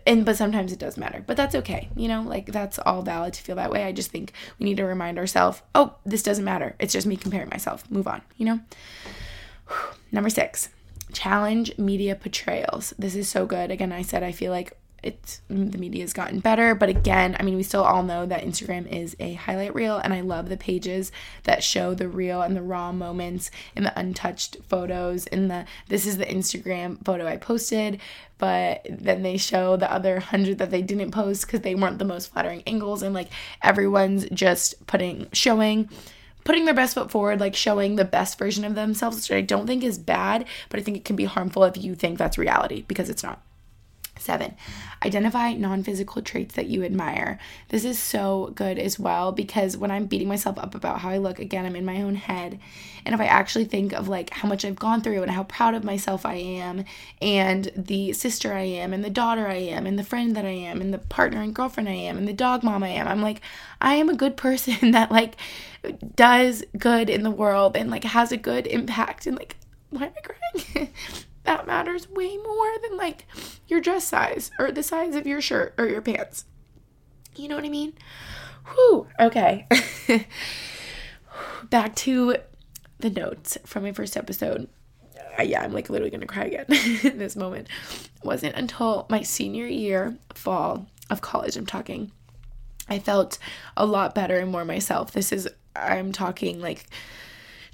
and 0.05 0.25
but 0.25 0.37
sometimes 0.37 0.71
it 0.71 0.79
does 0.79 0.97
matter 0.97 1.23
but 1.25 1.35
that's 1.35 1.55
okay 1.55 1.89
you 1.95 2.07
know 2.07 2.21
like 2.21 2.45
that's 2.47 2.79
all 2.79 3.01
valid 3.01 3.33
to 3.33 3.41
feel 3.41 3.55
that 3.55 3.71
way. 3.71 3.83
I 3.83 3.91
just 3.91 4.11
think 4.11 4.33
we 4.59 4.65
need 4.65 4.77
to 4.77 4.85
remind 4.85 5.17
ourselves 5.17 5.61
oh 5.75 5.95
this 6.05 6.23
doesn't 6.23 6.45
matter. 6.45 6.75
It's 6.79 6.93
just 6.93 7.07
me 7.07 7.15
comparing 7.15 7.49
myself. 7.49 7.89
Move 7.89 8.07
on 8.07 8.21
you 8.37 8.45
know? 8.45 8.59
Number 10.11 10.29
six 10.29 10.69
challenge 11.11 11.75
media 11.77 12.15
portrayals. 12.15 12.93
This 12.99 13.15
is 13.15 13.27
so 13.29 13.45
good. 13.45 13.71
Again 13.71 13.91
i 13.91 14.01
said 14.01 14.23
i 14.23 14.31
feel 14.31 14.51
like 14.51 14.77
it's 15.03 15.41
mm, 15.49 15.71
the 15.71 15.77
media 15.77 16.01
has 16.01 16.13
gotten 16.13 16.39
better 16.39 16.75
but 16.75 16.89
again 16.89 17.35
i 17.39 17.43
mean 17.43 17.55
we 17.55 17.63
still 17.63 17.83
all 17.83 18.03
know 18.03 18.25
that 18.25 18.43
instagram 18.43 18.87
is 18.87 19.15
a 19.19 19.33
highlight 19.33 19.73
reel 19.73 19.97
and 19.97 20.13
i 20.13 20.21
love 20.21 20.49
the 20.49 20.57
pages 20.57 21.11
that 21.43 21.63
show 21.63 21.93
the 21.93 22.07
real 22.07 22.41
and 22.41 22.55
the 22.55 22.61
raw 22.61 22.91
moments 22.91 23.51
in 23.75 23.83
the 23.83 23.99
untouched 23.99 24.57
photos 24.67 25.27
in 25.27 25.47
the 25.47 25.65
this 25.87 26.05
is 26.05 26.17
the 26.17 26.25
instagram 26.25 27.03
photo 27.05 27.27
i 27.27 27.37
posted 27.37 27.99
but 28.37 28.85
then 28.89 29.21
they 29.21 29.37
show 29.37 29.75
the 29.75 29.91
other 29.91 30.19
hundred 30.19 30.57
that 30.57 30.71
they 30.71 30.81
didn't 30.81 31.11
post 31.11 31.45
because 31.45 31.61
they 31.61 31.75
weren't 31.75 31.99
the 31.99 32.05
most 32.05 32.31
flattering 32.31 32.63
angles 32.65 33.01
and 33.01 33.13
like 33.13 33.29
everyone's 33.61 34.27
just 34.29 34.85
putting 34.87 35.27
showing 35.33 35.89
putting 36.45 36.65
their 36.65 36.73
best 36.73 36.95
foot 36.95 37.11
forward, 37.11 37.39
like 37.39 37.55
showing 37.55 37.95
the 37.95 38.05
best 38.05 38.39
version 38.39 38.65
of 38.65 38.73
themselves, 38.75 39.17
which 39.17 39.37
I 39.37 39.41
don't 39.41 39.67
think 39.67 39.83
is 39.83 39.99
bad, 39.99 40.45
but 40.69 40.79
I 40.79 40.83
think 40.83 40.97
it 40.97 41.05
can 41.05 41.15
be 41.15 41.25
harmful 41.25 41.63
if 41.63 41.77
you 41.77 41.93
think 41.93 42.17
that's 42.17 42.39
reality 42.39 42.83
because 42.87 43.09
it's 43.09 43.21
not. 43.21 43.41
Seven, 44.19 44.55
identify 45.03 45.53
non 45.53 45.83
physical 45.83 46.21
traits 46.21 46.55
that 46.55 46.67
you 46.67 46.83
admire. 46.83 47.39
This 47.69 47.85
is 47.85 47.97
so 47.97 48.51
good 48.55 48.77
as 48.77 48.99
well 48.99 49.31
because 49.31 49.77
when 49.77 49.91
I'm 49.91 50.07
beating 50.07 50.27
myself 50.27 50.57
up 50.59 50.75
about 50.75 50.99
how 50.99 51.09
I 51.09 51.17
look, 51.17 51.39
again, 51.39 51.65
I'm 51.65 51.75
in 51.75 51.85
my 51.85 52.01
own 52.01 52.15
head. 52.15 52.59
And 53.05 53.15
if 53.15 53.21
I 53.21 53.25
actually 53.25 53.65
think 53.65 53.93
of 53.93 54.07
like 54.07 54.29
how 54.31 54.47
much 54.47 54.65
I've 54.65 54.75
gone 54.75 55.01
through 55.01 55.21
and 55.21 55.31
how 55.31 55.43
proud 55.43 55.73
of 55.73 55.83
myself 55.83 56.25
I 56.25 56.35
am, 56.35 56.83
and 57.21 57.71
the 57.75 58.13
sister 58.13 58.53
I 58.53 58.63
am, 58.63 58.93
and 58.93 59.03
the 59.03 59.09
daughter 59.09 59.47
I 59.47 59.55
am, 59.55 59.87
and 59.87 59.97
the 59.97 60.03
friend 60.03 60.35
that 60.35 60.45
I 60.45 60.49
am, 60.49 60.81
and 60.81 60.93
the 60.93 60.99
partner 60.99 61.41
and 61.41 61.55
girlfriend 61.55 61.87
I 61.87 61.93
am, 61.93 62.17
and 62.17 62.27
the 62.27 62.33
dog 62.33 62.63
mom 62.63 62.83
I 62.83 62.89
am, 62.89 63.07
I'm 63.07 63.21
like, 63.21 63.41
I 63.79 63.95
am 63.95 64.09
a 64.09 64.15
good 64.15 64.35
person 64.35 64.91
that 64.91 65.11
like 65.11 65.37
does 66.15 66.63
good 66.77 67.09
in 67.09 67.23
the 67.23 67.31
world 67.31 67.77
and 67.77 67.89
like 67.89 68.03
has 68.03 68.31
a 68.31 68.37
good 68.37 68.67
impact. 68.67 69.25
And 69.25 69.37
like, 69.37 69.55
why 69.89 70.05
am 70.05 70.13
I 70.17 70.21
crying? 70.21 70.89
that 71.49 71.65
matters 71.65 72.07
way 72.07 72.37
more 72.37 72.77
than 72.83 72.95
like 72.95 73.25
your 73.67 73.81
dress 73.81 74.03
size 74.03 74.51
or 74.59 74.71
the 74.71 74.83
size 74.83 75.15
of 75.15 75.25
your 75.25 75.41
shirt 75.41 75.73
or 75.79 75.87
your 75.87 75.99
pants. 75.99 76.45
You 77.35 77.47
know 77.47 77.55
what 77.55 77.65
I 77.65 77.69
mean? 77.69 77.93
Whew. 78.67 79.07
Okay. 79.19 79.67
Back 81.71 81.95
to 81.95 82.35
the 82.99 83.09
notes 83.09 83.57
from 83.65 83.81
my 83.81 83.91
first 83.93 84.15
episode. 84.15 84.69
Uh, 85.39 85.41
yeah, 85.41 85.63
I'm 85.63 85.73
like 85.73 85.89
literally 85.89 86.11
gonna 86.11 86.27
cry 86.27 86.45
again 86.45 86.65
in 87.03 87.17
this 87.17 87.35
moment. 87.35 87.67
It 88.17 88.23
wasn't 88.23 88.55
until 88.55 89.07
my 89.09 89.23
senior 89.23 89.65
year, 89.65 90.19
fall 90.35 90.85
of 91.09 91.21
college, 91.21 91.57
I'm 91.57 91.65
talking, 91.65 92.11
I 92.87 92.99
felt 92.99 93.39
a 93.75 93.87
lot 93.87 94.13
better 94.13 94.37
and 94.37 94.51
more 94.51 94.65
myself. 94.65 95.13
This 95.13 95.31
is, 95.31 95.49
I'm 95.75 96.11
talking 96.11 96.61
like 96.61 96.85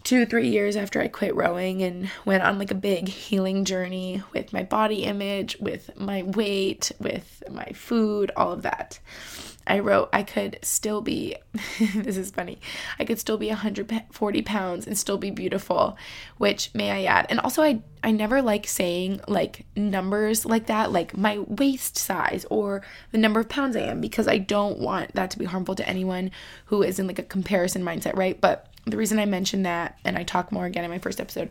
two, 0.05 0.25
three 0.25 0.47
years 0.47 0.77
after 0.77 1.01
I 1.01 1.07
quit 1.07 1.35
rowing 1.35 1.81
and 1.81 2.09
went 2.23 2.43
on 2.43 2.59
like 2.59 2.71
a 2.71 2.75
big 2.75 3.09
healing 3.09 3.65
journey 3.65 4.21
with 4.33 4.53
my 4.53 4.63
body 4.63 5.03
image, 5.03 5.57
with 5.59 5.89
my 5.99 6.21
weight, 6.21 6.91
with 6.99 7.43
my 7.51 7.65
food, 7.73 8.31
all 8.37 8.51
of 8.51 8.61
that. 8.61 8.99
I 9.67 9.79
wrote 9.79 10.09
I 10.13 10.21
could 10.21 10.59
still 10.61 11.01
be, 11.01 11.37
this 11.95 12.17
is 12.17 12.29
funny, 12.29 12.59
I 12.99 13.05
could 13.05 13.17
still 13.17 13.39
be 13.39 13.47
140 13.47 14.41
pounds 14.43 14.85
and 14.85 14.95
still 14.95 15.17
be 15.17 15.31
beautiful, 15.31 15.97
which 16.37 16.69
may 16.75 16.91
I 16.91 17.05
add. 17.05 17.25
And 17.31 17.39
also, 17.39 17.63
I, 17.63 17.81
I 18.03 18.11
never 18.11 18.43
like 18.43 18.67
saying 18.67 19.21
like 19.27 19.65
numbers 19.75 20.45
like 20.45 20.67
that, 20.67 20.91
like 20.91 21.17
my 21.17 21.39
waist 21.39 21.97
size 21.97 22.45
or 22.51 22.83
the 23.11 23.17
number 23.17 23.39
of 23.39 23.49
pounds 23.49 23.75
I 23.75 23.81
am, 23.81 24.01
because 24.01 24.27
I 24.27 24.37
don't 24.37 24.77
want 24.77 25.15
that 25.15 25.31
to 25.31 25.39
be 25.39 25.45
harmful 25.45 25.73
to 25.73 25.89
anyone 25.89 26.29
who 26.65 26.83
is 26.83 26.99
in 26.99 27.07
like 27.07 27.17
a 27.17 27.23
comparison 27.23 27.81
mindset, 27.83 28.15
right? 28.15 28.39
But 28.39 28.67
the 28.85 28.97
reason 28.97 29.19
I 29.19 29.25
mentioned 29.25 29.65
that, 29.65 29.97
and 30.03 30.17
I 30.17 30.23
talk 30.23 30.51
more 30.51 30.65
again 30.65 30.83
in 30.83 30.91
my 30.91 30.99
first 30.99 31.19
episode, 31.19 31.49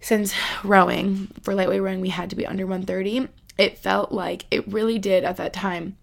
since 0.00 0.34
rowing, 0.64 1.28
for 1.42 1.54
lightweight 1.54 1.82
rowing, 1.82 2.00
we 2.00 2.08
had 2.08 2.30
to 2.30 2.36
be 2.36 2.46
under 2.46 2.66
130. 2.66 3.28
It 3.58 3.78
felt 3.78 4.12
like 4.12 4.46
it 4.50 4.66
really 4.66 4.98
did 4.98 5.24
at 5.24 5.36
that 5.36 5.52
time 5.52 5.96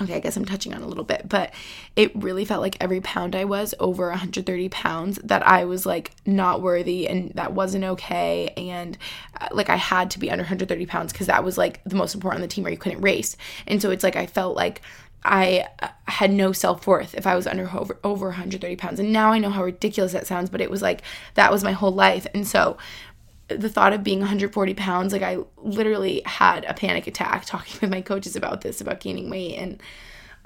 okay, 0.00 0.14
I 0.14 0.20
guess 0.20 0.36
I'm 0.36 0.44
touching 0.44 0.74
on 0.74 0.82
a 0.82 0.86
little 0.86 1.04
bit, 1.04 1.28
but 1.28 1.52
it 1.96 2.14
really 2.14 2.44
felt 2.44 2.62
like 2.62 2.76
every 2.80 3.00
pound 3.00 3.34
I 3.34 3.44
was 3.44 3.74
over 3.80 4.08
130 4.10 4.68
pounds 4.68 5.18
that 5.24 5.44
I 5.46 5.64
was 5.64 5.86
like 5.86 6.12
not 6.24 6.62
worthy 6.62 7.08
and 7.08 7.32
that 7.34 7.52
wasn't 7.52 7.84
okay. 7.84 8.52
And 8.56 8.96
uh, 9.40 9.48
like 9.50 9.70
I 9.70 9.76
had 9.76 10.10
to 10.12 10.20
be 10.20 10.30
under 10.30 10.42
130 10.42 10.86
pounds 10.86 11.12
because 11.12 11.26
that 11.26 11.42
was 11.42 11.58
like 11.58 11.82
the 11.84 11.96
most 11.96 12.14
important 12.14 12.38
on 12.38 12.42
the 12.42 12.48
team 12.48 12.62
where 12.62 12.72
you 12.72 12.78
couldn't 12.78 13.00
race. 13.00 13.36
And 13.66 13.82
so 13.82 13.90
it's 13.90 14.04
like 14.04 14.16
I 14.16 14.26
felt 14.26 14.54
like 14.54 14.82
I 15.24 15.66
uh, 15.82 15.88
had 16.06 16.32
no 16.32 16.52
self 16.52 16.86
worth 16.86 17.14
if 17.14 17.26
I 17.26 17.34
was 17.34 17.46
under 17.46 17.68
over, 17.74 17.98
over 18.04 18.26
130 18.28 18.76
pounds. 18.76 19.00
And 19.00 19.12
now 19.12 19.32
I 19.32 19.38
know 19.38 19.50
how 19.50 19.64
ridiculous 19.64 20.12
that 20.12 20.26
sounds, 20.26 20.50
but 20.50 20.60
it 20.60 20.70
was 20.70 20.82
like 20.82 21.02
that 21.34 21.52
was 21.52 21.64
my 21.64 21.72
whole 21.72 21.92
life. 21.92 22.26
And 22.34 22.46
so 22.46 22.78
the 23.48 23.68
thought 23.68 23.92
of 23.92 24.04
being 24.04 24.20
140 24.20 24.74
pounds, 24.74 25.12
like 25.12 25.22
I 25.22 25.38
literally 25.56 26.22
had 26.24 26.64
a 26.66 26.74
panic 26.74 27.06
attack 27.06 27.44
talking 27.46 27.78
with 27.80 27.90
my 27.90 28.00
coaches 28.00 28.36
about 28.36 28.60
this, 28.60 28.80
about 28.80 29.00
gaining 29.00 29.30
weight. 29.30 29.56
And 29.56 29.82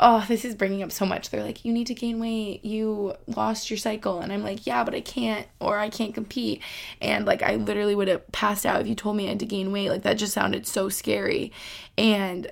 oh, 0.00 0.24
this 0.26 0.44
is 0.44 0.54
bringing 0.54 0.82
up 0.82 0.90
so 0.90 1.06
much. 1.06 1.30
They're 1.30 1.44
like, 1.44 1.64
you 1.64 1.72
need 1.72 1.86
to 1.88 1.94
gain 1.94 2.18
weight. 2.18 2.64
You 2.64 3.14
lost 3.26 3.70
your 3.70 3.76
cycle. 3.76 4.20
And 4.20 4.32
I'm 4.32 4.42
like, 4.42 4.66
yeah, 4.66 4.82
but 4.82 4.94
I 4.94 5.00
can't, 5.00 5.46
or 5.60 5.78
I 5.78 5.90
can't 5.90 6.14
compete. 6.14 6.60
And 7.00 7.24
like, 7.24 7.42
I 7.42 7.56
literally 7.56 7.94
would 7.94 8.08
have 8.08 8.30
passed 8.32 8.66
out 8.66 8.80
if 8.80 8.86
you 8.86 8.94
told 8.94 9.16
me 9.16 9.26
I 9.26 9.30
had 9.30 9.40
to 9.40 9.46
gain 9.46 9.70
weight. 9.70 9.90
Like, 9.90 10.02
that 10.02 10.14
just 10.14 10.32
sounded 10.32 10.66
so 10.66 10.88
scary. 10.88 11.52
And 11.96 12.50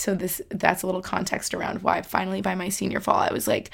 so 0.00 0.14
this 0.14 0.40
that's 0.50 0.82
a 0.82 0.86
little 0.86 1.02
context 1.02 1.54
around 1.54 1.82
why 1.82 2.02
finally 2.02 2.40
by 2.40 2.54
my 2.54 2.68
senior 2.68 3.00
fall 3.00 3.16
I 3.16 3.32
was 3.32 3.46
like, 3.46 3.70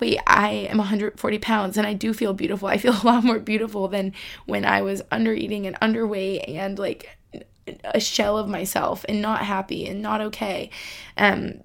wait, 0.00 0.18
I 0.26 0.50
am 0.50 0.78
140 0.78 1.38
pounds 1.38 1.76
and 1.76 1.86
I 1.86 1.94
do 1.94 2.12
feel 2.12 2.32
beautiful. 2.32 2.68
I 2.68 2.78
feel 2.78 2.94
a 2.94 3.06
lot 3.06 3.24
more 3.24 3.38
beautiful 3.38 3.88
than 3.88 4.12
when 4.46 4.64
I 4.64 4.82
was 4.82 5.02
under 5.10 5.32
eating 5.32 5.66
and 5.66 5.78
underweight 5.80 6.48
and 6.48 6.78
like 6.78 7.16
a 7.84 8.00
shell 8.00 8.38
of 8.38 8.48
myself 8.48 9.04
and 9.08 9.20
not 9.20 9.40
happy 9.42 9.86
and 9.86 10.02
not 10.02 10.20
okay. 10.20 10.70
Um 11.16 11.60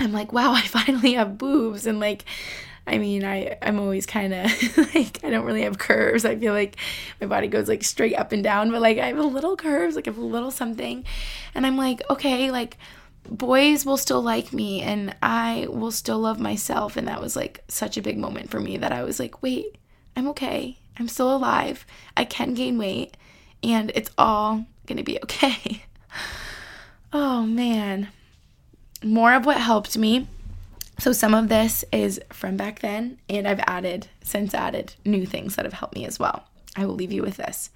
I'm 0.00 0.12
like, 0.12 0.32
wow, 0.32 0.52
I 0.52 0.62
finally 0.66 1.14
have 1.14 1.38
boobs 1.38 1.86
and 1.86 2.00
like 2.00 2.24
I 2.86 2.98
mean, 2.98 3.24
I 3.24 3.56
I'm 3.62 3.78
always 3.80 4.04
kind 4.04 4.34
of 4.34 4.76
like 4.94 5.24
I 5.24 5.30
don't 5.30 5.44
really 5.44 5.62
have 5.62 5.78
curves. 5.78 6.24
I 6.24 6.36
feel 6.36 6.52
like 6.52 6.76
my 7.20 7.26
body 7.26 7.48
goes 7.48 7.68
like 7.68 7.82
straight 7.82 8.14
up 8.14 8.32
and 8.32 8.44
down, 8.44 8.70
but 8.70 8.82
like 8.82 8.98
I 8.98 9.06
have 9.06 9.18
a 9.18 9.22
little 9.22 9.56
curves, 9.56 9.96
like 9.96 10.06
I 10.06 10.10
have 10.10 10.18
a 10.18 10.24
little 10.24 10.50
something. 10.50 11.04
And 11.54 11.66
I'm 11.66 11.76
like, 11.76 12.02
okay, 12.10 12.50
like 12.50 12.76
boys 13.28 13.86
will 13.86 13.96
still 13.96 14.22
like 14.22 14.52
me 14.52 14.80
and 14.82 15.14
I 15.22 15.66
will 15.70 15.90
still 15.90 16.18
love 16.18 16.40
myself. 16.40 16.96
And 16.96 17.08
that 17.08 17.20
was 17.20 17.36
like 17.36 17.62
such 17.68 17.96
a 17.96 18.02
big 18.02 18.18
moment 18.18 18.50
for 18.50 18.60
me 18.60 18.76
that 18.78 18.92
I 18.92 19.02
was 19.02 19.18
like, 19.18 19.42
wait, 19.42 19.76
I'm 20.16 20.28
okay. 20.28 20.78
I'm 20.98 21.08
still 21.08 21.34
alive. 21.34 21.84
I 22.16 22.24
can 22.24 22.54
gain 22.54 22.78
weight 22.78 23.16
and 23.62 23.90
it's 23.94 24.10
all 24.16 24.66
going 24.86 24.98
to 24.98 25.02
be 25.02 25.18
okay. 25.22 25.84
oh 27.12 27.44
man. 27.44 28.08
More 29.02 29.34
of 29.34 29.46
what 29.46 29.58
helped 29.58 29.96
me. 29.98 30.28
So 30.98 31.12
some 31.12 31.34
of 31.34 31.48
this 31.48 31.84
is 31.92 32.20
from 32.30 32.56
back 32.56 32.80
then 32.80 33.18
and 33.28 33.48
I've 33.48 33.60
added 33.66 34.08
since 34.22 34.54
added 34.54 34.94
new 35.04 35.26
things 35.26 35.56
that 35.56 35.64
have 35.64 35.74
helped 35.74 35.94
me 35.94 36.06
as 36.06 36.18
well. 36.18 36.44
I 36.76 36.86
will 36.86 36.94
leave 36.94 37.12
you 37.12 37.22
with 37.22 37.36
this 37.36 37.70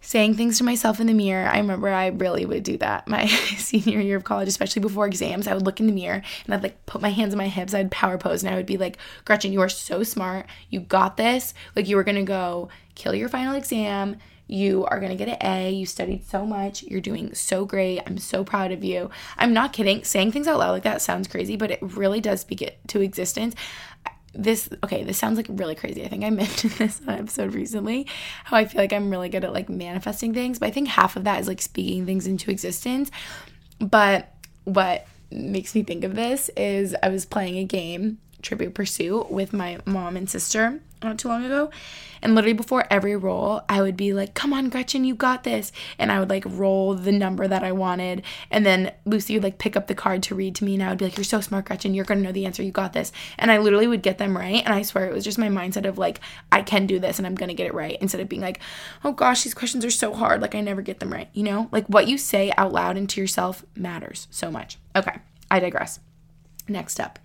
saying 0.00 0.34
things 0.34 0.58
to 0.58 0.64
myself 0.64 1.00
in 1.00 1.06
the 1.06 1.14
mirror. 1.14 1.46
I 1.46 1.58
remember 1.58 1.88
I 1.88 2.08
really 2.08 2.46
would 2.46 2.62
do 2.62 2.76
that 2.78 3.06
my 3.06 3.26
senior 3.56 4.00
year 4.00 4.16
of 4.16 4.24
college, 4.24 4.48
especially 4.48 4.80
before 4.80 5.06
exams. 5.06 5.46
I 5.46 5.54
would 5.54 5.64
look 5.64 5.80
in 5.80 5.86
the 5.86 5.92
mirror 5.92 6.22
and 6.44 6.54
I'd 6.54 6.62
like 6.62 6.84
put 6.86 7.02
my 7.02 7.10
hands 7.10 7.34
on 7.34 7.38
my 7.38 7.48
hips, 7.48 7.74
I'd 7.74 7.90
power 7.90 8.18
pose, 8.18 8.42
and 8.42 8.52
I 8.52 8.56
would 8.56 8.66
be 8.66 8.78
like, 8.78 8.96
Gretchen, 9.24 9.52
you 9.52 9.60
are 9.60 9.68
so 9.68 10.02
smart. 10.02 10.46
You 10.70 10.80
got 10.80 11.16
this. 11.16 11.54
Like, 11.76 11.88
you 11.88 11.96
were 11.96 12.04
gonna 12.04 12.22
go 12.22 12.68
kill 12.94 13.14
your 13.14 13.28
final 13.28 13.54
exam. 13.54 14.16
You 14.50 14.84
are 14.86 14.98
going 14.98 15.16
to 15.16 15.16
get 15.16 15.28
an 15.28 15.46
A. 15.48 15.70
You 15.70 15.86
studied 15.86 16.26
so 16.26 16.44
much. 16.44 16.82
You're 16.82 17.00
doing 17.00 17.34
so 17.34 17.64
great. 17.64 18.00
I'm 18.04 18.18
so 18.18 18.42
proud 18.42 18.72
of 18.72 18.82
you. 18.82 19.08
I'm 19.38 19.52
not 19.52 19.72
kidding. 19.72 20.02
Saying 20.02 20.32
things 20.32 20.48
out 20.48 20.58
loud 20.58 20.72
like 20.72 20.82
that 20.82 21.00
sounds 21.00 21.28
crazy, 21.28 21.54
but 21.54 21.70
it 21.70 21.78
really 21.80 22.20
does 22.20 22.40
speak 22.40 22.60
it 22.60 22.80
to 22.88 23.00
existence 23.00 23.54
this 24.32 24.68
okay 24.84 25.02
this 25.02 25.18
sounds 25.18 25.36
like 25.36 25.46
really 25.48 25.74
crazy. 25.74 26.04
I 26.04 26.08
think 26.08 26.24
i 26.24 26.30
mentioned 26.44 26.72
this 26.72 27.00
on 27.06 27.14
episode 27.14 27.54
recently 27.54 28.06
how 28.44 28.56
i 28.56 28.64
feel 28.64 28.80
like 28.80 28.92
i'm 28.92 29.10
really 29.10 29.28
good 29.28 29.44
at 29.44 29.52
like 29.52 29.68
manifesting 29.68 30.32
things 30.32 30.58
but 30.58 30.66
i 30.66 30.70
think 30.70 30.88
half 30.88 31.16
of 31.16 31.24
that 31.24 31.40
is 31.40 31.48
like 31.48 31.60
speaking 31.60 32.06
things 32.06 32.26
into 32.26 32.50
existence. 32.50 33.10
But 33.78 34.34
what 34.64 35.06
makes 35.30 35.74
me 35.74 35.82
think 35.82 36.04
of 36.04 36.14
this 36.14 36.50
is 36.56 36.94
i 37.02 37.08
was 37.08 37.24
playing 37.24 37.56
a 37.58 37.64
game 37.64 38.18
Trivial 38.42 38.70
Pursuit 38.70 39.30
with 39.30 39.52
my 39.52 39.78
mom 39.84 40.16
and 40.16 40.28
sister 40.28 40.80
not 41.02 41.18
too 41.18 41.28
long 41.28 41.44
ago. 41.44 41.70
And 42.22 42.34
literally 42.34 42.52
before 42.52 42.84
every 42.90 43.16
roll, 43.16 43.62
I 43.68 43.80
would 43.80 43.96
be 43.96 44.12
like, 44.12 44.34
come 44.34 44.52
on, 44.52 44.68
Gretchen, 44.68 45.04
you 45.04 45.14
got 45.14 45.44
this. 45.44 45.72
And 45.98 46.12
I 46.12 46.20
would 46.20 46.28
like 46.28 46.44
roll 46.46 46.94
the 46.94 47.12
number 47.12 47.48
that 47.48 47.64
I 47.64 47.72
wanted. 47.72 48.22
And 48.50 48.66
then 48.66 48.92
Lucy 49.04 49.34
would 49.34 49.42
like 49.42 49.58
pick 49.58 49.76
up 49.76 49.86
the 49.86 49.94
card 49.94 50.22
to 50.24 50.34
read 50.34 50.54
to 50.56 50.64
me. 50.64 50.74
And 50.74 50.82
I 50.82 50.90
would 50.90 50.98
be 50.98 51.06
like, 51.06 51.16
you're 51.16 51.24
so 51.24 51.40
smart, 51.40 51.64
Gretchen. 51.64 51.94
You're 51.94 52.04
going 52.04 52.18
to 52.18 52.24
know 52.24 52.32
the 52.32 52.46
answer. 52.46 52.62
You 52.62 52.72
got 52.72 52.92
this. 52.92 53.12
And 53.38 53.50
I 53.50 53.58
literally 53.58 53.86
would 53.86 54.02
get 54.02 54.18
them 54.18 54.36
right. 54.36 54.62
And 54.64 54.74
I 54.74 54.82
swear 54.82 55.06
it 55.06 55.14
was 55.14 55.24
just 55.24 55.38
my 55.38 55.48
mindset 55.48 55.86
of 55.86 55.98
like, 55.98 56.20
I 56.52 56.62
can 56.62 56.86
do 56.86 56.98
this 56.98 57.18
and 57.18 57.26
I'm 57.26 57.34
going 57.34 57.48
to 57.48 57.54
get 57.54 57.66
it 57.66 57.74
right. 57.74 57.96
Instead 58.00 58.20
of 58.20 58.28
being 58.28 58.42
like, 58.42 58.60
oh 59.02 59.12
gosh, 59.12 59.44
these 59.44 59.54
questions 59.54 59.84
are 59.84 59.90
so 59.90 60.12
hard. 60.12 60.42
Like 60.42 60.54
I 60.54 60.60
never 60.60 60.82
get 60.82 61.00
them 61.00 61.12
right. 61.12 61.28
You 61.32 61.44
know, 61.44 61.68
like 61.72 61.86
what 61.86 62.08
you 62.08 62.18
say 62.18 62.52
out 62.58 62.72
loud 62.72 62.96
into 62.96 63.20
yourself 63.20 63.64
matters 63.74 64.28
so 64.30 64.50
much. 64.50 64.78
Okay, 64.94 65.18
I 65.50 65.60
digress. 65.60 66.00
Next 66.68 67.00
up. 67.00 67.18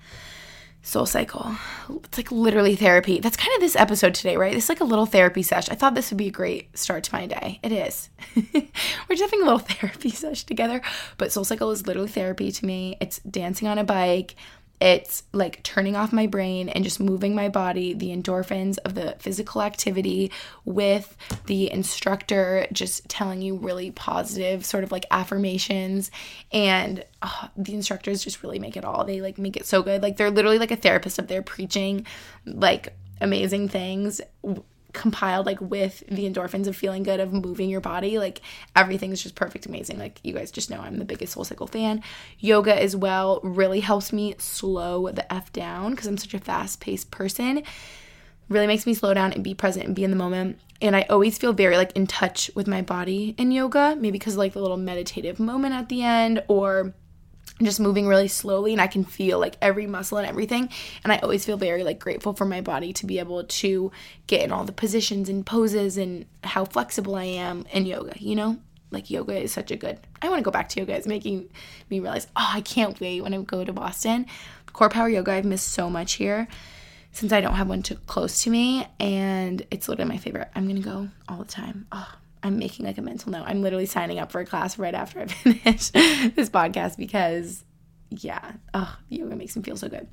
Soul 0.85 1.07
Cycle. 1.07 1.55
It's 1.89 2.17
like 2.17 2.31
literally 2.31 2.75
therapy. 2.75 3.19
That's 3.19 3.35
kind 3.35 3.51
of 3.55 3.59
this 3.59 3.75
episode 3.75 4.13
today, 4.13 4.37
right? 4.37 4.55
It's 4.55 4.69
like 4.69 4.81
a 4.81 4.85
little 4.85 5.07
therapy 5.07 5.41
session. 5.41 5.73
I 5.73 5.75
thought 5.75 5.95
this 5.95 6.11
would 6.11 6.17
be 6.17 6.27
a 6.27 6.31
great 6.31 6.77
start 6.77 7.03
to 7.05 7.15
my 7.15 7.25
day. 7.25 7.59
It 7.63 7.71
is. 7.71 8.09
We're 8.35 9.15
just 9.15 9.23
having 9.23 9.41
a 9.41 9.45
little 9.45 9.57
therapy 9.67 10.11
session 10.11 10.45
together, 10.47 10.83
but 11.17 11.31
Soul 11.31 11.43
Cycle 11.43 11.71
is 11.71 11.87
literally 11.87 12.09
therapy 12.09 12.51
to 12.51 12.65
me. 12.67 12.97
It's 13.01 13.17
dancing 13.19 13.67
on 13.67 13.79
a 13.79 13.83
bike, 13.83 14.35
it's 14.81 15.23
like 15.31 15.63
turning 15.63 15.95
off 15.95 16.11
my 16.11 16.27
brain 16.27 16.69
and 16.69 16.83
just 16.83 16.99
moving 16.99 17.33
my 17.33 17.49
body, 17.49 17.93
the 17.93 18.15
endorphins 18.15 18.77
of 18.85 18.93
the 18.93 19.15
physical 19.19 19.61
activity 19.61 20.31
with 20.65 21.15
the 21.45 21.71
instructor 21.71 22.67
just 22.71 23.07
telling 23.07 23.41
you 23.41 23.55
really 23.55 23.91
positive 23.91 24.65
sort 24.65 24.83
of 24.83 24.91
like 24.91 25.05
affirmations. 25.11 26.11
And 26.51 27.05
oh, 27.21 27.49
the 27.55 27.73
instructors 27.73 28.23
just 28.23 28.43
really 28.43 28.59
make 28.59 28.75
it 28.75 28.85
all. 28.85 29.05
They 29.05 29.21
like 29.21 29.37
make 29.37 29.55
it 29.55 29.65
so 29.65 29.81
good. 29.81 30.01
Like 30.03 30.17
they're 30.17 30.31
literally 30.31 30.59
like 30.59 30.71
a 30.71 30.75
therapist 30.75 31.19
up 31.19 31.27
there 31.27 31.41
preaching 31.41 32.05
like 32.45 32.93
amazing 33.21 33.69
things 33.69 34.21
compiled 34.95 35.45
like 35.45 35.61
with 35.61 36.03
the 36.07 36.27
endorphins 36.27 36.65
of 36.65 36.75
feeling 36.75 37.03
good 37.03 37.19
of 37.19 37.31
moving 37.33 37.69
your 37.69 37.81
body 37.81 38.17
like 38.17 38.41
everything's 38.75 39.21
just 39.21 39.35
perfect 39.35 39.65
amazing. 39.65 39.99
Like 39.99 40.19
you 40.23 40.33
guys 40.33 40.49
just 40.49 40.69
know 40.69 40.79
i'm 40.79 40.97
the 40.97 41.05
biggest 41.05 41.33
soul 41.33 41.43
cycle 41.43 41.67
fan. 41.67 42.01
Yoga 42.39 42.81
as 42.81 42.95
well 42.95 43.39
really 43.43 43.81
helps 43.81 44.11
me 44.11 44.35
slow 44.39 45.11
the 45.11 45.31
f 45.31 45.51
down 45.53 45.91
because 45.91 46.07
i'm 46.07 46.17
such 46.17 46.33
a 46.33 46.39
fast 46.39 46.79
paced 46.79 47.11
person. 47.11 47.61
Really 48.49 48.67
makes 48.67 48.85
me 48.85 48.93
slow 48.93 49.13
down 49.13 49.33
and 49.33 49.43
be 49.43 49.53
present 49.53 49.85
and 49.85 49.95
be 49.95 50.03
in 50.03 50.11
the 50.11 50.17
moment. 50.17 50.59
And 50.81 50.95
i 50.95 51.01
always 51.03 51.37
feel 51.37 51.53
very 51.53 51.77
like 51.77 51.91
in 51.91 52.07
touch 52.07 52.49
with 52.55 52.67
my 52.67 52.81
body 52.81 53.35
in 53.37 53.51
yoga 53.51 53.95
maybe 53.95 54.11
because 54.11 54.37
like 54.37 54.53
the 54.53 54.61
little 54.61 54.77
meditative 54.77 55.39
moment 55.39 55.75
at 55.75 55.89
the 55.89 56.03
end 56.03 56.43
or 56.47 56.93
just 57.61 57.79
moving 57.79 58.07
really 58.07 58.27
slowly 58.27 58.73
and 58.73 58.81
I 58.81 58.87
can 58.87 59.03
feel 59.03 59.39
like 59.39 59.55
every 59.61 59.87
muscle 59.87 60.17
and 60.17 60.27
everything 60.27 60.69
and 61.03 61.13
I 61.13 61.17
always 61.19 61.45
feel 61.45 61.57
very 61.57 61.83
like 61.83 61.99
grateful 61.99 62.33
for 62.33 62.45
my 62.45 62.59
body 62.59 62.91
to 62.93 63.05
be 63.05 63.19
able 63.19 63.45
to 63.45 63.91
get 64.27 64.41
in 64.41 64.51
all 64.51 64.65
the 64.65 64.73
positions 64.73 65.29
and 65.29 65.45
poses 65.45 65.97
and 65.97 66.25
how 66.43 66.65
flexible 66.65 67.15
I 67.15 67.23
am 67.23 67.65
in 67.71 67.85
yoga, 67.85 68.13
you 68.19 68.35
know? 68.35 68.57
Like 68.91 69.09
yoga 69.09 69.37
is 69.37 69.51
such 69.51 69.71
a 69.71 69.75
good. 69.75 69.99
I 70.21 70.29
want 70.29 70.39
to 70.39 70.43
go 70.43 70.51
back 70.51 70.69
to 70.69 70.79
yoga. 70.79 70.95
It's 70.95 71.07
making 71.07 71.49
me 71.89 71.99
realize, 71.99 72.27
"Oh, 72.35 72.51
I 72.53 72.61
can't 72.61 72.97
wait 72.99 73.21
when 73.21 73.33
I 73.33 73.41
go 73.41 73.65
to 73.65 73.73
Boston." 73.73 74.25
Core 74.75 74.89
Power 74.89 75.09
Yoga 75.09 75.31
I've 75.31 75.45
missed 75.45 75.69
so 75.69 75.89
much 75.89 76.13
here 76.13 76.47
since 77.13 77.31
I 77.31 77.39
don't 77.39 77.53
have 77.53 77.69
one 77.69 77.81
too 77.81 77.95
close 78.07 78.43
to 78.43 78.49
me 78.49 78.85
and 78.99 79.65
it's 79.71 79.87
literally 79.87 80.09
my 80.09 80.17
favorite. 80.17 80.49
I'm 80.53 80.65
going 80.65 80.81
to 80.81 80.81
go 80.81 81.07
all 81.29 81.37
the 81.37 81.45
time. 81.45 81.87
Oh, 81.93 82.13
I'm 82.45 82.59
making 82.59 82.85
like 82.85 82.99
a 82.99 83.01
mental 83.01 83.31
note. 83.31 83.43
I'm 83.47 83.63
literally 83.63 83.87
signing 83.87 84.19
up 84.19 84.31
for 84.31 84.39
a 84.39 84.45
class 84.45 84.77
right 84.77 84.93
after 84.93 85.19
I 85.19 85.25
finish 85.27 85.89
this 85.89 86.47
podcast 86.49 86.95
because, 86.95 87.65
yeah, 88.11 88.53
oh, 88.75 88.95
yoga 89.09 89.35
makes 89.35 89.57
me 89.57 89.63
feel 89.63 89.75
so 89.75 89.89
good. 89.89 90.07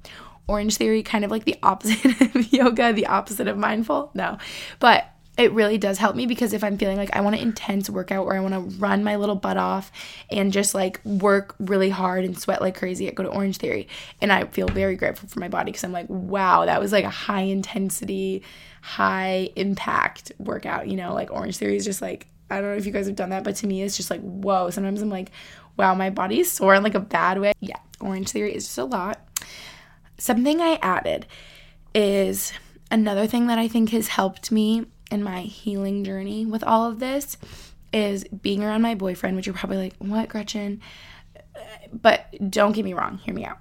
Orange 0.48 0.76
Theory, 0.76 1.02
kind 1.02 1.26
of 1.26 1.30
like 1.30 1.44
the 1.44 1.58
opposite 1.62 2.34
of 2.34 2.50
yoga, 2.50 2.94
the 2.94 3.06
opposite 3.06 3.48
of 3.48 3.58
mindful. 3.58 4.10
No, 4.14 4.38
but 4.80 5.08
it 5.36 5.52
really 5.52 5.76
does 5.76 5.98
help 5.98 6.16
me 6.16 6.26
because 6.26 6.54
if 6.54 6.64
I'm 6.64 6.78
feeling 6.78 6.96
like 6.96 7.14
I 7.14 7.20
want 7.20 7.36
an 7.36 7.42
intense 7.42 7.90
workout 7.90 8.24
or 8.24 8.34
I 8.34 8.40
want 8.40 8.54
to 8.54 8.76
run 8.78 9.04
my 9.04 9.16
little 9.16 9.34
butt 9.34 9.56
off 9.58 9.92
and 10.30 10.52
just 10.52 10.74
like 10.74 11.04
work 11.04 11.54
really 11.58 11.90
hard 11.90 12.24
and 12.24 12.38
sweat 12.38 12.62
like 12.62 12.76
crazy, 12.76 13.08
I 13.08 13.12
go 13.12 13.22
to 13.22 13.30
Orange 13.30 13.58
Theory 13.58 13.88
and 14.20 14.32
I 14.32 14.44
feel 14.44 14.68
very 14.68 14.96
grateful 14.96 15.28
for 15.28 15.40
my 15.40 15.48
body 15.48 15.70
because 15.70 15.84
I'm 15.84 15.92
like, 15.92 16.08
wow, 16.08 16.64
that 16.64 16.80
was 16.80 16.92
like 16.92 17.04
a 17.04 17.10
high 17.10 17.42
intensity, 17.42 18.42
high 18.82 19.48
impact 19.56 20.32
workout. 20.38 20.88
You 20.88 20.96
know, 20.96 21.14
like 21.14 21.30
Orange 21.30 21.56
Theory 21.56 21.76
is 21.76 21.84
just 21.84 22.02
like, 22.02 22.26
I 22.50 22.60
don't 22.60 22.70
know 22.70 22.76
if 22.76 22.84
you 22.84 22.92
guys 22.92 23.06
have 23.06 23.16
done 23.16 23.30
that, 23.30 23.44
but 23.44 23.56
to 23.56 23.66
me, 23.66 23.82
it's 23.82 23.96
just 23.96 24.10
like, 24.10 24.20
whoa. 24.20 24.68
Sometimes 24.68 25.00
I'm 25.00 25.08
like, 25.08 25.30
wow, 25.78 25.94
my 25.94 26.10
body 26.10 26.40
is 26.40 26.52
sore 26.52 26.74
in 26.74 26.82
like 26.82 26.94
a 26.94 27.00
bad 27.00 27.40
way. 27.40 27.54
Yeah, 27.60 27.78
Orange 28.00 28.30
Theory 28.30 28.54
is 28.54 28.64
just 28.64 28.78
a 28.78 28.84
lot. 28.84 29.26
Something 30.18 30.60
I 30.60 30.78
added 30.82 31.26
is 31.94 32.52
another 32.90 33.26
thing 33.26 33.46
that 33.46 33.58
I 33.58 33.68
think 33.68 33.90
has 33.90 34.08
helped 34.08 34.52
me 34.52 34.84
in 35.10 35.22
my 35.22 35.42
healing 35.42 36.04
journey 36.04 36.44
with 36.44 36.62
all 36.64 36.86
of 36.86 36.98
this 36.98 37.36
is 37.92 38.24
being 38.24 38.62
around 38.64 38.82
my 38.82 38.94
boyfriend, 38.94 39.36
which 39.36 39.46
you're 39.46 39.54
probably 39.54 39.78
like, 39.78 39.94
what, 39.98 40.28
Gretchen? 40.28 40.80
But 41.92 42.26
don't 42.50 42.72
get 42.72 42.84
me 42.84 42.94
wrong, 42.94 43.18
hear 43.18 43.34
me 43.34 43.44
out. 43.44 43.58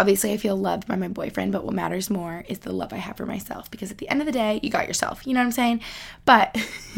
Obviously, 0.00 0.32
I 0.32 0.38
feel 0.38 0.56
loved 0.56 0.88
by 0.88 0.96
my 0.96 1.08
boyfriend, 1.08 1.52
but 1.52 1.62
what 1.62 1.74
matters 1.74 2.08
more 2.08 2.42
is 2.48 2.60
the 2.60 2.72
love 2.72 2.94
I 2.94 2.96
have 2.96 3.18
for 3.18 3.26
myself 3.26 3.70
because 3.70 3.90
at 3.90 3.98
the 3.98 4.08
end 4.08 4.20
of 4.20 4.26
the 4.26 4.32
day, 4.32 4.58
you 4.62 4.70
got 4.70 4.88
yourself. 4.88 5.26
You 5.26 5.34
know 5.34 5.40
what 5.40 5.44
I'm 5.44 5.52
saying? 5.52 5.82
But 6.24 6.56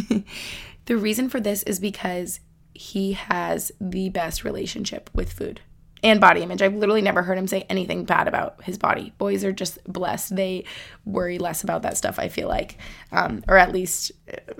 the 0.84 0.96
reason 0.96 1.28
for 1.28 1.40
this 1.40 1.64
is 1.64 1.80
because 1.80 2.38
he 2.74 3.14
has 3.14 3.72
the 3.80 4.08
best 4.10 4.44
relationship 4.44 5.10
with 5.12 5.32
food 5.32 5.62
and 6.04 6.20
body 6.20 6.42
image. 6.42 6.62
I've 6.62 6.76
literally 6.76 7.02
never 7.02 7.22
heard 7.22 7.38
him 7.38 7.48
say 7.48 7.66
anything 7.68 8.04
bad 8.04 8.28
about 8.28 8.62
his 8.62 8.78
body. 8.78 9.12
Boys 9.18 9.44
are 9.44 9.52
just 9.52 9.82
blessed. 9.84 10.36
They 10.36 10.64
worry 11.04 11.38
less 11.38 11.64
about 11.64 11.82
that 11.82 11.96
stuff, 11.96 12.20
I 12.20 12.28
feel 12.28 12.46
like. 12.46 12.78
Um, 13.10 13.42
or 13.48 13.56
at 13.56 13.72
least 13.72 14.12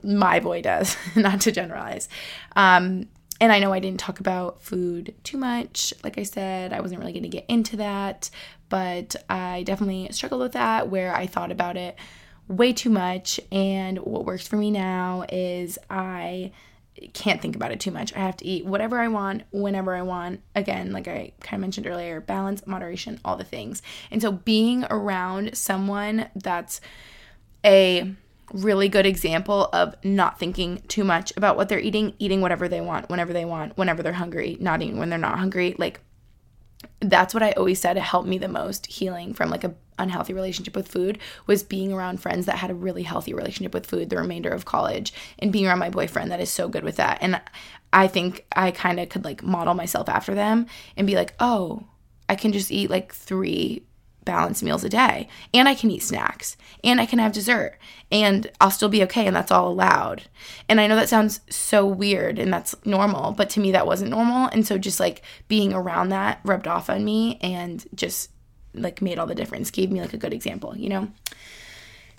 my 0.02 0.40
boy 0.40 0.62
does, 0.62 0.96
not 1.16 1.42
to 1.42 1.52
generalize. 1.52 2.08
Um, 2.56 3.08
and 3.42 3.50
I 3.50 3.58
know 3.58 3.72
I 3.72 3.80
didn't 3.80 3.98
talk 3.98 4.20
about 4.20 4.62
food 4.62 5.16
too 5.24 5.36
much. 5.36 5.92
Like 6.04 6.16
I 6.16 6.22
said, 6.22 6.72
I 6.72 6.80
wasn't 6.80 7.00
really 7.00 7.12
going 7.12 7.24
to 7.24 7.28
get 7.28 7.44
into 7.48 7.76
that, 7.78 8.30
but 8.68 9.16
I 9.28 9.64
definitely 9.64 10.08
struggled 10.12 10.42
with 10.42 10.52
that 10.52 10.88
where 10.88 11.12
I 11.12 11.26
thought 11.26 11.50
about 11.50 11.76
it 11.76 11.96
way 12.46 12.72
too 12.72 12.88
much. 12.88 13.40
And 13.50 13.98
what 13.98 14.26
works 14.26 14.46
for 14.46 14.54
me 14.54 14.70
now 14.70 15.24
is 15.28 15.76
I 15.90 16.52
can't 17.14 17.42
think 17.42 17.56
about 17.56 17.72
it 17.72 17.80
too 17.80 17.90
much. 17.90 18.14
I 18.14 18.20
have 18.20 18.36
to 18.36 18.46
eat 18.46 18.64
whatever 18.64 19.00
I 19.00 19.08
want, 19.08 19.42
whenever 19.50 19.96
I 19.96 20.02
want. 20.02 20.40
Again, 20.54 20.92
like 20.92 21.08
I 21.08 21.32
kind 21.40 21.54
of 21.54 21.62
mentioned 21.62 21.88
earlier, 21.88 22.20
balance, 22.20 22.64
moderation, 22.64 23.18
all 23.24 23.34
the 23.34 23.42
things. 23.42 23.82
And 24.12 24.22
so 24.22 24.30
being 24.30 24.84
around 24.88 25.56
someone 25.56 26.28
that's 26.36 26.80
a 27.64 28.14
really 28.52 28.88
good 28.88 29.06
example 29.06 29.68
of 29.72 29.94
not 30.04 30.38
thinking 30.38 30.82
too 30.88 31.04
much 31.04 31.32
about 31.36 31.56
what 31.56 31.68
they're 31.68 31.80
eating, 31.80 32.14
eating 32.18 32.40
whatever 32.40 32.68
they 32.68 32.80
want, 32.80 33.08
whenever 33.08 33.32
they 33.32 33.44
want, 33.44 33.76
whenever 33.76 34.02
they're 34.02 34.12
hungry, 34.12 34.56
not 34.60 34.82
eating 34.82 34.98
when 34.98 35.10
they're 35.10 35.18
not 35.18 35.38
hungry. 35.38 35.74
Like 35.78 36.00
that's 37.00 37.34
what 37.34 37.42
I 37.42 37.52
always 37.52 37.80
said 37.80 37.96
helped 37.96 38.28
me 38.28 38.38
the 38.38 38.48
most 38.48 38.86
healing 38.86 39.34
from 39.34 39.50
like 39.50 39.64
a 39.64 39.74
unhealthy 39.98 40.32
relationship 40.32 40.74
with 40.74 40.88
food 40.88 41.18
was 41.46 41.62
being 41.62 41.92
around 41.92 42.20
friends 42.20 42.46
that 42.46 42.56
had 42.56 42.70
a 42.70 42.74
really 42.74 43.02
healthy 43.02 43.34
relationship 43.34 43.74
with 43.74 43.86
food 43.86 44.10
the 44.10 44.16
remainder 44.16 44.50
of 44.50 44.64
college 44.64 45.12
and 45.38 45.52
being 45.52 45.66
around 45.66 45.78
my 45.78 45.90
boyfriend 45.90 46.30
that 46.30 46.40
is 46.40 46.50
so 46.50 46.68
good 46.68 46.82
with 46.82 46.96
that. 46.96 47.18
And 47.20 47.40
I 47.92 48.08
think 48.08 48.44
I 48.52 48.70
kind 48.70 48.98
of 48.98 49.08
could 49.08 49.24
like 49.24 49.42
model 49.42 49.74
myself 49.74 50.08
after 50.08 50.34
them 50.34 50.66
and 50.96 51.06
be 51.06 51.14
like, 51.14 51.34
"Oh, 51.38 51.84
I 52.28 52.34
can 52.34 52.52
just 52.52 52.72
eat 52.72 52.90
like 52.90 53.12
3 53.12 53.82
balanced 54.24 54.62
meals 54.62 54.84
a 54.84 54.88
day 54.88 55.28
and 55.52 55.68
I 55.68 55.74
can 55.74 55.90
eat 55.90 56.02
snacks 56.02 56.56
and 56.84 57.00
I 57.00 57.06
can 57.06 57.18
have 57.18 57.32
dessert 57.32 57.78
and 58.10 58.50
I'll 58.60 58.70
still 58.70 58.88
be 58.88 59.02
okay 59.04 59.26
and 59.26 59.34
that's 59.34 59.50
all 59.50 59.68
allowed. 59.68 60.24
And 60.68 60.80
I 60.80 60.86
know 60.86 60.96
that 60.96 61.08
sounds 61.08 61.40
so 61.50 61.86
weird 61.86 62.38
and 62.38 62.52
that's 62.52 62.74
normal, 62.84 63.32
but 63.32 63.50
to 63.50 63.60
me 63.60 63.72
that 63.72 63.86
wasn't 63.86 64.10
normal 64.10 64.48
and 64.48 64.66
so 64.66 64.78
just 64.78 65.00
like 65.00 65.22
being 65.48 65.72
around 65.72 66.10
that 66.10 66.40
rubbed 66.44 66.68
off 66.68 66.88
on 66.88 67.04
me 67.04 67.38
and 67.42 67.84
just 67.94 68.30
like 68.74 69.02
made 69.02 69.18
all 69.18 69.26
the 69.26 69.34
difference, 69.34 69.70
gave 69.70 69.90
me 69.90 70.00
like 70.00 70.14
a 70.14 70.18
good 70.18 70.32
example, 70.32 70.76
you 70.76 70.88
know? 70.88 71.08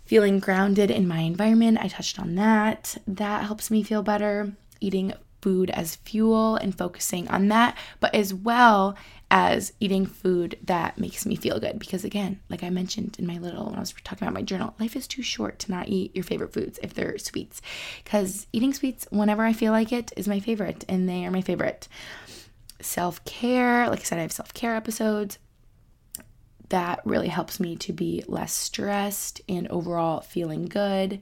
Feeling 0.05 0.39
grounded 0.39 0.91
in 0.91 1.07
my 1.07 1.19
environment, 1.19 1.79
I 1.81 1.87
touched 1.87 2.19
on 2.19 2.35
that. 2.35 2.97
That 3.07 3.45
helps 3.45 3.71
me 3.71 3.83
feel 3.83 4.03
better. 4.03 4.53
Eating 4.81 5.13
food 5.41 5.69
as 5.71 5.97
fuel 5.97 6.55
and 6.55 6.77
focusing 6.77 7.27
on 7.27 7.49
that, 7.49 7.77
but 7.99 8.13
as 8.15 8.33
well 8.33 8.95
as 9.35 9.73
eating 9.79 10.05
food 10.05 10.55
that 10.63 10.99
makes 10.99 11.25
me 11.25 11.35
feel 11.35 11.59
good. 11.59 11.79
Because 11.79 12.05
again, 12.05 12.39
like 12.49 12.63
I 12.63 12.69
mentioned 12.69 13.15
in 13.17 13.25
my 13.25 13.39
little, 13.39 13.65
when 13.65 13.75
I 13.75 13.79
was 13.79 13.91
talking 14.03 14.27
about 14.27 14.35
my 14.35 14.43
journal, 14.43 14.75
life 14.79 14.95
is 14.95 15.07
too 15.07 15.23
short 15.23 15.57
to 15.59 15.71
not 15.71 15.89
eat 15.89 16.15
your 16.15 16.23
favorite 16.23 16.53
foods 16.53 16.79
if 16.83 16.93
they're 16.93 17.17
sweets. 17.17 17.59
Because 18.03 18.45
eating 18.53 18.75
sweets 18.75 19.07
whenever 19.09 19.41
I 19.41 19.53
feel 19.53 19.71
like 19.71 19.91
it 19.91 20.13
is 20.15 20.27
my 20.27 20.39
favorite, 20.39 20.85
and 20.87 21.09
they 21.09 21.25
are 21.25 21.31
my 21.31 21.41
favorite. 21.41 21.87
Self 22.79 23.25
care, 23.25 23.89
like 23.89 24.01
I 24.01 24.03
said, 24.03 24.19
I 24.19 24.21
have 24.21 24.31
self 24.31 24.53
care 24.53 24.75
episodes. 24.75 25.39
That 26.69 27.01
really 27.03 27.29
helps 27.29 27.59
me 27.59 27.75
to 27.77 27.91
be 27.91 28.23
less 28.27 28.53
stressed 28.53 29.41
and 29.49 29.67
overall 29.69 30.21
feeling 30.21 30.65
good. 30.65 31.19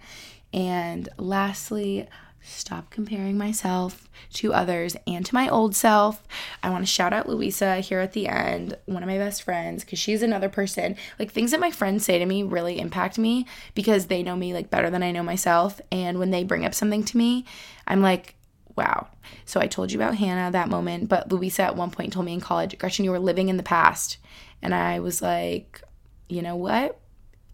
And 0.54 1.08
lastly, 1.18 2.10
stop 2.42 2.90
comparing 2.90 3.38
myself 3.38 4.10
to 4.34 4.54
others 4.54 4.96
and 5.06 5.26
to 5.26 5.34
my 5.34 5.48
old 5.48 5.76
self. 5.76 6.24
I 6.64 6.70
want 6.70 6.84
to 6.84 6.92
shout 6.92 7.14
out 7.14 7.30
Louisa 7.30 7.80
here 7.80 8.00
at 8.00 8.14
the 8.14 8.28
end, 8.28 8.78
one 8.86 9.04
of 9.04 9.08
my 9.08 9.18
best 9.18 9.44
friends, 9.44 9.84
because 9.84 10.00
she's 10.00 10.22
another 10.22 10.50
person. 10.50 10.96
Like 11.20 11.32
things 11.32 11.52
that 11.52 11.60
my 11.60 11.72
friends 11.72 12.06
say 12.06 12.20
to 12.20 12.26
me 12.26 12.44
really 12.44 12.80
impact 12.80 13.18
me 13.18 13.46
because 13.74 14.08
they 14.08 14.24
know 14.24 14.36
me 14.36 14.54
like 14.54 14.70
better 14.70 14.90
than 14.90 15.04
I 15.04 15.12
know 15.12 15.24
myself. 15.24 15.80
And 15.92 16.20
when 16.20 16.32
they 16.32 16.44
bring 16.44 16.66
up 16.66 16.74
something 16.74 17.04
to 17.04 17.18
me, 17.18 17.46
I'm 17.88 18.02
like, 18.02 18.36
wow. 18.76 19.08
So 19.46 19.60
I 19.60 19.68
told 19.68 19.92
you 19.92 20.00
about 20.00 20.16
Hannah 20.16 20.52
that 20.52 20.70
moment, 20.70 21.10
but 21.10 21.32
Louisa 21.32 21.64
at 21.64 21.76
one 21.76 21.92
point 21.92 22.14
told 22.14 22.26
me 22.26 22.34
in 22.34 22.42
college, 22.42 22.78
Gretchen, 22.78 23.06
you 23.06 23.12
were 23.12 23.20
living 23.20 23.50
in 23.50 23.58
the 23.58 23.64
past. 23.64 24.18
And 24.62 24.74
I 24.74 25.00
was 25.00 25.22
like, 25.22 25.82
you 26.30 26.42
know 26.42 26.56
what? 26.56 27.00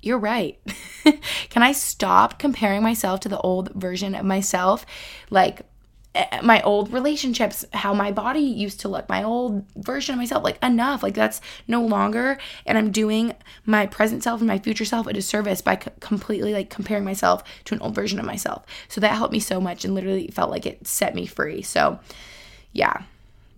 You're 0.01 0.17
right. 0.17 0.59
Can 1.49 1.63
I 1.63 1.71
stop 1.71 2.39
comparing 2.39 2.83
myself 2.83 3.19
to 3.21 3.29
the 3.29 3.39
old 3.39 3.73
version 3.73 4.15
of 4.15 4.25
myself? 4.25 4.85
Like, 5.29 5.61
eh, 6.15 6.41
my 6.41 6.61
old 6.61 6.93
relationships, 6.93 7.65
how 7.73 7.93
my 7.93 8.11
body 8.11 8.39
used 8.39 8.79
to 8.81 8.87
look, 8.87 9.09
my 9.09 9.23
old 9.23 9.65
version 9.75 10.13
of 10.13 10.19
myself, 10.19 10.43
like 10.43 10.61
enough. 10.63 11.03
Like 11.03 11.15
that's 11.15 11.41
no 11.67 11.81
longer. 11.81 12.37
And 12.65 12.77
I'm 12.77 12.91
doing 12.91 13.33
my 13.65 13.85
present 13.87 14.23
self 14.23 14.39
and 14.39 14.47
my 14.47 14.59
future 14.59 14.85
self 14.85 15.07
a 15.07 15.13
disservice 15.13 15.61
by 15.61 15.77
c- 15.77 15.91
completely 15.99 16.53
like 16.53 16.69
comparing 16.69 17.03
myself 17.03 17.43
to 17.65 17.75
an 17.75 17.81
old 17.81 17.95
version 17.95 18.19
of 18.19 18.25
myself. 18.25 18.65
So 18.87 19.01
that 19.01 19.15
helped 19.15 19.33
me 19.33 19.39
so 19.39 19.59
much 19.59 19.83
and 19.83 19.95
literally 19.95 20.27
felt 20.27 20.51
like 20.51 20.65
it 20.65 20.85
set 20.87 21.15
me 21.15 21.25
free. 21.25 21.61
So 21.61 21.99
yeah, 22.71 23.03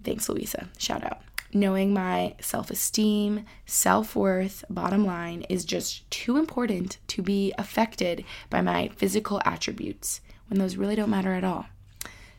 thanks, 0.03 0.29
Louisa. 0.29 0.69
Shout 0.77 1.03
out 1.03 1.21
knowing 1.53 1.93
my 1.93 2.35
self 2.41 2.69
esteem, 2.69 3.45
self 3.65 4.15
worth, 4.15 4.63
bottom 4.69 5.05
line 5.05 5.43
is 5.49 5.65
just 5.65 6.09
too 6.11 6.37
important 6.37 6.97
to 7.07 7.21
be 7.21 7.53
affected 7.57 8.23
by 8.49 8.61
my 8.61 8.89
physical 8.95 9.41
attributes 9.45 10.21
when 10.47 10.59
those 10.59 10.75
really 10.75 10.95
don't 10.95 11.09
matter 11.09 11.33
at 11.33 11.43
all. 11.43 11.65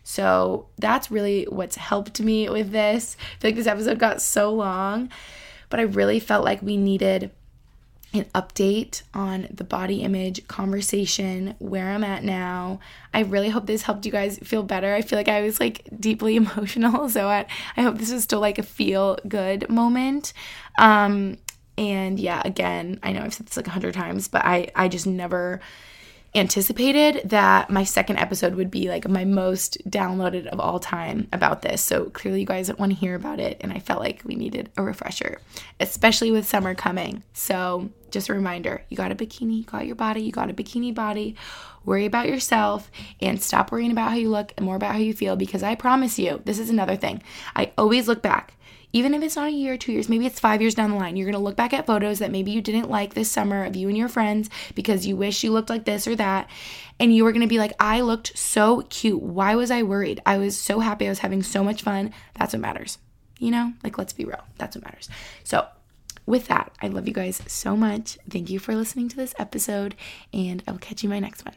So 0.02 0.68
that's 0.78 1.10
really 1.10 1.44
what's 1.44 1.76
helped 1.76 2.20
me 2.20 2.48
with 2.48 2.72
this. 2.72 3.16
I 3.20 3.40
feel 3.40 3.48
like 3.50 3.56
this 3.56 3.66
episode 3.66 3.98
got 3.98 4.22
so 4.22 4.52
long, 4.52 5.10
but 5.68 5.78
I 5.80 5.84
really 5.84 6.20
felt 6.20 6.44
like 6.44 6.62
we 6.62 6.76
needed 6.76 7.30
an 8.12 8.24
update 8.34 9.02
on 9.14 9.46
the 9.50 9.64
body 9.64 10.02
image 10.02 10.46
conversation, 10.48 11.54
where 11.58 11.90
I'm 11.90 12.04
at 12.04 12.24
now. 12.24 12.80
I 13.14 13.20
really 13.20 13.48
hope 13.48 13.66
this 13.66 13.82
helped 13.82 14.04
you 14.04 14.12
guys 14.12 14.38
feel 14.38 14.62
better. 14.62 14.94
I 14.94 15.02
feel 15.02 15.18
like 15.18 15.28
I 15.28 15.42
was 15.42 15.60
like 15.60 15.88
deeply 15.98 16.36
emotional, 16.36 17.08
so 17.08 17.28
I, 17.28 17.46
I 17.76 17.82
hope 17.82 17.98
this 17.98 18.10
is 18.10 18.24
still 18.24 18.40
like 18.40 18.58
a 18.58 18.62
feel 18.62 19.18
good 19.28 19.68
moment. 19.68 20.32
Um, 20.78 21.38
and 21.78 22.18
yeah, 22.18 22.42
again, 22.44 23.00
I 23.02 23.12
know 23.12 23.22
I've 23.22 23.34
said 23.34 23.46
this 23.46 23.56
like 23.56 23.66
a 23.66 23.70
hundred 23.70 23.94
times, 23.94 24.28
but 24.28 24.44
I 24.44 24.70
I 24.74 24.88
just 24.88 25.06
never 25.06 25.60
anticipated 26.34 27.22
that 27.24 27.70
my 27.70 27.82
second 27.82 28.18
episode 28.18 28.54
would 28.54 28.70
be 28.70 28.88
like 28.88 29.08
my 29.08 29.24
most 29.24 29.78
downloaded 29.90 30.46
of 30.46 30.60
all 30.60 30.78
time 30.78 31.26
about 31.32 31.62
this. 31.62 31.82
So 31.82 32.04
clearly, 32.10 32.40
you 32.40 32.46
guys 32.46 32.72
want 32.74 32.92
to 32.92 32.98
hear 32.98 33.14
about 33.14 33.40
it, 33.40 33.58
and 33.60 33.72
I 33.72 33.80
felt 33.80 34.00
like 34.00 34.22
we 34.24 34.36
needed 34.36 34.70
a 34.76 34.82
refresher, 34.82 35.40
especially 35.80 36.30
with 36.30 36.46
summer 36.46 36.74
coming. 36.74 37.22
So, 37.32 37.90
just 38.10 38.28
a 38.28 38.34
reminder 38.34 38.82
you 38.88 38.96
got 38.96 39.12
a 39.12 39.14
bikini, 39.14 39.58
you 39.58 39.64
got 39.64 39.86
your 39.86 39.94
body, 39.94 40.22
you 40.22 40.32
got 40.32 40.50
a 40.50 40.54
bikini 40.54 40.94
body. 40.94 41.36
Worry 41.84 42.04
about 42.04 42.28
yourself 42.28 42.90
and 43.22 43.42
stop 43.42 43.72
worrying 43.72 43.90
about 43.90 44.10
how 44.10 44.16
you 44.16 44.28
look 44.28 44.52
and 44.56 44.66
more 44.66 44.76
about 44.76 44.92
how 44.92 44.98
you 44.98 45.14
feel 45.14 45.34
because 45.34 45.62
I 45.62 45.74
promise 45.74 46.18
you, 46.18 46.42
this 46.44 46.58
is 46.58 46.68
another 46.68 46.96
thing. 46.96 47.22
I 47.56 47.72
always 47.78 48.06
look 48.06 48.20
back 48.20 48.54
even 48.92 49.14
if 49.14 49.22
it's 49.22 49.36
not 49.36 49.48
a 49.48 49.52
year 49.52 49.74
or 49.74 49.76
two 49.76 49.92
years, 49.92 50.08
maybe 50.08 50.26
it's 50.26 50.40
five 50.40 50.60
years 50.60 50.74
down 50.74 50.90
the 50.90 50.96
line, 50.96 51.16
you're 51.16 51.30
gonna 51.30 51.42
look 51.42 51.56
back 51.56 51.72
at 51.72 51.86
photos 51.86 52.18
that 52.18 52.30
maybe 52.30 52.50
you 52.50 52.60
didn't 52.60 52.90
like 52.90 53.14
this 53.14 53.30
summer 53.30 53.64
of 53.64 53.76
you 53.76 53.88
and 53.88 53.96
your 53.96 54.08
friends 54.08 54.50
because 54.74 55.06
you 55.06 55.16
wish 55.16 55.44
you 55.44 55.52
looked 55.52 55.70
like 55.70 55.84
this 55.84 56.06
or 56.06 56.16
that. 56.16 56.48
And 56.98 57.14
you 57.14 57.24
were 57.24 57.32
gonna 57.32 57.46
be 57.46 57.58
like, 57.58 57.72
I 57.78 58.00
looked 58.00 58.36
so 58.36 58.82
cute. 58.82 59.22
Why 59.22 59.54
was 59.54 59.70
I 59.70 59.82
worried? 59.82 60.20
I 60.26 60.38
was 60.38 60.58
so 60.58 60.80
happy. 60.80 61.06
I 61.06 61.10
was 61.10 61.20
having 61.20 61.42
so 61.42 61.62
much 61.62 61.82
fun. 61.82 62.12
That's 62.34 62.52
what 62.52 62.60
matters. 62.60 62.98
You 63.38 63.50
know, 63.50 63.72
like 63.82 63.96
let's 63.96 64.12
be 64.12 64.24
real. 64.24 64.42
That's 64.58 64.76
what 64.76 64.84
matters. 64.84 65.08
So, 65.44 65.66
with 66.26 66.46
that, 66.48 66.72
I 66.80 66.88
love 66.88 67.08
you 67.08 67.14
guys 67.14 67.42
so 67.46 67.76
much. 67.76 68.18
Thank 68.28 68.50
you 68.50 68.58
for 68.58 68.76
listening 68.76 69.08
to 69.08 69.16
this 69.16 69.34
episode, 69.38 69.96
and 70.32 70.62
I 70.68 70.72
will 70.72 70.78
catch 70.78 71.02
you 71.02 71.08
in 71.08 71.14
my 71.14 71.18
next 71.18 71.44
one. 71.44 71.54